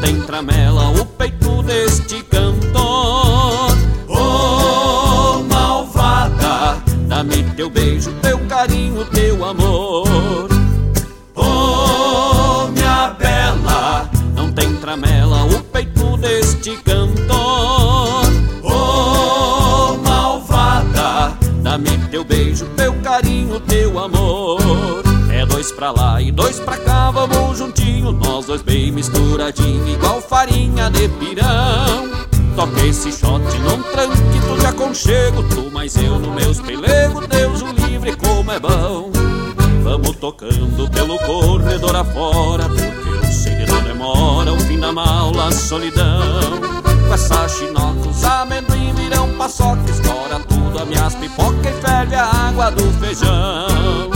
tem 0.02 0.20
tramela 0.22 0.90
o 0.90 1.06
peito 1.06 1.62
deste 1.64 2.24
cantor. 2.24 3.78
Oh, 4.08 5.44
malvada, 5.44 6.82
dá-me 7.08 7.44
teu 7.56 7.70
beijo, 7.70 8.12
teu 8.22 8.40
carinho, 8.48 9.06
teu 9.06 9.21
dois 25.62 25.72
pra 25.74 25.92
lá 25.92 26.20
e 26.20 26.32
dois 26.32 26.60
pra 26.60 26.76
cá, 26.76 27.12
vamos 27.12 27.60
juntinho, 27.60 28.12
nós 28.12 28.48
dois 28.48 28.64
bem 28.64 28.92
misturadinho, 28.92 29.88
igual 29.90 30.20
farinha 30.20 30.90
de 30.90 31.08
pirão. 31.08 32.10
Toquei 32.56 32.90
esse 32.90 33.12
shot 33.12 33.44
num 33.60 33.84
tranquito 33.84 34.60
de 34.60 34.66
aconchego, 34.66 35.44
tu 35.44 35.70
mais 35.70 35.96
eu 35.98 36.18
no 36.18 36.34
meus 36.34 36.60
pelego, 36.60 37.28
Deus 37.28 37.62
o 37.62 37.68
livre 37.74 38.16
como 38.16 38.52
é 38.52 38.60
bom. 38.60 39.12
Vamos 39.84 40.16
tocando 40.16 40.90
pelo 40.90 41.20
corredor 41.20 41.96
afora, 41.96 42.68
porque 42.68 43.66
de 43.66 43.72
não 43.72 43.84
demora 43.84 44.54
o 44.54 44.60
fim 44.62 44.80
da 44.80 44.92
maula, 44.92 45.50
a 45.50 45.52
solidão. 45.52 46.60
Com 47.08 47.14
essa 47.14 47.48
chinoca, 47.48 48.10
os 48.10 48.24
amendoim 48.24 48.96
virão 48.96 49.30
paçoca, 49.38 49.84
estoura 49.92 50.40
tudo 50.50 50.80
a 50.80 50.86
minhas 50.86 51.14
pipoca 51.14 51.70
e 51.70 51.82
ferve 51.82 52.16
a 52.16 52.26
água 52.26 52.72
do 52.72 52.92
feijão. 52.94 54.11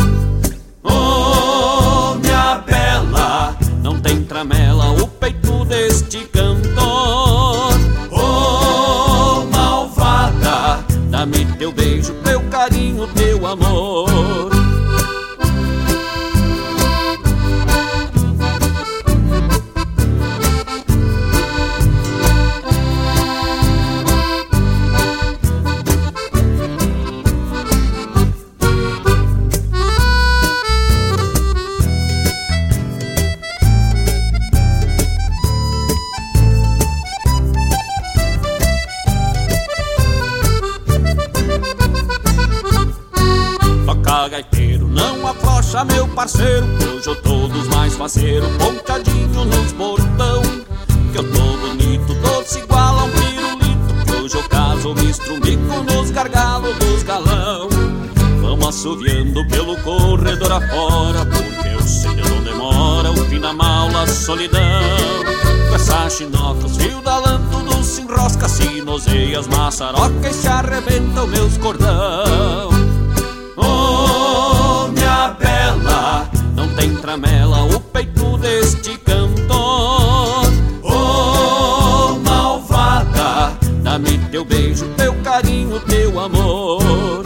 Meu 45.84 46.08
parceiro 46.08 46.66
Hoje 46.96 47.08
eu 47.08 47.16
tô 47.18 47.48
dos 47.48 47.68
mais 47.68 47.96
faceiros, 47.96 48.50
ponteadinho 48.58 49.46
nos 49.46 49.74
portão 49.74 50.42
Que 51.12 51.18
eu 51.18 51.32
tô 51.32 51.58
bonito, 51.58 52.14
doce 52.16 52.60
igual 52.60 53.00
a 53.00 53.04
um 53.04 53.12
pirulito 53.12 54.06
Que 54.06 54.12
hoje 54.14 54.36
eu 54.38 54.44
caso, 54.44 54.94
me 54.94 55.10
estrumico 55.10 55.84
nos 55.84 56.12
gargalos 56.12 56.76
dos 56.78 57.04
galão. 57.04 57.68
Vamos 58.42 58.68
assoviando 58.68 59.46
pelo 59.48 59.76
corredor 59.78 60.52
afora 60.52 61.26
Porque 61.26 61.68
eu 61.68 61.82
sei 61.82 62.14
de 62.14 62.30
não 62.30 62.42
demora 62.44 63.12
o 63.12 63.26
fim 63.26 63.40
da 63.40 63.52
maula, 63.54 64.04
a 64.04 64.08
solidão. 64.08 64.62
Com 65.70 65.76
essa 65.76 66.10
chinoca, 66.10 66.66
os 66.66 66.78
fios 66.78 67.04
da 67.04 67.18
lã 67.18 67.42
tudo 67.52 67.84
se 67.84 68.02
enrosca 68.02 68.48
Se 68.48 68.82
noseia 68.82 69.40
as 69.40 69.48
maçarocas 69.48 70.36
e 70.36 70.42
se 70.42 70.48
arrebentam 70.48 71.28
meus 71.28 71.58
cordão. 71.58 72.70
Oh, 73.58 74.88
minha 74.90 75.30
bela, 75.40 75.55
não 76.66 76.76
tem 76.76 76.96
tramela 76.96 77.64
o 77.64 77.80
peito 77.80 78.38
deste 78.40 78.98
cantor. 78.98 80.52
Oh, 80.82 82.18
malvada, 82.24 83.56
dá-me 83.84 84.18
teu 84.32 84.44
beijo, 84.44 84.88
teu 84.98 85.14
carinho, 85.22 85.80
teu 85.82 86.20
amor. 86.20 87.24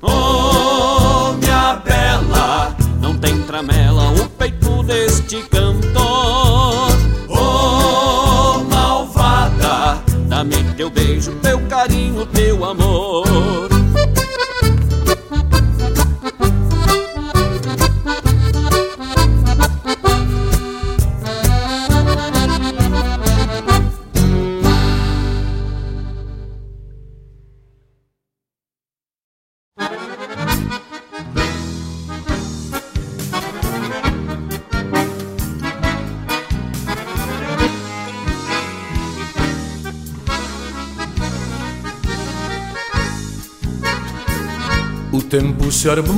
Oh, 0.00 1.32
minha 1.34 1.76
bela, 1.84 2.74
não 3.00 3.18
tem 3.18 3.42
tramela 3.42 4.10
o 4.12 4.28
peito 4.30 4.82
deste 4.84 5.42
cantor. 5.42 6.88
Oh, 7.28 8.64
malvada, 8.70 10.02
dá-me 10.28 10.64
teu 10.76 10.88
beijo, 10.88 11.32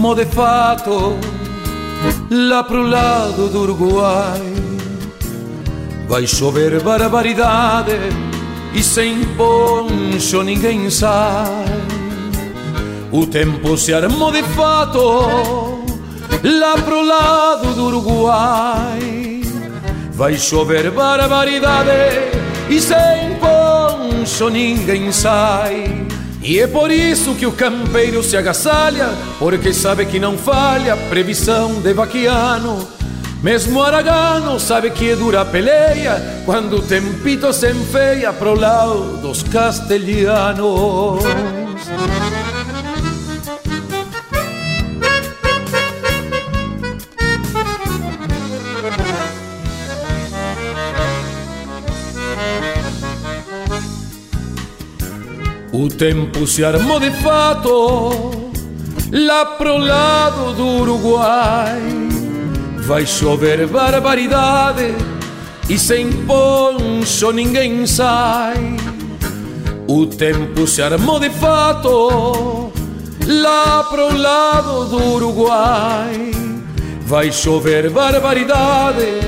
se 0.09 0.15
armou 0.15 0.15
de 0.15 0.27
fato 0.27 1.19
lá 2.31 2.65
pro 2.65 2.83
lado 2.83 3.49
do 3.49 3.63
Uruguai. 3.63 4.41
Vai 6.09 6.27
chover 6.27 6.83
barbaridade 6.83 7.93
e 8.75 8.83
sem 8.83 9.25
poncho 9.37 10.43
ninguém 10.43 10.89
sai. 10.89 11.67
O 13.13 13.27
tempo 13.27 13.77
se 13.77 13.93
armou 13.93 14.33
de 14.33 14.43
fato 14.43 15.85
lá 16.43 16.79
pro 16.79 17.05
lado 17.05 17.75
do 17.75 17.87
Uruguai. 17.87 19.43
Vai 20.13 20.39
chover 20.39 20.91
barbaridade 20.91 21.91
e 22.71 22.81
sem 22.81 23.37
poncho 23.41 24.49
ninguém 24.49 25.13
sai. 25.13 26.08
E 26.49 26.61
é 26.61 26.67
por 26.67 26.91
isso 26.91 27.35
que 27.35 27.45
o 27.45 27.53
campeiro 27.53 28.23
se 28.23 28.35
agasalha, 28.35 29.11
porque 29.39 29.71
sabe 29.71 30.07
que 30.07 30.19
não 30.19 30.39
falha 30.39 30.97
previsão 30.97 31.79
de 31.83 31.93
vaquiano. 31.93 32.89
Mesmo 33.43 33.83
Aragano 33.83 34.59
sabe 34.59 34.89
que 34.89 35.15
dura 35.15 35.43
a 35.43 35.45
peleia 35.45 36.43
quando 36.47 36.79
o 36.79 36.83
tempito 36.83 37.53
se 37.53 37.71
enfeia 37.71 38.33
pro 38.33 38.59
lado 38.59 39.19
dos 39.19 39.43
castelhanos. 39.43 41.23
Tempo 55.99 56.47
se 56.47 56.65
armou 56.65 57.01
de 57.01 57.11
fato 57.11 58.53
lá 59.11 59.45
pro 59.45 59.77
lado 59.77 60.55
do 60.55 60.65
Uruguai. 60.83 61.83
Vai 62.87 63.05
chover 63.05 63.67
barbaridade 63.67 64.95
e 65.69 65.77
sem 65.77 66.13
poncho 66.25 67.33
ninguém 67.33 67.85
sai. 67.85 68.77
O 69.89 70.07
tempo 70.07 70.69
se 70.69 70.81
armou 70.83 71.19
de 71.19 71.31
fato 71.31 72.71
lá 73.27 73.83
pro 73.91 74.17
lado 74.17 74.85
do 74.85 75.15
Uruguai. 75.15 76.31
Vai 77.01 77.33
chover 77.33 77.91
barbaridade 77.91 79.19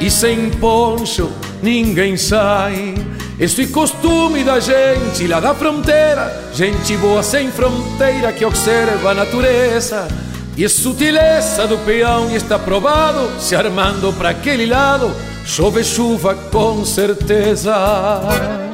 e 0.00 0.10
sem 0.10 0.50
poncho 0.50 1.30
ninguém 1.62 2.16
sai. 2.16 2.96
Este 3.40 3.62
é 3.62 3.66
costume 3.68 4.42
da 4.42 4.58
gente 4.58 5.24
lá 5.28 5.38
da 5.38 5.54
fronteira, 5.54 6.50
gente 6.52 6.96
boa 6.96 7.22
sem 7.22 7.52
fronteira 7.52 8.32
que 8.32 8.44
observa 8.44 9.12
a 9.12 9.14
natureza. 9.14 10.08
E 10.56 10.64
a 10.64 10.68
sutileza 10.68 11.64
do 11.68 11.78
peão 11.78 12.34
está 12.34 12.58
provado, 12.58 13.30
se 13.40 13.54
armando 13.54 14.12
para 14.14 14.30
aquele 14.30 14.66
lado, 14.66 15.14
chove 15.46 15.84
chuva 15.84 16.34
com 16.34 16.84
certeza. 16.84 18.67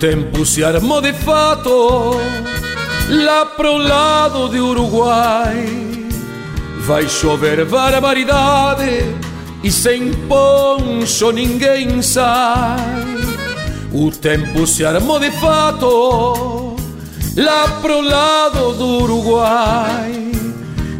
Tempo 0.00 0.46
se 0.46 0.64
armou 0.64 1.02
de 1.02 1.12
fato 1.12 2.16
lá 3.10 3.44
pro 3.44 3.76
lado 3.76 4.48
de 4.48 4.58
Uruguai. 4.58 5.68
Vai 6.86 7.06
chover 7.06 7.66
barbaridade 7.66 9.14
e 9.62 9.70
sem 9.70 10.14
poncho 10.26 11.30
ninguém 11.32 12.00
sai. 12.00 13.04
O 13.92 14.10
tempo 14.10 14.66
se 14.66 14.86
armou 14.86 15.20
de 15.20 15.30
fato 15.32 16.76
lá 17.36 17.68
pro 17.82 18.00
lado 18.00 18.72
do 18.72 19.02
Uruguai. 19.02 20.32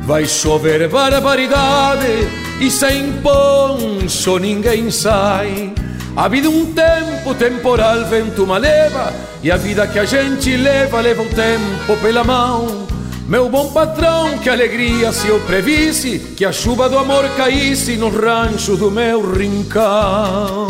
Vai 0.02 0.26
chover 0.26 0.90
barbaridade 0.90 2.28
e 2.60 2.70
sem 2.70 3.12
poncho 3.22 4.38
ninguém 4.38 4.90
sai. 4.90 5.72
A 6.16 6.26
vida 6.26 6.50
um 6.50 6.66
tempo 6.72 7.34
temporal, 7.34 8.04
vento 8.06 8.42
uma 8.42 8.58
leva 8.58 9.12
E 9.42 9.50
a 9.50 9.56
vida 9.56 9.86
que 9.86 9.98
a 9.98 10.04
gente 10.04 10.56
leva, 10.56 11.00
leva 11.00 11.22
o 11.22 11.28
tempo 11.28 11.96
pela 12.02 12.24
mão. 12.24 12.86
Meu 13.28 13.48
bom 13.48 13.72
patrão, 13.72 14.36
que 14.38 14.48
alegria 14.48 15.12
se 15.12 15.28
eu 15.28 15.38
previsse 15.40 16.18
Que 16.36 16.44
a 16.44 16.52
chuva 16.52 16.88
do 16.88 16.98
amor 16.98 17.28
caísse 17.36 17.96
no 17.96 18.08
rancho 18.08 18.76
do 18.76 18.90
meu 18.90 19.32
rincão. 19.32 20.68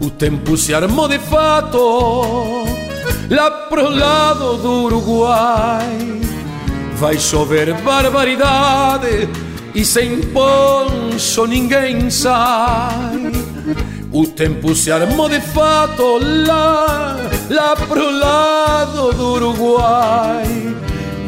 O 0.00 0.08
tempo 0.10 0.56
se 0.56 0.72
armou 0.72 1.08
de 1.08 1.18
fato 1.18 2.64
Lá 3.28 3.50
pro 3.50 3.88
lado 3.88 4.56
do 4.58 4.84
Uruguai. 4.84 6.20
Vai 6.94 7.18
chover 7.18 7.74
barbaridade 7.82 9.28
E 9.74 9.84
sem 9.84 10.20
poncho 10.20 11.44
ninguém 11.46 12.08
sai 12.08 13.32
o 14.14 14.24
tempo 14.28 14.76
se 14.76 14.92
armou 14.92 15.28
de 15.28 15.40
fato 15.40 16.20
lá, 16.46 17.16
lá 17.50 17.74
pro 17.74 18.16
lado 18.16 19.12
do 19.12 19.32
Uruguai. 19.32 20.76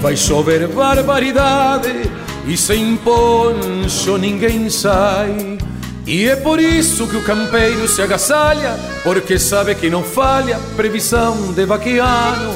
Vai 0.01 0.17
chover 0.17 0.69
barbaridade 0.69 2.09
e 2.47 2.57
sem 2.57 2.97
poncho 2.99 4.17
ninguém 4.17 4.71
sai. 4.71 5.59
E 6.07 6.29
é 6.29 6.37
por 6.37 6.61
isso 6.61 7.09
que 7.09 7.17
o 7.17 7.25
campeiro 7.25 7.89
se 7.89 8.01
agasalha, 8.01 8.79
porque 9.03 9.37
sabe 9.37 9.75
que 9.75 9.91
não 9.91 10.05
falha 10.05 10.57
previsão 10.77 11.53
de 11.53 11.67
vaquiano. 11.67 12.55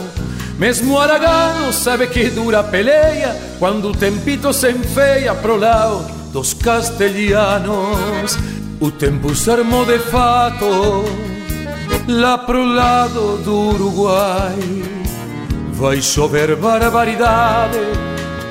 Mesmo 0.57 0.95
o 0.95 0.99
Aragano 1.01 1.73
sabe 1.73 2.07
que 2.07 2.31
dura 2.31 2.61
a 2.61 2.63
peleia 2.63 3.37
quando 3.59 3.89
o 3.89 3.97
tempito 3.97 4.53
se 4.53 4.71
enfeia 4.71 5.35
pro 5.35 5.57
lado 5.57 6.07
dos 6.33 6.55
castelhanos. 6.55 8.39
O 8.81 8.91
tempo 8.91 9.35
se 9.35 9.51
armou 9.51 9.85
de 9.85 9.99
fato 9.99 11.05
lá 12.09 12.39
pro 12.39 12.65
lado 12.65 13.37
do 13.45 13.75
Uruguai. 13.75 14.57
Vai 15.75 16.01
chover 16.01 16.57
barbaridade 16.57 17.79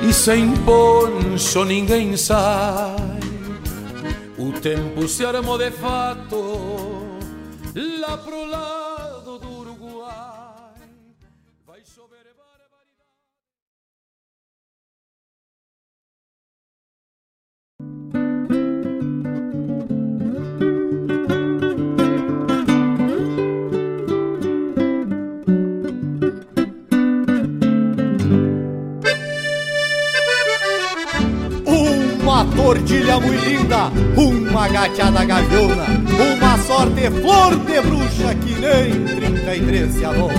e 0.08 0.12
sem 0.12 0.52
poncho 0.58 1.64
ninguém 1.64 2.16
sai. 2.16 3.20
O 4.38 4.52
tempo 4.52 5.08
se 5.08 5.24
armou 5.24 5.58
de 5.58 5.72
fato 5.72 7.18
lá 7.74 8.16
pro 8.16 8.48
lado 8.48 8.79
Uma 32.70 32.76
tordilha 32.76 33.18
muito 33.18 33.44
linda, 33.44 33.90
uma 34.16 34.68
gateada 34.68 35.24
gaviona, 35.24 35.86
uma 36.16 36.56
sorte 36.58 37.10
flor 37.20 37.56
de 37.56 37.80
bruxa 37.80 38.32
que 38.36 38.54
nem 38.60 39.06
33 39.16 39.92
se 39.92 40.04
adora. 40.04 40.34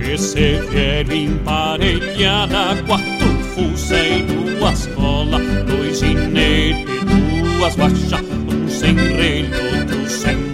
Esse 0.00 0.60
velho 0.70 1.12
emparelhada, 1.12 2.80
quatro 2.86 3.28
fuzéis, 3.56 4.26
duas 4.26 4.86
colas, 4.86 5.42
dois 5.66 5.98
ginetes, 5.98 6.84
duas 7.58 7.74
guachas, 7.74 8.20
um 8.48 8.68
sem 8.68 8.94
relho, 8.94 9.79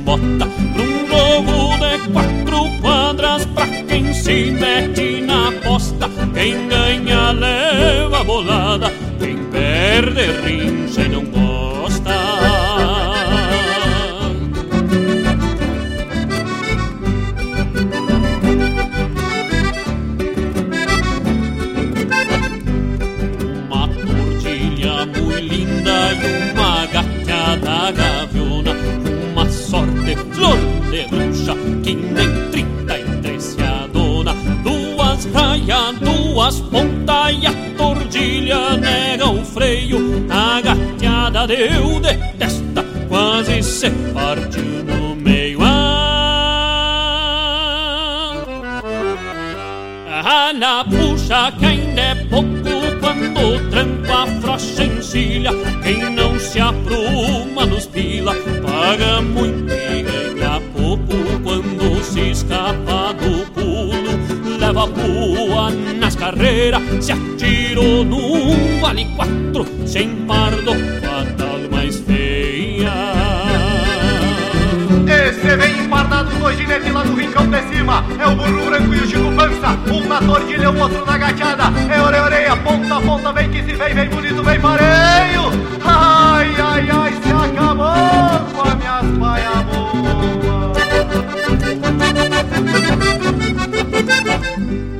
bota, 0.06 0.46
pra 0.72 0.82
um 0.82 1.06
jogo 1.08 1.76
de 1.78 2.12
quatro 2.12 2.80
quadras, 2.80 3.44
pra 3.46 3.66
quem 3.66 4.14
se 4.14 4.52
mete 4.52 5.20
na 5.22 5.48
aposta, 5.48 6.08
quem 6.32 6.68
ganha 6.68 7.32
leva 7.32 8.22
bolada, 8.22 8.92
quem 9.18 9.36
perde 9.50 10.26
rincha 10.44 11.02
e 11.02 11.08
não 11.08 11.24
gosta. 11.24 12.45
Que 31.82 31.94
nem 31.94 32.50
trinta 32.50 32.98
e 32.98 33.04
três 33.22 33.42
se 33.42 33.62
adona 33.62 34.34
Duas 34.62 35.24
raias, 35.26 35.94
duas 36.00 36.60
pontas 36.60 37.36
e 37.40 37.46
a 37.46 37.52
tordilha 37.76 38.76
nega 38.76 39.28
o 39.28 39.44
freio. 39.44 40.26
A 40.30 40.60
gateada 40.60 41.46
deu 41.46 42.00
de 42.00 42.14
testa, 42.38 42.84
quase 43.08 43.62
se 43.62 43.90
partiu 44.12 44.84
no 44.84 45.14
meio. 45.16 45.60
Ah, 50.28 50.52
na 50.54 50.84
puxa 50.84 51.52
que 51.58 51.66
ainda 51.66 52.00
é 52.00 52.14
pouco 52.30 52.75
quando 53.16 53.56
o 53.56 53.70
tranco 53.70 54.12
afrouxa 54.12 54.84
encilha. 54.84 55.50
Quem 55.82 56.10
não 56.10 56.38
se 56.38 56.60
apruma 56.60 57.66
nos 57.66 57.86
pila 57.86 58.34
paga 58.62 59.20
muito 59.22 59.72
e 59.72 60.02
ganha 60.02 60.60
pouco 60.74 61.14
Quando 61.42 62.02
se 62.02 62.30
escapa 62.30 63.14
do 63.14 63.50
pulo 63.52 64.58
leva 64.58 64.86
pua 64.88 65.70
nas 65.98 66.16
carreiras. 66.16 66.82
Se 67.00 67.12
atirou 67.12 68.04
num 68.04 68.80
vale 68.80 69.04
quatro 69.16 69.66
sem 69.86 70.08
pardo 70.26 70.72
Esse 75.36 75.54
vem 75.54 75.80
empardado, 75.80 76.30
dois 76.38 76.56
ginetes 76.56 76.90
lá 76.90 77.02
do 77.02 77.14
rincão 77.14 77.46
de 77.46 77.62
cima. 77.64 78.02
É 78.18 78.26
o 78.26 78.34
burro 78.34 78.64
branco 78.64 78.94
e 78.94 79.00
o 79.00 79.06
Chico 79.06 79.30
Pança. 79.32 79.78
Um 79.92 80.08
na 80.08 80.18
tordilha, 80.18 80.70
o 80.70 80.78
outro 80.78 81.04
na 81.04 81.18
gateada. 81.18 81.64
É 81.94 82.00
orelha, 82.00 82.24
orelha, 82.24 82.56
ponta, 82.56 82.98
ponta, 83.02 83.32
vem 83.34 83.50
que 83.50 83.62
se 83.62 83.74
vem, 83.74 83.94
vem 83.94 84.08
bonito, 84.08 84.42
vem 84.42 84.58
pareio. 84.58 85.52
Ai, 85.84 86.56
ai, 86.58 86.88
ai, 86.90 87.12
se 87.22 87.30
acabou 87.30 87.86
com 88.54 88.62
as 88.62 88.74
minhas 88.76 89.18
paia 89.18 89.50
Uma 93.92 94.95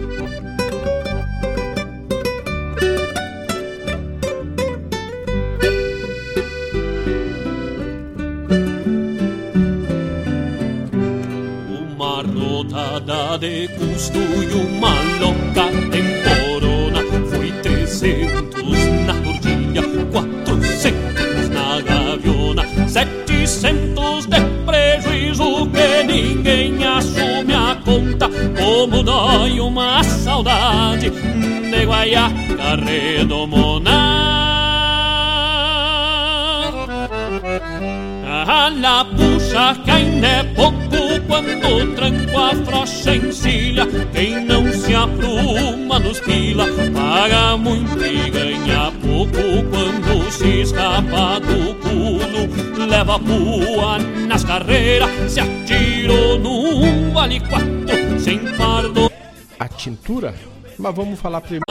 de 13.38 13.68
custo 13.68 14.18
e 14.18 14.52
uma 14.54 14.94
louca 15.20 15.70
temporona 15.90 17.02
Foi 17.30 17.52
trezentos 17.62 18.78
na 19.06 19.14
tordilha, 19.14 19.82
quatrocentos 20.10 21.48
na 21.50 21.80
gaviona. 21.80 22.64
Setecentos 22.88 24.26
de 24.26 24.40
prejuízo 24.64 25.66
que 25.66 26.02
ninguém 26.04 26.84
assume 26.86 27.54
a 27.54 27.76
conta. 27.84 28.28
Como 28.58 29.02
dói 29.02 29.60
uma 29.60 30.02
saudade 30.02 31.10
de 31.10 31.84
Guaiaca 31.84 32.76
redomona 32.84 34.36
Ah, 38.48 38.70
na 38.70 39.04
puxa 39.46 39.74
que 39.84 39.90
ainda 39.90 40.26
é 40.26 40.44
pouco 40.44 40.76
quando 41.26 41.94
tranco 41.94 42.38
afrouxa 42.38 43.16
encilha 43.16 43.86
Quem 44.12 44.44
não 44.44 44.70
se 44.72 44.94
apruma 44.94 45.98
nos 45.98 46.20
pila 46.20 46.66
paga 46.94 47.56
muito 47.56 48.04
e 48.04 48.30
ganha 48.30 48.92
pouco 49.00 49.32
Quando 49.70 50.30
se 50.30 50.62
escapa 50.62 51.40
do 51.40 51.74
pulo 51.76 52.86
leva 52.86 53.18
pua 53.18 53.98
nas 54.26 54.44
carreiras 54.44 55.10
Se 55.30 55.40
atirou 55.40 56.38
num 56.38 57.12
vale 57.12 57.40
quatro 57.40 58.18
sem 58.18 58.38
pardo 58.56 59.10
A 59.58 59.68
tintura? 59.68 60.34
Mas 60.78 60.94
vamos 60.94 61.18
falar 61.18 61.40
primeiro. 61.40 61.64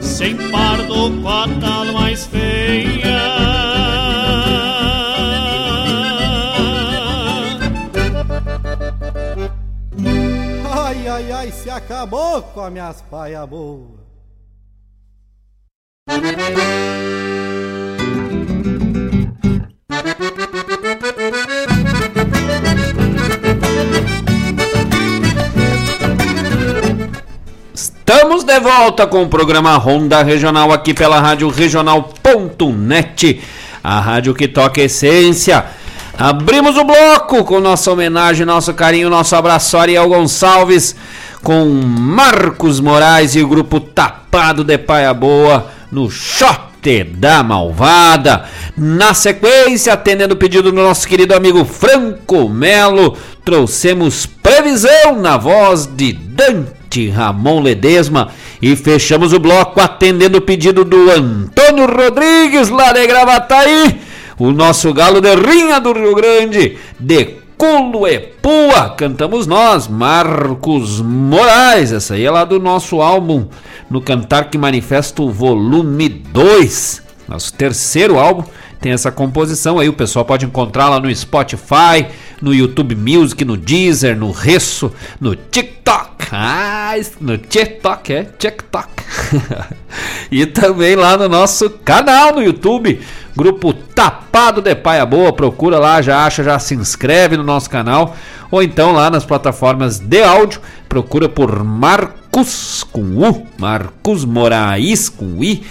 Sem 0.00 0.36
pardo 0.48 1.10
com 1.20 1.28
a 1.28 1.48
tal 1.60 1.86
mais 1.86 2.24
feia 2.26 3.49
ai, 11.10 11.32
ai, 11.32 11.50
se 11.50 11.68
acabou 11.68 12.42
com 12.42 12.60
as 12.60 12.72
minhas 12.72 13.02
paia 13.10 13.46
boa. 13.46 14.00
Estamos 27.74 28.44
de 28.44 28.60
volta 28.60 29.06
com 29.06 29.22
o 29.22 29.28
programa 29.28 29.76
Ronda 29.76 30.22
Regional 30.22 30.72
aqui 30.72 30.92
pela 30.94 31.20
Rádio 31.20 31.48
Regional.net, 31.48 33.40
a 33.82 34.00
rádio 34.00 34.34
que 34.34 34.48
toca 34.48 34.80
essência. 34.80 35.79
Abrimos 36.20 36.76
o 36.76 36.84
bloco 36.84 37.44
com 37.44 37.60
nossa 37.60 37.90
homenagem, 37.90 38.44
nosso 38.44 38.74
carinho, 38.74 39.08
nosso 39.08 39.34
abraço 39.34 39.78
Ariel 39.78 40.06
Gonçalves, 40.06 40.94
com 41.42 41.64
Marcos 41.64 42.78
Moraes 42.78 43.34
e 43.34 43.40
o 43.40 43.48
grupo 43.48 43.80
Tapado 43.80 44.62
de 44.62 44.76
Paia 44.76 45.14
Boa 45.14 45.68
no 45.90 46.10
Chote 46.10 47.04
da 47.04 47.42
Malvada. 47.42 48.44
Na 48.76 49.14
sequência, 49.14 49.94
atendendo 49.94 50.34
o 50.34 50.36
pedido 50.36 50.70
do 50.70 50.82
nosso 50.82 51.08
querido 51.08 51.34
amigo 51.34 51.64
Franco 51.64 52.50
Melo, 52.50 53.16
trouxemos 53.42 54.26
previsão 54.26 55.18
na 55.18 55.38
voz 55.38 55.86
de 55.86 56.12
Dante. 56.12 57.08
Ramon 57.08 57.62
Ledesma 57.62 58.28
e 58.60 58.76
fechamos 58.76 59.32
o 59.32 59.38
bloco 59.38 59.80
atendendo 59.80 60.36
o 60.36 60.42
pedido 60.42 60.84
do 60.84 61.10
Antônio 61.10 61.86
Rodrigues 61.86 62.68
lá 62.68 62.92
de 62.92 63.06
Gravataí, 63.06 64.09
o 64.40 64.52
nosso 64.52 64.92
galo 64.94 65.20
de 65.20 65.34
rinha 65.34 65.78
do 65.78 65.92
Rio 65.92 66.14
Grande, 66.14 66.78
de 66.98 67.36
Culo 67.58 68.08
e 68.08 68.18
Pua, 68.18 68.88
cantamos 68.96 69.46
nós, 69.46 69.86
Marcos 69.86 70.98
Moraes, 70.98 71.92
essa 71.92 72.14
aí 72.14 72.24
é 72.24 72.30
lá 72.30 72.42
do 72.46 72.58
nosso 72.58 73.02
álbum, 73.02 73.48
no 73.90 74.00
Cantar 74.00 74.48
que 74.48 74.56
Manifesto 74.56 75.30
volume 75.30 76.08
2, 76.08 77.02
nosso 77.28 77.52
terceiro 77.52 78.18
álbum, 78.18 78.44
tem 78.80 78.92
essa 78.92 79.12
composição 79.12 79.78
aí, 79.78 79.90
o 79.90 79.92
pessoal 79.92 80.24
pode 80.24 80.46
encontrar 80.46 80.88
lá 80.88 80.98
no 80.98 81.14
Spotify, 81.14 82.06
no 82.40 82.54
YouTube 82.54 82.96
Music, 82.96 83.44
no 83.44 83.58
Deezer, 83.58 84.16
no 84.16 84.30
Resso, 84.30 84.90
no 85.20 85.36
TikTok. 85.36 86.28
Ah, 86.32 86.94
no 87.20 87.36
TikTok, 87.36 88.10
é 88.10 88.24
TikTok. 88.24 88.88
e 90.32 90.46
também 90.46 90.96
lá 90.96 91.18
no 91.18 91.28
nosso 91.28 91.68
canal 91.68 92.34
no 92.34 92.42
YouTube, 92.42 93.00
grupo 93.40 93.72
Tapado 93.72 94.60
de 94.60 94.74
Paia 94.74 95.06
Boa, 95.06 95.32
procura 95.32 95.78
lá, 95.78 96.02
já 96.02 96.26
acha, 96.26 96.44
já 96.44 96.58
se 96.58 96.74
inscreve 96.74 97.38
no 97.38 97.42
nosso 97.42 97.70
canal, 97.70 98.14
ou 98.50 98.62
então 98.62 98.92
lá 98.92 99.08
nas 99.08 99.24
plataformas 99.24 99.98
de 99.98 100.22
áudio, 100.22 100.60
procura 100.86 101.26
por 101.26 101.64
Marcos 101.64 102.84
com 102.84 103.00
U, 103.00 103.46
Marcos 103.58 104.26
Moraes 104.26 105.08
com 105.08 105.42
I. 105.42 105.64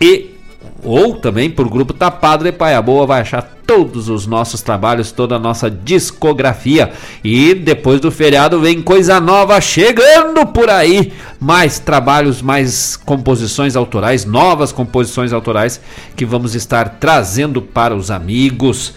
E 0.00 0.36
ou 0.84 1.16
também 1.16 1.50
por 1.50 1.68
grupo 1.68 1.92
Tapado 1.92 2.44
de 2.44 2.52
Paia 2.52 2.80
Boa 2.80 3.04
vai 3.04 3.22
achar 3.22 3.57
todos 3.68 4.08
os 4.08 4.26
nossos 4.26 4.62
trabalhos, 4.62 5.12
toda 5.12 5.36
a 5.36 5.38
nossa 5.38 5.70
discografia. 5.70 6.90
E 7.22 7.52
depois 7.52 8.00
do 8.00 8.10
feriado 8.10 8.58
vem 8.58 8.80
coisa 8.80 9.20
nova 9.20 9.60
chegando 9.60 10.46
por 10.46 10.70
aí, 10.70 11.12
mais 11.38 11.78
trabalhos, 11.78 12.40
mais 12.40 12.96
composições 12.96 13.76
autorais, 13.76 14.24
novas 14.24 14.72
composições 14.72 15.34
autorais 15.34 15.82
que 16.16 16.24
vamos 16.24 16.54
estar 16.54 16.96
trazendo 16.98 17.60
para 17.60 17.94
os 17.94 18.10
amigos. 18.10 18.94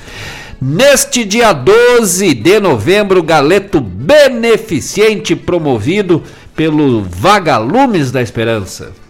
Neste 0.61 1.25
dia 1.25 1.51
12 1.51 2.33
de 2.33 2.57
novembro, 2.61 3.21
galeto 3.21 3.81
beneficente 3.81 5.35
promovido 5.35 6.23
pelo 6.55 7.03
Vagalumes 7.03 8.09
da 8.09 8.21
Esperança. 8.21 9.00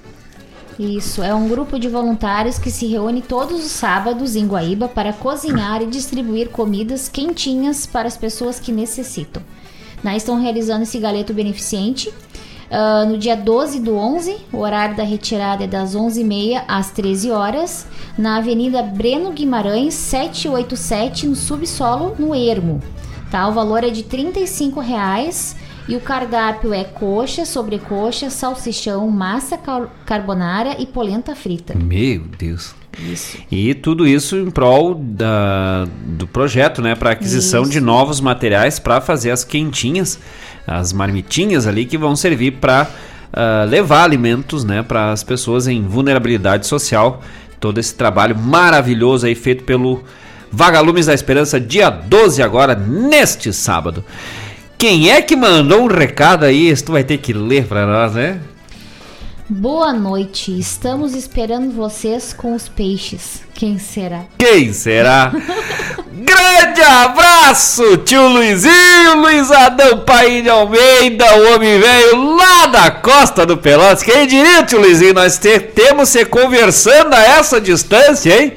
Isso, 0.82 1.22
é 1.22 1.32
um 1.32 1.48
grupo 1.48 1.78
de 1.78 1.88
voluntários 1.88 2.58
que 2.58 2.72
se 2.72 2.88
reúne 2.88 3.22
todos 3.22 3.64
os 3.64 3.72
sábados 3.72 4.36
em 4.36 4.48
Guaíba 4.48 4.88
para 4.88 5.14
cozinhar 5.14 5.80
e 5.80 5.86
distribuir 5.86 6.50
comidas 6.50 7.08
quentinhas 7.08 7.86
para 7.86 8.08
as 8.08 8.18
pessoas 8.18 8.60
que 8.60 8.72
necessitam. 8.72 9.44
Né, 10.04 10.18
estão 10.18 10.42
realizando 10.42 10.82
esse 10.82 10.98
galeto 10.98 11.36
beneficente 11.36 12.10
uh, 12.10 13.08
no 13.08 13.20
dia 13.20 13.36
12 13.38 13.80
do 13.80 13.96
11, 13.96 14.38
o 14.52 14.58
horário 14.58 14.98
da 14.98 15.04
retirada 15.04 15.66
é 15.66 15.68
das 15.68 15.96
11h30 15.96 16.64
às 16.68 16.90
13 16.90 17.30
horas, 17.30 17.86
na 18.18 18.38
Avenida 18.38 18.82
Breno 18.82 19.32
Guimarães, 19.34 19.94
787, 19.94 21.28
no 21.28 21.36
subsolo, 21.36 22.16
no 22.18 22.34
Ermo. 22.34 22.82
Tá? 23.30 23.48
O 23.48 23.52
valor 23.52 23.84
é 23.84 23.92
de 23.92 24.02
35 24.02 24.80
reais 24.80 25.56
e 25.88 25.96
o 25.96 26.00
cardápio 26.00 26.74
é 26.74 26.84
coxa, 26.84 27.46
sobrecoxa, 27.46 28.30
salsichão, 28.30 29.10
massa 29.10 29.60
carbonara 30.06 30.76
e 30.80 30.86
polenta 30.86 31.36
frita. 31.36 31.76
Meu 31.76 32.22
Deus. 32.38 32.76
Isso. 33.00 33.38
E 33.50 33.74
tudo 33.74 34.06
isso 34.06 34.36
em 34.36 34.52
prol 34.52 34.96
da, 34.96 35.88
do 36.06 36.28
projeto, 36.28 36.82
né? 36.82 36.94
Para 36.94 37.12
aquisição 37.12 37.64
isso. 37.64 37.72
de 37.72 37.80
novos 37.80 38.20
materiais 38.20 38.80
para 38.80 39.00
fazer 39.00 39.32
as 39.32 39.44
quentinhas, 39.44 40.20
as 40.68 40.92
marmitinhas 40.92 41.66
ali 41.66 41.86
que 41.86 41.98
vão 41.98 42.16
servir 42.16 42.52
para 42.54 42.84
uh, 42.84 42.88
ah, 43.34 43.66
levar 43.68 44.04
alimentos, 44.04 44.64
né? 44.64 44.84
Para 44.84 45.12
as 45.12 45.24
pessoas 45.24 45.68
em 45.68 45.82
vulnerabilidade 45.84 46.68
social. 46.68 47.22
Todo 47.60 47.80
esse 47.80 47.96
trabalho 47.96 48.38
maravilhoso 48.38 49.26
aí 49.26 49.36
feito 49.36 49.64
pelo 49.64 50.04
Vagalumes 50.52 51.06
da 51.06 51.14
Esperança, 51.14 51.60
dia 51.60 51.90
12 51.90 52.44
agora, 52.44 52.76
neste 52.76 53.54
sábado. 53.54 54.04
Quem 54.82 55.12
é 55.12 55.22
que 55.22 55.36
mandou 55.36 55.84
um 55.84 55.86
recado 55.86 56.44
aí? 56.44 56.72
Isso 56.72 56.86
tu 56.86 56.94
vai 56.94 57.04
ter 57.04 57.20
que 57.20 57.32
ler 57.34 57.66
para 57.68 57.86
nós, 57.86 58.16
né? 58.16 58.40
Boa 59.48 59.94
noite, 59.94 60.58
estamos 60.58 61.14
esperando 61.14 61.72
vocês 61.72 62.34
com 62.34 62.56
os 62.56 62.68
peixes. 62.68 63.44
Quem 63.54 63.78
será? 63.78 64.24
Quem 64.40 64.74
será? 64.74 65.32
Grande 66.12 66.82
abraço, 66.82 67.98
tio 67.98 68.28
Luizinho, 68.28 69.22
Luiz 69.22 69.52
Adão 69.52 70.00
Pai 70.00 70.42
de 70.42 70.50
Almeida, 70.50 71.26
o 71.38 71.54
homem 71.54 71.80
velho 71.80 72.36
lá 72.36 72.66
da 72.66 72.90
costa 72.90 73.46
do 73.46 73.58
Pelotas. 73.58 74.02
Quem 74.02 74.26
diria, 74.26 74.64
tio 74.64 74.80
Luizinho, 74.80 75.14
nós 75.14 75.38
te, 75.38 75.60
temos 75.60 76.10
se 76.10 76.26
conversando 76.26 77.14
a 77.14 77.22
essa 77.22 77.62
distância, 77.62 78.36
hein? 78.36 78.54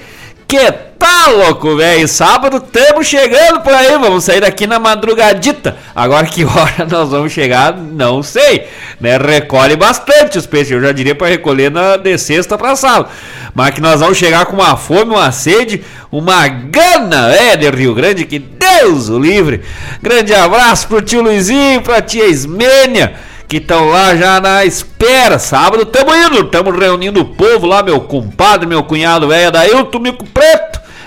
Que 0.48 0.72
tá 1.04 1.28
louco, 1.28 1.76
velho? 1.76 2.08
Sábado 2.08 2.56
estamos 2.56 3.06
chegando 3.06 3.60
por 3.60 3.74
aí, 3.74 3.90
vamos 3.98 4.24
sair 4.24 4.40
daqui 4.40 4.66
na 4.66 4.78
madrugadita. 4.78 5.76
Agora 5.94 6.26
que 6.26 6.44
hora 6.48 6.86
nós 6.90 7.10
vamos 7.10 7.30
chegar, 7.30 7.76
não 7.76 8.22
sei. 8.22 8.66
Né? 8.98 9.18
Recolhe 9.18 9.76
bastante 9.76 10.38
os 10.38 10.46
peixes, 10.46 10.70
eu 10.70 10.80
já 10.80 10.92
diria 10.92 11.14
para 11.14 11.26
recolher 11.26 11.70
na, 11.70 11.98
de 11.98 12.16
sexta 12.16 12.56
para 12.56 12.74
sábado. 12.74 13.10
Mas 13.54 13.74
que 13.74 13.82
nós 13.82 14.00
vamos 14.00 14.16
chegar 14.16 14.46
com 14.46 14.56
uma 14.56 14.78
fome, 14.78 15.12
uma 15.12 15.30
sede, 15.30 15.84
uma 16.10 16.48
gana, 16.48 17.34
é, 17.34 17.54
de 17.54 17.68
Rio 17.68 17.94
Grande, 17.94 18.24
que 18.24 18.38
Deus 18.38 19.10
o 19.10 19.18
livre. 19.18 19.60
Grande 20.00 20.34
abraço 20.34 20.88
pro 20.88 21.02
tio 21.02 21.20
Luizinho, 21.20 21.82
pra 21.82 22.00
tia 22.00 22.26
Ismênia 22.26 23.14
que 23.46 23.58
estão 23.58 23.88
lá 23.88 24.16
já 24.16 24.40
na 24.40 24.64
espera. 24.64 25.38
Sábado 25.38 25.82
estamos 25.82 26.16
indo, 26.16 26.40
estamos 26.40 26.76
reunindo 26.76 27.20
o 27.20 27.24
povo 27.26 27.66
lá, 27.66 27.82
meu 27.82 28.00
compadre, 28.00 28.66
meu 28.66 28.82
cunhado 28.82 29.28
velho 29.28 29.52
da 29.52 29.68
Ilto 29.68 30.00
Mico 30.00 30.24
Preto. 30.24 30.63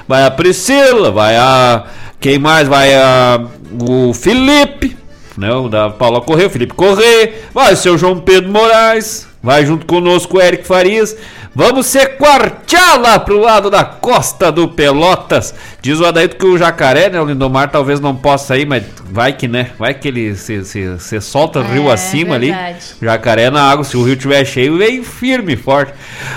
Vai 0.07 0.23
a 0.23 0.31
Priscila, 0.31 1.11
vai 1.11 1.35
a. 1.35 1.83
Quem 2.19 2.39
mais? 2.39 2.67
Vai 2.67 2.95
a. 2.95 3.45
O 3.87 4.13
Felipe, 4.13 4.95
né? 5.37 5.51
O 5.53 5.67
da 5.67 5.89
Paula 5.89 6.21
Correia, 6.21 6.47
o 6.47 6.51
Felipe 6.51 6.73
Correia. 6.73 7.33
Vai 7.53 7.73
o 7.73 7.77
seu 7.77 7.97
João 7.97 8.19
Pedro 8.19 8.51
Moraes. 8.51 9.27
Vai 9.47 9.65
junto 9.65 9.85
conosco 9.85 10.35
o 10.35 10.41
Eric 10.41 10.67
Farias. 10.67 11.15
Vamos 11.55 11.85
se 11.85 12.05
quartear 12.05 12.99
lá 12.99 13.17
pro 13.17 13.39
lado 13.39 13.69
da 13.69 13.81
costa 13.85 14.51
do 14.51 14.67
Pelotas. 14.67 15.55
Diz 15.81 16.01
o 16.01 16.05
Adaito 16.05 16.35
que 16.35 16.45
o 16.45 16.57
jacaré, 16.57 17.09
né? 17.09 17.21
O 17.21 17.23
Lindomar 17.23 17.71
talvez 17.71 18.01
não 18.01 18.13
possa 18.13 18.57
ir, 18.57 18.67
mas 18.67 18.83
vai 19.09 19.31
que, 19.31 19.47
né? 19.47 19.71
Vai 19.79 19.93
que 19.93 20.09
ele 20.09 20.35
se, 20.35 20.65
se, 20.65 20.99
se 20.99 21.21
solta 21.21 21.61
o 21.61 21.63
é, 21.63 21.67
rio 21.71 21.89
acima 21.89 22.37
verdade. 22.37 22.61
ali. 22.61 22.75
Jacaré 23.01 23.49
na 23.49 23.61
água, 23.61 23.85
se 23.85 23.95
o 23.95 24.03
rio 24.03 24.15
estiver 24.15 24.43
cheio, 24.43 24.77
vem 24.77 25.01
firme, 25.01 25.55
forte. 25.55 25.93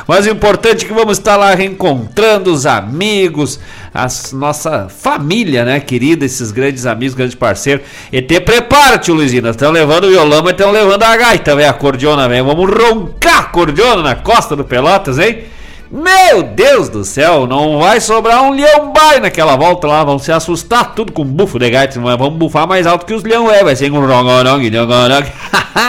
Mas 0.07 0.25
o 0.27 0.31
importante 0.31 0.85
é 0.85 0.89
que 0.89 0.95
vamos 0.95 1.19
estar 1.19 1.37
lá 1.37 1.53
reencontrando 1.53 2.53
os 2.53 2.65
amigos, 2.65 3.59
a 3.93 4.07
nossa 4.33 4.89
família, 4.89 5.65
né, 5.65 5.81
querida, 5.81 6.25
esses 6.25 6.53
grandes 6.53 6.87
amigos, 6.87 7.15
grandes 7.15 7.35
parceiros. 7.35 7.85
E 8.13 8.23
te 8.23 8.41
prepara, 8.41 8.99
tio 8.99 9.15
Luizinho. 9.15 9.43
Nós 9.43 9.57
estamos 9.57 9.75
levando 9.75 10.05
o 10.05 10.11
violão, 10.11 10.43
mas 10.43 10.53
estamos 10.53 10.75
levando 10.75 11.03
a 11.03 11.17
gaita, 11.17 11.57
velho, 11.57 11.69
a 11.69 11.73
cordiona, 11.73 12.29
velho. 12.29 12.45
Vamos 12.45 12.71
roncar 12.71 13.39
a 13.41 13.45
cordiona 13.45 14.03
na 14.03 14.15
costa 14.15 14.55
do 14.55 14.65
Pelotas, 14.65 15.19
hein? 15.19 15.45
Meu 15.91 16.45
Deus 16.45 16.89
do 16.89 17.05
céu, 17.05 17.49
não 17.49 17.81
vai 17.81 18.01
sobrar 18.01 18.45
um 18.45 18.53
leão 18.53 18.93
bai 18.93 19.19
naquela 19.19 19.57
volta 19.57 19.89
lá, 19.89 20.05
vão 20.05 20.21
se 20.21 20.31
assustar 20.31 20.95
tudo 20.95 21.11
com 21.11 21.25
bufo 21.25 21.59
de 21.59 21.69
gaita, 21.69 21.99
vamos 21.99 22.35
bufar 22.35 22.65
mais 22.69 22.87
alto 22.87 23.05
que 23.05 23.13
os 23.13 23.25
leão 23.25 23.51
é, 23.51 23.65
vai 23.65 23.75
ser 23.75 23.91
um 23.91 23.99
rongorong, 23.99 24.71
rongorong. 24.71 25.27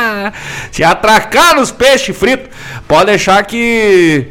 se 0.71 0.83
atracar 0.83 1.55
nos 1.55 1.69
peixes 1.69 2.17
fritos, 2.17 2.49
pode 2.87 3.05
deixar 3.05 3.45
que 3.45 4.25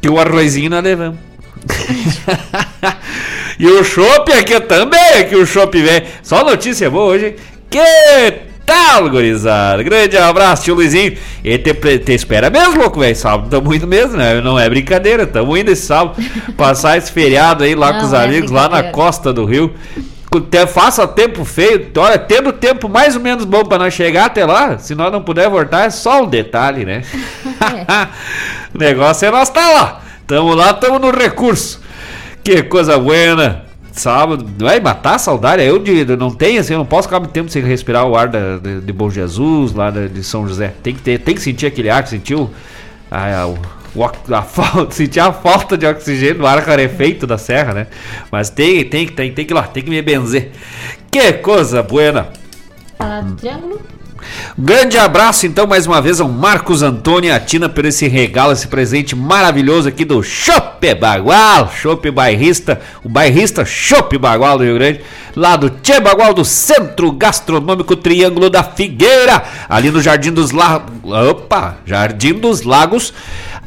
que 0.00 0.08
o 0.08 0.20
arrozinho 0.20 0.70
nós 0.70 0.84
levamos. 0.84 1.27
E 3.58 3.66
o 3.66 3.84
chopp 3.84 4.32
aqui 4.32 4.60
também, 4.60 5.20
aqui 5.20 5.36
o 5.36 5.46
chopp 5.46 5.80
vem. 5.80 6.02
Só 6.22 6.44
notícia 6.44 6.90
boa 6.90 7.12
hoje, 7.12 7.36
que 7.70 8.48
tal, 8.64 9.08
gurizada? 9.08 9.82
Grande 9.82 10.16
abraço, 10.16 10.64
tio 10.64 10.74
Luizinho. 10.74 11.16
E 11.42 11.58
te, 11.58 11.72
te 11.72 12.12
espera 12.12 12.50
mesmo, 12.50 12.78
louco, 12.78 13.00
velho. 13.00 13.16
Sábado 13.16 13.48
tamo 13.48 13.74
indo 13.74 13.86
mesmo, 13.86 14.16
né? 14.16 14.40
Não 14.40 14.58
é 14.58 14.68
brincadeira, 14.68 15.26
tamo 15.26 15.56
indo 15.56 15.70
esse 15.70 15.86
sábado. 15.86 16.22
Passar 16.56 16.98
esse 16.98 17.10
feriado 17.10 17.64
aí 17.64 17.74
lá 17.74 17.92
Não 17.92 18.00
com 18.00 18.06
os 18.06 18.12
é 18.12 18.24
amigos, 18.24 18.50
lá 18.50 18.68
na 18.68 18.84
costa 18.84 19.32
do 19.32 19.44
Rio. 19.44 19.72
Faça 20.68 21.08
tempo 21.08 21.42
feio, 21.42 21.90
olha, 21.96 22.18
tendo 22.18 22.52
tempo 22.52 22.86
mais 22.86 23.16
ou 23.16 23.22
menos 23.22 23.46
bom 23.46 23.64
pra 23.64 23.78
nós 23.78 23.94
chegar 23.94 24.26
até 24.26 24.44
lá, 24.44 24.78
se 24.78 24.94
nós 24.94 25.10
não 25.10 25.22
puder 25.22 25.48
voltar, 25.48 25.86
é 25.86 25.90
só 25.90 26.22
um 26.22 26.26
detalhe, 26.26 26.84
né? 26.84 27.02
o 28.74 28.78
negócio 28.78 29.26
é 29.26 29.30
nós 29.30 29.48
tá 29.48 29.70
lá. 29.70 30.07
Tamo 30.28 30.54
lá, 30.54 30.74
tamo 30.74 30.98
no 30.98 31.10
recurso. 31.10 31.80
Que 32.44 32.62
coisa 32.62 32.98
buena. 32.98 33.64
Sábado, 33.92 34.46
vai 34.58 34.78
matar 34.78 35.14
a 35.14 35.18
saudade. 35.18 35.64
Eu 35.64 35.78
de, 35.78 36.04
não 36.16 36.30
tenho, 36.30 36.60
assim, 36.60 36.74
eu 36.74 36.78
não 36.78 36.84
posso 36.86 37.08
ficar 37.08 37.18
muito 37.18 37.32
tempo 37.32 37.48
sem 37.50 37.62
respirar 37.62 38.06
o 38.06 38.14
ar 38.14 38.28
da- 38.28 38.58
de, 38.58 38.82
de 38.82 38.92
Bom 38.92 39.08
Jesus, 39.08 39.72
lá 39.72 39.90
da- 39.90 40.06
de 40.06 40.22
São 40.22 40.46
José. 40.46 40.74
Tem 40.82 40.94
que, 40.94 41.00
ter, 41.00 41.18
tem 41.18 41.34
que 41.34 41.40
sentir 41.40 41.64
aquele 41.66 41.88
ar, 41.88 42.06
sentiu 42.06 42.50
a, 43.10 43.46
o, 43.46 43.58
o 43.94 44.04
a 44.04 44.42
falta, 44.44 44.94
sentir 44.94 45.18
a 45.18 45.32
falta 45.32 45.78
de 45.78 45.86
oxigênio 45.86 46.40
no 46.40 46.46
ar 46.46 46.58
rarefeito 46.62 47.26
da 47.26 47.38
serra, 47.38 47.72
né? 47.72 47.86
Mas 48.30 48.50
tem, 48.50 48.84
tem, 48.84 49.08
tem, 49.08 49.32
tem 49.32 49.46
que 49.46 49.52
ir 49.52 49.56
lá, 49.56 49.62
tem 49.62 49.82
que 49.82 49.88
me 49.90 50.02
benzer. 50.02 50.50
Que 51.10 51.32
coisa 51.32 51.82
buena. 51.82 52.28
Falar 52.98 53.22
do 53.22 53.34
triângulo? 53.34 53.80
Grande 54.56 54.98
abraço, 54.98 55.46
então, 55.46 55.66
mais 55.66 55.86
uma 55.86 56.02
vez 56.02 56.20
ao 56.20 56.28
Marcos 56.28 56.82
Antônio 56.82 57.28
e 57.28 57.32
a 57.32 57.38
Tina 57.38 57.68
por 57.68 57.84
esse 57.84 58.08
regalo, 58.08 58.52
esse 58.52 58.66
presente 58.66 59.14
maravilhoso 59.14 59.88
aqui 59.88 60.04
do 60.04 60.22
Chopp 60.22 60.94
Bagual, 60.94 61.70
Chopp 61.70 62.10
Bairrista, 62.10 62.80
o 63.04 63.08
bairrista 63.08 63.64
Chopp 63.64 64.16
Bagual 64.18 64.58
do 64.58 64.64
Rio 64.64 64.74
Grande, 64.74 65.00
lá 65.36 65.56
do 65.56 65.70
Tchê 65.70 66.00
Bagual, 66.00 66.34
do 66.34 66.44
Centro 66.44 67.12
Gastronômico 67.12 67.94
Triângulo 67.94 68.50
da 68.50 68.62
Figueira, 68.62 69.44
ali 69.68 69.90
no 69.90 70.02
Jardim 70.02 70.32
dos 70.32 70.50
Lagos, 70.50 70.90
opa, 71.04 71.76
Jardim 71.86 72.34
dos 72.34 72.62
Lagos, 72.62 73.12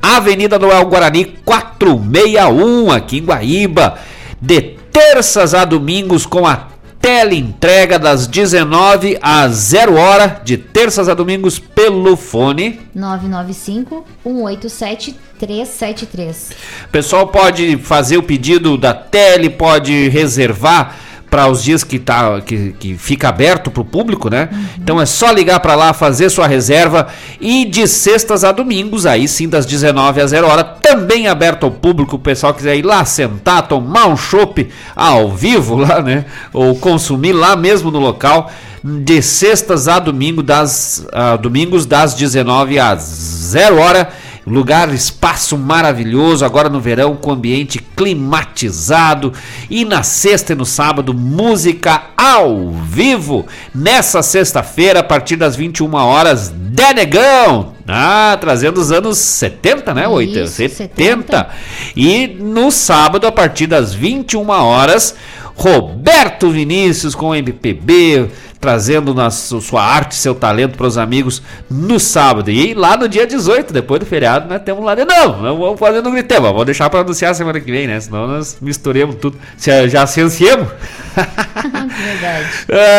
Avenida 0.01 0.59
Noel 0.59 0.85
Guarani 0.85 1.25
461, 1.45 2.91
aqui 2.91 3.19
em 3.19 3.23
Guaíba, 3.23 3.97
de 4.41 4.61
terças 4.91 5.53
a 5.53 5.63
domingos 5.63 6.25
com 6.25 6.45
a 6.45 6.70
teleentrega 7.01 7.97
das 7.97 8.27
19 8.27 9.17
às 9.21 9.53
0 9.53 9.95
hora, 9.95 10.39
de 10.43 10.57
terças 10.57 11.09
a 11.09 11.13
domingos 11.13 11.57
pelo 11.57 12.15
fone. 12.15 12.79
995 12.93 14.05
187 14.23 15.15
373. 15.39 16.51
O 16.85 16.89
pessoal 16.89 17.27
pode 17.27 17.77
fazer 17.77 18.17
o 18.17 18.23
pedido 18.23 18.77
da 18.77 18.93
tele, 18.93 19.49
pode 19.49 20.09
reservar 20.09 20.95
para 21.31 21.47
os 21.47 21.63
dias 21.63 21.81
que, 21.81 21.97
tá, 21.97 22.41
que, 22.41 22.75
que 22.77 22.97
fica 22.97 23.29
aberto 23.29 23.71
para 23.71 23.81
o 23.81 23.85
público, 23.85 24.29
né? 24.29 24.49
Então 24.77 24.99
é 24.99 25.05
só 25.05 25.31
ligar 25.31 25.61
para 25.61 25.75
lá, 25.75 25.93
fazer 25.93 26.29
sua 26.29 26.45
reserva 26.45 27.07
e 27.39 27.63
de 27.63 27.87
sextas 27.87 28.43
a 28.43 28.51
domingos, 28.51 29.05
aí 29.05 29.29
sim 29.29 29.47
das 29.47 29.65
19 29.65 30.19
às 30.19 30.31
0 30.31 30.45
hora, 30.45 30.61
também 30.61 31.29
aberto 31.29 31.63
ao 31.63 31.71
público, 31.71 32.17
o 32.17 32.19
pessoal 32.19 32.53
quiser 32.53 32.75
ir 32.75 32.81
lá 32.81 33.05
sentar, 33.05 33.65
tomar 33.65 34.07
um 34.07 34.17
chopp 34.17 34.67
ao 34.93 35.31
vivo 35.31 35.77
lá, 35.77 36.01
né? 36.01 36.25
Ou 36.51 36.75
consumir 36.75 37.31
lá 37.31 37.55
mesmo 37.55 37.89
no 37.89 37.99
local, 37.99 38.51
de 38.83 39.21
sextas 39.21 39.87
a 39.87 39.99
domingo 39.99 40.43
das 40.43 41.07
a 41.13 41.37
domingos 41.37 41.85
das 41.85 42.13
19 42.13 42.77
às 42.77 42.99
0 43.01 43.77
hora. 43.79 44.09
Lugar, 44.45 44.91
espaço 44.91 45.55
maravilhoso, 45.55 46.43
agora 46.43 46.67
no 46.67 46.79
verão, 46.79 47.15
com 47.15 47.31
ambiente 47.31 47.79
climatizado. 47.95 49.31
E 49.69 49.85
na 49.85 50.01
sexta 50.01 50.53
e 50.53 50.55
no 50.55 50.65
sábado, 50.65 51.13
música 51.13 52.03
ao 52.17 52.71
vivo. 52.71 53.45
Nessa 53.73 54.23
sexta-feira, 54.23 55.01
a 55.01 55.03
partir 55.03 55.35
das 55.35 55.55
21 55.55 55.93
horas, 55.93 56.49
Denegão. 56.49 57.73
Ah, 57.87 58.37
trazendo 58.39 58.79
os 58.79 58.91
anos 58.91 59.17
70, 59.17 59.93
né? 59.93 60.07
80, 60.07 60.39
Isso, 60.39 60.75
70. 60.77 61.49
E 61.95 62.27
no 62.27 62.71
sábado, 62.71 63.27
a 63.27 63.31
partir 63.31 63.67
das 63.67 63.93
21 63.93 64.49
horas, 64.49 65.15
Roberto 65.55 66.49
Vinícius 66.49 67.13
com 67.13 67.35
MPB, 67.35 68.29
trazendo 68.61 69.13
na 69.15 69.31
su- 69.31 69.59
sua 69.59 69.83
arte, 69.83 70.13
seu 70.15 70.35
talento 70.35 70.77
para 70.77 70.85
os 70.87 70.97
amigos 70.97 71.41
no 71.69 71.99
sábado. 71.99 72.51
E 72.51 72.75
lá 72.75 72.95
no 72.95 73.09
dia 73.09 73.25
18, 73.25 73.73
depois 73.73 73.99
do 73.99 74.05
feriado, 74.05 74.47
nós 74.47 74.61
temos 74.61 74.85
lá 74.85 74.93
de 74.93 75.03
novo. 75.03 75.41
Não 75.41 75.57
vamos 75.57 75.79
fazer 75.79 76.01
no 76.01 76.11
Gritema, 76.11 76.49
vamos 76.51 76.65
deixar 76.65 76.89
para 76.89 76.99
anunciar 77.01 77.33
semana 77.33 77.59
que 77.59 77.71
vem, 77.71 77.87
né? 77.87 77.99
Senão 77.99 78.27
nós 78.27 78.57
misturemos 78.61 79.15
tudo. 79.15 79.37
Se 79.57 79.89
já 79.89 80.05
cienciemos. 80.05 80.67
Verdade. 81.15 82.47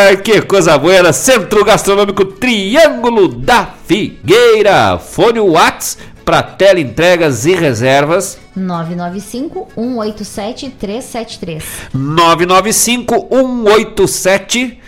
Ai, 0.07 0.17
que 0.21 0.41
coisa 0.41 0.77
boa! 0.77 1.13
Centro 1.13 1.63
Gastronômico 1.63 2.25
Triângulo 2.25 3.29
da 3.29 3.67
Figueira. 3.87 4.99
Fone 4.99 5.39
Whats 5.39 5.97
para 6.25 6.43
teleentregas 6.43 7.45
e 7.45 7.55
reservas. 7.55 8.37
995 8.55 9.69
187 9.75 10.69
373. 10.71 11.63
995 11.93 13.27
187 13.31 14.79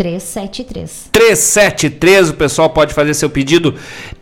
373. 0.00 1.10
373, 1.12 2.30
o 2.30 2.34
pessoal 2.34 2.70
pode 2.70 2.94
fazer 2.94 3.12
seu 3.12 3.28
pedido. 3.28 3.74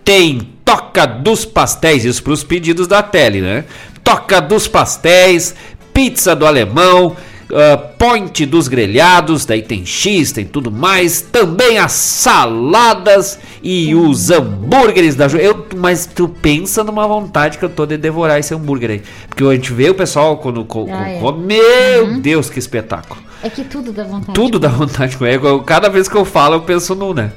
Tem 0.05 0.41
Toca 0.65 1.07
dos 1.07 1.45
Pastéis, 1.45 2.05
isso 2.05 2.21
para 2.23 2.33
os 2.33 2.43
pedidos 2.43 2.89
da 2.89 3.01
tele, 3.01 3.41
né? 3.41 3.65
Toca 4.03 4.41
dos 4.41 4.67
Pastéis, 4.67 5.55
Pizza 5.95 6.35
do 6.35 6.45
Alemão, 6.47 7.17
ah, 7.55 7.77
Point 7.77 8.45
dos 8.45 8.67
Grelhados, 8.67 9.47
daí 9.47 9.63
tem 9.63 9.87
X, 9.87 10.33
tem 10.33 10.45
tudo 10.45 10.69
mais. 10.71 11.21
Também 11.23 11.79
as 11.79 11.93
saladas 11.93 13.39
e 13.63 13.95
os 13.95 14.31
hambúrgueres 14.33 15.15
da 15.15 15.29
Ju. 15.29 15.39
Eu, 15.39 15.65
mas 15.77 16.07
tu 16.07 16.29
pensa 16.29 16.83
numa 16.83 17.07
vontade 17.07 17.57
que 17.57 17.65
eu 17.65 17.69
tô 17.71 17.87
de 17.87 17.97
devorar 17.97 18.41
esse 18.41 18.53
hambúrguer 18.53 18.91
aí. 18.91 19.03
Porque 19.29 19.45
a 19.45 19.53
gente 19.55 19.73
vê 19.73 19.89
o 19.91 19.95
pessoal 19.95 20.39
quando 20.39 20.65
co- 20.65 20.89
Ah, 20.91 21.09
é. 21.09 21.21
come. 21.21 21.47
Meu 21.47 22.19
Deus, 22.21 22.51
que 22.51 22.59
espetáculo! 22.59 23.28
É 23.43 23.49
que 23.49 23.63
tudo 23.63 23.93
dá 23.93 24.03
vontade. 24.03 24.33
Tudo 24.35 24.59
dá 24.59 24.69
vontade 24.69 25.13
de 25.13 25.17
comer. 25.19 25.41
Eu- 25.43 25.61
Cada 25.63 25.89
vez 25.89 26.09
que 26.09 26.17
eu 26.17 26.25
falo, 26.25 26.55
eu 26.57 26.61
penso 26.63 26.95
no, 26.97 27.15
né? 27.15 27.31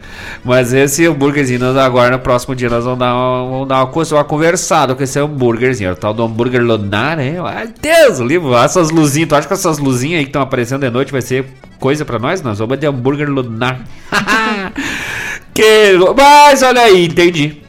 Mas 0.43 0.73
esse 0.73 1.05
hambúrguerzinho, 1.05 1.79
agora 1.79 2.09
no 2.09 2.19
próximo 2.19 2.55
dia, 2.55 2.69
nós 2.69 2.83
vamos 2.83 2.97
dar 2.99 3.13
uma, 3.13 3.49
vamos 3.51 3.67
dar 3.67 3.75
uma, 3.77 3.87
coisa, 3.87 4.15
uma 4.15 4.23
conversada 4.23 4.95
com 4.95 5.03
esse 5.03 5.19
hambúrguerzinho. 5.19 5.91
O 5.91 5.95
tal 5.95 6.13
do 6.13 6.23
hambúrguer 6.23 6.61
lunar, 6.63 7.17
né? 7.17 7.35
Ai, 7.45 7.69
Deus, 7.79 8.19
o 8.19 8.23
livro, 8.25 8.55
essas 8.55 8.89
luzinhas. 8.89 9.29
Tu 9.29 9.35
acha 9.35 9.47
que 9.47 9.53
essas 9.53 9.77
luzinhas 9.77 10.19
aí 10.19 10.23
que 10.25 10.29
estão 10.29 10.41
aparecendo 10.41 10.81
de 10.81 10.89
noite 10.89 11.11
vai 11.11 11.21
ser 11.21 11.45
coisa 11.79 12.03
pra 12.03 12.17
nós? 12.17 12.41
Nós 12.41 12.57
vamos 12.57 12.79
de 12.79 12.87
hambúrguer 12.87 13.29
lunar. 13.29 13.81
que, 15.53 15.93
mas 16.17 16.63
olha 16.63 16.81
aí, 16.81 17.05
entendi. 17.05 17.61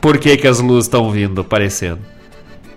Por 0.00 0.18
que, 0.18 0.36
que 0.36 0.46
as 0.46 0.60
luzes 0.60 0.84
estão 0.86 1.10
vindo 1.10 1.40
aparecendo? 1.40 1.98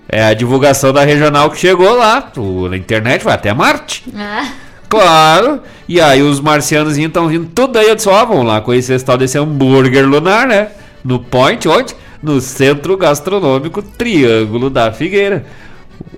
É 0.07 0.23
a 0.25 0.33
divulgação 0.33 0.91
da 0.91 1.03
regional 1.03 1.49
que 1.51 1.57
chegou 1.57 1.95
lá. 1.95 2.31
na 2.69 2.77
internet 2.77 3.23
vai 3.23 3.35
até 3.35 3.53
Marte. 3.53 4.03
Ah, 4.15 4.47
Claro. 4.89 5.61
E 5.87 6.01
aí 6.01 6.21
os 6.21 6.41
marcianos 6.41 6.97
estão 6.97 7.27
vindo 7.27 7.49
tudo 7.53 7.77
aí. 7.77 7.87
Eu 7.87 7.95
disse, 7.95 8.09
ó, 8.09 8.25
vamos 8.25 8.45
lá 8.45 8.59
conhecer 8.59 8.95
esse 8.95 9.05
tal 9.05 9.17
desse 9.17 9.37
hambúrguer 9.37 10.05
lunar, 10.05 10.47
né? 10.47 10.69
No 11.03 11.19
Point, 11.19 11.67
onde? 11.69 11.95
No 12.21 12.41
Centro 12.41 12.97
Gastronômico 12.97 13.81
Triângulo 13.81 14.69
da 14.69 14.91
Figueira. 14.91 15.45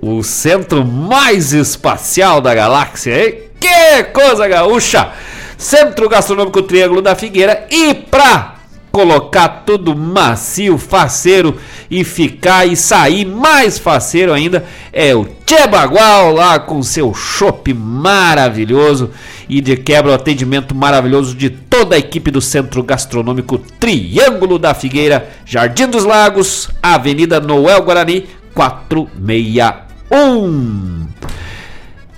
O 0.02 0.24
centro 0.24 0.86
mais 0.86 1.54
espacial 1.54 2.42
da 2.42 2.56
galáxia, 2.56 3.28
hein? 3.28 3.36
Que 3.60 4.04
coisa 4.06 4.48
gaúcha! 4.48 5.12
Centro 5.58 6.10
Gastronômico 6.10 6.64
Triângulo 6.64 7.02
da 7.02 7.14
Figueira. 7.14 7.68
E 7.70 7.94
pra 7.94 8.61
colocar 8.92 9.64
tudo 9.66 9.96
macio, 9.96 10.78
faceiro 10.78 11.58
e 11.90 12.04
ficar 12.04 12.68
e 12.68 12.76
sair 12.76 13.26
mais 13.26 13.80
faceiro 13.80 14.34
ainda 14.34 14.66
é 14.92 15.16
o 15.16 15.26
Tchê 15.46 15.66
Bagual 15.68 16.34
lá 16.34 16.60
com 16.60 16.84
seu 16.84 17.14
chopp 17.14 17.74
maravilhoso 17.74 19.12
e 19.48 19.62
de 19.62 19.78
quebra 19.78 20.12
o 20.12 20.16
atendimento 20.16 20.76
maravilhoso 20.76 21.34
de 21.36 21.50
toda 21.50 21.96
a 21.96 22.00
equipe 22.00 22.30
do 22.32 22.42
Centro 22.42 22.84
Gastronômico 22.84 23.58
Triângulo 23.58 24.60
da 24.60 24.74
Figueira, 24.74 25.30
Jardim 25.46 25.88
dos 25.88 26.04
Lagos, 26.04 26.70
Avenida 26.82 27.40
Noel 27.40 27.84
Guarani 27.84 28.26
461. 28.54 31.08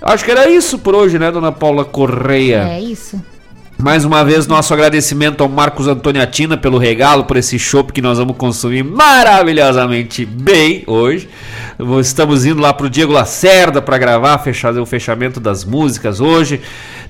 Acho 0.02 0.24
que 0.24 0.30
era 0.30 0.48
isso 0.50 0.78
por 0.78 0.94
hoje, 0.94 1.18
né, 1.18 1.32
dona 1.32 1.50
Paula 1.50 1.84
Correia? 1.84 2.68
é 2.68 2.80
isso. 2.80 3.20
Mais 3.76 4.04
uma 4.04 4.24
vez, 4.24 4.46
nosso 4.46 4.72
agradecimento 4.72 5.42
ao 5.42 5.48
Marcos 5.48 5.88
Antoniatina 5.88 6.56
pelo 6.56 6.78
regalo, 6.78 7.24
por 7.24 7.36
esse 7.36 7.58
chopp 7.58 7.92
que 7.92 8.00
nós 8.00 8.18
vamos 8.18 8.36
consumir 8.36 8.84
maravilhosamente 8.84 10.24
bem 10.24 10.84
hoje. 10.86 11.28
Estamos 12.00 12.46
indo 12.46 12.62
lá 12.62 12.72
para 12.72 12.86
o 12.86 12.90
Diego 12.90 13.12
Lacerda 13.12 13.82
para 13.82 13.98
gravar, 13.98 14.38
fechar 14.38 14.74
o 14.78 14.86
fechamento 14.86 15.40
das 15.40 15.64
músicas 15.64 16.20
hoje. 16.20 16.60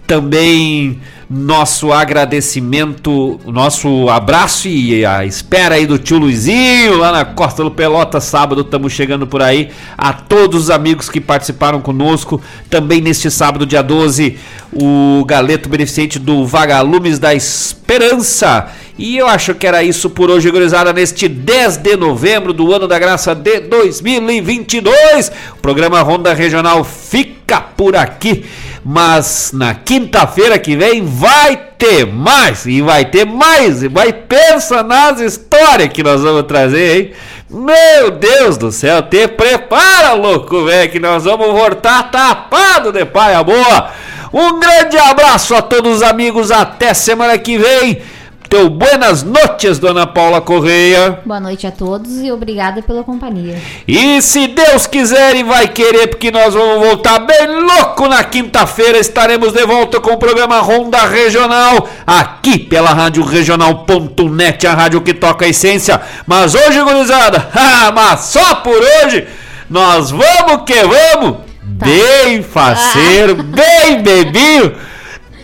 Também 0.06 1.00
nosso 1.28 1.92
agradecimento, 1.92 3.40
nosso 3.46 4.08
abraço 4.08 4.68
e 4.68 5.04
a 5.04 5.24
espera 5.24 5.76
aí 5.76 5.86
do 5.86 5.98
tio 5.98 6.18
Luizinho 6.18 6.98
lá 6.98 7.10
na 7.10 7.24
Costa 7.24 7.62
do 7.64 7.70
Pelota, 7.70 8.20
sábado 8.20 8.60
estamos 8.60 8.92
chegando 8.92 9.26
por 9.26 9.40
aí. 9.40 9.70
A 9.96 10.12
todos 10.12 10.64
os 10.64 10.70
amigos 10.70 11.08
que 11.08 11.20
participaram 11.20 11.80
conosco, 11.80 12.40
também 12.68 13.00
neste 13.00 13.30
sábado, 13.30 13.64
dia 13.64 13.82
12, 13.82 14.36
o 14.72 15.24
Galeto 15.24 15.68
Beneficente 15.68 16.18
do 16.18 16.44
Vagalumes 16.54 17.18
da 17.18 17.34
Esperança. 17.34 18.68
E 18.96 19.18
eu 19.18 19.26
acho 19.26 19.56
que 19.56 19.66
era 19.66 19.82
isso 19.82 20.08
por 20.08 20.30
hoje, 20.30 20.52
gurizada, 20.52 20.92
neste 20.92 21.26
10 21.26 21.78
de 21.78 21.96
novembro 21.96 22.52
do 22.52 22.72
ano 22.72 22.86
da 22.86 22.96
graça 22.96 23.34
de 23.34 23.58
2022. 23.58 25.32
O 25.54 25.56
programa 25.60 26.00
Ronda 26.00 26.32
Regional 26.32 26.84
fica 26.84 27.60
por 27.60 27.96
aqui. 27.96 28.44
Mas 28.84 29.50
na 29.52 29.74
quinta-feira 29.74 30.56
que 30.56 30.76
vem 30.76 31.04
vai 31.04 31.56
ter 31.76 32.06
mais, 32.06 32.66
e 32.66 32.80
vai 32.80 33.04
ter 33.04 33.26
mais, 33.26 33.82
e 33.82 33.88
vai 33.88 34.12
pensa 34.12 34.84
nas 34.84 35.18
histórias 35.18 35.88
que 35.88 36.04
nós 36.04 36.22
vamos 36.22 36.44
trazer, 36.44 36.96
hein? 36.96 37.12
Meu 37.50 38.12
Deus 38.12 38.56
do 38.56 38.70
céu, 38.70 39.02
te 39.02 39.26
prepara, 39.26 40.12
louco, 40.12 40.66
velho, 40.66 40.90
que 40.90 41.00
nós 41.00 41.24
vamos 41.24 41.48
voltar 41.48 42.10
tapado 42.12 42.92
de 42.92 43.04
paia 43.04 43.42
boa. 43.42 43.90
Um 44.36 44.58
grande 44.58 44.98
abraço 44.98 45.54
a 45.54 45.62
todos 45.62 45.98
os 45.98 46.02
amigos, 46.02 46.50
até 46.50 46.92
semana 46.92 47.38
que 47.38 47.56
vem. 47.56 48.02
Teu 48.50 48.68
buenas 48.68 49.22
noches, 49.22 49.78
dona 49.78 50.08
Paula 50.08 50.40
Correia. 50.40 51.20
Boa 51.24 51.38
noite 51.38 51.68
a 51.68 51.70
todos 51.70 52.20
e 52.20 52.32
obrigada 52.32 52.82
pela 52.82 53.04
companhia. 53.04 53.62
E 53.86 54.20
se 54.20 54.48
Deus 54.48 54.88
quiser 54.88 55.36
e 55.36 55.44
vai 55.44 55.68
querer, 55.68 56.08
porque 56.08 56.32
nós 56.32 56.52
vamos 56.52 56.84
voltar 56.84 57.20
bem 57.20 57.46
louco 57.46 58.08
na 58.08 58.24
quinta-feira, 58.24 58.98
estaremos 58.98 59.52
de 59.52 59.64
volta 59.64 60.00
com 60.00 60.14
o 60.14 60.18
programa 60.18 60.58
Ronda 60.58 61.06
Regional, 61.06 61.88
aqui 62.04 62.58
pela 62.58 62.90
Rádio 62.90 63.22
Regional.net, 63.22 64.66
a 64.66 64.74
rádio 64.74 65.00
que 65.00 65.14
toca 65.14 65.44
a 65.44 65.48
essência. 65.48 66.00
Mas 66.26 66.56
hoje, 66.56 66.82
gurizada, 66.82 67.50
ah, 67.54 67.92
mas 67.94 68.18
só 68.22 68.56
por 68.56 68.82
hoje, 68.82 69.28
nós 69.70 70.10
vamos 70.10 70.64
que 70.66 70.82
vamos, 70.82 71.43
tá. 71.78 71.86
bem 71.86 72.42
faceiro, 72.42 73.36
ah. 73.38 73.42
bem 73.42 74.02
bebinho, 74.02 74.74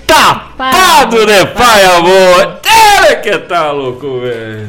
tapado 0.06 1.26
de 1.26 1.46
pai 1.46 1.84
amor. 1.84 2.60
Ele 2.64 3.16
que 3.16 3.38
tá 3.38 3.70
louco, 3.72 4.20
velho. 4.20 4.68